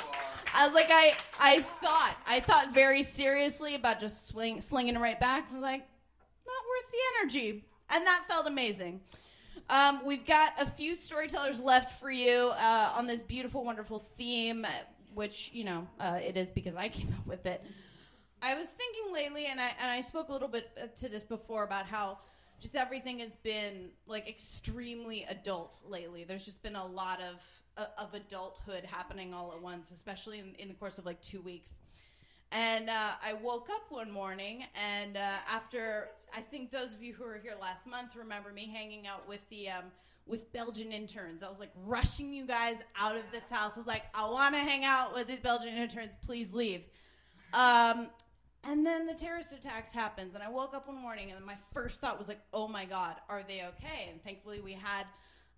I 0.53 0.67
was 0.67 0.75
like, 0.75 0.89
I, 0.89 1.15
I 1.39 1.61
thought, 1.61 2.15
I 2.27 2.39
thought 2.39 2.73
very 2.73 3.01
seriously 3.03 3.75
about 3.75 3.99
just 3.99 4.27
swing, 4.27 4.61
slinging 4.61 4.95
it 4.95 4.99
right 4.99 5.19
back. 5.19 5.47
I 5.49 5.53
was 5.53 5.63
like, 5.63 5.81
not 6.45 6.63
worth 6.69 6.91
the 6.91 6.97
energy, 7.21 7.65
and 7.89 8.05
that 8.05 8.25
felt 8.27 8.45
amazing. 8.45 9.01
Um, 9.69 10.05
we've 10.05 10.25
got 10.25 10.53
a 10.61 10.65
few 10.65 10.95
storytellers 10.95 11.59
left 11.59 11.99
for 11.99 12.11
you 12.11 12.51
uh, 12.55 12.93
on 12.95 13.07
this 13.07 13.23
beautiful, 13.23 13.63
wonderful 13.63 13.99
theme, 13.99 14.67
which 15.13 15.49
you 15.53 15.63
know 15.63 15.87
uh, 15.99 16.19
it 16.21 16.37
is 16.37 16.51
because 16.51 16.75
I 16.75 16.89
came 16.89 17.07
up 17.17 17.25
with 17.25 17.45
it. 17.45 17.63
I 18.41 18.55
was 18.55 18.67
thinking 18.67 19.13
lately, 19.13 19.45
and 19.45 19.59
I 19.59 19.71
and 19.79 19.89
I 19.89 20.01
spoke 20.01 20.29
a 20.29 20.33
little 20.33 20.47
bit 20.47 20.69
uh, 20.81 20.87
to 20.97 21.09
this 21.09 21.23
before 21.23 21.63
about 21.63 21.85
how 21.85 22.19
just 22.59 22.75
everything 22.75 23.19
has 23.19 23.35
been 23.37 23.89
like 24.05 24.27
extremely 24.27 25.25
adult 25.29 25.79
lately. 25.87 26.23
There's 26.25 26.45
just 26.45 26.61
been 26.61 26.75
a 26.75 26.85
lot 26.85 27.21
of 27.21 27.41
of 27.77 28.13
adulthood 28.13 28.85
happening 28.85 29.33
all 29.33 29.51
at 29.51 29.61
once, 29.61 29.91
especially 29.91 30.39
in, 30.39 30.53
in 30.59 30.67
the 30.67 30.73
course 30.73 30.97
of 30.97 31.05
like 31.05 31.21
two 31.21 31.41
weeks. 31.41 31.79
And 32.51 32.87
uh, 32.87 33.11
I 33.23 33.33
woke 33.33 33.69
up 33.73 33.85
one 33.89 34.11
morning, 34.11 34.63
and 34.75 35.17
uh, 35.17 35.37
after 35.49 36.09
I 36.35 36.41
think 36.41 36.71
those 36.71 36.93
of 36.93 37.01
you 37.01 37.13
who 37.13 37.23
were 37.23 37.39
here 37.41 37.55
last 37.59 37.87
month 37.87 38.15
remember 38.15 38.51
me 38.51 38.69
hanging 38.71 39.07
out 39.07 39.27
with 39.27 39.41
the 39.49 39.69
um, 39.69 39.85
with 40.27 40.53
Belgian 40.53 40.91
interns. 40.91 41.41
I 41.41 41.49
was 41.49 41.59
like 41.59 41.71
rushing 41.85 42.31
you 42.31 42.45
guys 42.45 42.77
out 42.97 43.15
of 43.15 43.23
this 43.31 43.49
house. 43.49 43.71
I 43.75 43.79
was 43.79 43.87
like, 43.87 44.03
I 44.13 44.29
want 44.29 44.53
to 44.53 44.61
hang 44.61 44.85
out 44.85 45.13
with 45.15 45.27
these 45.27 45.39
Belgian 45.39 45.75
interns. 45.75 46.13
Please 46.23 46.53
leave. 46.53 46.81
Um, 47.53 48.07
and 48.63 48.85
then 48.85 49.05
the 49.07 49.13
terrorist 49.13 49.51
attacks 49.51 49.91
happens, 49.91 50.35
and 50.35 50.43
I 50.43 50.49
woke 50.49 50.73
up 50.73 50.87
one 50.87 51.01
morning, 51.01 51.31
and 51.31 51.43
my 51.45 51.57
first 51.73 51.99
thought 51.99 52.17
was 52.17 52.27
like, 52.27 52.39
"Oh 52.53 52.67
my 52.67 52.85
God, 52.85 53.15
are 53.29 53.43
they 53.45 53.63
okay?" 53.63 54.09
And 54.09 54.23
thankfully, 54.23 54.61
we 54.61 54.73
had 54.73 55.05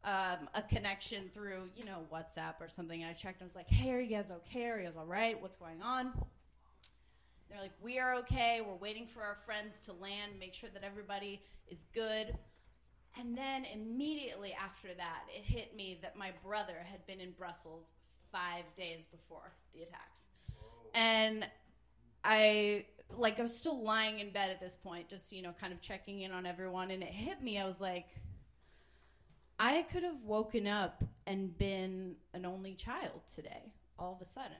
um, 0.05 0.47
a 0.53 0.61
connection 0.61 1.29
through, 1.33 1.69
you 1.75 1.83
know, 1.83 2.03
WhatsApp 2.13 2.61
or 2.61 2.69
something. 2.69 3.01
And 3.01 3.09
I 3.09 3.13
checked, 3.13 3.41
and 3.41 3.47
I 3.47 3.49
was 3.49 3.55
like, 3.55 3.69
"Hey, 3.69 3.91
are 3.91 3.99
you 3.99 4.15
guys 4.15 4.31
okay? 4.31 4.67
Are 4.67 4.77
you 4.77 4.85
guys 4.85 4.95
all 4.95 5.05
right? 5.05 5.41
What's 5.41 5.57
going 5.57 5.81
on?" 5.81 6.13
They're 7.49 7.59
like, 7.59 7.73
"We 7.81 7.99
are 7.99 8.15
okay. 8.17 8.61
We're 8.65 8.75
waiting 8.75 9.07
for 9.07 9.23
our 9.23 9.35
friends 9.45 9.79
to 9.81 9.93
land, 9.93 10.33
make 10.39 10.53
sure 10.53 10.69
that 10.73 10.83
everybody 10.83 11.41
is 11.67 11.85
good." 11.93 12.37
And 13.17 13.35
then 13.35 13.65
immediately 13.65 14.53
after 14.53 14.93
that, 14.93 15.23
it 15.35 15.43
hit 15.43 15.75
me 15.75 15.97
that 16.01 16.15
my 16.15 16.31
brother 16.43 16.85
had 16.85 17.05
been 17.07 17.19
in 17.19 17.31
Brussels 17.31 17.93
five 18.31 18.65
days 18.75 19.05
before 19.05 19.53
the 19.73 19.81
attacks, 19.81 20.25
and 20.93 21.47
I 22.23 22.85
like 23.17 23.39
I 23.39 23.43
was 23.43 23.57
still 23.57 23.81
lying 23.81 24.19
in 24.19 24.31
bed 24.31 24.51
at 24.51 24.59
this 24.59 24.75
point, 24.75 25.09
just 25.09 25.31
you 25.31 25.41
know, 25.41 25.53
kind 25.59 25.73
of 25.73 25.81
checking 25.81 26.21
in 26.21 26.31
on 26.31 26.45
everyone, 26.45 26.91
and 26.91 27.01
it 27.01 27.09
hit 27.09 27.41
me. 27.41 27.57
I 27.57 27.65
was 27.65 27.81
like, 27.81 28.07
I 29.59 29.83
could 29.83 30.03
have 30.03 30.21
woken 30.23 30.67
up 30.67 31.03
and 31.25 31.57
been 31.57 32.15
an 32.33 32.45
only 32.45 32.73
child 32.73 33.21
today, 33.33 33.71
all 33.97 34.13
of 34.13 34.21
a 34.21 34.25
sudden, 34.29 34.51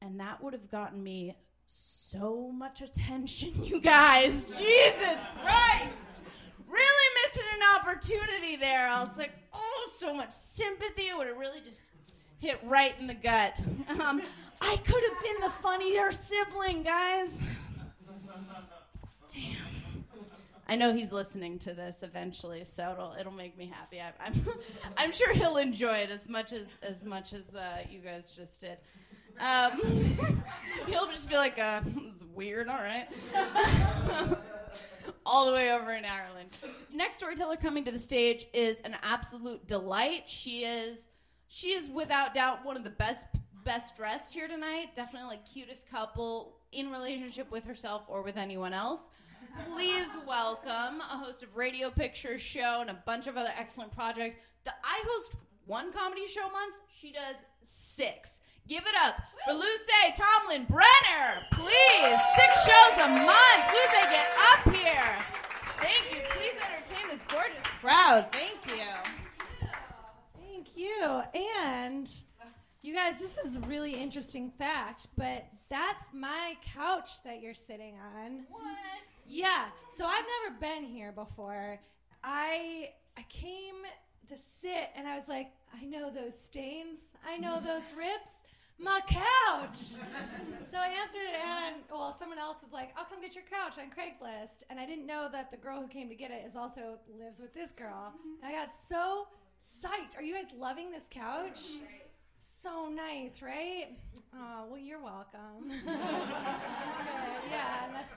and 0.00 0.20
that 0.20 0.42
would 0.42 0.52
have 0.52 0.70
gotten 0.70 1.02
me 1.02 1.36
so 1.66 2.50
much 2.52 2.80
attention, 2.82 3.52
you 3.64 3.80
guys. 3.80 4.44
Jesus 4.44 5.26
Christ, 5.42 6.22
really 6.68 7.08
missing 7.26 7.44
an 7.54 7.80
opportunity 7.80 8.56
there. 8.56 8.88
I 8.88 9.04
was 9.04 9.16
like, 9.18 9.32
oh, 9.52 9.90
so 9.94 10.14
much 10.14 10.32
sympathy. 10.32 11.08
It 11.08 11.16
would 11.16 11.26
have 11.26 11.36
really 11.36 11.60
just 11.60 11.84
hit 12.38 12.58
right 12.64 12.94
in 13.00 13.06
the 13.06 13.14
gut. 13.14 13.58
Um, 14.00 14.22
I 14.60 14.76
could 14.76 15.02
have 15.02 15.22
been 15.22 15.40
the 15.40 15.50
funnier 15.62 16.12
sibling, 16.12 16.84
guys. 16.84 17.40
Damn. 19.32 19.69
I 20.70 20.76
know 20.76 20.94
he's 20.94 21.10
listening 21.10 21.58
to 21.60 21.74
this 21.74 22.04
eventually, 22.04 22.62
so 22.62 22.92
it'll 22.92 23.16
it'll 23.18 23.32
make 23.32 23.58
me 23.58 23.66
happy. 23.74 24.00
I, 24.00 24.12
I'm 24.24 24.40
I'm 24.96 25.10
sure 25.10 25.34
he'll 25.34 25.56
enjoy 25.56 25.96
it 25.96 26.10
as 26.10 26.28
much 26.28 26.52
as 26.52 26.68
as 26.80 27.02
much 27.02 27.32
as 27.32 27.56
uh, 27.56 27.78
you 27.90 27.98
guys 27.98 28.30
just 28.30 28.60
did. 28.60 28.78
Um, 29.40 29.80
he'll 30.86 31.08
just 31.08 31.28
be 31.28 31.34
like, 31.34 31.58
uh, 31.58 31.80
"It's 32.14 32.22
weird, 32.22 32.68
all 32.68 32.78
right." 32.78 33.08
all 35.26 35.46
the 35.46 35.52
way 35.52 35.72
over 35.72 35.92
in 35.92 36.04
Ireland. 36.04 36.50
Next 36.94 37.16
storyteller 37.16 37.56
coming 37.56 37.84
to 37.86 37.90
the 37.90 37.98
stage 37.98 38.46
is 38.54 38.80
an 38.82 38.96
absolute 39.02 39.66
delight. 39.66 40.28
She 40.28 40.62
is 40.64 41.00
she 41.48 41.70
is 41.72 41.90
without 41.90 42.32
doubt 42.32 42.64
one 42.64 42.76
of 42.76 42.84
the 42.84 42.90
best 42.90 43.26
best 43.64 43.96
dressed 43.96 44.32
here 44.32 44.46
tonight. 44.46 44.94
Definitely 44.94 45.30
like 45.30 45.52
cutest 45.52 45.90
couple 45.90 46.60
in 46.70 46.92
relationship 46.92 47.50
with 47.50 47.64
herself 47.64 48.02
or 48.06 48.22
with 48.22 48.36
anyone 48.36 48.72
else. 48.72 49.08
Please 49.66 50.16
welcome 50.26 51.00
a 51.00 51.16
host 51.16 51.42
of 51.42 51.56
Radio 51.56 51.90
Picture 51.90 52.38
Show 52.38 52.78
and 52.80 52.90
a 52.90 53.02
bunch 53.06 53.26
of 53.26 53.36
other 53.36 53.50
excellent 53.58 53.92
projects. 53.92 54.36
The 54.64 54.72
I 54.84 55.02
host 55.06 55.32
one 55.66 55.92
comedy 55.92 56.26
show 56.26 56.46
a 56.46 56.52
month. 56.52 56.74
She 56.94 57.12
does 57.12 57.36
six. 57.64 58.40
Give 58.68 58.82
it 58.86 58.94
up 59.02 59.16
for 59.46 59.54
Luce 59.54 59.80
Tomlin 60.16 60.66
Brenner, 60.66 61.42
please. 61.52 62.20
Six 62.36 62.66
shows 62.66 62.98
a 62.98 63.08
month. 63.08 63.64
Luce, 63.72 64.06
get 64.10 64.26
up 64.52 64.74
here. 64.74 65.18
Thank 65.78 66.12
you. 66.12 66.20
Please 66.36 66.54
entertain 66.62 67.08
this 67.08 67.24
gorgeous 67.24 67.64
crowd. 67.80 68.26
Thank 68.32 68.66
you. 68.66 69.68
Thank 70.38 70.76
you. 70.76 71.22
And 71.34 72.10
you 72.82 72.94
guys, 72.94 73.18
this 73.18 73.36
is 73.44 73.56
a 73.56 73.60
really 73.60 73.94
interesting 73.94 74.52
fact, 74.58 75.06
but 75.16 75.46
that's 75.68 76.04
my 76.12 76.54
couch 76.74 77.22
that 77.24 77.40
you're 77.40 77.54
sitting 77.54 77.94
on. 78.16 78.44
What? 78.48 78.76
Yeah. 79.30 79.66
So 79.92 80.04
I've 80.04 80.24
never 80.42 80.58
been 80.60 80.84
here 80.84 81.12
before. 81.12 81.80
I 82.24 82.90
I 83.16 83.22
came 83.28 83.76
to 84.28 84.34
sit 84.36 84.90
and 84.96 85.06
I 85.06 85.16
was 85.16 85.28
like, 85.28 85.52
I 85.80 85.84
know 85.84 86.10
those 86.10 86.34
stains. 86.38 86.98
I 87.26 87.36
know 87.38 87.60
those 87.64 87.92
rips. 87.96 88.32
My 88.78 89.00
couch. 89.06 89.76
so 90.70 90.78
I 90.78 90.88
answered 90.88 91.28
it 91.28 91.36
and 91.44 91.76
well, 91.90 92.16
someone 92.18 92.38
else 92.38 92.56
was 92.62 92.72
like, 92.72 92.92
I'll 92.96 93.04
come 93.04 93.20
get 93.20 93.34
your 93.34 93.44
couch 93.44 93.78
on 93.78 93.90
Craigslist. 93.90 94.64
And 94.70 94.80
I 94.80 94.86
didn't 94.86 95.06
know 95.06 95.28
that 95.30 95.50
the 95.50 95.58
girl 95.58 95.82
who 95.82 95.86
came 95.86 96.08
to 96.08 96.14
get 96.14 96.30
it 96.30 96.44
is 96.46 96.56
also 96.56 96.98
lives 97.18 97.40
with 97.40 97.52
this 97.52 97.70
girl. 97.72 98.14
Mm-hmm. 98.16 98.44
And 98.46 98.56
I 98.56 98.58
got 98.58 98.74
so 98.74 99.26
psyched. 99.62 100.16
Are 100.18 100.22
you 100.22 100.34
guys 100.34 100.46
loving 100.56 100.90
this 100.90 101.08
couch? 101.10 101.60
So 102.62 102.88
nice, 102.88 103.42
right? 103.42 103.98
Oh, 104.34 104.64
well, 104.70 104.78
you're 104.80 105.02
welcome. 105.02 105.70
Yeah, 107.50 107.86
and 107.86 107.94
that's 107.94 108.12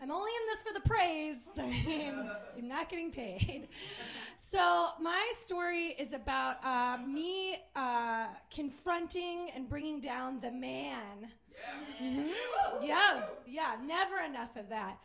I'm 0.00 0.10
only 0.10 0.30
in 0.30 0.46
this 0.52 0.62
for 0.62 0.72
the 0.74 0.88
praise. 0.88 1.36
I'm, 1.58 2.30
I'm 2.58 2.68
not 2.68 2.88
getting 2.88 3.10
paid. 3.10 3.68
So 4.38 4.88
my 5.00 5.32
story 5.38 5.96
is 5.98 6.12
about 6.12 6.64
uh, 6.64 6.98
me 7.06 7.56
uh, 7.74 8.26
confronting 8.54 9.50
and 9.54 9.68
bringing 9.68 10.00
down 10.00 10.40
the 10.40 10.50
man. 10.50 11.28
Mhm. 12.02 12.30
Yeah, 12.82 13.22
yeah, 13.46 13.76
never 13.84 14.18
enough 14.20 14.54
of 14.56 14.68
that. 14.68 14.98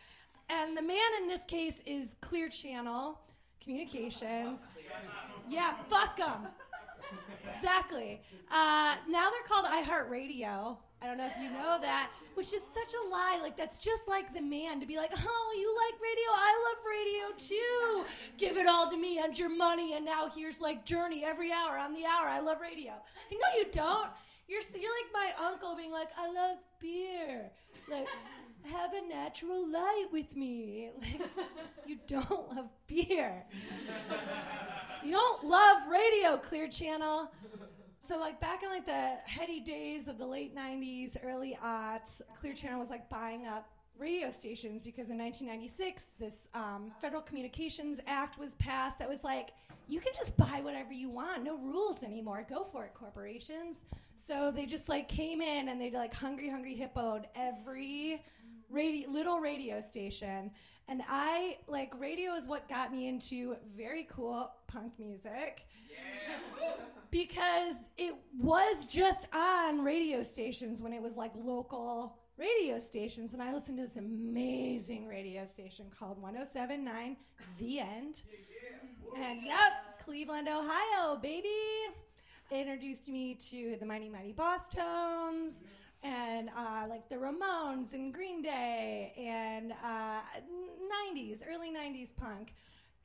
And 0.49 0.75
the 0.77 0.81
man 0.81 0.97
in 1.21 1.27
this 1.27 1.45
case 1.45 1.75
is 1.85 2.15
Clear 2.19 2.49
Channel 2.49 3.17
Communications. 3.63 4.61
Yeah, 5.49 5.75
fuck 5.89 6.17
them. 6.17 6.47
Exactly. 7.55 8.21
Uh, 8.51 8.95
now 9.09 9.29
they're 9.29 9.47
called 9.47 9.65
iHeartRadio. 9.65 10.77
I 11.01 11.07
don't 11.07 11.17
know 11.17 11.25
if 11.25 11.41
you 11.41 11.49
know 11.49 11.77
that, 11.81 12.11
which 12.35 12.53
is 12.53 12.61
such 12.73 12.93
a 12.93 13.09
lie. 13.09 13.39
Like 13.41 13.57
that's 13.57 13.77
just 13.77 14.07
like 14.07 14.33
the 14.33 14.41
man 14.41 14.79
to 14.79 14.85
be 14.85 14.97
like, 14.97 15.11
"Oh, 15.15 15.55
you 15.57 15.75
like 15.75 15.99
radio? 16.01 16.29
I 16.33 16.53
love 16.67 16.85
radio 16.85 17.25
too. 17.37 18.05
Give 18.37 18.57
it 18.57 18.67
all 18.67 18.89
to 18.89 18.97
me 18.97 19.19
and 19.19 19.37
your 19.37 19.55
money." 19.55 19.93
And 19.93 20.05
now 20.05 20.29
here's 20.29 20.59
like 20.59 20.85
Journey 20.85 21.23
every 21.23 21.51
hour 21.51 21.77
on 21.77 21.93
the 21.93 22.05
hour. 22.05 22.27
I 22.27 22.39
love 22.39 22.61
radio. 22.61 22.93
Like, 23.29 23.39
no, 23.39 23.57
you 23.57 23.65
don't. 23.71 24.09
You're 24.47 24.61
you're 24.79 24.91
like 24.91 25.13
my 25.13 25.45
uncle 25.47 25.75
being 25.75 25.91
like, 25.91 26.09
"I 26.17 26.31
love 26.31 26.57
beer." 26.79 27.51
Like, 27.89 28.07
have 28.63 28.91
a 28.93 29.07
natural 29.07 29.69
light 29.69 30.07
with 30.11 30.35
me. 30.35 30.91
Like, 31.01 31.21
you 31.85 31.97
don't 32.07 32.55
love 32.55 32.69
beer. 32.87 33.43
You 35.03 35.11
don't 35.11 35.43
love 35.43 35.87
radio, 35.89 36.37
Clear 36.37 36.67
Channel. 36.67 37.31
So 38.01 38.17
like 38.17 38.39
back 38.39 38.63
in 38.63 38.69
like 38.69 38.85
the 38.85 39.13
heady 39.25 39.59
days 39.59 40.07
of 40.07 40.17
the 40.17 40.25
late 40.25 40.55
'90s, 40.55 41.17
early 41.23 41.57
aughts, 41.63 42.21
Clear 42.39 42.53
Channel 42.53 42.79
was 42.79 42.89
like 42.89 43.09
buying 43.09 43.45
up 43.45 43.69
radio 43.97 44.31
stations 44.31 44.81
because 44.83 45.11
in 45.11 45.17
1996 45.17 46.03
this 46.19 46.47
um, 46.55 46.91
Federal 46.99 47.21
Communications 47.21 47.99
Act 48.07 48.39
was 48.39 48.55
passed 48.55 48.97
that 48.97 49.07
was 49.07 49.23
like 49.23 49.49
you 49.87 49.99
can 49.99 50.13
just 50.15 50.35
buy 50.37 50.61
whatever 50.63 50.93
you 50.93 51.09
want, 51.09 51.43
no 51.43 51.57
rules 51.57 52.01
anymore. 52.01 52.45
Go 52.49 52.65
for 52.71 52.85
it, 52.85 52.93
corporations. 52.93 53.83
So 54.15 54.51
they 54.51 54.65
just 54.65 54.89
like 54.89 55.07
came 55.07 55.41
in 55.41 55.69
and 55.69 55.79
they 55.79 55.91
like 55.91 56.13
hungry, 56.13 56.49
hungry 56.49 56.75
hippoed 56.75 57.25
every 57.35 58.23
radio, 58.69 59.09
little 59.09 59.39
radio 59.39 59.81
station. 59.81 60.51
And 60.87 61.03
I 61.07 61.57
like 61.67 61.93
radio 61.99 62.33
is 62.33 62.47
what 62.47 62.67
got 62.69 62.91
me 62.91 63.07
into 63.07 63.55
very 63.75 64.07
cool 64.09 64.51
punk 64.67 64.93
music 64.97 65.67
because 67.11 67.75
it 67.97 68.15
was 68.39 68.85
just 68.85 69.27
on 69.33 69.83
radio 69.83 70.23
stations 70.23 70.81
when 70.81 70.93
it 70.93 71.01
was 71.01 71.15
like 71.15 71.31
local 71.35 72.17
radio 72.37 72.79
stations 72.79 73.33
and 73.33 73.43
i 73.43 73.53
listened 73.53 73.77
to 73.77 73.83
this 73.83 73.97
amazing 73.97 75.05
radio 75.07 75.45
station 75.45 75.85
called 75.99 76.19
1079 76.21 77.17
the 77.59 77.79
end. 77.79 78.21
And 79.17 79.41
yep 79.45 79.99
cleveland 80.03 80.47
ohio 80.47 81.17
baby! 81.21 81.49
It 82.49 82.57
introduced 82.57 83.07
me 83.07 83.35
to 83.49 83.77
the 83.79 83.85
Mighty 83.85 84.09
Mighty 84.09 84.33
Bosstones 84.33 85.63
and 86.03 86.49
uh, 86.49 86.85
like 86.89 87.07
the 87.07 87.15
ramones 87.15 87.93
and 87.93 88.13
green 88.13 88.41
day 88.41 89.13
and 89.17 89.71
uh, 89.71 90.19
90s 91.15 91.41
early 91.49 91.69
90s 91.69 92.15
punk. 92.15 92.53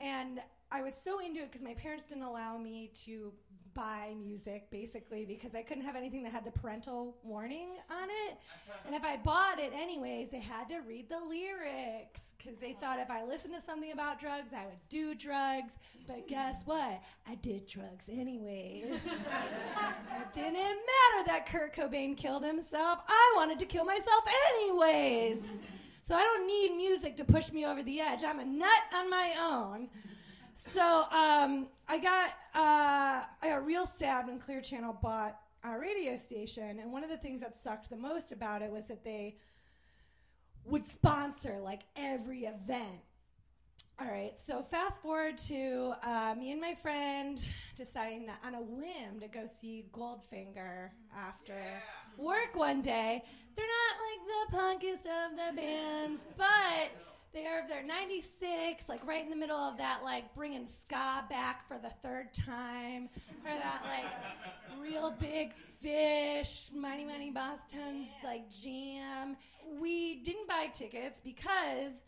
And 0.01 0.41
I 0.73 0.83
was 0.83 0.95
so 0.95 1.21
into 1.21 1.41
it 1.41 1.53
because 1.53 1.63
my 1.63 1.75
parents 1.75 2.05
didn't 2.09 2.25
allow 2.25 2.59
me 2.59 2.91
to 3.05 3.33
buy 3.77 4.15
music 4.19 4.71
basically 4.71 5.27
because 5.27 5.55
I 5.55 5.61
couldn't 5.61 5.85
have 5.85 5.97
anything 5.97 6.23
that 6.23 6.33
had 6.33 6.45
the 6.45 6.51
parental 6.51 7.15
warning 7.23 7.69
on 7.91 8.09
it. 8.09 8.39
And 8.87 8.95
if 8.95 9.05
I 9.05 9.19
bought 9.19 9.61
it 9.61 9.73
anyways, 9.75 10.31
they 10.31 10.41
had 10.41 10.69
to 10.71 10.79
read 10.79 11.11
the 11.11 11.21
lyrics 11.21 12.35
because 12.39 12.57
they 12.59 12.73
thought 12.81 12.99
if 12.99 13.11
I 13.11 13.23
listened 13.25 13.55
to 13.55 13.61
something 13.61 13.93
about 13.93 14.19
drugs, 14.19 14.53
I 14.55 14.65
would 14.65 14.81
do 14.89 15.15
drugs. 15.15 15.75
But 16.07 16.27
guess 16.27 16.63
what? 16.65 17.03
I 17.29 17.35
did 17.43 17.67
drugs 17.67 18.09
anyways. 18.11 18.85
it 19.07 20.33
didn't 20.33 20.55
matter 20.55 21.27
that 21.27 21.47
Kurt 21.47 21.77
Cobain 21.77 22.17
killed 22.17 22.45
himself. 22.45 23.01
I 23.07 23.33
wanted 23.37 23.59
to 23.59 23.67
kill 23.67 23.85
myself 23.85 24.25
anyways. 24.51 25.45
So 26.05 26.15
I 26.15 26.23
don't 26.23 26.47
need 26.47 26.77
music 26.77 27.17
to 27.19 27.25
push 27.25 27.53
me 27.53 27.67
over 27.67 27.83
the 27.83 28.01
edge. 28.01 28.23
I'm 28.25 28.39
a 28.39 28.45
nut 28.45 28.69
on 28.95 29.11
my 29.11 29.35
own. 29.39 29.89
So 30.55 31.05
um, 31.11 31.67
I 31.89 31.99
got 31.99 32.31
uh, 32.55 33.25
I 33.43 33.49
got 33.49 33.65
real 33.65 33.87
sad 33.87 34.27
when 34.27 34.39
Clear 34.39 34.61
Channel 34.61 34.99
bought 35.01 35.39
our 35.63 35.81
radio 35.81 36.17
station, 36.17 36.79
and 36.81 36.93
one 36.93 37.05
of 37.05 37.11
the 37.11 37.17
things 37.17 37.41
that 37.41 37.57
sucked 37.57 37.91
the 37.91 37.97
most 37.97 38.33
about 38.33 38.63
it 38.63 38.71
was 38.71 38.87
that 38.87 39.05
they 39.05 39.37
would 40.65 40.89
sponsor 40.89 41.59
like 41.63 41.83
every 41.97 42.45
event. 42.45 43.01
All 43.99 44.07
right, 44.07 44.39
so 44.39 44.63
fast 44.63 45.01
forward 45.01 45.39
to 45.49 45.95
uh, 46.03 46.35
me 46.37 46.53
and 46.53 46.61
my 46.61 46.75
friend 46.75 47.43
deciding 47.77 48.27
that 48.27 48.41
on 48.45 48.55
a 48.55 48.61
whim 48.61 49.21
to 49.21 49.29
go 49.29 49.49
see 49.61 49.87
Goldfinger 49.91 50.91
after 51.17 51.55
work 52.19 52.55
one 52.55 52.83
day. 52.83 53.23
They're 53.57 53.67
not 53.67 53.97
like 54.07 54.21
the 54.51 54.57
punkest 54.59 55.07
of 55.07 55.37
the 55.37 55.57
bands, 55.63 56.27
but 56.37 56.91
they're 57.37 57.67
they're 57.69 57.83
96, 57.83 58.89
like 58.89 59.07
right 59.07 59.23
in 59.23 59.29
the 59.29 59.37
middle 59.37 59.59
of 59.59 59.77
that, 59.77 60.01
like 60.03 60.35
bringing 60.35 60.67
ska 60.67 61.25
back 61.29 61.69
for 61.69 61.79
the 61.79 61.91
third 62.03 62.33
time, 62.33 63.11
or 63.45 63.53
that 63.53 63.83
like 63.85 64.81
real 64.81 65.15
big 65.21 65.53
fish, 65.83 66.71
mighty 66.75 67.05
mighty 67.05 67.31
boss 67.31 67.59
tones 67.71 68.07
like 68.25 68.51
jam. 68.51 69.37
We 69.79 70.23
didn't 70.23 70.49
buy 70.49 70.69
tickets 70.73 71.21
because 71.23 72.05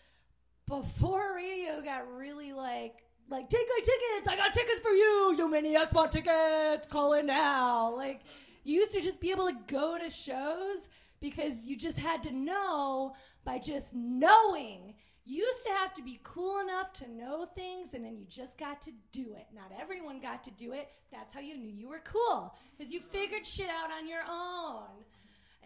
before 0.67 1.35
radio 1.37 1.83
got 1.83 2.11
really 2.11 2.55
like 2.55 3.05
like 3.31 3.51
take 3.51 3.67
my 3.69 3.81
tickets, 3.81 4.29
I 4.29 4.37
got 4.37 4.55
tickets 4.55 4.81
for 4.81 4.93
you, 4.93 5.35
you 5.37 5.51
maniacs 5.51 5.93
want 5.93 6.11
tickets, 6.11 6.89
call 6.89 7.13
in 7.13 7.27
now. 7.27 7.95
Like 7.95 8.23
you 8.65 8.81
used 8.81 8.93
to 8.93 9.03
just 9.03 9.21
be 9.21 9.31
able 9.31 9.49
to 9.49 9.57
go 9.67 9.99
to 9.99 10.11
shows 10.11 10.79
because 11.21 11.65
you 11.65 11.77
just 11.77 11.99
had 11.99 12.23
to 12.23 12.33
know 12.33 13.15
by 13.45 13.59
just 13.59 13.93
knowing. 13.95 14.95
You 15.29 15.45
used 15.45 15.63
to 15.65 15.73
have 15.75 15.93
to 15.93 16.03
be 16.03 16.21
cool 16.23 16.61
enough 16.61 16.95
to 16.95 17.11
know 17.11 17.47
things 17.55 17.93
and 17.93 18.03
then 18.03 18.17
you 18.17 18.25
just 18.31 18.57
got 18.57 18.81
to 18.83 18.91
do 19.13 19.35
it. 19.37 19.47
Not 19.55 19.71
everyone 19.79 20.21
got 20.21 20.43
to 20.45 20.51
do 20.53 20.73
it. 20.73 20.89
That's 21.13 21.35
how 21.35 21.41
you 21.41 21.55
knew 21.55 21.71
you 21.71 21.87
were 21.87 22.01
cool 22.03 22.55
because 22.77 22.91
you 22.91 23.01
figured 23.13 23.47
shit 23.47 23.69
out 23.69 23.91
on 23.93 24.09
your 24.09 24.23
own. 24.27 25.05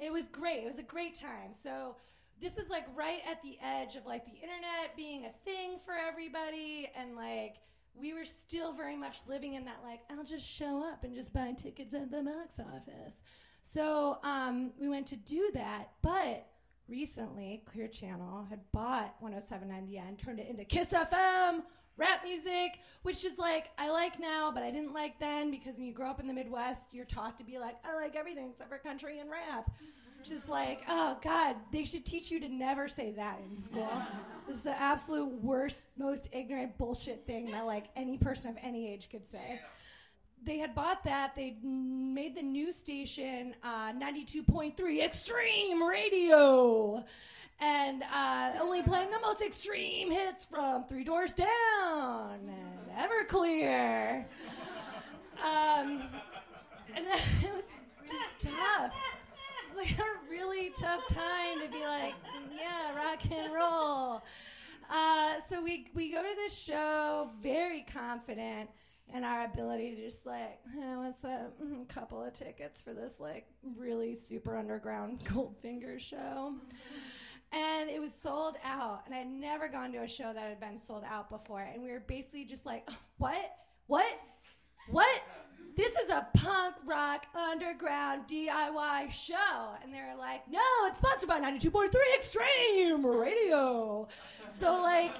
It 0.02 0.12
was 0.12 0.26
great. 0.26 0.64
It 0.64 0.66
was 0.66 0.80
a 0.80 0.82
great 0.82 1.14
time. 1.14 1.52
So 1.62 1.94
this 2.40 2.56
was 2.56 2.70
like 2.70 2.86
right 2.96 3.20
at 3.30 3.40
the 3.42 3.56
edge 3.64 3.94
of 3.94 4.04
like 4.04 4.24
the 4.24 4.32
internet 4.32 4.96
being 4.96 5.26
a 5.26 5.32
thing 5.44 5.78
for 5.84 5.94
everybody 5.94 6.90
and 6.96 7.14
like 7.14 7.58
we 7.94 8.14
were 8.14 8.24
still 8.24 8.72
very 8.72 8.96
much 8.96 9.20
living 9.28 9.54
in 9.54 9.64
that 9.66 9.78
like 9.84 10.00
I'll 10.10 10.24
just 10.24 10.44
show 10.44 10.84
up 10.84 11.04
and 11.04 11.14
just 11.14 11.32
buy 11.32 11.52
tickets 11.52 11.94
at 11.94 12.10
the 12.10 12.22
box 12.22 12.58
office. 12.58 13.22
So 13.62 14.18
um, 14.24 14.72
we 14.80 14.88
went 14.88 15.06
to 15.06 15.16
do 15.16 15.52
that, 15.54 15.90
but 16.02 16.48
recently 16.88 17.62
Clear 17.70 17.88
Channel 17.88 18.46
had 18.48 18.60
bought 18.72 19.20
107.9 19.22 19.88
The 19.88 19.98
End, 19.98 20.18
turned 20.18 20.38
it 20.40 20.48
into 20.48 20.64
Kiss 20.64 20.90
FM, 20.90 21.62
rap 21.96 22.24
music, 22.24 22.80
which 23.02 23.24
is 23.24 23.38
like 23.38 23.70
I 23.78 23.90
like 23.90 24.18
now, 24.20 24.50
but 24.52 24.62
I 24.62 24.70
didn't 24.70 24.92
like 24.92 25.18
then 25.18 25.50
because 25.50 25.76
when 25.76 25.86
you 25.86 25.92
grow 25.92 26.10
up 26.10 26.20
in 26.20 26.26
the 26.26 26.34
Midwest, 26.34 26.88
you're 26.92 27.04
taught 27.04 27.38
to 27.38 27.44
be 27.44 27.58
like 27.58 27.76
I 27.84 27.94
like 27.94 28.16
everything 28.16 28.50
except 28.50 28.70
for 28.70 28.78
country 28.78 29.20
and 29.20 29.30
rap. 29.30 29.70
Just 30.24 30.48
like, 30.48 30.82
oh 30.88 31.18
God, 31.22 31.56
they 31.72 31.84
should 31.84 32.06
teach 32.06 32.30
you 32.30 32.38
to 32.38 32.48
never 32.48 32.88
say 32.88 33.10
that 33.12 33.40
in 33.44 33.56
school. 33.56 33.90
this 34.46 34.56
is 34.58 34.62
the 34.62 34.80
absolute 34.80 35.32
worst, 35.42 35.86
most 35.98 36.28
ignorant 36.30 36.78
bullshit 36.78 37.26
thing 37.26 37.50
that 37.50 37.66
like 37.66 37.86
any 37.96 38.18
person 38.18 38.48
of 38.48 38.56
any 38.62 38.88
age 38.92 39.08
could 39.10 39.28
say. 39.28 39.60
They 40.44 40.58
had 40.58 40.74
bought 40.74 41.04
that. 41.04 41.36
They 41.36 41.56
made 41.62 42.36
the 42.36 42.42
new 42.42 42.72
station 42.72 43.54
uh, 43.62 43.92
92.3 43.92 45.02
Extreme 45.02 45.82
Radio, 45.82 47.04
and 47.60 48.02
uh, 48.02 48.52
only 48.60 48.82
playing 48.82 49.10
the 49.10 49.20
most 49.20 49.40
extreme 49.40 50.10
hits 50.10 50.44
from 50.46 50.84
Three 50.84 51.04
Doors 51.04 51.32
Down 51.32 52.40
and 52.48 53.10
Everclear. 53.10 54.24
Um, 55.44 56.02
and 56.94 57.06
it 57.06 57.54
was 57.54 57.64
just 58.04 58.54
tough 58.56 58.92
it's 59.72 59.98
like 59.98 60.06
a 60.06 60.30
really 60.30 60.70
tough 60.70 61.06
time 61.08 61.60
to 61.60 61.68
be 61.70 61.84
like, 61.84 62.14
yeah, 62.54 62.94
rock 62.96 63.20
and 63.30 63.52
roll. 63.52 64.22
Uh, 64.90 65.40
so 65.48 65.62
we 65.62 65.86
we 65.94 66.12
go 66.12 66.22
to 66.22 66.34
this 66.36 66.52
show 66.52 67.30
very 67.42 67.82
confident 67.82 68.68
in 69.14 69.24
our 69.24 69.44
ability 69.44 69.94
to 69.94 70.02
just 70.02 70.26
like, 70.26 70.60
hey, 70.74 70.96
what's? 70.96 71.22
Mm, 71.22 71.88
couple 71.88 72.22
of 72.22 72.32
tickets 72.32 72.80
for 72.80 72.94
this 72.94 73.20
like 73.20 73.46
really 73.76 74.14
super 74.14 74.56
underground 74.56 75.24
Goldfinger 75.24 75.98
show. 75.98 76.54
And 77.52 77.90
it 77.90 78.00
was 78.00 78.14
sold 78.14 78.56
out, 78.64 79.02
and 79.04 79.14
I'd 79.14 79.30
never 79.30 79.68
gone 79.68 79.92
to 79.92 79.98
a 79.98 80.08
show 80.08 80.32
that 80.32 80.42
had 80.42 80.58
been 80.58 80.78
sold 80.78 81.04
out 81.06 81.28
before. 81.28 81.60
And 81.60 81.82
we 81.82 81.90
were 81.90 82.00
basically 82.00 82.46
just 82.46 82.64
like, 82.64 82.88
what? 83.18 83.56
What? 83.88 84.06
What? 84.88 85.20
This 85.76 85.94
is 85.96 86.08
a 86.08 86.26
punk 86.34 86.74
rock 86.86 87.26
underground 87.34 88.22
DIY 88.26 89.10
show. 89.10 89.74
And 89.82 89.92
they're 89.92 90.16
like, 90.18 90.50
no, 90.50 90.60
it's 90.86 90.98
sponsored 90.98 91.28
by 91.28 91.40
92.3 91.40 91.92
Extreme 92.16 93.04
Radio. 93.06 94.08
So, 94.50 94.82
like, 94.82 95.14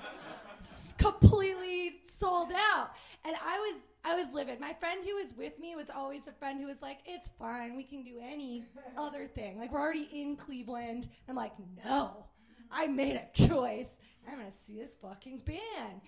completely 0.99 2.01
sold 2.09 2.53
out. 2.53 2.91
And 3.25 3.35
I 3.45 3.59
was. 3.59 3.83
I 4.05 4.17
was 4.17 4.27
livid. 4.35 4.59
My 4.59 4.73
friend 4.73 5.05
who 5.05 5.15
was 5.15 5.29
with 5.37 5.61
me 5.61 5.77
was 5.77 5.87
always 5.95 6.27
a 6.27 6.33
friend 6.33 6.61
who 6.61 6.67
was 6.67 6.83
like, 6.83 6.99
"It's 7.07 7.29
fine. 7.39 7.77
We 7.77 7.85
can 7.85 8.03
do 8.03 8.19
any 8.21 8.65
other 8.99 9.29
thing. 9.29 9.59
Like 9.59 9.73
we're 9.73 9.79
already 9.81 10.09
in 10.13 10.35
Cleveland." 10.37 11.09
I'm 11.29 11.37
like, 11.37 11.53
"No, 11.85 12.25
I 12.71 12.89
made 12.89 13.15
a 13.15 13.47
choice. 13.49 13.99
I'm 14.27 14.39
gonna 14.39 14.51
see 14.67 14.75
this 14.75 14.97
fucking 15.01 15.43
band." 15.45 16.01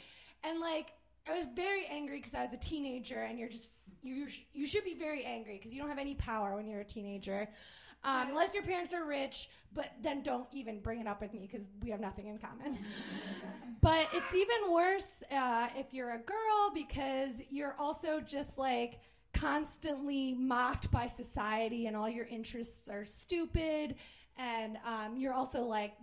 And 0.42 0.58
like, 0.58 0.92
I 1.28 1.38
was 1.38 1.46
very 1.54 1.86
angry 1.86 2.18
because 2.18 2.34
I 2.34 2.42
was 2.42 2.52
a 2.52 2.56
teenager, 2.56 3.20
and 3.22 3.38
you're 3.38 3.48
just 3.48 3.70
you 4.02 4.14
you, 4.16 4.28
sh- 4.28 4.40
you 4.52 4.66
should 4.66 4.84
be 4.84 4.94
very 4.94 5.24
angry 5.24 5.56
because 5.56 5.72
you 5.72 5.80
don't 5.80 5.88
have 5.88 6.00
any 6.00 6.16
power 6.16 6.56
when 6.56 6.66
you're 6.66 6.80
a 6.80 6.84
teenager, 6.84 7.48
um, 8.04 8.28
unless 8.28 8.54
your 8.54 8.62
parents 8.62 8.92
are 8.92 9.04
rich. 9.04 9.48
But 9.72 9.92
then 10.02 10.22
don't 10.22 10.46
even 10.52 10.80
bring 10.80 11.00
it 11.00 11.06
up 11.06 11.20
with 11.20 11.32
me 11.32 11.48
because 11.50 11.66
we 11.82 11.90
have 11.90 12.00
nothing 12.00 12.28
in 12.28 12.38
common. 12.38 12.78
but 13.80 14.08
it's 14.12 14.34
even 14.34 14.72
worse 14.72 15.22
uh, 15.32 15.68
if 15.76 15.92
you're 15.92 16.12
a 16.12 16.18
girl 16.18 16.70
because 16.72 17.32
you're 17.50 17.74
also 17.78 18.20
just 18.20 18.56
like 18.58 19.00
constantly 19.32 20.32
mocked 20.32 20.90
by 20.90 21.08
society 21.08 21.86
and 21.86 21.96
all 21.96 22.08
your 22.08 22.26
interests 22.26 22.88
are 22.88 23.04
stupid 23.04 23.96
and 24.38 24.78
um, 24.86 25.16
you're 25.16 25.34
also 25.34 25.62
like 25.62 25.94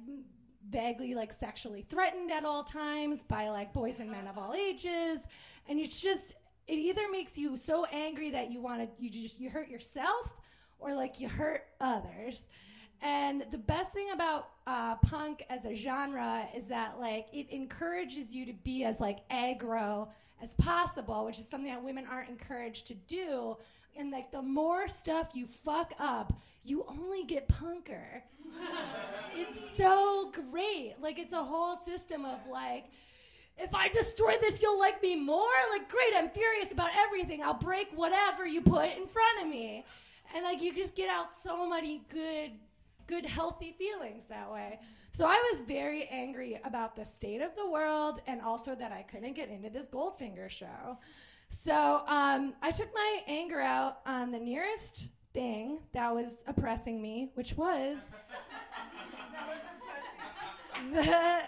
vaguely 0.69 1.15
like 1.15 1.33
sexually 1.33 1.81
threatened 1.81 2.31
at 2.31 2.45
all 2.45 2.63
times 2.63 3.23
by 3.27 3.49
like 3.49 3.73
boys 3.73 3.99
and 3.99 4.11
men 4.11 4.27
of 4.27 4.37
all 4.37 4.53
ages 4.53 5.21
and 5.67 5.79
it's 5.79 5.99
just 5.99 6.33
it 6.67 6.75
either 6.75 7.09
makes 7.11 7.37
you 7.37 7.57
so 7.57 7.85
angry 7.85 8.29
that 8.29 8.51
you 8.51 8.61
want 8.61 8.81
to 8.81 8.87
you 9.03 9.09
just 9.09 9.39
you 9.39 9.49
hurt 9.49 9.69
yourself 9.69 10.40
or 10.81 10.93
like 10.93 11.19
you 11.19 11.29
hurt 11.29 11.63
others 11.79 12.47
and 13.01 13.45
the 13.51 13.57
best 13.57 13.93
thing 13.93 14.11
about 14.13 14.49
uh, 14.67 14.95
punk 14.97 15.43
as 15.49 15.65
a 15.65 15.75
genre 15.75 16.47
is 16.55 16.65
that 16.67 16.99
like 16.99 17.25
it 17.33 17.47
encourages 17.49 18.31
you 18.31 18.45
to 18.45 18.53
be 18.53 18.83
as 18.83 18.99
like 18.99 19.27
aggro 19.29 20.07
as 20.41 20.53
possible, 20.55 21.25
which 21.25 21.39
is 21.39 21.47
something 21.47 21.71
that 21.71 21.83
women 21.83 22.05
aren't 22.09 22.29
encouraged 22.29 22.87
to 22.87 22.93
do. 22.93 23.57
And 23.97 24.11
like 24.11 24.31
the 24.31 24.41
more 24.41 24.87
stuff 24.87 25.29
you 25.33 25.47
fuck 25.47 25.93
up, 25.99 26.33
you 26.63 26.85
only 26.87 27.23
get 27.23 27.47
punker. 27.47 28.21
it's 29.35 29.75
so 29.75 30.31
great. 30.51 30.95
Like 31.01 31.17
it's 31.17 31.33
a 31.33 31.43
whole 31.43 31.77
system 31.77 32.23
of 32.23 32.39
like 32.51 32.85
if 33.57 33.73
I 33.73 33.89
destroy 33.89 34.35
this, 34.39 34.61
you'll 34.61 34.79
like 34.79 35.03
me 35.03 35.15
more. 35.15 35.43
Like, 35.71 35.87
great, 35.89 36.13
I'm 36.15 36.29
furious 36.29 36.71
about 36.71 36.89
everything. 36.97 37.43
I'll 37.43 37.53
break 37.53 37.89
whatever 37.93 38.47
you 38.47 38.61
put 38.61 38.85
in 38.85 39.05
front 39.07 39.41
of 39.41 39.47
me. 39.47 39.85
And 40.35 40.43
like, 40.43 40.61
you 40.61 40.73
just 40.73 40.95
get 40.95 41.09
out 41.09 41.29
so 41.43 41.67
many 41.67 42.03
good, 42.09 42.51
good, 43.07 43.25
healthy 43.25 43.75
feelings 43.77 44.25
that 44.29 44.51
way. 44.51 44.79
So 45.13 45.25
I 45.25 45.41
was 45.51 45.61
very 45.61 46.07
angry 46.07 46.59
about 46.63 46.95
the 46.95 47.05
state 47.05 47.41
of 47.41 47.55
the 47.55 47.69
world 47.69 48.21
and 48.27 48.41
also 48.41 48.75
that 48.75 48.91
I 48.91 49.03
couldn't 49.03 49.33
get 49.33 49.49
into 49.49 49.69
this 49.69 49.87
Goldfinger 49.87 50.49
show. 50.49 50.97
So 51.49 52.03
um, 52.07 52.53
I 52.61 52.71
took 52.71 52.93
my 52.93 53.19
anger 53.27 53.59
out 53.59 53.99
on 54.05 54.31
the 54.31 54.39
nearest 54.39 55.09
thing 55.33 55.79
that 55.93 56.13
was 56.13 56.43
oppressing 56.47 57.01
me, 57.01 57.31
which 57.33 57.55
was 57.57 57.97
the 60.93 61.41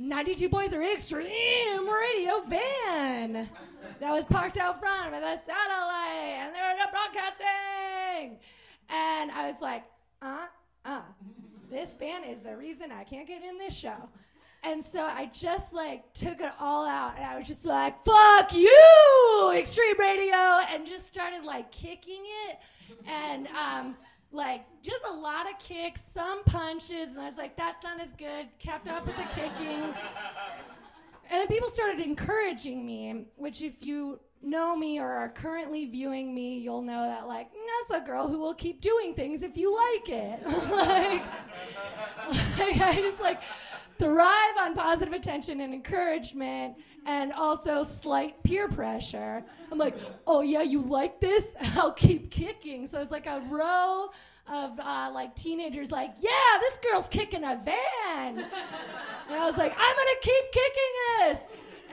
92.3 0.00 0.94
Extreme 0.94 1.88
Radio 1.88 2.40
van 2.46 3.48
that 3.98 4.10
was 4.12 4.26
parked 4.26 4.58
out 4.58 4.78
front 4.78 5.10
with 5.10 5.22
a 5.22 5.38
satellite 5.46 6.36
and 6.38 6.54
they 6.54 6.60
were 6.60 6.74
broadcasting. 6.92 8.38
And 8.90 9.30
I 9.30 9.48
was 9.48 9.62
like, 9.62 9.84
uh, 10.20 10.46
uh, 10.84 11.00
this 11.70 11.94
van 11.98 12.24
is 12.24 12.42
the 12.42 12.54
reason 12.56 12.92
I 12.92 13.04
can't 13.04 13.26
get 13.26 13.42
in 13.42 13.56
this 13.56 13.74
show. 13.74 14.10
And 14.62 14.84
so 14.84 15.00
I 15.00 15.30
just 15.32 15.72
like 15.72 16.12
took 16.12 16.40
it 16.40 16.52
all 16.60 16.86
out 16.86 17.14
and 17.16 17.24
I 17.24 17.38
was 17.38 17.46
just 17.46 17.64
like, 17.64 18.04
fuck 18.04 18.52
you, 18.52 19.52
Extreme 19.56 19.98
Radio, 19.98 20.36
and 20.70 20.86
just 20.86 21.06
started 21.06 21.42
like 21.42 21.72
kicking 21.72 22.22
it. 22.48 22.58
And 23.08 23.48
um, 23.48 23.96
like 24.36 24.64
just 24.82 25.02
a 25.08 25.12
lot 25.12 25.46
of 25.50 25.58
kicks, 25.58 26.02
some 26.12 26.44
punches, 26.44 27.08
and 27.10 27.20
I 27.20 27.24
was 27.24 27.38
like, 27.38 27.56
that's 27.56 27.82
not 27.82 28.00
as 28.00 28.12
good. 28.12 28.46
Kept 28.58 28.86
up 28.86 29.06
with 29.06 29.16
the 29.16 29.24
kicking. 29.34 29.94
And 31.28 31.40
then 31.40 31.46
people 31.48 31.70
started 31.70 32.00
encouraging 32.00 32.86
me, 32.86 33.24
which 33.36 33.62
if 33.62 33.84
you 33.84 34.20
know 34.42 34.76
me 34.76 34.98
or 34.98 35.10
are 35.10 35.28
currently 35.28 35.86
viewing 35.86 36.34
me, 36.34 36.58
you'll 36.58 36.82
know 36.82 37.02
that 37.02 37.26
like 37.26 37.48
that's 37.88 38.02
a 38.02 38.06
girl 38.06 38.28
who 38.28 38.38
will 38.38 38.54
keep 38.54 38.80
doing 38.80 39.14
things 39.14 39.42
if 39.42 39.56
you 39.56 39.74
like 39.74 40.08
it. 40.08 40.46
like, 40.70 41.22
like 42.58 42.80
I 42.80 43.00
just 43.02 43.20
like 43.20 43.42
thrive 43.98 44.56
on 44.60 44.74
positive 44.74 45.14
attention 45.14 45.60
and 45.60 45.72
encouragement 45.72 46.76
and 47.06 47.32
also 47.32 47.84
slight 47.84 48.42
peer 48.42 48.68
pressure. 48.68 49.44
I'm 49.70 49.78
like, 49.78 49.96
oh 50.26 50.42
yeah, 50.42 50.62
you 50.62 50.80
like 50.80 51.20
this? 51.20 51.54
I'll 51.76 51.92
keep 51.92 52.30
kicking. 52.30 52.86
So 52.86 53.00
it's 53.00 53.10
like 53.10 53.26
a 53.26 53.40
row 53.48 54.10
of 54.48 54.78
uh, 54.78 55.10
like 55.12 55.34
teenagers 55.34 55.90
like, 55.90 56.14
yeah, 56.20 56.58
this 56.60 56.78
girl's 56.78 57.06
kicking 57.08 57.44
a 57.44 57.60
van. 57.64 58.38
and 58.38 58.44
I 59.30 59.46
was 59.46 59.56
like, 59.56 59.72
I'm 59.76 59.96
gonna 59.96 60.20
keep 60.22 60.52
kicking 60.52 60.92
this. 61.18 61.40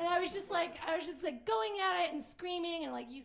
And 0.03 0.13
I 0.13 0.19
was 0.19 0.31
just 0.31 0.51
like, 0.51 0.75
I 0.85 0.97
was 0.97 1.05
just 1.05 1.23
like 1.23 1.45
going 1.45 1.75
at 1.79 2.05
it 2.05 2.13
and 2.13 2.21
screaming 2.21 2.83
and 2.83 2.91
like 2.91 3.09
you 3.09 3.23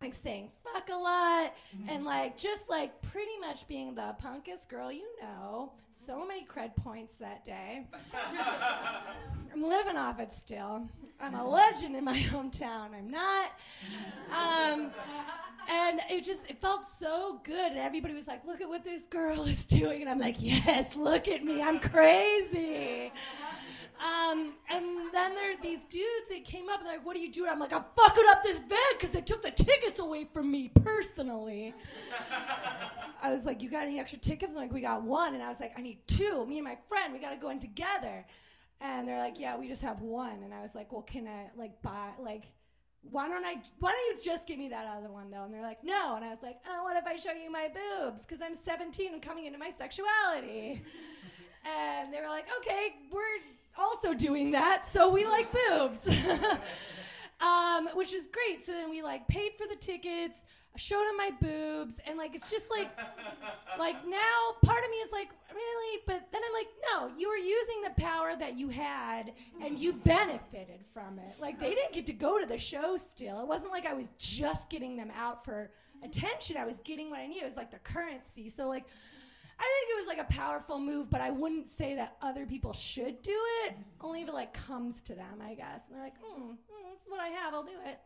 like 0.00 0.14
saying 0.14 0.50
fuck 0.64 0.88
a 0.88 0.96
lot 0.96 1.54
and 1.88 2.04
like 2.04 2.36
just 2.36 2.68
like 2.68 3.00
pretty 3.02 3.36
much 3.40 3.66
being 3.68 3.94
the 3.94 4.14
punkest 4.22 4.68
girl 4.68 4.92
you 4.92 5.06
know. 5.20 5.72
So 5.94 6.24
many 6.24 6.46
cred 6.46 6.76
points 6.76 7.18
that 7.18 7.44
day. 7.44 7.86
I'm 9.52 9.62
living 9.62 9.96
off 9.96 10.20
it 10.20 10.32
still. 10.32 10.88
I'm 11.20 11.34
a 11.34 11.48
legend 11.48 11.96
in 11.96 12.04
my 12.04 12.16
hometown. 12.18 12.94
I'm 12.96 13.10
not. 13.10 13.50
Um, 14.32 14.90
and 15.68 16.00
it 16.08 16.24
just 16.24 16.42
it 16.48 16.60
felt 16.60 16.82
so 17.00 17.40
good 17.44 17.72
and 17.72 17.78
everybody 17.80 18.14
was 18.14 18.26
like 18.26 18.44
look 18.44 18.60
at 18.60 18.68
what 18.68 18.84
this 18.84 19.02
girl 19.04 19.44
is 19.44 19.64
doing 19.64 20.00
and 20.00 20.10
i'm 20.10 20.18
like 20.18 20.36
yes 20.38 20.96
look 20.96 21.28
at 21.28 21.44
me 21.44 21.62
i'm 21.62 21.78
crazy 21.78 23.12
um, 24.02 24.54
and 24.70 24.84
then 25.12 25.34
there 25.34 25.52
are 25.52 25.62
these 25.62 25.84
dudes 25.84 26.28
that 26.30 26.44
came 26.44 26.68
up 26.68 26.78
and 26.78 26.86
they're 26.86 26.96
like 26.96 27.06
what 27.06 27.16
are 27.16 27.20
you 27.20 27.30
doing 27.30 27.48
i'm 27.50 27.58
like 27.58 27.72
i'm 27.72 27.84
fucking 27.96 28.24
up 28.30 28.42
this 28.42 28.58
van 28.58 28.78
because 28.94 29.10
they 29.10 29.20
took 29.20 29.42
the 29.42 29.50
tickets 29.50 29.98
away 29.98 30.26
from 30.32 30.50
me 30.50 30.70
personally 30.82 31.74
i 33.22 33.30
was 33.30 33.44
like 33.44 33.62
you 33.62 33.70
got 33.70 33.84
any 33.84 34.00
extra 34.00 34.18
tickets 34.18 34.54
like 34.54 34.72
we 34.72 34.80
got 34.80 35.02
one 35.02 35.34
and 35.34 35.42
i 35.42 35.48
was 35.48 35.60
like 35.60 35.72
i 35.76 35.82
need 35.82 35.98
two 36.06 36.44
me 36.46 36.58
and 36.58 36.64
my 36.64 36.76
friend 36.88 37.12
we 37.12 37.18
got 37.18 37.30
to 37.30 37.36
go 37.36 37.50
in 37.50 37.58
together 37.58 38.24
and 38.80 39.06
they're 39.06 39.18
like 39.18 39.38
yeah 39.38 39.56
we 39.56 39.68
just 39.68 39.82
have 39.82 40.00
one 40.00 40.42
and 40.42 40.52
i 40.52 40.62
was 40.62 40.74
like 40.74 40.90
well 40.92 41.02
can 41.02 41.28
i 41.28 41.48
like 41.56 41.80
buy 41.82 42.10
like 42.18 42.44
why 43.10 43.28
don't 43.28 43.44
I? 43.44 43.56
Why 43.80 43.90
don't 43.90 44.16
you 44.16 44.22
just 44.22 44.46
give 44.46 44.58
me 44.58 44.68
that 44.68 44.86
other 44.86 45.10
one 45.10 45.30
though? 45.30 45.42
And 45.44 45.52
they're 45.52 45.62
like, 45.62 45.82
no. 45.82 46.14
And 46.14 46.24
I 46.24 46.30
was 46.30 46.38
like, 46.42 46.58
oh, 46.70 46.84
what 46.84 46.96
if 46.96 47.04
I 47.04 47.18
show 47.18 47.32
you 47.32 47.50
my 47.50 47.68
boobs? 47.68 48.24
Because 48.24 48.40
I'm 48.40 48.54
17 48.54 49.12
and 49.12 49.20
coming 49.20 49.46
into 49.46 49.58
my 49.58 49.70
sexuality. 49.70 50.82
and 51.64 52.12
they 52.12 52.20
were 52.20 52.28
like, 52.28 52.46
okay, 52.60 52.94
we're 53.10 53.40
also 53.76 54.14
doing 54.14 54.52
that, 54.52 54.84
so 54.92 55.10
we 55.10 55.24
like 55.24 55.48
boobs, 55.52 56.08
um, 57.40 57.88
which 57.94 58.12
is 58.12 58.28
great. 58.28 58.64
So 58.64 58.72
then 58.72 58.90
we 58.90 59.02
like 59.02 59.26
paid 59.28 59.52
for 59.58 59.66
the 59.66 59.76
tickets. 59.76 60.42
Showed 60.76 61.04
them 61.04 61.18
my 61.18 61.30
boobs, 61.38 61.96
and 62.06 62.16
like 62.16 62.34
it's 62.34 62.48
just 62.50 62.70
like, 62.70 62.90
like 63.78 63.96
now 64.08 64.52
part 64.64 64.82
of 64.82 64.90
me 64.90 64.96
is 64.96 65.12
like, 65.12 65.28
really? 65.54 66.00
But 66.06 66.28
then 66.32 66.40
I'm 66.46 66.52
like, 66.54 66.66
no, 66.90 67.18
you 67.18 67.28
were 67.28 67.36
using 67.36 67.82
the 67.84 68.00
power 68.00 68.34
that 68.38 68.56
you 68.56 68.70
had, 68.70 69.32
and 69.62 69.78
you 69.78 69.92
benefited 69.92 70.80
from 70.94 71.18
it. 71.18 71.34
Like 71.38 71.60
they 71.60 71.74
didn't 71.74 71.92
get 71.92 72.06
to 72.06 72.14
go 72.14 72.40
to 72.40 72.46
the 72.46 72.56
show 72.56 72.96
still. 72.96 73.40
It 73.42 73.48
wasn't 73.48 73.70
like 73.70 73.84
I 73.84 73.92
was 73.92 74.06
just 74.18 74.70
getting 74.70 74.96
them 74.96 75.10
out 75.14 75.44
for 75.44 75.72
attention. 76.02 76.56
I 76.56 76.64
was 76.64 76.80
getting 76.84 77.10
what 77.10 77.20
I 77.20 77.26
needed. 77.26 77.42
It 77.42 77.46
was 77.46 77.56
like 77.56 77.70
the 77.70 77.78
currency. 77.78 78.48
So 78.48 78.66
like. 78.66 78.84
I 79.58 79.62
think 79.64 79.90
it 79.90 79.96
was 79.96 80.06
like 80.06 80.18
a 80.18 80.32
powerful 80.32 80.78
move, 80.78 81.10
but 81.10 81.20
I 81.20 81.30
wouldn't 81.30 81.68
say 81.68 81.94
that 81.94 82.16
other 82.20 82.46
people 82.46 82.72
should 82.72 83.22
do 83.22 83.38
it. 83.64 83.74
Only 84.00 84.22
if 84.22 84.28
it 84.28 84.34
like 84.34 84.52
comes 84.52 85.00
to 85.02 85.14
them, 85.14 85.40
I 85.44 85.54
guess. 85.54 85.84
And 85.86 85.96
they're 85.96 86.02
like, 86.04 86.16
mm, 86.20 86.50
mm, 86.50 86.56
that's 86.88 87.06
what 87.08 87.20
I 87.20 87.28
have. 87.28 87.54
I'll 87.54 87.62
do 87.62 87.70
it. 87.86 87.98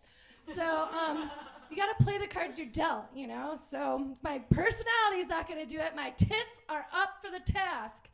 So 0.54 0.62
um, 0.62 1.30
you 1.70 1.76
got 1.76 1.96
to 1.96 2.04
play 2.04 2.18
the 2.18 2.26
cards 2.26 2.56
you're 2.58 2.68
dealt, 2.68 3.06
you 3.14 3.26
know. 3.26 3.58
So 3.70 4.16
my 4.22 4.38
personality 4.38 5.20
is 5.20 5.28
not 5.28 5.48
going 5.48 5.60
to 5.60 5.66
do 5.66 5.80
it. 5.80 5.96
My 5.96 6.10
tits 6.10 6.60
are 6.68 6.86
up 6.94 7.18
for 7.22 7.30
the 7.30 7.40
task. 7.52 8.08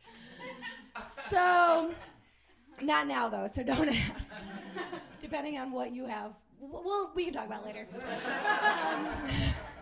So 1.31 1.95
not 2.81 3.07
now 3.07 3.29
though. 3.29 3.49
So 3.53 3.63
don't 3.63 3.89
ask. 4.17 4.31
Depending 5.21 5.59
on 5.59 5.73
what 5.73 5.93
you 5.95 6.07
have, 6.07 6.33
well, 6.61 7.11
we 7.15 7.25
can 7.25 7.33
talk 7.35 7.47
about 7.47 7.65
later. 7.65 7.87
Um, 7.95 9.09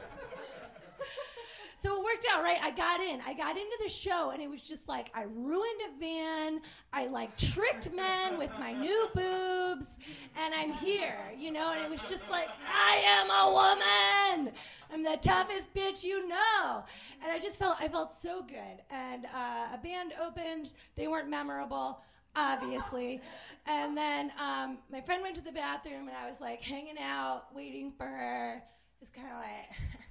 so 1.82 1.96
it 1.96 2.04
worked 2.04 2.26
out, 2.32 2.42
right? 2.42 2.58
I 2.62 2.70
got 2.70 3.00
in. 3.00 3.20
I 3.26 3.32
got 3.34 3.56
into 3.56 3.76
the 3.82 3.88
show, 3.88 4.30
and 4.30 4.42
it 4.42 4.50
was 4.50 4.60
just 4.60 4.88
like 4.88 5.10
I 5.14 5.22
ruined 5.22 5.80
a 5.88 5.98
van. 5.98 6.60
I 6.92 7.06
like 7.06 7.36
tricked 7.38 7.92
men 7.94 8.36
with 8.38 8.50
my 8.58 8.72
new 8.72 9.08
boobs, 9.14 9.86
and 10.36 10.54
I'm 10.54 10.72
here, 10.72 11.18
you 11.38 11.52
know. 11.52 11.72
And 11.72 11.80
it 11.82 11.90
was 11.90 12.02
just 12.02 12.28
like 12.30 12.48
I 12.70 12.96
am 12.96 13.30
a 13.30 13.50
woman. 13.50 14.52
I'm 14.92 15.02
the 15.02 15.16
toughest 15.22 15.72
bitch 15.74 16.02
you 16.02 16.28
know. 16.28 16.84
And 17.22 17.32
I 17.32 17.38
just 17.38 17.56
felt 17.56 17.76
I 17.80 17.88
felt 17.88 18.12
so 18.12 18.42
good. 18.42 18.82
And 18.90 19.26
uh, 19.26 19.74
a 19.74 19.80
band 19.82 20.12
opened. 20.22 20.72
They 20.96 21.08
weren't 21.08 21.30
memorable, 21.30 22.00
obviously. 22.36 23.20
And 23.66 23.96
then 23.96 24.32
um, 24.38 24.78
my 24.90 25.00
friend 25.00 25.22
went 25.22 25.36
to 25.36 25.42
the 25.42 25.52
bathroom, 25.52 26.08
and 26.08 26.16
I 26.16 26.28
was 26.28 26.40
like 26.40 26.60
hanging 26.60 26.98
out, 27.00 27.54
waiting 27.54 27.92
for 27.96 28.06
her. 28.06 28.62
It's 29.00 29.10
kind 29.10 29.28
of 29.28 29.36
like, 29.36 29.80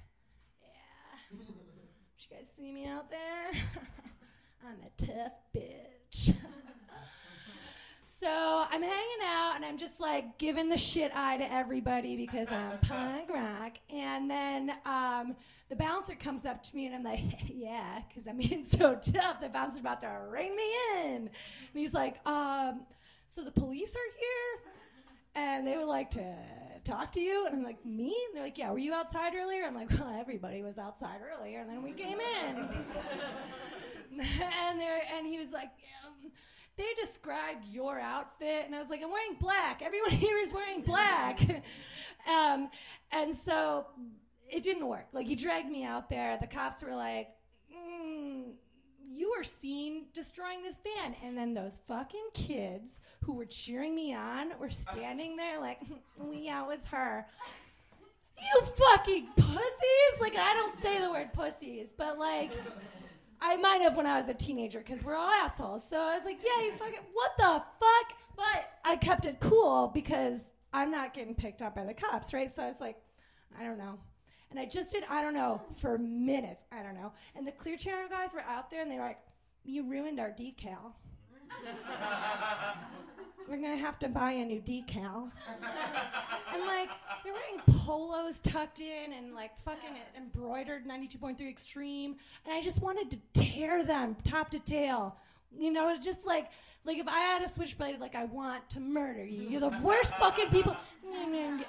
you 2.30 2.36
guys 2.36 2.46
see 2.56 2.72
me 2.72 2.86
out 2.86 3.10
there? 3.10 3.50
I'm 4.66 4.76
a 4.84 5.04
tough 5.04 5.32
bitch. 5.54 6.34
so 8.06 8.64
I'm 8.70 8.82
hanging 8.82 9.22
out 9.24 9.54
and 9.56 9.64
I'm 9.64 9.78
just 9.78 9.98
like 10.00 10.38
giving 10.38 10.68
the 10.68 10.76
shit 10.76 11.10
eye 11.14 11.38
to 11.38 11.52
everybody 11.52 12.16
because 12.16 12.48
I'm 12.50 12.78
punk 12.82 13.30
rock. 13.30 13.78
And 13.88 14.30
then 14.30 14.72
um, 14.84 15.34
the 15.68 15.76
bouncer 15.76 16.14
comes 16.14 16.44
up 16.44 16.62
to 16.64 16.76
me 16.76 16.86
and 16.86 16.94
I'm 16.94 17.04
like, 17.04 17.20
yeah, 17.48 18.02
because 18.08 18.26
I'm 18.28 18.36
being 18.36 18.66
so 18.70 18.96
tough. 18.96 19.40
The 19.40 19.48
bouncer's 19.48 19.80
about 19.80 20.02
to 20.02 20.10
ring 20.28 20.54
me 20.54 20.74
in. 20.96 21.16
And 21.16 21.30
he's 21.74 21.94
like, 21.94 22.24
um, 22.26 22.82
so 23.26 23.42
the 23.42 23.52
police 23.52 23.90
are 23.90 24.12
here? 24.18 24.72
and 25.34 25.66
they 25.66 25.76
would 25.76 25.86
like 25.86 26.10
to 26.10 26.34
talk 26.84 27.12
to 27.12 27.20
you. 27.20 27.46
And 27.46 27.56
I'm 27.56 27.62
like, 27.62 27.84
me? 27.84 28.14
And 28.28 28.36
they're 28.36 28.44
like, 28.44 28.58
yeah, 28.58 28.70
were 28.70 28.78
you 28.78 28.94
outside 28.94 29.34
earlier? 29.34 29.64
I'm 29.64 29.74
like, 29.74 29.90
well, 29.90 30.14
everybody 30.18 30.62
was 30.62 30.78
outside 30.78 31.20
earlier, 31.20 31.60
and 31.60 31.70
then 31.70 31.82
we 31.82 31.92
came 31.92 32.18
in. 32.20 32.56
and 34.20 34.80
they 34.80 35.00
and 35.16 35.26
he 35.26 35.38
was 35.38 35.52
like, 35.52 35.70
um, 36.04 36.30
they 36.76 36.86
described 37.04 37.64
your 37.70 38.00
outfit, 38.00 38.64
and 38.66 38.74
I 38.74 38.80
was 38.80 38.90
like, 38.90 39.02
I'm 39.02 39.10
wearing 39.10 39.36
black. 39.38 39.82
Everyone 39.82 40.10
here 40.12 40.38
is 40.38 40.52
wearing 40.52 40.82
black. 40.82 41.40
um, 42.28 42.70
and 43.12 43.34
so 43.34 43.86
it 44.48 44.62
didn't 44.62 44.86
work. 44.86 45.08
Like 45.12 45.26
he 45.26 45.34
dragged 45.34 45.70
me 45.70 45.84
out 45.84 46.08
there. 46.10 46.38
The 46.40 46.46
cops 46.46 46.82
were 46.82 46.94
like, 46.94 47.28
mm, 47.74 48.52
you 49.12 49.32
were 49.36 49.44
seen 49.44 50.06
destroying 50.14 50.62
this 50.62 50.80
van. 50.82 51.14
And 51.24 51.36
then 51.36 51.54
those 51.54 51.80
fucking 51.88 52.28
kids 52.32 53.00
who 53.24 53.34
were 53.34 53.44
cheering 53.44 53.94
me 53.94 54.14
on 54.14 54.52
were 54.58 54.70
standing 54.70 55.36
there 55.36 55.60
like, 55.60 55.80
we, 56.18 56.48
it 56.48 56.66
was 56.66 56.80
her. 56.90 57.26
You 58.38 58.66
fucking 58.66 59.28
pussies! 59.36 60.20
Like, 60.20 60.36
I 60.36 60.54
don't 60.54 60.74
say 60.80 61.00
the 61.00 61.10
word 61.10 61.32
pussies, 61.34 61.92
but 61.96 62.18
like, 62.18 62.52
I 63.42 63.56
might 63.56 63.82
have 63.82 63.96
when 63.96 64.06
I 64.06 64.18
was 64.18 64.28
a 64.28 64.34
teenager 64.34 64.78
because 64.78 65.02
we're 65.02 65.16
all 65.16 65.28
assholes. 65.28 65.86
So 65.86 65.98
I 65.98 66.14
was 66.14 66.24
like, 66.24 66.38
yeah, 66.42 66.64
you 66.64 66.72
fucking, 66.72 67.00
what 67.12 67.32
the 67.36 67.62
fuck? 67.80 68.18
But 68.36 68.70
I 68.84 68.96
kept 68.96 69.26
it 69.26 69.40
cool 69.40 69.90
because 69.92 70.40
I'm 70.72 70.90
not 70.90 71.12
getting 71.12 71.34
picked 71.34 71.60
up 71.60 71.74
by 71.74 71.84
the 71.84 71.94
cops, 71.94 72.32
right? 72.32 72.50
So 72.50 72.62
I 72.62 72.68
was 72.68 72.80
like, 72.80 72.96
I 73.58 73.64
don't 73.64 73.78
know. 73.78 73.98
And 74.50 74.58
I 74.58 74.66
just 74.66 74.90
did, 74.90 75.04
I 75.08 75.22
don't 75.22 75.34
know, 75.34 75.62
for 75.76 75.96
minutes. 75.98 76.64
I 76.72 76.82
don't 76.82 76.94
know. 76.94 77.12
And 77.36 77.46
the 77.46 77.52
Clear 77.52 77.76
Channel 77.76 78.08
guys 78.08 78.34
were 78.34 78.40
out 78.40 78.70
there 78.70 78.82
and 78.82 78.90
they 78.90 78.96
were 78.96 79.02
like, 79.04 79.20
You 79.64 79.84
ruined 79.84 80.18
our 80.18 80.30
decal. 80.30 80.92
we're 83.48 83.56
going 83.56 83.76
to 83.76 83.84
have 83.84 83.98
to 84.00 84.08
buy 84.08 84.32
a 84.32 84.44
new 84.44 84.60
decal. 84.60 85.30
and 86.52 86.64
like, 86.66 86.88
they're 87.24 87.32
wearing 87.32 87.60
polos 87.84 88.40
tucked 88.40 88.80
in 88.80 89.12
and 89.12 89.34
like 89.34 89.50
fucking 89.64 89.90
embroidered 90.16 90.86
92.3 90.86 91.48
Extreme. 91.48 92.16
And 92.44 92.54
I 92.54 92.60
just 92.60 92.80
wanted 92.82 93.10
to 93.10 93.18
tear 93.40 93.84
them 93.84 94.16
top 94.24 94.50
to 94.50 94.58
tail. 94.58 95.16
You 95.56 95.72
know, 95.72 95.96
just 96.00 96.24
like, 96.26 96.50
like 96.84 96.98
if 96.98 97.08
I 97.08 97.18
had 97.18 97.42
a 97.42 97.48
switchblade, 97.48 97.98
like 98.00 98.14
I 98.14 98.24
want 98.24 98.68
to 98.70 98.80
murder 98.80 99.24
you. 99.24 99.42
You're 99.48 99.60
the 99.60 99.76
worst 99.82 100.14
fucking 100.16 100.50
people. 100.50 100.76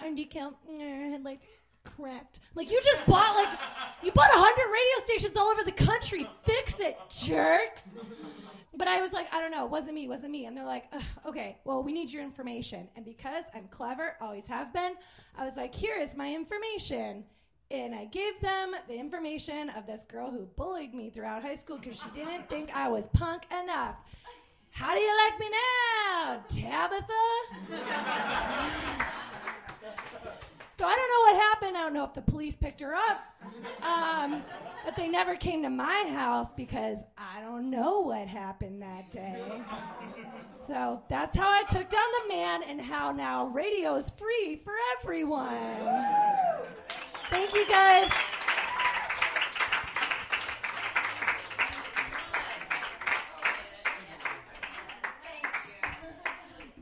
And 0.04 0.18
decal, 0.18 0.54
headlights 0.80 1.46
cracked. 1.84 2.40
Like 2.56 2.72
you 2.72 2.82
just 2.84 3.06
bought 3.06 3.36
like 3.36 3.58
you 4.04 4.12
bought 4.12 4.30
a 4.34 4.38
hundred 4.38 4.72
radio 4.72 5.06
stations 5.06 5.38
all 5.38 5.48
over 5.48 5.64
the 5.64 5.72
country. 5.72 6.28
Fix 6.44 6.80
it, 6.80 6.98
jerks. 7.10 7.90
But 8.74 8.88
I 8.88 9.02
was 9.02 9.12
like, 9.14 9.28
I 9.34 9.40
don't 9.42 9.52
know, 9.52 9.66
wasn't 9.66 9.96
me, 9.96 10.08
wasn't 10.08 10.32
me. 10.32 10.46
And 10.46 10.56
they're 10.56 10.66
like, 10.66 10.86
okay, 11.26 11.58
well, 11.66 11.84
we 11.84 11.92
need 11.92 12.12
your 12.12 12.24
information. 12.24 12.88
And 12.96 13.06
because 13.06 13.44
I'm 13.54 13.68
clever, 13.68 14.16
always 14.22 14.46
have 14.48 14.74
been, 14.74 14.94
I 15.38 15.46
was 15.46 15.58
like, 15.58 15.76
here 15.76 15.98
is 15.98 16.16
my 16.16 16.34
information. 16.34 17.26
And 17.70 17.94
I 17.94 18.06
gave 18.06 18.40
them 18.42 18.74
the 18.88 18.96
information 18.96 19.70
of 19.72 19.86
this 19.86 20.04
girl 20.04 20.32
who 20.32 20.48
bullied 20.58 20.94
me 20.94 21.10
throughout 21.10 21.42
high 21.42 21.56
school 21.56 21.78
because 21.78 21.98
she 22.00 22.10
didn't 22.16 22.50
think 22.50 22.72
I 22.74 22.90
was 22.90 23.08
punk 23.10 23.44
enough. 23.64 23.96
How 24.72 24.94
do 24.96 25.00
you 25.00 25.18
like 25.18 25.40
me 25.40 25.50
now, 25.50 26.44
Tabitha? 26.48 27.14
So 30.82 30.88
I 30.88 30.96
don't 30.96 31.10
know 31.10 31.32
what 31.32 31.44
happened. 31.44 31.78
I 31.78 31.82
don't 31.84 31.94
know 31.94 32.06
if 32.06 32.16
the 32.16 32.24
police 32.24 32.56
picked 32.56 32.80
her 32.80 32.96
up. 32.96 33.24
Um, 33.84 34.42
but 34.84 34.96
they 34.96 35.08
never 35.08 35.36
came 35.36 35.62
to 35.62 35.70
my 35.70 36.12
house 36.12 36.56
because 36.58 36.98
I 37.20 37.40
don't 37.40 37.70
know 37.70 38.00
what 38.00 38.28
happened 38.28 38.82
that 38.82 39.12
day. 39.12 39.62
So 40.66 41.04
that's 41.08 41.38
how 41.38 41.48
I 41.48 41.62
took 41.70 41.88
down 41.88 42.08
the 42.24 42.34
man 42.34 42.64
and 42.64 42.82
how 42.82 43.12
now 43.12 43.46
radio 43.46 43.94
is 43.94 44.12
free 44.18 44.60
for 44.64 44.74
everyone. 45.00 45.54
Thank 47.30 47.54
you 47.54 47.68
guys. 47.70 48.12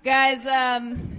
Guys, 0.06 0.46
um, 0.46 1.19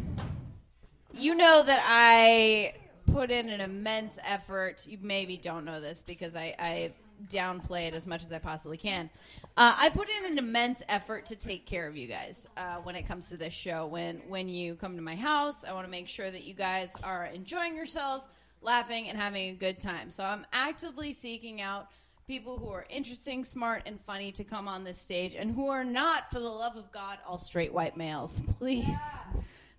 you 1.20 1.34
know 1.34 1.62
that 1.62 1.84
I 1.86 2.74
put 3.12 3.30
in 3.30 3.48
an 3.48 3.60
immense 3.60 4.18
effort. 4.24 4.86
You 4.86 4.98
maybe 5.02 5.36
don't 5.36 5.64
know 5.64 5.80
this 5.80 6.02
because 6.02 6.36
I, 6.36 6.54
I 6.58 6.92
downplay 7.28 7.88
it 7.88 7.94
as 7.94 8.06
much 8.06 8.22
as 8.22 8.32
I 8.32 8.38
possibly 8.38 8.76
can. 8.76 9.10
Uh, 9.56 9.74
I 9.76 9.90
put 9.90 10.08
in 10.08 10.32
an 10.32 10.38
immense 10.38 10.82
effort 10.88 11.26
to 11.26 11.36
take 11.36 11.66
care 11.66 11.86
of 11.86 11.96
you 11.96 12.06
guys 12.06 12.46
uh, 12.56 12.76
when 12.76 12.96
it 12.96 13.06
comes 13.06 13.28
to 13.30 13.36
this 13.36 13.52
show. 13.52 13.86
When 13.86 14.22
when 14.28 14.48
you 14.48 14.74
come 14.74 14.96
to 14.96 15.02
my 15.02 15.16
house, 15.16 15.64
I 15.64 15.72
want 15.72 15.86
to 15.86 15.90
make 15.90 16.08
sure 16.08 16.30
that 16.30 16.44
you 16.44 16.54
guys 16.54 16.96
are 17.02 17.26
enjoying 17.26 17.76
yourselves, 17.76 18.28
laughing, 18.62 19.08
and 19.08 19.18
having 19.18 19.50
a 19.50 19.54
good 19.54 19.80
time. 19.80 20.10
So 20.10 20.24
I'm 20.24 20.46
actively 20.52 21.12
seeking 21.12 21.60
out 21.60 21.88
people 22.26 22.58
who 22.58 22.68
are 22.68 22.86
interesting, 22.88 23.42
smart, 23.44 23.82
and 23.86 24.00
funny 24.06 24.30
to 24.32 24.44
come 24.44 24.68
on 24.68 24.84
this 24.84 25.00
stage, 25.00 25.34
and 25.34 25.52
who 25.52 25.68
are 25.68 25.84
not, 25.84 26.30
for 26.30 26.38
the 26.38 26.48
love 26.48 26.76
of 26.76 26.92
God, 26.92 27.18
all 27.26 27.38
straight 27.38 27.72
white 27.74 27.96
males. 27.96 28.40
Please. 28.58 28.86
Yeah. 28.86 29.24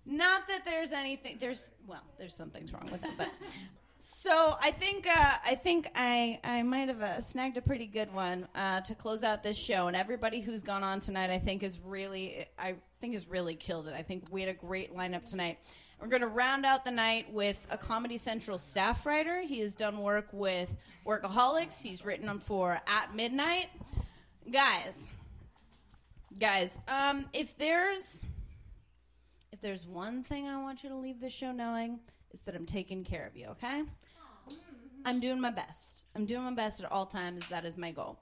Not 0.04 0.48
that 0.48 0.64
there's 0.64 0.92
anything. 0.92 1.38
There's 1.40 1.72
well, 1.86 2.02
there's 2.18 2.34
some 2.34 2.50
things 2.50 2.72
wrong 2.72 2.88
with 2.90 3.00
that, 3.02 3.16
but 3.16 3.28
so 3.98 4.56
I 4.60 4.72
think 4.72 5.06
uh, 5.06 5.34
I 5.44 5.54
think 5.54 5.88
I 5.94 6.40
I 6.42 6.62
might 6.62 6.88
have 6.88 7.02
uh, 7.02 7.20
snagged 7.20 7.56
a 7.56 7.62
pretty 7.62 7.86
good 7.86 8.12
one 8.12 8.48
uh, 8.54 8.80
to 8.80 8.96
close 8.96 9.22
out 9.22 9.44
this 9.44 9.56
show. 9.56 9.86
And 9.86 9.96
everybody 9.96 10.40
who's 10.40 10.64
gone 10.64 10.82
on 10.82 10.98
tonight, 10.98 11.30
I 11.30 11.38
think, 11.38 11.62
is 11.62 11.78
really 11.78 12.46
I 12.58 12.74
think 13.00 13.14
has 13.14 13.28
really 13.28 13.54
killed 13.54 13.86
it. 13.86 13.94
I 13.94 14.02
think 14.02 14.24
we 14.30 14.40
had 14.40 14.50
a 14.50 14.58
great 14.58 14.96
lineup 14.96 15.24
tonight. 15.24 15.58
We're 16.00 16.08
going 16.08 16.22
to 16.22 16.28
round 16.28 16.66
out 16.66 16.84
the 16.84 16.90
night 16.90 17.32
with 17.32 17.64
a 17.70 17.78
Comedy 17.78 18.18
Central 18.18 18.58
staff 18.58 19.06
writer. 19.06 19.40
He 19.40 19.60
has 19.60 19.76
done 19.76 19.98
work 19.98 20.26
with 20.32 20.68
Workaholics. 21.06 21.80
He's 21.80 22.04
written 22.04 22.26
them 22.26 22.40
for 22.40 22.80
At 22.88 23.14
Midnight. 23.14 23.68
Guys, 24.50 25.06
guys, 26.40 26.76
um, 26.88 27.26
if 27.32 27.56
there's 27.56 28.24
there's 29.62 29.86
one 29.86 30.24
thing 30.24 30.48
I 30.48 30.60
want 30.60 30.82
you 30.82 30.90
to 30.90 30.96
leave 30.96 31.20
this 31.20 31.32
show 31.32 31.52
knowing, 31.52 32.00
it's 32.32 32.42
that 32.42 32.54
I'm 32.54 32.66
taking 32.66 33.04
care 33.04 33.26
of 33.26 33.36
you, 33.36 33.46
okay? 33.50 33.82
I'm 35.04 35.20
doing 35.20 35.40
my 35.40 35.50
best. 35.50 36.08
I'm 36.14 36.26
doing 36.26 36.42
my 36.42 36.52
best 36.52 36.82
at 36.82 36.90
all 36.90 37.06
times. 37.06 37.48
That 37.48 37.64
is 37.64 37.78
my 37.78 37.92
goal. 37.92 38.18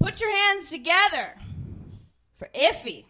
Put 0.00 0.20
your 0.20 0.30
hands 0.30 0.70
together 0.70 1.36
for 2.34 2.48
Ify. 2.54 3.04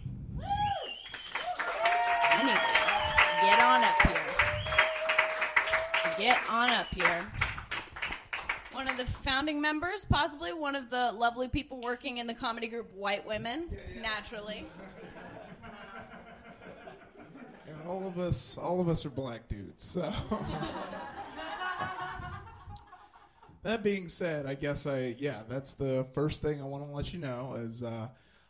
Anyway, 2.32 2.60
get 3.40 3.60
on 3.60 3.84
up 3.84 4.02
here. 4.02 4.22
Get 6.18 6.38
on 6.50 6.70
up 6.70 6.94
here. 6.94 7.26
One 8.72 8.88
of 8.88 8.98
the 8.98 9.06
founding 9.06 9.60
members, 9.60 10.04
possibly 10.04 10.52
one 10.52 10.76
of 10.76 10.90
the 10.90 11.12
lovely 11.12 11.48
people 11.48 11.80
working 11.80 12.18
in 12.18 12.26
the 12.26 12.34
comedy 12.34 12.68
group 12.68 12.92
White 12.94 13.26
Women, 13.26 13.74
naturally 14.00 14.66
all 17.86 18.06
of 18.06 18.18
us, 18.18 18.58
all 18.58 18.80
of 18.80 18.88
us 18.88 19.06
are 19.06 19.10
black 19.10 19.48
dudes. 19.48 19.84
So. 19.84 20.12
that 23.62 23.82
being 23.82 24.08
said, 24.08 24.46
I 24.46 24.54
guess 24.54 24.86
I 24.86 25.16
yeah, 25.18 25.42
that's 25.48 25.74
the 25.74 26.06
first 26.12 26.42
thing 26.42 26.60
I 26.60 26.64
want 26.64 26.86
to 26.86 26.90
let 26.94 27.12
you 27.12 27.18
know 27.18 27.54
is 27.58 27.82
uh, 27.82 28.08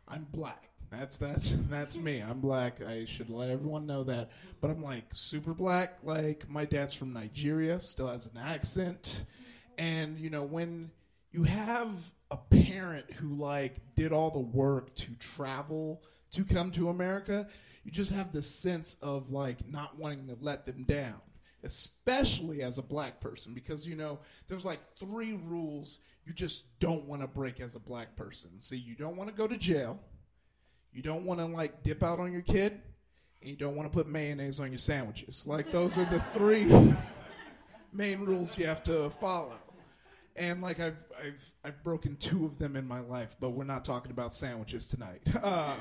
I'm 0.09 0.27
black. 0.31 0.69
That's 0.91 1.17
that's 1.17 1.57
that's 1.69 1.97
me. 1.97 2.21
I'm 2.21 2.41
black. 2.41 2.81
I 2.83 3.05
should 3.07 3.31
let 3.31 3.51
everyone 3.51 3.87
know 3.87 4.05
that. 4.05 4.31
But 4.61 4.71
I'm 4.71 4.83
like 4.83 5.05
super 5.13 5.53
black. 5.53 5.99
Like 6.03 6.49
my 6.49 6.65
dad's 6.65 6.95
from 6.95 7.13
Nigeria, 7.13 7.81
still 7.81 8.09
has 8.09 8.27
an 8.27 8.39
accent. 8.39 9.25
And 9.79 10.19
you 10.19 10.31
know 10.31 10.43
when 10.43 10.91
you 11.33 11.43
have 11.45 11.95
a 12.31 12.37
parent 12.37 13.11
who 13.13 13.35
like 13.35 13.77
did 13.95 14.13
all 14.13 14.31
the 14.31 14.39
work 14.39 14.95
to 14.97 15.13
travel 15.37 16.03
to 16.33 16.45
come 16.45 16.71
to 16.73 16.89
America, 16.89 17.49
you 17.87 17.93
just 17.93 18.11
have 18.11 18.33
this 18.33 18.51
sense 18.51 18.97
of 19.01 19.31
like 19.31 19.59
not 19.71 19.97
wanting 19.97 20.27
to 20.27 20.37
let 20.41 20.67
them 20.67 20.83
down. 20.89 21.21
especially 21.63 22.63
as 22.63 22.79
a 22.79 22.83
black 22.83 23.21
person, 23.21 23.55
because 23.55 23.87
you 23.87 23.95
know 23.97 24.19
there's 24.49 24.65
like 24.65 24.81
three 24.99 25.35
rules 25.47 26.01
you 26.25 26.33
just 26.33 26.79
don't 26.81 27.05
want 27.07 27.23
to 27.23 27.29
break 27.29 27.61
as 27.61 27.77
a 27.77 27.79
black 27.79 28.15
person. 28.17 28.51
See, 28.61 28.77
you 28.77 28.95
don't 28.97 29.17
want 29.17 29.31
to 29.31 29.37
go 29.37 29.47
to 29.47 29.57
jail, 29.57 29.99
you 30.93 31.01
don't 31.03 31.25
want 31.25 31.39
to 31.41 31.47
like 31.47 31.83
dip 31.85 32.03
out 32.03 32.19
on 32.19 32.33
your 32.33 32.43
kid, 32.43 32.73
and 33.41 33.51
you 33.51 33.57
don't 33.57 33.77
want 33.77 33.91
to 33.91 33.97
put 33.97 34.09
mayonnaise 34.09 34.59
on 34.61 34.71
your 34.71 34.79
sandwiches. 34.79 35.47
Like 35.47 35.71
those 35.71 35.97
are 35.97 36.05
the 36.07 36.21
three 36.35 36.65
main 37.93 38.21
rules 38.25 38.59
you 38.59 38.67
have 38.67 38.83
to 38.85 39.11
follow. 39.21 39.55
And 40.37 40.61
like 40.61 40.81
I've 40.81 40.99
I've 41.25 41.53
I've 41.65 41.83
broken 41.85 42.17
two 42.17 42.45
of 42.47 42.59
them 42.59 42.77
in 42.77 42.87
my 42.87 43.01
life, 43.01 43.37
but 43.41 43.51
we're 43.51 43.65
not 43.65 43.85
talking 43.85 44.11
about 44.11 44.33
sandwiches 44.33 44.89
tonight. 44.89 45.23
Uh, 45.43 45.75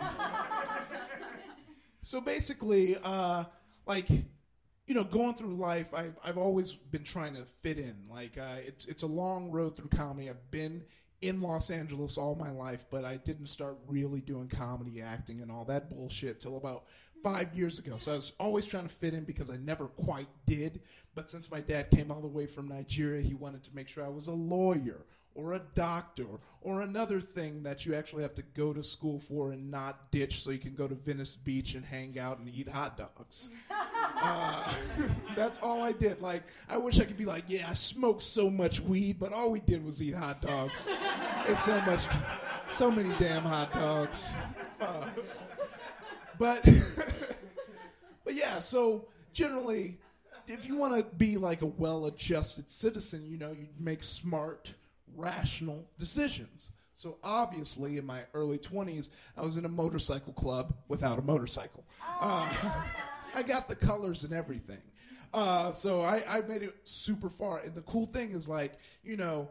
so 2.06 2.22
basically, 2.22 2.98
uh, 3.04 3.46
like 3.88 4.10
you 4.10 4.94
know, 4.94 5.04
going 5.04 5.34
through 5.34 5.56
life, 5.56 5.92
I've 5.92 6.16
I've 6.24 6.38
always 6.38 6.72
been 6.74 7.04
trying 7.04 7.34
to 7.34 7.46
fit 7.64 7.80
in. 7.80 7.96
Like 8.08 8.38
uh, 8.38 8.58
it's 8.64 8.86
it's 8.86 9.02
a 9.02 9.08
long 9.08 9.50
road 9.50 9.76
through 9.76 9.90
comedy. 9.90 10.30
I've 10.30 10.52
been 10.52 10.84
in 11.22 11.42
Los 11.42 11.72
Angeles 11.72 12.20
all 12.20 12.36
my 12.36 12.52
life, 12.52 12.86
but 12.92 13.06
I 13.06 13.18
didn't 13.18 13.48
start 13.48 13.80
really 13.88 14.22
doing 14.22 14.48
comedy, 14.48 15.02
acting, 15.02 15.42
and 15.42 15.52
all 15.52 15.66
that 15.66 15.90
bullshit 15.90 16.40
till 16.40 16.58
about 16.58 16.84
five 17.24 17.56
years 17.56 17.80
ago. 17.80 17.98
So 17.98 18.14
I 18.14 18.16
was 18.18 18.34
always 18.40 18.68
trying 18.68 18.88
to 18.88 18.94
fit 18.94 19.16
in 19.16 19.24
because 19.24 19.50
I 19.50 19.58
never 19.58 19.88
quite 19.88 20.30
did. 20.46 20.82
But 21.16 21.32
since 21.32 21.50
my 21.50 21.62
dad 21.62 21.90
came 21.90 22.12
all 22.12 22.22
the 22.22 22.28
way 22.28 22.46
from 22.46 22.68
Nigeria, 22.68 23.24
he 23.24 23.34
wanted 23.34 23.64
to 23.64 23.76
make 23.76 23.88
sure 23.88 24.06
I 24.06 24.10
was 24.10 24.28
a 24.28 24.32
lawyer 24.32 25.06
or 25.36 25.54
a 25.54 25.62
doctor 25.76 26.26
or 26.62 26.82
another 26.82 27.20
thing 27.22 27.62
that 27.64 27.86
you 27.86 27.94
actually 27.94 28.24
have 28.24 28.34
to 28.34 28.42
go 28.56 28.74
to 28.74 28.82
school 28.82 29.20
for 29.20 29.52
and 29.52 29.70
not 29.70 30.10
ditch 30.12 30.42
so 30.42 30.50
you 30.50 30.58
can 30.58 30.74
go 30.74 30.88
to 30.88 30.96
Venice 30.96 31.36
Beach 31.36 31.76
and 31.76 31.86
hang 31.86 32.18
out 32.18 32.40
and 32.40 32.50
eat 32.50 32.68
hot 32.68 32.98
dogs. 32.98 33.50
Uh, 34.18 34.74
that's 35.36 35.60
all 35.60 35.84
I 35.84 35.92
did. 35.92 36.22
Like, 36.22 36.44
I 36.70 36.78
wish 36.78 37.02
I 37.02 37.04
could 37.04 37.18
be 37.18 37.26
like, 37.26 37.44
yeah, 37.48 37.68
I 37.70 37.74
smoked 37.74 38.24
so 38.24 38.50
much 38.50 38.80
weed, 38.80 39.20
but 39.20 39.34
all 39.34 39.52
we 39.52 39.60
did 39.60 39.84
was 39.84 40.02
eat 40.02 40.16
hot 40.16 40.42
dogs. 40.42 40.88
it's 41.48 41.66
so 41.66 41.80
much, 41.82 42.02
so 42.68 42.90
many 42.90 43.14
damn 43.20 43.44
hot 43.44 43.74
dogs. 43.74 44.34
Uh, 44.80 45.10
but, 46.40 46.64
but 48.24 48.36
yeah, 48.36 48.60
so 48.60 49.06
generally, 49.34 49.98
if 50.48 50.68
you 50.68 50.78
want 50.78 50.96
to 50.96 51.04
be 51.16 51.38
like 51.38 51.62
a 51.62 51.68
well-adjusted 51.68 52.72
citizen, 52.72 53.26
you 53.30 53.38
know, 53.38 53.52
you 53.52 53.68
make 53.80 54.02
smart, 54.02 54.74
rational 55.16 55.88
decisions. 55.98 56.72
So 56.96 57.18
obviously, 57.24 57.98
in 57.98 58.06
my 58.06 58.22
early 58.34 58.58
20s, 58.58 59.10
I 59.38 59.42
was 59.42 59.58
in 59.58 59.66
a 59.66 59.70
motorcycle 59.70 60.34
club 60.34 60.74
without 60.88 61.20
a 61.20 61.22
motorcycle. 61.22 61.84
Uh, 62.22 62.50
I 63.36 63.44
got 63.44 63.68
the 63.68 63.76
colors 63.76 64.24
and 64.24 64.34
everything. 64.34 64.82
Uh, 65.34 65.74
so 65.74 66.00
I, 66.02 66.24
I 66.28 66.42
made 66.42 66.64
it 66.64 66.74
super 66.86 67.30
far. 67.30 67.60
And 67.60 67.76
the 67.76 67.82
cool 67.82 68.06
thing 68.06 68.32
is, 68.32 68.48
like, 68.48 68.80
you 69.04 69.18
know, 69.18 69.50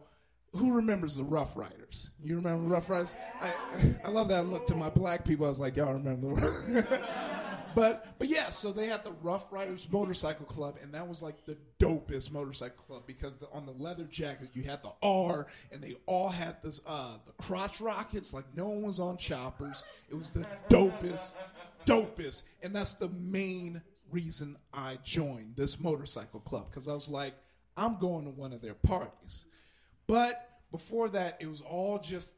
who 0.55 0.73
remembers 0.73 1.17
the 1.17 1.23
Rough 1.23 1.55
Riders? 1.55 2.09
You 2.23 2.37
remember 2.37 2.67
Rough 2.67 2.89
Riders? 2.89 3.13
I, 3.39 3.53
I 4.05 4.09
love 4.09 4.29
that 4.29 4.47
look 4.47 4.65
to 4.67 4.75
my 4.75 4.89
black 4.89 5.23
people. 5.23 5.45
I 5.45 5.49
was 5.49 5.59
like, 5.59 5.75
y'all 5.75 5.93
remember 5.93 6.35
the 6.35 7.01
But 7.75 8.17
but 8.17 8.29
yeah, 8.29 8.49
so 8.49 8.71
they 8.71 8.87
had 8.87 9.03
the 9.03 9.11
Rough 9.21 9.51
Riders 9.51 9.85
Motorcycle 9.91 10.45
Club, 10.45 10.77
and 10.81 10.93
that 10.93 11.07
was 11.07 11.21
like 11.21 11.45
the 11.45 11.57
dopest 11.79 12.31
motorcycle 12.31 12.83
club 12.85 13.03
because 13.05 13.37
the, 13.37 13.49
on 13.51 13.65
the 13.65 13.73
leather 13.73 14.05
jacket 14.05 14.49
you 14.53 14.63
had 14.63 14.81
the 14.81 14.93
R, 15.03 15.47
and 15.71 15.83
they 15.83 15.97
all 16.05 16.29
had 16.29 16.63
this 16.63 16.79
uh, 16.87 17.17
the 17.25 17.33
crotch 17.33 17.81
rockets. 17.81 18.33
Like 18.33 18.45
no 18.55 18.69
one 18.69 18.83
was 18.83 18.99
on 18.99 19.17
choppers. 19.17 19.83
It 20.09 20.15
was 20.15 20.31
the 20.31 20.45
dopest, 20.69 21.35
dopest, 21.85 22.43
and 22.63 22.73
that's 22.73 22.93
the 22.93 23.09
main 23.09 23.81
reason 24.09 24.57
I 24.73 24.97
joined 25.03 25.55
this 25.57 25.79
motorcycle 25.79 26.39
club 26.39 26.67
because 26.71 26.87
I 26.87 26.93
was 26.93 27.09
like, 27.09 27.33
I'm 27.75 27.97
going 27.99 28.23
to 28.23 28.31
one 28.31 28.53
of 28.53 28.61
their 28.61 28.73
parties. 28.73 29.45
But 30.07 30.49
before 30.71 31.09
that, 31.09 31.37
it 31.41 31.47
was 31.47 31.61
all 31.61 31.99
just 31.99 32.35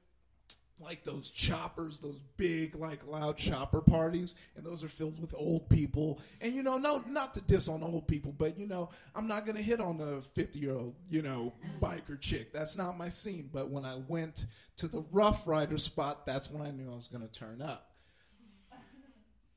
like 0.80 1.04
those 1.04 1.32
choppers, 1.32 1.98
those 2.00 2.20
big, 2.38 2.76
like 2.76 3.06
loud 3.08 3.38
chopper 3.38 3.82
parties, 3.82 4.36
and 4.56 4.66
those 4.66 4.84
are 4.84 4.88
filled 4.88 5.20
with 5.20 5.34
old 5.36 5.68
people. 5.70 6.20
And 6.40 6.54
you 6.54 6.64
know, 6.64 6.78
no, 6.78 7.04
not 7.08 7.34
to 7.34 7.42
diss 7.42 7.68
on 7.68 7.84
old 7.84 8.08
people, 8.08 8.34
but 8.38 8.58
you 8.60 8.68
know, 8.68 8.90
I'm 9.16 9.28
not 9.28 9.46
gonna 9.46 9.62
hit 9.62 9.80
on 9.80 10.00
a 10.00 10.22
50 10.22 10.60
year 10.60 10.74
old, 10.74 10.96
you 11.10 11.22
know, 11.22 11.54
biker 11.82 12.20
chick. 12.20 12.54
That's 12.54 12.78
not 12.78 12.98
my 12.98 13.10
scene. 13.10 13.50
But 13.52 13.70
when 13.70 13.86
I 13.86 13.96
went 14.08 14.46
to 14.78 14.88
the 14.88 15.04
Rough 15.12 15.48
Rider 15.48 15.78
spot, 15.78 16.26
that's 16.26 16.52
when 16.52 16.62
I 16.62 16.72
knew 16.72 16.92
I 16.92 16.96
was 16.96 17.08
gonna 17.08 17.28
turn 17.28 17.62
up. 17.62 17.92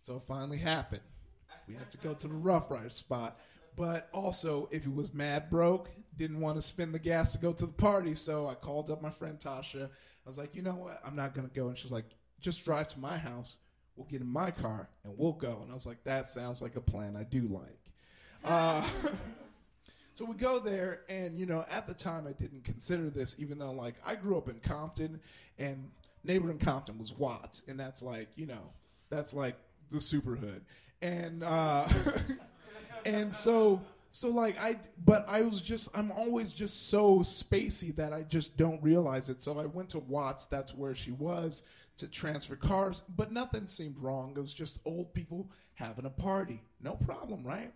So 0.02 0.16
it 0.16 0.22
finally 0.26 0.59
happened. 0.59 1.02
We 1.68 1.74
had 1.74 1.90
to 1.90 1.98
go 1.98 2.14
to 2.14 2.28
the 2.28 2.34
Rough 2.34 2.70
Rider 2.70 2.90
spot. 2.90 3.38
But 3.76 4.09
also, 4.12 4.68
if 4.72 4.84
it 4.84 4.92
was 4.92 5.14
mad 5.14 5.48
broke, 5.48 5.88
didn't 6.20 6.40
want 6.40 6.56
to 6.56 6.62
spend 6.62 6.92
the 6.92 6.98
gas 6.98 7.32
to 7.32 7.38
go 7.38 7.51
to 7.51 7.64
the 7.64 7.72
party, 7.72 8.14
so 8.14 8.47
I 8.47 8.52
called 8.52 8.90
up 8.90 9.01
my 9.01 9.09
friend 9.09 9.40
Tasha. 9.40 9.84
I 9.84 10.28
was 10.28 10.36
like, 10.36 10.55
you 10.55 10.60
know 10.60 10.74
what? 10.74 11.01
I'm 11.02 11.16
not 11.16 11.34
going 11.34 11.48
to 11.48 11.55
go. 11.55 11.68
And 11.68 11.78
she's 11.78 11.90
like, 11.90 12.05
just 12.40 12.62
drive 12.62 12.88
to 12.88 13.01
my 13.01 13.16
house. 13.16 13.56
We'll 13.97 14.06
get 14.06 14.20
in 14.20 14.26
my 14.26 14.51
car 14.51 14.90
and 15.02 15.14
we'll 15.16 15.32
go. 15.32 15.60
And 15.62 15.72
I 15.72 15.74
was 15.74 15.86
like, 15.86 16.05
that 16.05 16.28
sounds 16.28 16.60
like 16.60 16.76
a 16.76 16.80
plan 16.80 17.16
I 17.16 17.22
do 17.22 17.48
like. 17.48 17.78
Uh, 18.44 18.86
so 20.12 20.26
we 20.26 20.34
go 20.34 20.59
there, 20.59 21.01
and 21.09 21.38
you 21.38 21.47
know, 21.47 21.64
at 21.70 21.86
the 21.86 21.94
time 21.94 22.26
I 22.26 22.32
didn't 22.32 22.64
consider 22.64 23.09
this, 23.09 23.36
even 23.38 23.59
though 23.59 23.72
like 23.72 23.94
I 24.05 24.14
grew 24.14 24.36
up 24.36 24.48
in 24.48 24.60
Compton, 24.60 25.20
and 25.59 25.90
neighbor 26.22 26.51
in 26.51 26.59
Compton 26.59 26.98
was 26.98 27.12
Watts, 27.12 27.62
and 27.66 27.80
that's 27.80 28.02
like 28.02 28.28
you 28.36 28.47
know, 28.47 28.72
that's 29.10 29.34
like 29.34 29.56
the 29.90 30.01
super 30.01 30.36
hood, 30.36 30.64
and 31.02 31.42
uh, 31.42 31.86
and 33.05 33.34
so 33.34 33.82
so 34.12 34.28
like 34.28 34.58
I 34.60 34.78
but 35.04 35.26
I 35.28 35.42
was 35.42 35.60
just 35.60 35.88
I'm 35.94 36.10
always 36.12 36.52
just 36.52 36.88
so 36.88 37.20
spacey 37.20 37.94
that 37.96 38.12
I 38.12 38.22
just 38.22 38.56
don't 38.56 38.82
realize 38.82 39.28
it. 39.28 39.42
So 39.42 39.58
I 39.58 39.66
went 39.66 39.90
to 39.90 39.98
Watts, 39.98 40.46
that's 40.46 40.74
where 40.74 40.94
she 40.94 41.12
was, 41.12 41.62
to 41.98 42.08
transfer 42.08 42.56
cars, 42.56 43.02
but 43.16 43.32
nothing 43.32 43.66
seemed 43.66 43.98
wrong. 43.98 44.32
It 44.36 44.40
was 44.40 44.54
just 44.54 44.80
old 44.84 45.14
people 45.14 45.50
having 45.74 46.06
a 46.06 46.10
party. 46.10 46.62
No 46.80 46.94
problem, 46.94 47.44
right? 47.44 47.72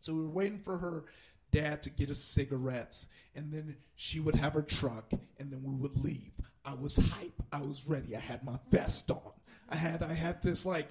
So 0.00 0.14
we 0.14 0.22
were 0.22 0.30
waiting 0.30 0.60
for 0.60 0.78
her 0.78 1.04
dad 1.52 1.82
to 1.82 1.90
get 1.90 2.10
us 2.10 2.18
cigarettes, 2.18 3.08
and 3.34 3.52
then 3.52 3.76
she 3.96 4.20
would 4.20 4.36
have 4.36 4.54
her 4.54 4.62
truck, 4.62 5.10
and 5.38 5.50
then 5.50 5.62
we 5.62 5.74
would 5.74 5.96
leave. 5.96 6.32
I 6.64 6.74
was 6.74 6.96
hype. 6.96 7.42
I 7.52 7.60
was 7.60 7.86
ready. 7.86 8.14
I 8.14 8.20
had 8.20 8.44
my 8.44 8.58
vest 8.70 9.10
on. 9.10 9.32
I 9.68 9.76
had 9.76 10.02
I 10.02 10.12
had 10.12 10.42
this 10.42 10.66
like 10.66 10.88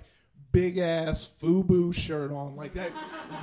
big 0.51 0.77
ass 0.77 1.30
FUBU 1.41 1.93
shirt 1.93 2.31
on. 2.31 2.55
Like 2.55 2.73
that. 2.73 2.91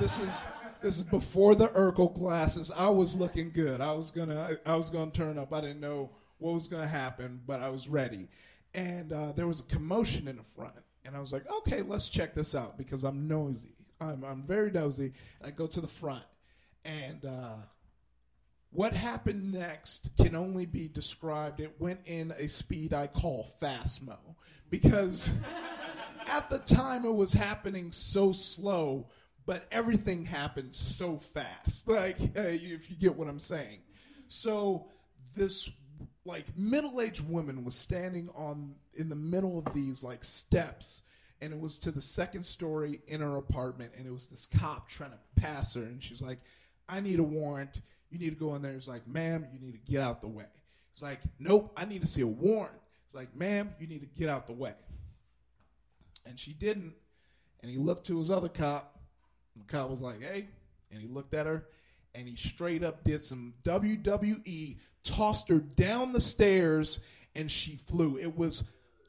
this 0.00 0.18
is 0.18 0.44
this 0.86 0.98
is 0.98 1.02
before 1.02 1.56
the 1.56 1.66
Urkel 1.68 2.14
glasses. 2.14 2.70
I 2.70 2.88
was 2.90 3.16
looking 3.16 3.50
good. 3.50 3.80
I 3.80 3.92
was 3.92 4.12
gonna 4.12 4.56
I 4.64 4.76
was 4.76 4.88
gonna 4.88 5.10
turn 5.10 5.36
up. 5.36 5.52
I 5.52 5.60
didn't 5.60 5.80
know 5.80 6.10
what 6.38 6.54
was 6.54 6.68
gonna 6.68 6.86
happen, 6.86 7.40
but 7.44 7.60
I 7.60 7.70
was 7.70 7.88
ready. 7.88 8.28
And 8.72 9.12
uh, 9.12 9.32
there 9.32 9.48
was 9.48 9.58
a 9.58 9.64
commotion 9.64 10.28
in 10.28 10.36
the 10.36 10.44
front, 10.44 10.76
and 11.04 11.16
I 11.16 11.18
was 11.18 11.32
like, 11.32 11.42
okay, 11.50 11.82
let's 11.82 12.08
check 12.08 12.36
this 12.36 12.54
out 12.54 12.78
because 12.78 13.02
I'm 13.02 13.26
nosy. 13.26 13.74
I'm 14.00 14.22
I'm 14.22 14.44
very 14.44 14.70
nosy. 14.70 15.14
I 15.44 15.50
go 15.50 15.66
to 15.66 15.80
the 15.80 15.88
front, 15.88 16.22
and 16.84 17.24
uh, 17.24 17.56
what 18.70 18.92
happened 18.92 19.52
next 19.52 20.10
can 20.16 20.36
only 20.36 20.66
be 20.66 20.86
described. 20.86 21.58
It 21.58 21.74
went 21.80 21.98
in 22.06 22.32
a 22.38 22.46
speed 22.46 22.94
I 22.94 23.08
call 23.08 23.52
fastmo 23.60 24.18
because 24.70 25.30
at 26.28 26.48
the 26.48 26.60
time 26.60 27.04
it 27.04 27.14
was 27.14 27.32
happening 27.32 27.90
so 27.90 28.32
slow, 28.32 29.08
but 29.46 29.66
everything 29.70 30.24
happened 30.24 30.74
so 30.74 31.16
fast. 31.16 31.88
Like, 31.96 32.18
uh, 32.36 32.42
if 32.42 32.90
you 32.90 32.96
get 32.96 33.16
what 33.16 33.28
I'm 33.28 33.38
saying. 33.38 33.78
So 34.28 34.88
this 35.34 35.70
like 36.24 36.44
middle-aged 36.56 37.26
woman 37.28 37.64
was 37.64 37.74
standing 37.74 38.28
on 38.34 38.74
in 38.94 39.08
the 39.08 39.16
middle 39.16 39.58
of 39.58 39.72
these 39.72 40.02
like 40.02 40.24
steps 40.24 41.02
and 41.40 41.52
it 41.52 41.60
was 41.60 41.76
to 41.78 41.90
the 41.90 42.00
second 42.00 42.44
story 42.44 43.00
in 43.06 43.20
her 43.20 43.36
apartment 43.36 43.92
and 43.96 44.06
it 44.06 44.12
was 44.12 44.26
this 44.26 44.46
cop 44.58 44.88
trying 44.88 45.12
to 45.12 45.18
pass 45.40 45.74
her 45.74 45.82
and 45.82 46.02
she's 46.02 46.20
like 46.20 46.40
i 46.88 47.00
need 47.00 47.20
a 47.20 47.22
warrant. 47.22 47.80
You 48.10 48.18
need 48.18 48.30
to 48.30 48.36
go 48.36 48.54
in 48.54 48.62
there. 48.62 48.72
He's 48.72 48.88
like 48.88 49.06
ma'am 49.06 49.46
you 49.52 49.60
need 49.60 49.72
to 49.72 49.90
get 49.90 50.00
out 50.00 50.20
the 50.20 50.28
way. 50.28 50.46
He's 50.94 51.02
like 51.02 51.20
nope 51.38 51.72
i 51.76 51.84
need 51.84 52.00
to 52.00 52.08
see 52.08 52.22
a 52.22 52.26
warrant. 52.26 52.74
He's 53.06 53.14
like 53.14 53.34
ma'am 53.36 53.74
you 53.78 53.86
need 53.86 54.00
to 54.00 54.18
get 54.18 54.28
out 54.28 54.46
the 54.48 54.52
way. 54.52 54.74
And 56.24 56.38
she 56.38 56.52
didn't 56.52 56.94
and 57.60 57.70
he 57.70 57.78
looked 57.78 58.06
to 58.06 58.18
his 58.18 58.30
other 58.30 58.48
cop 58.48 58.95
the 59.56 59.64
cop 59.72 59.90
was 59.90 60.00
like 60.00 60.22
hey 60.22 60.48
and 60.90 61.00
he 61.00 61.08
looked 61.08 61.34
at 61.34 61.46
her 61.46 61.66
and 62.14 62.28
he 62.28 62.36
straight 62.36 62.82
up 62.82 63.04
did 63.04 63.22
some 63.22 63.54
wwe 63.64 64.76
tossed 65.02 65.48
her 65.48 65.60
down 65.60 66.12
the 66.12 66.20
stairs 66.20 67.00
and 67.34 67.50
she 67.50 67.76
flew 67.76 68.18
it 68.18 68.36
was 68.36 68.64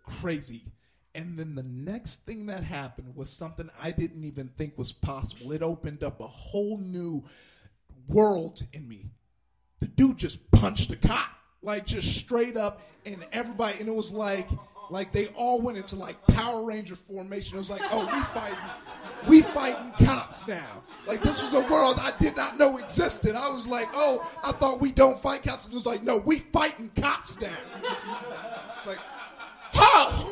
crazy 0.06 0.72
and 1.18 1.36
then 1.36 1.56
the 1.56 1.64
next 1.64 2.28
thing 2.28 2.46
that 2.46 2.64
happened 2.64 3.16
was 3.16 3.32
something 3.32 3.72
I 3.82 3.90
didn't 3.90 4.24
even 4.24 4.50
think 4.50 4.78
was 4.78 4.92
possible. 4.92 5.52
It 5.52 5.64
opened 5.64 6.04
up 6.04 6.22
a 6.22 6.28
whole 6.28 6.78
new 6.78 7.24
world 8.08 8.62
in 8.72 8.88
me. 8.88 9.08
The 9.80 9.88
dude 9.88 10.18
just 10.18 10.52
punched 10.52 10.92
a 10.92 10.96
cop, 10.96 11.28
like 11.64 11.88
just 11.88 12.16
straight 12.16 12.56
up, 12.56 12.82
and 13.04 13.26
everybody, 13.32 13.80
and 13.80 13.90
it 13.90 13.96
was 13.96 14.14
like, 14.14 14.48
like 14.92 15.12
they 15.12 15.28
all 15.30 15.60
went 15.60 15.80
into 15.80 15.96
like 15.96 16.22
Power 16.28 16.64
Ranger 16.64 16.96
formation. 16.96 17.56
It 17.56 17.60
was 17.60 17.72
like, 17.72 17.82
oh, 17.90 18.06
we 18.06 18.22
fighting, 18.22 18.58
we 19.28 19.42
fighting 19.42 19.94
cops 20.06 20.48
now. 20.48 20.84
Like 21.06 21.24
this 21.24 21.42
was 21.42 21.54
a 21.54 21.62
world 21.62 22.00
I 22.02 22.12
did 22.18 22.36
not 22.36 22.58
know 22.58 22.78
existed. 22.78 23.36
I 23.36 23.50
was 23.50 23.68
like, 23.68 23.88
oh, 23.94 24.30
I 24.44 24.52
thought 24.52 24.82
we 24.82 24.92
don't 24.92 25.18
fight 25.20 25.44
cops. 25.44 25.66
And 25.66 25.74
it 25.74 25.78
was 25.78 25.86
like, 25.86 26.04
no, 26.04 26.18
we 26.18 26.40
fighting 26.40 26.92
cops 26.96 27.40
now. 27.40 27.50
It's 28.76 28.88
like, 28.88 29.00
how? 29.74 30.32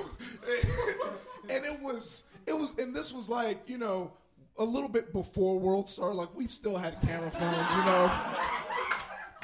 and 1.49 1.65
it 1.65 1.81
was, 1.81 2.23
it 2.45 2.53
was, 2.53 2.77
and 2.77 2.95
this 2.95 3.13
was 3.13 3.29
like, 3.29 3.61
you 3.67 3.77
know, 3.77 4.11
a 4.57 4.63
little 4.63 4.89
bit 4.89 5.11
before 5.11 5.59
World 5.59 5.89
Star. 5.89 6.13
Like 6.13 6.33
we 6.35 6.47
still 6.47 6.77
had 6.77 7.01
camera 7.01 7.31
phones, 7.31 7.71
you 7.71 7.85
know. 7.85 8.11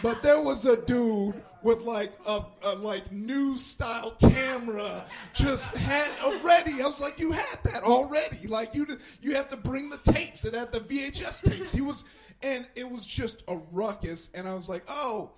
But 0.01 0.23
there 0.23 0.41
was 0.41 0.65
a 0.65 0.77
dude 0.85 1.41
with 1.63 1.81
like 1.81 2.13
a, 2.25 2.43
a 2.63 2.75
like 2.75 3.11
new 3.11 3.57
style 3.57 4.11
camera 4.19 5.05
just 5.33 5.75
had 5.77 6.09
already. 6.23 6.81
I 6.81 6.85
was 6.85 6.99
like, 6.99 7.19
you 7.19 7.31
had 7.31 7.59
that 7.63 7.83
already. 7.83 8.47
Like 8.47 8.73
you 8.73 8.85
you 9.21 9.35
have 9.35 9.47
to 9.49 9.57
bring 9.57 9.89
the 9.89 9.97
tapes. 9.97 10.43
It 10.45 10.53
had 10.53 10.71
the 10.71 10.79
VHS 10.79 11.43
tapes. 11.43 11.73
He 11.73 11.81
was, 11.81 12.03
and 12.41 12.65
it 12.75 12.89
was 12.89 13.05
just 13.05 13.43
a 13.47 13.57
ruckus. 13.71 14.29
And 14.33 14.47
I 14.47 14.55
was 14.55 14.69
like, 14.69 14.83
oh, 14.87 15.31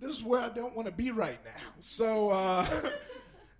this 0.00 0.10
is 0.10 0.24
where 0.24 0.40
I 0.40 0.48
don't 0.48 0.74
want 0.74 0.86
to 0.86 0.92
be 0.92 1.10
right 1.10 1.38
now. 1.44 1.70
So. 1.78 2.30
uh 2.30 2.66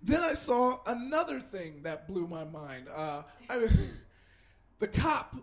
Then 0.03 0.21
I 0.21 0.33
saw 0.33 0.79
another 0.87 1.39
thing 1.39 1.83
that 1.83 2.07
blew 2.07 2.27
my 2.27 2.43
mind. 2.43 2.87
Uh, 2.93 3.21
I, 3.49 3.67
the 4.79 4.87
cop 4.87 5.35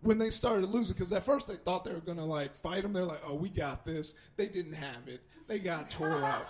when 0.00 0.18
they 0.18 0.30
started 0.30 0.66
losing, 0.66 0.94
because 0.94 1.12
at 1.12 1.24
first 1.24 1.48
they 1.48 1.56
thought 1.56 1.84
they 1.84 1.92
were 1.92 2.00
gonna 2.00 2.24
like 2.24 2.54
fight 2.56 2.84
him. 2.84 2.92
They're 2.92 3.04
like, 3.04 3.22
"Oh, 3.24 3.34
we 3.34 3.48
got 3.48 3.84
this." 3.84 4.14
They 4.36 4.46
didn't 4.46 4.74
have 4.74 5.08
it. 5.08 5.22
They 5.46 5.58
got 5.58 5.90
tore 5.90 6.24
up. 6.24 6.46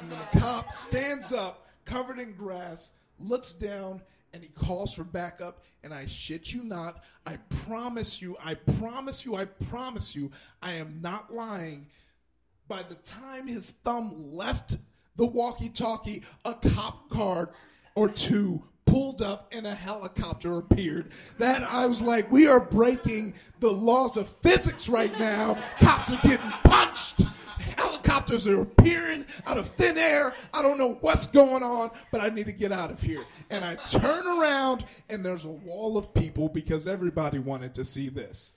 And 0.00 0.10
then 0.10 0.18
the 0.18 0.38
cop 0.38 0.72
stands 0.72 1.32
up, 1.32 1.66
covered 1.84 2.18
in 2.18 2.32
grass, 2.32 2.92
looks 3.18 3.52
down, 3.52 4.02
and 4.32 4.42
he 4.42 4.48
calls 4.48 4.94
for 4.94 5.04
backup. 5.04 5.62
And 5.82 5.92
I 5.92 6.06
shit 6.06 6.52
you 6.52 6.62
not, 6.62 7.02
I 7.26 7.36
promise 7.66 8.22
you, 8.22 8.36
I 8.42 8.54
promise 8.54 9.24
you, 9.24 9.36
I 9.36 9.44
promise 9.44 10.14
you, 10.14 10.30
I 10.62 10.72
am 10.72 11.00
not 11.02 11.34
lying. 11.34 11.88
By 12.66 12.82
the 12.82 12.94
time 12.94 13.46
his 13.46 13.72
thumb 13.72 14.32
left 14.32 14.78
the 15.16 15.26
walkie-talkie, 15.26 16.22
a 16.44 16.54
cop 16.54 17.10
car 17.10 17.52
or 17.94 18.08
two 18.08 18.64
pulled 18.94 19.22
up 19.22 19.48
and 19.50 19.66
a 19.66 19.74
helicopter 19.74 20.58
appeared. 20.58 21.10
That 21.38 21.64
I 21.64 21.84
was 21.86 22.00
like, 22.00 22.30
we 22.30 22.46
are 22.46 22.60
breaking 22.60 23.34
the 23.58 23.72
laws 23.72 24.16
of 24.16 24.28
physics 24.28 24.88
right 24.88 25.18
now. 25.18 25.58
Cops 25.80 26.12
are 26.12 26.20
getting 26.22 26.52
punched. 26.62 27.22
Helicopters 27.76 28.46
are 28.46 28.62
appearing 28.62 29.26
out 29.48 29.58
of 29.58 29.70
thin 29.70 29.98
air. 29.98 30.32
I 30.52 30.62
don't 30.62 30.78
know 30.78 30.96
what's 31.00 31.26
going 31.26 31.64
on, 31.64 31.90
but 32.12 32.20
I 32.20 32.28
need 32.28 32.46
to 32.46 32.52
get 32.52 32.70
out 32.70 32.92
of 32.92 33.02
here. 33.02 33.24
And 33.50 33.64
I 33.64 33.74
turn 33.74 34.28
around 34.28 34.84
and 35.08 35.26
there's 35.26 35.44
a 35.44 35.48
wall 35.48 35.98
of 35.98 36.14
people 36.14 36.48
because 36.48 36.86
everybody 36.86 37.40
wanted 37.40 37.74
to 37.74 37.84
see 37.84 38.08
this. 38.08 38.52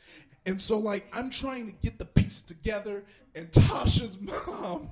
And 0.45 0.61
so, 0.61 0.77
like, 0.77 1.07
I'm 1.13 1.31
trying 1.31 1.65
to 1.65 1.73
get 1.81 1.97
the 1.97 2.05
piece 2.05 2.41
together, 2.43 3.03
and 3.35 3.51
Tasha's 3.51 4.19
mom 4.47 4.91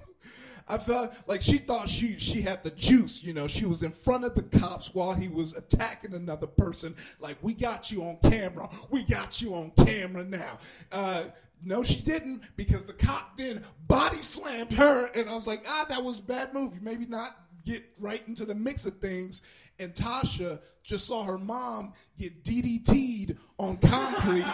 I 0.67 0.79
felt 0.79 1.13
like 1.27 1.41
she 1.41 1.57
thought 1.57 1.87
she 1.87 2.17
she 2.17 2.41
had 2.41 2.63
the 2.63 2.71
juice. 2.71 3.23
You 3.23 3.33
know, 3.33 3.47
she 3.47 3.65
was 3.65 3.83
in 3.83 3.91
front 3.91 4.23
of 4.23 4.33
the 4.33 4.43
cops 4.43 4.93
while 4.93 5.13
he 5.13 5.27
was 5.27 5.55
attacking 5.55 6.13
another 6.13 6.47
person. 6.47 6.95
Like, 7.19 7.37
we 7.41 7.53
got 7.53 7.91
you 7.91 8.03
on 8.03 8.17
camera. 8.29 8.67
We 8.89 9.03
got 9.03 9.41
you 9.41 9.53
on 9.53 9.71
camera 9.85 10.23
now. 10.23 10.57
Uh, 10.91 11.25
no, 11.63 11.83
she 11.83 12.01
didn't 12.01 12.41
because 12.55 12.85
the 12.85 12.93
cop 12.93 13.37
then 13.37 13.63
body 13.87 14.21
slammed 14.21 14.73
her, 14.73 15.07
and 15.15 15.29
I 15.29 15.35
was 15.35 15.47
like, 15.47 15.63
ah, 15.67 15.85
that 15.89 16.03
was 16.03 16.19
a 16.19 16.23
bad 16.23 16.53
movie. 16.53 16.77
Maybe 16.81 17.05
not 17.05 17.37
get 17.65 17.83
right 17.99 18.23
into 18.27 18.45
the 18.45 18.55
mix 18.55 18.85
of 18.85 18.97
things. 18.97 19.41
And 19.79 19.93
Tasha 19.93 20.59
just 20.83 21.05
saw 21.07 21.23
her 21.23 21.37
mom 21.37 21.93
get 22.17 22.43
DDT'd 22.43 23.37
on 23.57 23.77
concrete. 23.77 24.45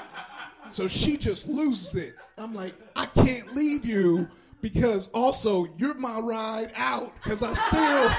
so 0.68 0.86
she 0.86 1.16
just 1.16 1.48
loses 1.48 1.94
it. 1.94 2.14
I'm 2.36 2.54
like, 2.54 2.74
I 2.94 3.06
can't 3.06 3.54
leave 3.54 3.84
you 3.84 4.28
because 4.60 5.08
also 5.08 5.66
you're 5.76 5.94
my 5.94 6.18
ride 6.18 6.72
out 6.76 7.12
because 7.22 7.42
I 7.42 7.54
still 7.54 8.10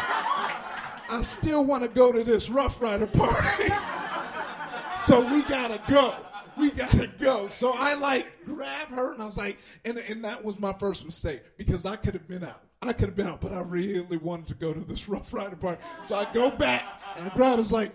I 1.09 1.21
still 1.23 1.65
want 1.65 1.83
to 1.83 1.89
go 1.89 2.11
to 2.11 2.23
this 2.23 2.49
Rough 2.49 2.81
Rider 2.81 3.07
party. 3.07 3.69
so 5.05 5.21
we 5.33 5.43
gotta 5.43 5.81
go. 5.89 6.15
We 6.57 6.71
gotta 6.71 7.07
go. 7.19 7.49
So 7.49 7.73
I 7.75 7.95
like 7.95 8.27
grab 8.45 8.89
her 8.89 9.13
and 9.13 9.21
I 9.21 9.25
was 9.25 9.37
like, 9.37 9.57
and, 9.85 9.97
and 9.97 10.23
that 10.23 10.43
was 10.43 10.59
my 10.59 10.73
first 10.73 11.05
mistake 11.05 11.41
because 11.57 11.85
I 11.85 11.95
could 11.95 12.13
have 12.13 12.27
been 12.27 12.43
out. 12.43 12.63
I 12.81 12.93
could 12.93 13.09
have 13.09 13.15
been 13.15 13.27
out, 13.27 13.41
but 13.41 13.53
I 13.53 13.61
really 13.61 14.17
wanted 14.17 14.47
to 14.47 14.55
go 14.55 14.73
to 14.73 14.79
this 14.79 15.07
Rough 15.07 15.33
Rider 15.33 15.55
party. 15.55 15.81
So 16.05 16.15
I 16.15 16.31
go 16.33 16.49
back 16.49 16.83
and 17.15 17.29
I 17.29 17.33
grab. 17.33 17.59
It's 17.59 17.71
like, 17.71 17.91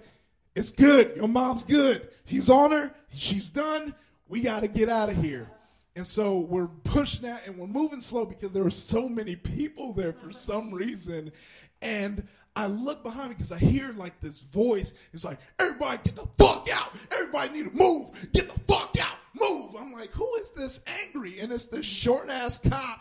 it's 0.55 0.71
good. 0.71 1.17
Your 1.17 1.29
mom's 1.29 1.65
good. 1.65 2.09
He's 2.25 2.49
on 2.49 2.71
her. 2.71 2.95
She's 3.13 3.49
done. 3.49 3.95
We 4.29 4.43
got 4.43 4.61
to 4.61 4.69
get 4.69 4.89
out 4.89 5.09
of 5.09 5.17
here. 5.17 5.49
And 5.97 6.07
so 6.07 6.41
we're 6.41 6.67
pushing 6.67 7.23
that 7.23 7.47
and 7.47 7.57
we're 7.57 7.67
moving 7.67 8.03
slow 8.03 8.27
because 8.27 8.53
there 8.53 8.63
were 8.63 8.71
so 8.71 9.09
many 9.09 9.35
people 9.35 9.95
there 9.95 10.13
for 10.13 10.31
some 10.31 10.73
reason. 10.73 11.33
And 11.81 12.29
I 12.55 12.67
look 12.67 13.03
behind 13.03 13.31
me 13.31 13.35
because 13.35 13.51
I 13.51 13.59
hear 13.59 13.93
like 13.95 14.21
this 14.21 14.41
voice. 14.41 14.93
It's 15.15 15.25
like, 15.25 15.39
everybody 15.59 15.99
get 16.05 16.17
the 16.17 16.29
fuck 16.39 16.69
out. 16.71 16.95
Everybody 17.11 17.55
need 17.55 17.71
to 17.71 17.77
move. 17.77 18.11
Get 18.35 18.51
the 18.51 18.61
fuck 18.61 18.95
out. 19.01 19.17
Move. 19.35 19.75
I'm 19.75 19.91
like, 19.91 20.11
who 20.11 20.35
is 20.37 20.51
this 20.51 20.81
angry? 20.87 21.41
And 21.41 21.51
it's 21.51 21.65
this 21.65 21.87
short 21.87 22.29
ass 22.29 22.59
cop, 22.59 23.01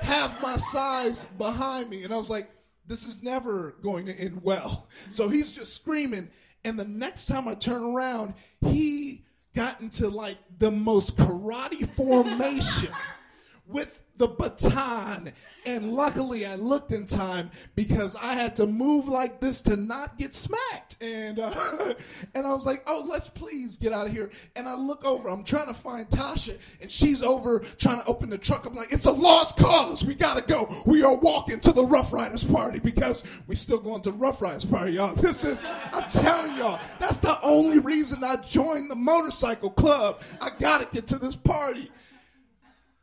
half 0.00 0.40
my 0.40 0.56
size 0.56 1.26
behind 1.36 1.90
me. 1.90 2.04
And 2.04 2.12
I 2.12 2.16
was 2.16 2.30
like, 2.30 2.50
this 2.86 3.06
is 3.06 3.22
never 3.22 3.76
going 3.82 4.06
to 4.06 4.14
end 4.14 4.42
well. 4.42 4.88
So 5.10 5.28
he's 5.28 5.52
just 5.52 5.76
screaming. 5.76 6.30
And 6.64 6.78
the 6.78 6.86
next 6.86 7.26
time 7.26 7.48
I 7.48 7.54
turn 7.54 7.82
around, 7.82 8.32
he 8.62 9.24
got 9.54 9.80
into 9.80 10.08
like 10.08 10.38
the 10.58 10.70
most 10.70 11.16
karate 11.16 11.88
formation 11.96 12.92
with 13.66 14.02
the 14.16 14.28
baton. 14.28 15.32
And 15.66 15.92
luckily, 15.92 16.46
I 16.46 16.54
looked 16.54 16.92
in 16.92 17.06
time 17.06 17.50
because 17.74 18.16
I 18.16 18.34
had 18.34 18.56
to 18.56 18.66
move 18.66 19.08
like 19.08 19.40
this 19.40 19.60
to 19.62 19.76
not 19.76 20.16
get 20.16 20.34
smacked. 20.34 20.96
And 21.02 21.38
uh, 21.38 21.94
and 22.34 22.46
I 22.46 22.52
was 22.52 22.64
like, 22.64 22.82
"Oh, 22.86 23.04
let's 23.06 23.28
please 23.28 23.76
get 23.76 23.92
out 23.92 24.06
of 24.06 24.12
here." 24.12 24.30
And 24.56 24.68
I 24.68 24.74
look 24.74 25.04
over. 25.04 25.28
I'm 25.28 25.44
trying 25.44 25.66
to 25.66 25.74
find 25.74 26.08
Tasha, 26.08 26.58
and 26.80 26.90
she's 26.90 27.22
over 27.22 27.60
trying 27.78 28.00
to 28.00 28.06
open 28.06 28.30
the 28.30 28.38
truck. 28.38 28.64
I'm 28.66 28.74
like, 28.74 28.92
"It's 28.92 29.06
a 29.06 29.10
lost 29.10 29.58
cause. 29.58 30.04
We 30.04 30.14
gotta 30.14 30.42
go. 30.42 30.72
We 30.86 31.02
are 31.02 31.14
walking 31.14 31.60
to 31.60 31.72
the 31.72 31.84
Rough 31.84 32.12
Riders 32.12 32.44
party 32.44 32.78
because 32.78 33.22
we're 33.46 33.54
still 33.54 33.78
going 33.78 34.02
to 34.02 34.12
Rough 34.12 34.40
Riders 34.40 34.64
party, 34.64 34.92
y'all. 34.92 35.14
This 35.30 35.44
is, 35.44 35.62
I'm 35.92 36.08
telling 36.08 36.56
y'all, 36.56 36.80
that's 36.98 37.18
the 37.18 37.40
only 37.42 37.78
reason 37.78 38.24
I 38.24 38.36
joined 38.36 38.90
the 38.90 38.96
motorcycle 38.96 39.70
club. 39.70 40.22
I 40.40 40.50
gotta 40.58 40.86
get 40.86 41.06
to 41.08 41.18
this 41.18 41.36
party." 41.36 41.90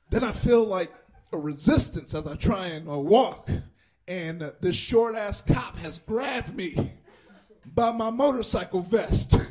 Then 0.09 0.23
I 0.23 0.31
feel 0.31 0.63
like 0.63 0.91
a 1.31 1.37
resistance 1.37 2.13
as 2.13 2.27
I 2.27 2.35
try 2.35 2.67
and 2.67 2.89
uh, 2.89 2.97
walk. 2.97 3.49
And 4.07 4.41
uh, 4.41 4.51
this 4.61 4.75
short 4.75 5.15
ass 5.15 5.41
cop 5.41 5.77
has 5.79 5.99
grabbed 5.99 6.55
me 6.55 6.93
by 7.65 7.91
my 7.91 8.09
motorcycle 8.09 8.81
vest. 8.81 9.35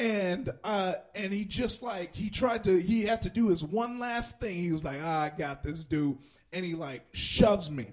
and 0.00 0.50
uh, 0.64 0.94
and 1.14 1.32
he 1.32 1.44
just 1.44 1.82
like 1.82 2.14
he 2.14 2.30
tried 2.30 2.64
to 2.64 2.80
he 2.80 3.02
had 3.02 3.20
to 3.22 3.28
do 3.30 3.48
his 3.48 3.62
one 3.62 3.98
last 3.98 4.40
thing. 4.40 4.56
He 4.56 4.72
was 4.72 4.82
like, 4.82 4.98
ah, 5.02 5.24
I 5.24 5.28
got 5.28 5.62
this 5.62 5.84
dude, 5.84 6.16
and 6.52 6.64
he 6.64 6.74
like 6.74 7.06
shoves 7.12 7.70
me, 7.70 7.86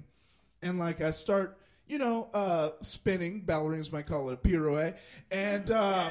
and 0.62 0.80
like 0.80 1.02
I 1.02 1.12
start, 1.12 1.58
you 1.86 1.98
know, 1.98 2.30
uh, 2.34 2.70
spinning. 2.80 3.44
Ballerinas 3.46 3.92
might 3.92 4.08
call 4.08 4.30
it 4.30 4.34
a 4.34 4.38
pirouette, 4.38 4.98
and 5.32 5.70
uh, 5.70 6.10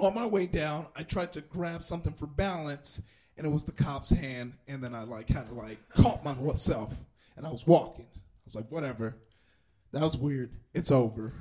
on 0.00 0.14
my 0.14 0.26
way 0.26 0.46
down, 0.46 0.86
I 0.96 1.02
tried 1.02 1.34
to 1.34 1.42
grab 1.42 1.84
something 1.84 2.14
for 2.14 2.26
balance, 2.26 3.02
and 3.38 3.46
it 3.46 3.50
was 3.50 3.64
the 3.64 3.72
cop's 3.72 4.10
hand, 4.10 4.52
and 4.66 4.82
then 4.82 4.94
I 4.94 5.04
like 5.04 5.28
kind 5.28 5.48
of 5.48 5.56
like 5.56 5.78
caught 5.90 6.24
myself, 6.24 6.94
and 7.36 7.46
I 7.46 7.50
was 7.50 7.66
walking. 7.66 8.06
I 8.14 8.44
was 8.44 8.54
like, 8.56 8.70
whatever, 8.70 9.16
that 9.92 10.02
was 10.02 10.18
weird. 10.18 10.50
It's 10.74 10.90
over. 10.90 11.32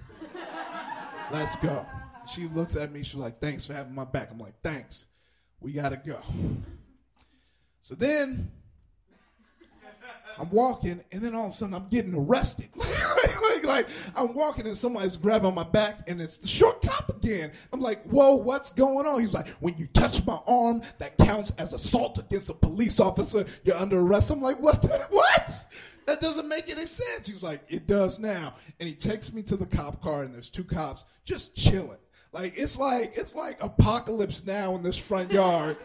Let's 1.31 1.57
go. 1.57 1.85
She 2.29 2.47
looks 2.47 2.75
at 2.75 2.91
me. 2.91 3.03
She's 3.03 3.15
like, 3.15 3.41
thanks 3.41 3.65
for 3.65 3.73
having 3.73 3.95
my 3.95 4.05
back. 4.05 4.29
I'm 4.31 4.39
like, 4.39 4.61
thanks. 4.61 5.05
We 5.59 5.73
gotta 5.73 5.97
go. 5.97 6.19
So 7.81 7.95
then 7.95 8.51
I'm 10.39 10.49
walking, 10.49 11.03
and 11.11 11.21
then 11.21 11.35
all 11.35 11.45
of 11.45 11.51
a 11.51 11.53
sudden 11.53 11.73
I'm 11.73 11.87
getting 11.89 12.15
arrested. 12.15 12.69
like, 12.75 13.63
like, 13.63 13.87
I'm 14.15 14.33
walking, 14.33 14.67
and 14.67 14.77
somebody's 14.77 15.17
grabbing 15.17 15.53
my 15.53 15.63
back, 15.63 16.07
and 16.07 16.21
it's 16.21 16.37
the 16.37 16.47
short 16.47 16.81
cop 16.81 17.09
again. 17.09 17.51
I'm 17.73 17.81
like, 17.81 18.03
whoa, 18.03 18.35
what's 18.35 18.71
going 18.71 19.05
on? 19.05 19.19
He's 19.19 19.33
like, 19.33 19.47
when 19.59 19.77
you 19.77 19.87
touch 19.87 20.25
my 20.25 20.39
arm, 20.47 20.81
that 20.99 21.17
counts 21.17 21.51
as 21.57 21.73
assault 21.73 22.17
against 22.19 22.49
a 22.49 22.53
police 22.53 22.99
officer. 22.99 23.45
You're 23.63 23.77
under 23.77 23.99
arrest. 23.99 24.31
I'm 24.31 24.41
like, 24.41 24.59
what? 24.59 24.83
what? 25.09 25.65
That 26.05 26.21
doesn't 26.21 26.47
make 26.47 26.69
any 26.69 26.85
sense. 26.85 27.27
He 27.27 27.33
was 27.33 27.43
like, 27.43 27.61
it 27.67 27.85
does 27.85 28.17
now. 28.17 28.55
And 28.79 28.87
he 28.87 28.95
takes 28.95 29.33
me 29.33 29.43
to 29.43 29.57
the 29.57 29.65
cop 29.65 30.01
car, 30.01 30.23
and 30.23 30.33
there's 30.33 30.49
two 30.49 30.63
cops 30.63 31.05
just 31.25 31.55
chilling. 31.55 31.97
Like 32.33 32.53
it's 32.57 32.77
like 32.77 33.13
it's 33.15 33.35
like 33.35 33.61
apocalypse 33.63 34.45
now 34.45 34.75
in 34.75 34.83
this 34.83 34.97
front 34.97 35.31
yard, 35.31 35.77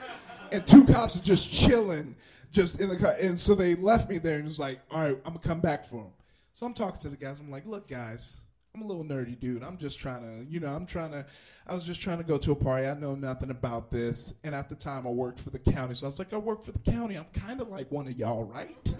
and 0.50 0.66
two 0.66 0.84
cops 0.84 1.16
are 1.16 1.22
just 1.22 1.50
chilling 1.50 2.14
just 2.52 2.80
in 2.80 2.88
the 2.88 2.96
car. 2.96 3.16
And 3.20 3.38
so 3.38 3.54
they 3.54 3.74
left 3.74 4.08
me 4.08 4.18
there 4.18 4.36
and 4.36 4.44
was 4.44 4.58
like, 4.58 4.80
all 4.90 5.00
right, 5.00 5.16
I'm 5.24 5.34
gonna 5.34 5.38
come 5.40 5.60
back 5.60 5.84
for 5.84 6.02
him. 6.02 6.12
So 6.52 6.66
I'm 6.66 6.74
talking 6.74 7.00
to 7.00 7.08
the 7.08 7.16
guys. 7.16 7.40
I'm 7.40 7.50
like, 7.50 7.66
look, 7.66 7.88
guys, 7.88 8.36
I'm 8.74 8.82
a 8.82 8.86
little 8.86 9.04
nerdy 9.04 9.38
dude. 9.38 9.62
I'm 9.62 9.78
just 9.78 9.98
trying 9.98 10.22
to, 10.22 10.50
you 10.50 10.60
know, 10.60 10.68
I'm 10.68 10.86
trying 10.86 11.12
to, 11.12 11.24
I 11.66 11.74
was 11.74 11.84
just 11.84 12.00
trying 12.00 12.18
to 12.18 12.24
go 12.24 12.38
to 12.38 12.52
a 12.52 12.54
party. 12.54 12.86
I 12.86 12.94
know 12.94 13.14
nothing 13.14 13.50
about 13.50 13.90
this. 13.90 14.32
And 14.44 14.54
at 14.54 14.68
the 14.68 14.74
time, 14.74 15.06
I 15.06 15.10
worked 15.10 15.40
for 15.40 15.50
the 15.50 15.58
county. 15.58 15.94
So 15.94 16.06
I 16.06 16.08
was 16.08 16.18
like, 16.18 16.32
I 16.32 16.36
work 16.36 16.64
for 16.64 16.72
the 16.72 16.78
county. 16.78 17.16
I'm 17.16 17.26
kind 17.34 17.60
of 17.60 17.68
like 17.68 17.90
one 17.90 18.06
of 18.06 18.18
y'all, 18.18 18.44
right? 18.44 18.76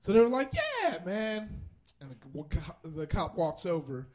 so 0.00 0.12
they 0.12 0.20
were 0.20 0.28
like, 0.28 0.52
yeah, 0.52 0.98
man. 1.04 1.60
And 2.00 2.10
the, 2.10 2.90
the 2.90 3.06
cop 3.06 3.36
walks 3.36 3.66
over 3.66 4.08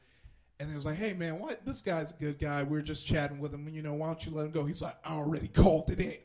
and 0.59 0.69
he 0.69 0.75
was 0.75 0.85
like, 0.85 0.95
hey, 0.95 1.13
man, 1.13 1.39
what? 1.39 1.65
This 1.65 1.81
guy's 1.81 2.11
a 2.11 2.15
good 2.15 2.39
guy. 2.39 2.63
We 2.63 2.77
are 2.77 2.81
just 2.81 3.05
chatting 3.05 3.39
with 3.39 3.53
him. 3.53 3.67
You 3.69 3.81
know, 3.81 3.93
why 3.93 4.07
don't 4.07 4.25
you 4.25 4.31
let 4.31 4.45
him 4.45 4.51
go? 4.51 4.65
He's 4.65 4.81
like, 4.81 4.95
I 5.03 5.13
already 5.13 5.47
called 5.49 5.89
it 5.89 5.99
in. 5.99 6.15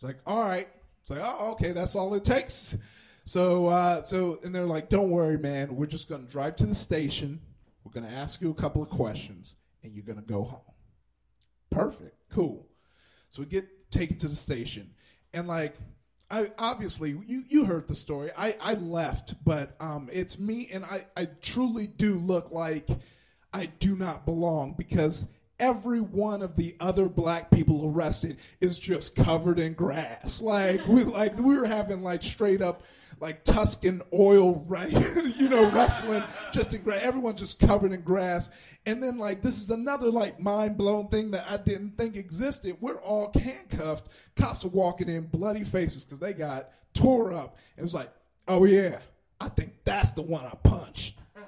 It's 0.00 0.04
like, 0.06 0.16
all 0.26 0.42
right. 0.42 0.66
It's 1.02 1.10
like, 1.10 1.20
oh, 1.22 1.50
okay, 1.52 1.72
that's 1.72 1.94
all 1.94 2.14
it 2.14 2.24
takes. 2.24 2.74
So, 3.26 3.66
uh, 3.66 4.02
so, 4.02 4.40
and 4.42 4.54
they're 4.54 4.64
like, 4.64 4.88
don't 4.88 5.10
worry, 5.10 5.36
man. 5.36 5.76
We're 5.76 5.84
just 5.84 6.08
going 6.08 6.24
to 6.24 6.32
drive 6.32 6.56
to 6.56 6.64
the 6.64 6.74
station. 6.74 7.38
We're 7.84 7.92
going 7.92 8.10
to 8.10 8.16
ask 8.16 8.40
you 8.40 8.50
a 8.50 8.54
couple 8.54 8.82
of 8.82 8.88
questions, 8.88 9.56
and 9.82 9.92
you're 9.92 10.06
going 10.06 10.18
to 10.18 10.24
go 10.24 10.44
home. 10.44 10.62
Perfect. 11.70 12.16
Cool. 12.30 12.66
So 13.28 13.42
we 13.42 13.46
get 13.46 13.90
taken 13.90 14.16
to 14.20 14.28
the 14.28 14.36
station, 14.36 14.90
and 15.34 15.46
like, 15.46 15.74
I 16.30 16.50
obviously 16.56 17.10
you 17.10 17.44
you 17.46 17.66
heard 17.66 17.86
the 17.86 17.94
story. 17.94 18.30
I 18.34 18.56
I 18.58 18.74
left, 18.74 19.34
but 19.44 19.76
um, 19.80 20.08
it's 20.10 20.38
me, 20.38 20.70
and 20.72 20.82
I 20.82 21.04
I 21.14 21.26
truly 21.26 21.86
do 21.86 22.14
look 22.14 22.50
like 22.52 22.88
I 23.52 23.66
do 23.66 23.96
not 23.96 24.24
belong 24.24 24.76
because 24.78 25.28
every 25.60 26.00
one 26.00 26.42
of 26.42 26.56
the 26.56 26.74
other 26.80 27.08
black 27.08 27.50
people 27.50 27.92
arrested 27.94 28.38
is 28.60 28.78
just 28.78 29.14
covered 29.14 29.58
in 29.58 29.74
grass. 29.74 30.40
Like 30.40 30.86
we 30.88 31.04
like 31.04 31.38
we 31.38 31.56
were 31.56 31.66
having 31.66 32.02
like 32.02 32.22
straight 32.22 32.62
up 32.62 32.82
like 33.20 33.44
Tuscan 33.44 34.02
oil, 34.12 34.64
right? 34.66 34.90
you 35.36 35.48
know, 35.48 35.70
wrestling 35.70 36.24
just 36.52 36.74
in 36.74 36.82
grass. 36.82 37.02
Everyone's 37.02 37.40
just 37.40 37.60
covered 37.60 37.92
in 37.92 38.00
grass. 38.00 38.50
And 38.86 39.02
then 39.02 39.18
like 39.18 39.42
this 39.42 39.60
is 39.60 39.70
another 39.70 40.10
like 40.10 40.40
mind 40.40 40.78
blown 40.78 41.08
thing 41.08 41.30
that 41.32 41.46
I 41.48 41.58
didn't 41.58 41.96
think 41.98 42.16
existed. 42.16 42.76
We're 42.80 43.00
all 43.00 43.30
handcuffed. 43.34 44.08
Cops 44.36 44.64
are 44.64 44.68
walking 44.68 45.08
in 45.08 45.26
bloody 45.26 45.64
faces 45.64 46.02
because 46.04 46.18
they 46.18 46.32
got 46.32 46.70
tore 46.94 47.32
up. 47.32 47.58
And 47.76 47.84
it's 47.84 47.94
like, 47.94 48.10
oh 48.48 48.64
yeah, 48.64 48.98
I 49.38 49.50
think 49.50 49.74
that's 49.84 50.12
the 50.12 50.22
one 50.22 50.46
I 50.46 50.54
punched. 50.66 51.18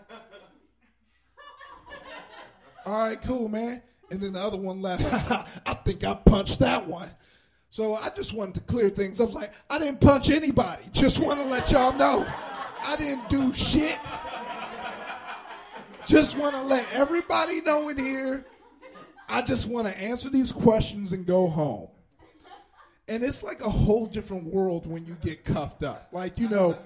all 2.86 2.98
right, 2.98 3.20
cool, 3.22 3.48
man. 3.48 3.82
And 4.12 4.20
then 4.20 4.34
the 4.34 4.40
other 4.40 4.58
one 4.58 4.82
left. 4.82 5.02
I 5.66 5.72
think 5.72 6.04
I 6.04 6.12
punched 6.12 6.58
that 6.58 6.86
one. 6.86 7.10
So 7.70 7.94
I 7.94 8.10
just 8.10 8.34
wanted 8.34 8.56
to 8.56 8.60
clear 8.60 8.90
things 8.90 9.18
up. 9.18 9.24
I 9.24 9.26
was 9.26 9.34
like, 9.34 9.52
I 9.70 9.78
didn't 9.78 10.02
punch 10.02 10.28
anybody. 10.28 10.82
Just 10.92 11.18
want 11.18 11.40
to 11.40 11.46
let 11.46 11.70
y'all 11.72 11.94
know. 11.94 12.26
I 12.82 12.94
didn't 12.96 13.30
do 13.30 13.54
shit. 13.54 13.98
Just 16.06 16.36
want 16.36 16.54
to 16.54 16.60
let 16.60 16.86
everybody 16.92 17.62
know 17.62 17.88
in 17.88 17.96
here. 17.96 18.44
I 19.30 19.40
just 19.40 19.66
want 19.66 19.86
to 19.86 19.96
answer 19.96 20.28
these 20.28 20.52
questions 20.52 21.14
and 21.14 21.24
go 21.24 21.46
home. 21.46 21.88
And 23.08 23.22
it's 23.22 23.42
like 23.42 23.62
a 23.62 23.70
whole 23.70 24.04
different 24.04 24.44
world 24.44 24.86
when 24.86 25.06
you 25.06 25.16
get 25.22 25.46
cuffed 25.46 25.82
up. 25.82 26.08
Like, 26.12 26.38
you 26.38 26.50
know, 26.50 26.76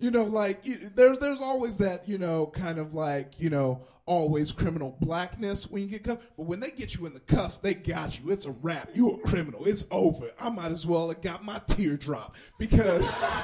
you 0.00 0.10
know, 0.10 0.24
like 0.24 0.66
you, 0.66 0.90
there's 0.96 1.20
there's 1.20 1.40
always 1.40 1.78
that, 1.78 2.08
you 2.08 2.18
know, 2.18 2.46
kind 2.46 2.78
of 2.78 2.94
like, 2.94 3.38
you 3.38 3.50
know, 3.50 3.86
always 4.08 4.50
criminal 4.50 4.96
blackness 5.00 5.70
when 5.70 5.82
you 5.82 5.88
get 5.88 6.02
cuffed. 6.02 6.22
But 6.36 6.46
when 6.46 6.60
they 6.60 6.70
get 6.70 6.96
you 6.96 7.06
in 7.06 7.12
the 7.12 7.20
cuffs, 7.20 7.58
they 7.58 7.74
got 7.74 8.18
you. 8.18 8.30
It's 8.30 8.46
a 8.46 8.50
wrap. 8.50 8.88
You 8.94 9.12
a 9.12 9.18
criminal. 9.18 9.66
It's 9.66 9.84
over. 9.90 10.30
I 10.40 10.48
might 10.48 10.72
as 10.72 10.86
well 10.86 11.08
have 11.08 11.20
got 11.20 11.44
my 11.44 11.60
teardrop 11.68 12.34
because 12.58 13.36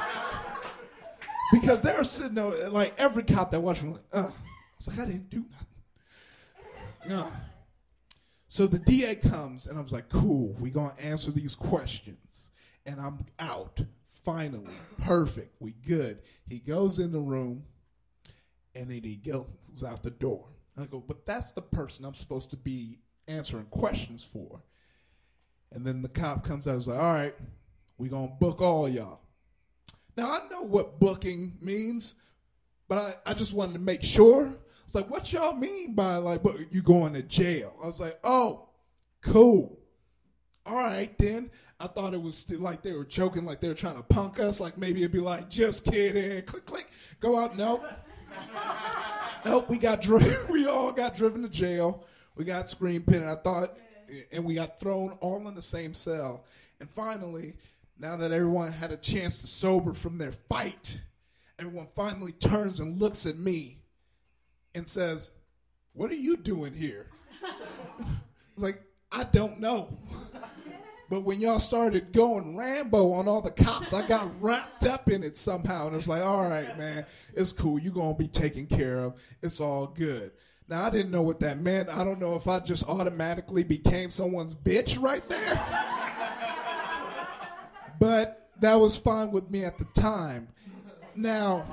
because 1.52 1.82
they 1.82 1.94
were 1.96 2.04
sitting 2.04 2.34
there 2.34 2.68
like 2.70 2.94
every 2.98 3.22
cop 3.22 3.50
that 3.50 3.60
watched 3.60 3.82
me 3.82 3.92
like, 3.92 4.02
uh, 4.12 4.30
it's 4.76 4.88
like 4.88 4.98
I 4.98 5.04
didn't 5.04 5.30
do 5.30 5.44
nothing. 7.06 7.18
Uh. 7.18 7.30
So 8.48 8.66
the 8.66 8.78
DA 8.78 9.16
comes 9.16 9.66
and 9.66 9.76
I 9.76 9.82
was 9.82 9.92
like, 9.92 10.08
cool, 10.08 10.54
we 10.60 10.70
gonna 10.70 10.94
answer 10.98 11.30
these 11.30 11.54
questions. 11.54 12.50
And 12.86 13.00
I'm 13.00 13.18
out. 13.38 13.80
Finally. 14.24 14.70
Perfect. 14.98 15.56
We 15.60 15.72
good. 15.72 16.22
He 16.48 16.58
goes 16.58 16.98
in 16.98 17.12
the 17.12 17.20
room 17.20 17.64
and 18.74 18.90
then 18.90 19.02
he 19.02 19.16
goes 19.16 19.84
out 19.86 20.02
the 20.02 20.10
door. 20.10 20.46
I 20.76 20.86
go, 20.86 21.02
but 21.06 21.24
that's 21.24 21.52
the 21.52 21.62
person 21.62 22.04
I'm 22.04 22.14
supposed 22.14 22.50
to 22.50 22.56
be 22.56 22.98
answering 23.28 23.66
questions 23.66 24.24
for. 24.24 24.62
And 25.72 25.86
then 25.86 26.02
the 26.02 26.08
cop 26.08 26.44
comes 26.44 26.68
out 26.68 26.74
and 26.74 26.86
like, 26.86 26.98
all 26.98 27.12
right, 27.12 27.34
we 27.98 28.08
going 28.08 28.28
to 28.28 28.34
book 28.34 28.60
all 28.60 28.88
y'all. 28.88 29.20
Now, 30.16 30.30
I 30.30 30.40
know 30.50 30.62
what 30.62 31.00
booking 31.00 31.56
means, 31.60 32.14
but 32.88 32.98
I, 32.98 33.30
I 33.30 33.34
just 33.34 33.52
wanted 33.52 33.74
to 33.74 33.80
make 33.80 34.02
sure. 34.02 34.54
It's 34.84 34.94
like, 34.94 35.10
what 35.10 35.32
y'all 35.32 35.54
mean 35.54 35.94
by 35.94 36.16
like 36.16 36.42
you 36.70 36.82
going 36.82 37.14
to 37.14 37.22
jail? 37.22 37.74
I 37.82 37.86
was 37.86 38.00
like, 38.00 38.18
oh, 38.22 38.68
cool. 39.22 39.78
All 40.66 40.74
right, 40.74 41.16
then. 41.18 41.50
I 41.80 41.88
thought 41.88 42.14
it 42.14 42.22
was 42.22 42.36
still 42.38 42.60
like 42.60 42.82
they 42.82 42.92
were 42.92 43.04
joking, 43.04 43.44
like 43.44 43.60
they 43.60 43.68
were 43.68 43.74
trying 43.74 43.96
to 43.96 44.02
punk 44.02 44.38
us. 44.38 44.60
Like 44.60 44.78
maybe 44.78 45.00
it'd 45.00 45.12
be 45.12 45.18
like, 45.18 45.50
just 45.50 45.84
kidding, 45.84 46.40
click, 46.42 46.64
click, 46.64 46.86
go 47.20 47.38
out. 47.38 47.56
No, 47.58 47.84
nope, 49.44 49.68
we 49.68 49.78
got 49.78 50.00
dri- 50.00 50.36
we 50.50 50.66
all 50.66 50.92
got 50.92 51.16
driven 51.16 51.42
to 51.42 51.48
jail. 51.48 52.04
We 52.36 52.44
got 52.44 52.68
screen 52.68 53.02
pin, 53.02 53.22
I 53.24 53.36
thought, 53.36 53.76
and 54.32 54.44
we 54.44 54.54
got 54.54 54.80
thrown 54.80 55.12
all 55.20 55.46
in 55.46 55.54
the 55.54 55.62
same 55.62 55.94
cell. 55.94 56.44
And 56.80 56.90
finally, 56.90 57.54
now 57.98 58.16
that 58.16 58.32
everyone 58.32 58.72
had 58.72 58.90
a 58.90 58.96
chance 58.96 59.36
to 59.36 59.46
sober 59.46 59.92
from 59.92 60.18
their 60.18 60.32
fight, 60.32 60.98
everyone 61.58 61.86
finally 61.94 62.32
turns 62.32 62.80
and 62.80 63.00
looks 63.00 63.26
at 63.26 63.38
me 63.38 63.78
and 64.74 64.86
says, 64.86 65.30
"What 65.92 66.10
are 66.10 66.16
you 66.16 66.36
doing 66.36 66.74
here?" 66.74 67.06
it's 68.00 68.62
like 68.62 68.82
I 69.12 69.24
don't 69.24 69.60
know. 69.60 69.96
But 71.10 71.20
when 71.20 71.40
y'all 71.40 71.60
started 71.60 72.12
going 72.12 72.56
Rambo 72.56 73.12
on 73.12 73.28
all 73.28 73.42
the 73.42 73.50
cops, 73.50 73.92
I 73.92 74.06
got 74.06 74.30
wrapped 74.42 74.86
up 74.86 75.10
in 75.10 75.22
it 75.22 75.36
somehow. 75.36 75.88
And 75.88 75.96
it's 75.96 76.08
like, 76.08 76.22
all 76.22 76.48
right, 76.48 76.76
man, 76.78 77.06
it's 77.34 77.52
cool. 77.52 77.78
You're 77.78 77.92
going 77.92 78.14
to 78.14 78.18
be 78.18 78.28
taken 78.28 78.66
care 78.66 78.98
of. 78.98 79.14
It's 79.42 79.60
all 79.60 79.86
good. 79.86 80.32
Now, 80.68 80.84
I 80.84 80.90
didn't 80.90 81.10
know 81.10 81.22
what 81.22 81.40
that 81.40 81.60
meant. 81.60 81.90
I 81.90 82.04
don't 82.04 82.18
know 82.18 82.36
if 82.36 82.48
I 82.48 82.58
just 82.58 82.88
automatically 82.88 83.64
became 83.64 84.08
someone's 84.08 84.54
bitch 84.54 85.00
right 85.00 85.26
there. 85.28 85.54
but 88.00 88.48
that 88.60 88.74
was 88.74 88.96
fine 88.96 89.30
with 89.30 89.50
me 89.50 89.64
at 89.64 89.78
the 89.78 89.84
time. 90.00 90.48
Now, 91.14 91.66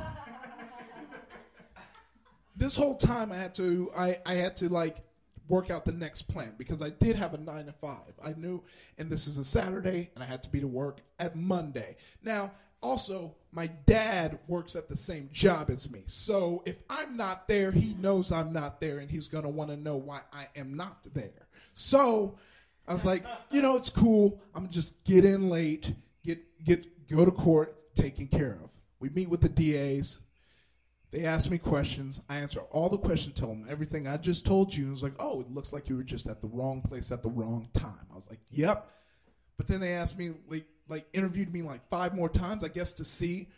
this 2.55 2.75
whole 2.75 2.95
time 2.95 3.31
I 3.31 3.37
had 3.37 3.55
to, 3.55 3.91
I, 3.97 4.19
I 4.25 4.33
had 4.33 4.57
to 4.57 4.67
like 4.67 4.97
work 5.47 5.69
out 5.69 5.85
the 5.85 5.91
next 5.91 6.23
plan 6.23 6.53
because 6.57 6.81
I 6.81 6.89
did 6.89 7.15
have 7.15 7.33
a 7.33 7.37
nine 7.37 7.65
to 7.65 7.73
five. 7.73 8.13
I 8.23 8.33
knew, 8.33 8.63
and 8.97 9.09
this 9.09 9.27
is 9.27 9.37
a 9.37 9.43
Saturday, 9.43 10.09
and 10.15 10.23
I 10.23 10.27
had 10.27 10.43
to 10.43 10.49
be 10.49 10.59
to 10.59 10.67
work 10.67 11.01
at 11.19 11.35
Monday. 11.35 11.97
Now, 12.23 12.51
also, 12.81 13.35
my 13.51 13.67
dad 13.85 14.39
works 14.47 14.75
at 14.75 14.89
the 14.89 14.95
same 14.95 15.29
job 15.31 15.69
as 15.69 15.89
me. 15.91 16.03
So 16.07 16.63
if 16.65 16.77
I'm 16.89 17.15
not 17.15 17.47
there, 17.47 17.71
he 17.71 17.93
knows 17.95 18.31
I'm 18.31 18.51
not 18.51 18.79
there, 18.79 18.99
and 18.99 19.09
he's 19.09 19.27
going 19.27 19.43
to 19.43 19.49
want 19.49 19.69
to 19.69 19.77
know 19.77 19.97
why 19.97 20.21
I 20.33 20.47
am 20.55 20.75
not 20.75 21.05
there. 21.13 21.47
So 21.73 22.37
I 22.87 22.93
was 22.93 23.05
like, 23.05 23.23
you 23.51 23.61
know, 23.61 23.75
it's 23.75 23.89
cool. 23.89 24.41
I'm 24.55 24.69
just 24.69 25.03
get 25.03 25.25
in 25.25 25.49
late, 25.49 25.93
get 26.23 26.39
get 26.63 27.07
go 27.07 27.23
to 27.23 27.31
court, 27.31 27.95
taken 27.95 28.27
care 28.27 28.57
of. 28.63 28.69
We 28.99 29.09
meet 29.09 29.29
with 29.29 29.41
the 29.41 29.49
DAs. 29.49 30.19
They 31.11 31.25
ask 31.25 31.49
me 31.51 31.57
questions. 31.57 32.21
I 32.29 32.37
answer 32.37 32.61
all 32.71 32.87
the 32.87 32.97
questions, 32.97 33.37
tell 33.37 33.49
them 33.49 33.67
everything 33.69 34.07
I 34.07 34.15
just 34.15 34.45
told 34.45 34.73
you. 34.73 34.85
And 34.85 34.93
it's 34.93 35.03
like, 35.03 35.15
oh, 35.19 35.41
it 35.41 35.51
looks 35.51 35.73
like 35.73 35.89
you 35.89 35.97
were 35.97 36.03
just 36.03 36.27
at 36.27 36.39
the 36.41 36.47
wrong 36.47 36.81
place 36.81 37.11
at 37.11 37.21
the 37.21 37.29
wrong 37.29 37.67
time. 37.73 38.07
I 38.11 38.15
was 38.15 38.29
like, 38.29 38.39
yep. 38.49 38.89
But 39.57 39.67
then 39.67 39.81
they 39.81 39.91
asked 39.93 40.17
me, 40.17 40.31
like, 40.49 40.65
like 40.87 41.05
interviewed 41.11 41.53
me 41.53 41.63
like 41.63 41.87
five 41.89 42.15
more 42.15 42.29
times, 42.29 42.63
I 42.63 42.69
guess, 42.69 42.93
to 42.93 43.05
see 43.05 43.49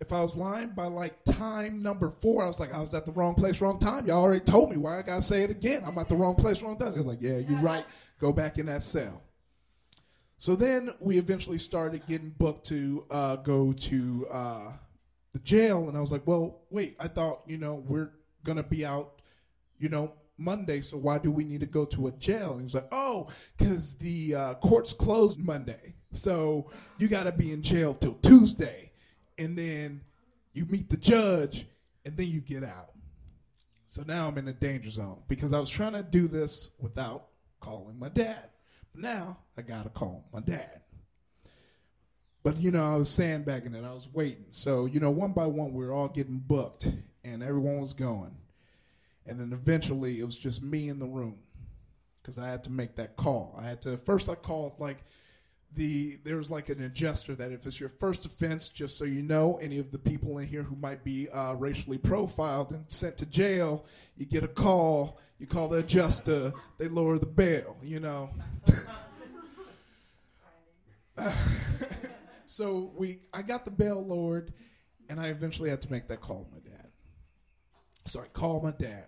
if 0.00 0.12
I 0.12 0.20
was 0.20 0.36
lying. 0.36 0.68
By 0.68 0.86
like 0.86 1.24
time 1.24 1.82
number 1.82 2.12
four, 2.20 2.44
I 2.44 2.46
was 2.46 2.60
like, 2.60 2.72
I 2.72 2.80
was 2.80 2.94
at 2.94 3.06
the 3.06 3.12
wrong 3.12 3.34
place, 3.34 3.60
wrong 3.60 3.80
time. 3.80 4.06
Y'all 4.06 4.22
already 4.22 4.44
told 4.44 4.70
me. 4.70 4.76
Why 4.76 5.00
I 5.00 5.02
gotta 5.02 5.20
say 5.20 5.42
it 5.42 5.50
again? 5.50 5.82
I'm 5.84 5.98
at 5.98 6.08
the 6.08 6.16
wrong 6.16 6.36
place, 6.36 6.62
wrong 6.62 6.78
time. 6.78 6.94
They're 6.94 7.02
like, 7.02 7.20
yeah, 7.20 7.38
you're 7.38 7.58
right. 7.58 7.84
Go 8.20 8.32
back 8.32 8.56
in 8.58 8.66
that 8.66 8.84
cell. 8.84 9.20
So 10.38 10.54
then 10.54 10.94
we 11.00 11.18
eventually 11.18 11.58
started 11.58 12.06
getting 12.06 12.30
booked 12.30 12.66
to 12.66 13.04
uh, 13.10 13.36
go 13.36 13.72
to. 13.72 14.26
Uh, 14.30 14.72
the 15.32 15.38
jail 15.40 15.88
and 15.88 15.96
I 15.96 16.00
was 16.00 16.12
like, 16.12 16.26
well, 16.26 16.60
wait, 16.70 16.96
I 16.98 17.08
thought, 17.08 17.42
you 17.46 17.58
know, 17.58 17.84
we're 17.86 18.10
to 18.46 18.62
be 18.62 18.84
out, 18.84 19.20
you 19.78 19.88
know, 19.88 20.12
Monday, 20.36 20.80
so 20.80 20.96
why 20.96 21.18
do 21.18 21.30
we 21.30 21.44
need 21.44 21.60
to 21.60 21.66
go 21.66 21.84
to 21.84 22.08
a 22.08 22.12
jail? 22.12 22.52
And 22.52 22.62
he's 22.62 22.74
like, 22.74 22.88
oh, 22.90 23.28
because 23.56 23.94
the 23.96 24.34
uh, 24.34 24.54
court's 24.54 24.92
closed 24.92 25.38
Monday. 25.38 25.94
So 26.12 26.70
you 26.98 27.08
got 27.08 27.24
to 27.24 27.32
be 27.32 27.52
in 27.52 27.62
jail 27.62 27.94
till 27.94 28.14
Tuesday. 28.14 28.90
And 29.38 29.56
then 29.56 30.00
you 30.52 30.64
meet 30.66 30.88
the 30.88 30.96
judge 30.96 31.66
and 32.04 32.16
then 32.16 32.28
you 32.28 32.40
get 32.40 32.64
out. 32.64 32.90
So 33.86 34.02
now 34.06 34.28
I'm 34.28 34.38
in 34.38 34.48
a 34.48 34.52
danger 34.52 34.90
zone 34.90 35.18
because 35.28 35.52
I 35.52 35.60
was 35.60 35.68
trying 35.68 35.92
to 35.92 36.02
do 36.02 36.26
this 36.26 36.70
without 36.78 37.26
calling 37.60 37.98
my 37.98 38.08
dad. 38.08 38.48
But 38.92 39.02
now 39.02 39.38
I 39.58 39.62
got 39.62 39.84
to 39.84 39.90
call 39.90 40.24
my 40.32 40.40
dad. 40.40 40.80
But 42.42 42.56
you 42.56 42.70
know, 42.70 42.92
I 42.92 42.96
was 42.96 43.08
sandbagging 43.08 43.74
it. 43.74 43.84
I 43.84 43.92
was 43.92 44.08
waiting. 44.12 44.46
So 44.52 44.86
you 44.86 45.00
know, 45.00 45.10
one 45.10 45.32
by 45.32 45.46
one, 45.46 45.72
we 45.72 45.84
are 45.84 45.92
all 45.92 46.08
getting 46.08 46.38
booked, 46.38 46.88
and 47.24 47.42
everyone 47.42 47.80
was 47.80 47.94
going. 47.94 48.34
And 49.26 49.38
then 49.38 49.52
eventually 49.52 50.18
it 50.18 50.24
was 50.24 50.36
just 50.36 50.62
me 50.62 50.88
in 50.88 50.98
the 50.98 51.06
room 51.06 51.38
because 52.20 52.38
I 52.38 52.48
had 52.48 52.64
to 52.64 52.70
make 52.70 52.96
that 52.96 53.16
call. 53.16 53.54
I 53.58 53.66
had 53.66 53.80
to, 53.82 53.96
first 53.96 54.28
I 54.28 54.34
called 54.34 54.74
like 54.78 55.04
the, 55.74 56.18
there 56.24 56.36
was 56.36 56.50
like 56.50 56.68
an 56.68 56.82
adjuster 56.82 57.34
that 57.36 57.52
if 57.52 57.66
it's 57.66 57.78
your 57.78 57.90
first 57.90 58.26
offense, 58.26 58.68
just 58.68 58.98
so 58.98 59.04
you 59.04 59.22
know, 59.22 59.58
any 59.62 59.78
of 59.78 59.92
the 59.92 59.98
people 59.98 60.38
in 60.38 60.48
here 60.48 60.62
who 60.62 60.74
might 60.76 61.04
be 61.04 61.28
uh, 61.30 61.54
racially 61.54 61.98
profiled 61.98 62.72
and 62.72 62.84
sent 62.88 63.18
to 63.18 63.26
jail, 63.26 63.84
you 64.16 64.26
get 64.26 64.42
a 64.42 64.48
call, 64.48 65.20
you 65.38 65.46
call 65.46 65.68
the 65.68 65.78
adjuster, 65.78 66.52
they 66.78 66.88
lower 66.88 67.18
the 67.18 67.26
bail, 67.26 67.76
you 67.82 68.00
know. 68.00 68.30
so 72.50 72.92
we, 72.96 73.20
I 73.32 73.42
got 73.42 73.64
the 73.64 73.70
bail 73.70 74.04
lowered, 74.04 74.52
and 75.08 75.20
I 75.20 75.28
eventually 75.28 75.70
had 75.70 75.80
to 75.82 75.90
make 75.90 76.08
that 76.08 76.20
call 76.20 76.42
to 76.42 76.50
my 76.50 76.58
dad. 76.58 76.88
So 78.06 78.20
I 78.20 78.26
called 78.26 78.64
my 78.64 78.72
dad. 78.72 79.06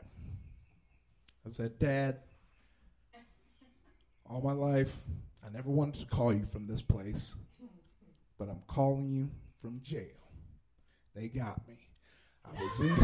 I 1.45 1.51
said, 1.51 1.77
Dad, 1.81 2.21
all 4.31 4.43
my 4.43 4.53
life, 4.53 4.95
I 5.45 5.51
never 5.51 5.71
wanted 5.71 6.03
to 6.03 6.07
call 6.07 6.33
you 6.33 6.47
from 6.47 6.69
this 6.69 6.83
place, 6.83 7.35
but 8.39 8.49
I'm 8.49 8.63
calling 8.69 9.11
you 9.11 9.29
from 9.61 9.81
jail. 9.83 10.31
They 11.13 11.27
got 11.27 11.67
me. 11.67 11.89
I 12.45 12.51
was 12.63 12.81
in. 12.81 12.95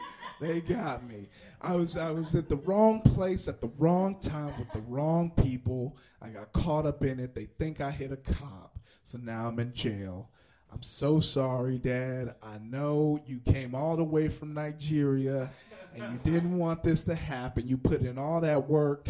they 0.40 0.60
got 0.60 1.06
me. 1.06 1.28
I 1.60 1.76
was 1.76 1.96
I 1.96 2.10
was 2.10 2.34
at 2.34 2.48
the 2.48 2.56
wrong 2.56 3.00
place 3.00 3.48
at 3.48 3.60
the 3.60 3.70
wrong 3.78 4.18
time 4.20 4.52
with 4.58 4.70
the 4.72 4.80
wrong 4.80 5.30
people. 5.30 5.96
I 6.20 6.28
got 6.28 6.52
caught 6.52 6.86
up 6.86 7.04
in 7.04 7.20
it. 7.20 7.34
They 7.34 7.46
think 7.58 7.80
I 7.80 7.90
hit 7.90 8.12
a 8.12 8.16
cop, 8.16 8.78
so 9.02 9.18
now 9.18 9.48
I'm 9.48 9.58
in 9.58 9.72
jail. 9.72 10.30
I'm 10.72 10.82
so 10.82 11.20
sorry, 11.20 11.78
Dad. 11.78 12.34
I 12.42 12.58
know 12.58 13.20
you 13.26 13.40
came 13.40 13.74
all 13.74 13.96
the 13.96 14.04
way 14.04 14.28
from 14.28 14.54
Nigeria 14.54 15.50
and 15.94 16.12
you 16.12 16.32
didn't 16.32 16.58
want 16.58 16.82
this 16.82 17.04
to 17.04 17.14
happen. 17.14 17.68
You 17.68 17.78
put 17.78 18.00
in 18.00 18.18
all 18.18 18.40
that 18.40 18.68
work, 18.68 19.06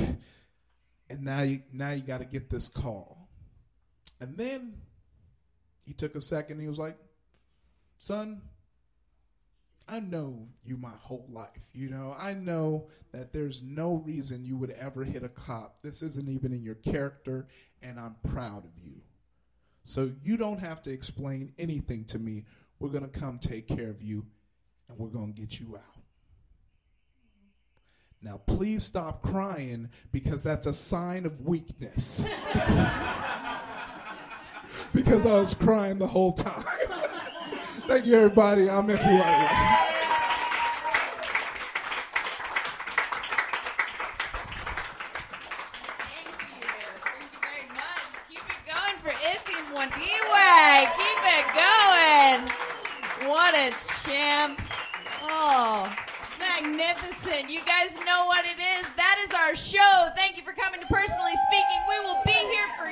and 1.09 1.23
now 1.23 1.43
you 1.43 1.63
now 1.73 1.93
you 1.93 2.03
got 2.03 2.19
to 2.19 2.25
get 2.25 2.51
this 2.51 2.69
call. 2.69 3.29
And 4.21 4.37
then 4.37 4.75
he 5.85 5.93
took 5.93 6.15
a 6.15 6.21
second. 6.21 6.61
he 6.61 6.69
was 6.69 6.79
like, 6.79 6.97
"Son, 7.99 8.43
I 9.87 10.01
know 10.01 10.49
you 10.65 10.77
my 10.77 10.93
whole 11.01 11.27
life. 11.31 11.69
You 11.73 11.91
know, 11.91 12.17
I 12.19 12.35
know 12.35 12.89
that 13.13 13.33
there's 13.33 13.63
no 13.63 13.97
reason 13.97 14.45
you 14.45 14.57
would 14.57 14.71
ever 14.71 15.05
hit 15.05 15.23
a 15.23 15.29
cop. 15.29 15.77
This 15.83 16.03
isn't 16.03 16.29
even 16.29 16.53
in 16.53 16.63
your 16.63 16.77
character, 16.77 17.47
and 17.83 18.01
I'm 18.01 18.17
proud 18.23 18.65
of 18.65 18.73
you. 18.83 19.03
So 19.85 20.11
you 20.23 20.37
don't 20.37 20.61
have 20.61 20.81
to 20.83 20.91
explain 20.91 21.53
anything 21.59 22.07
to 22.07 22.19
me. 22.19 22.45
We're 22.79 22.89
going 22.89 23.09
to 23.09 23.21
come 23.21 23.39
take 23.39 23.69
care 23.69 23.91
of 23.91 24.03
you, 24.03 24.25
and 24.89 24.99
we're 24.99 25.09
going 25.09 25.33
to 25.35 25.41
get 25.41 25.61
you 25.61 25.77
out. 25.77 25.83
Now, 28.23 28.41
please 28.47 28.85
stop 28.85 29.21
crying 29.21 29.91
because 30.11 30.43
that's 30.43 30.67
a 30.67 30.73
sign 30.73 31.27
of 31.27 31.43
weakness. 31.43 32.25
because 34.95 35.27
I 35.27 35.35
was 35.35 35.55
crying 35.55 35.99
the 35.99 36.07
whole 36.07 36.33
time. 36.33 36.65
Thank 37.87 38.07
you, 38.07 38.15
everybody. 38.17 38.71
I'm 38.71 38.89
everybody. 38.89 39.49
Thank 45.99 46.29
you 46.41 46.61
Thank 47.05 47.29
you 47.33 47.41
very 47.45 47.69
much. 47.77 48.09
Keep 48.31 48.47
it 48.49 48.63
going 48.65 48.97
for 49.05 49.13
Ify 49.21 49.57
Nwadiwe. 49.69 50.87
Keep 50.97 51.23
it 51.37 51.47
going. 51.53 53.29
What 53.31 53.55
a 53.55 53.71
champ. 54.05 54.61
Oh, 55.25 55.93
magnificent. 56.41 57.51
You 57.51 57.61
guys 57.67 57.99
know 58.07 58.25
what 58.27 58.47
it 58.47 58.59
is. 58.81 58.87
That 58.97 59.17
is 59.29 59.31
our 59.37 59.55
show. 59.55 60.09
Thank 60.17 60.37
you 60.39 60.43
for 60.43 60.53
coming 60.53 60.81
to 60.81 60.87
Personally 60.87 61.37
Speaking. 61.49 61.81
We 61.89 62.01
will 62.01 62.23
be 62.25 62.33
here 62.33 62.69
for 62.79 62.85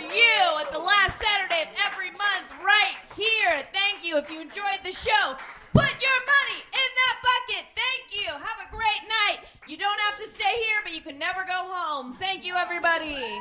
you. 4.13 4.19
If 4.19 4.31
you 4.31 4.41
enjoyed 4.41 4.81
the 4.85 4.93
show, 4.93 5.37
put 5.73 5.91
your 6.01 6.21
money 6.27 6.61
in 6.73 6.91
that 7.01 7.17
bucket. 7.23 7.67
Thank 7.75 8.21
you. 8.21 8.29
Have 8.29 8.67
a 8.67 8.71
great 8.71 9.03
night. 9.09 9.45
You 9.67 9.77
don't 9.77 10.01
have 10.01 10.19
to 10.19 10.27
stay 10.27 10.63
here, 10.65 10.79
but 10.83 10.93
you 10.93 11.01
can 11.01 11.19
never 11.19 11.45
go 11.45 11.53
home. 11.55 12.15
Thank 12.15 12.45
you, 12.45 12.55
everybody. 12.55 13.41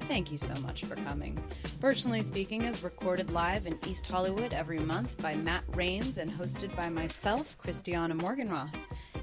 Thank 0.00 0.32
you 0.32 0.38
so 0.38 0.54
much 0.62 0.84
for 0.84 0.96
coming. 0.96 1.38
Personally 1.80 2.22
Speaking 2.22 2.62
is 2.62 2.82
recorded 2.82 3.30
live 3.30 3.66
in 3.66 3.78
East 3.86 4.06
Hollywood 4.06 4.52
every 4.52 4.80
month 4.80 5.20
by 5.22 5.34
Matt 5.34 5.62
Rains 5.74 6.18
and 6.18 6.30
hosted 6.30 6.74
by 6.74 6.88
myself, 6.88 7.56
Christiana 7.58 8.14
Morganroth. 8.14 8.74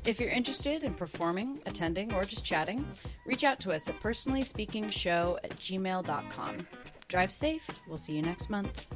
If 0.06 0.20
you're 0.20 0.30
interested 0.30 0.84
in 0.84 0.94
performing, 0.94 1.60
attending, 1.66 2.14
or 2.14 2.24
just 2.24 2.46
chatting, 2.46 2.86
reach 3.26 3.44
out 3.44 3.60
to 3.62 3.72
us 3.72 3.90
at 3.90 4.00
personallyspeakingshow 4.00 5.38
at 5.44 5.52
gmail.com. 5.52 6.58
Drive 7.08 7.32
safe. 7.32 7.68
We'll 7.88 7.98
see 7.98 8.14
you 8.14 8.22
next 8.22 8.50
month. 8.50 8.88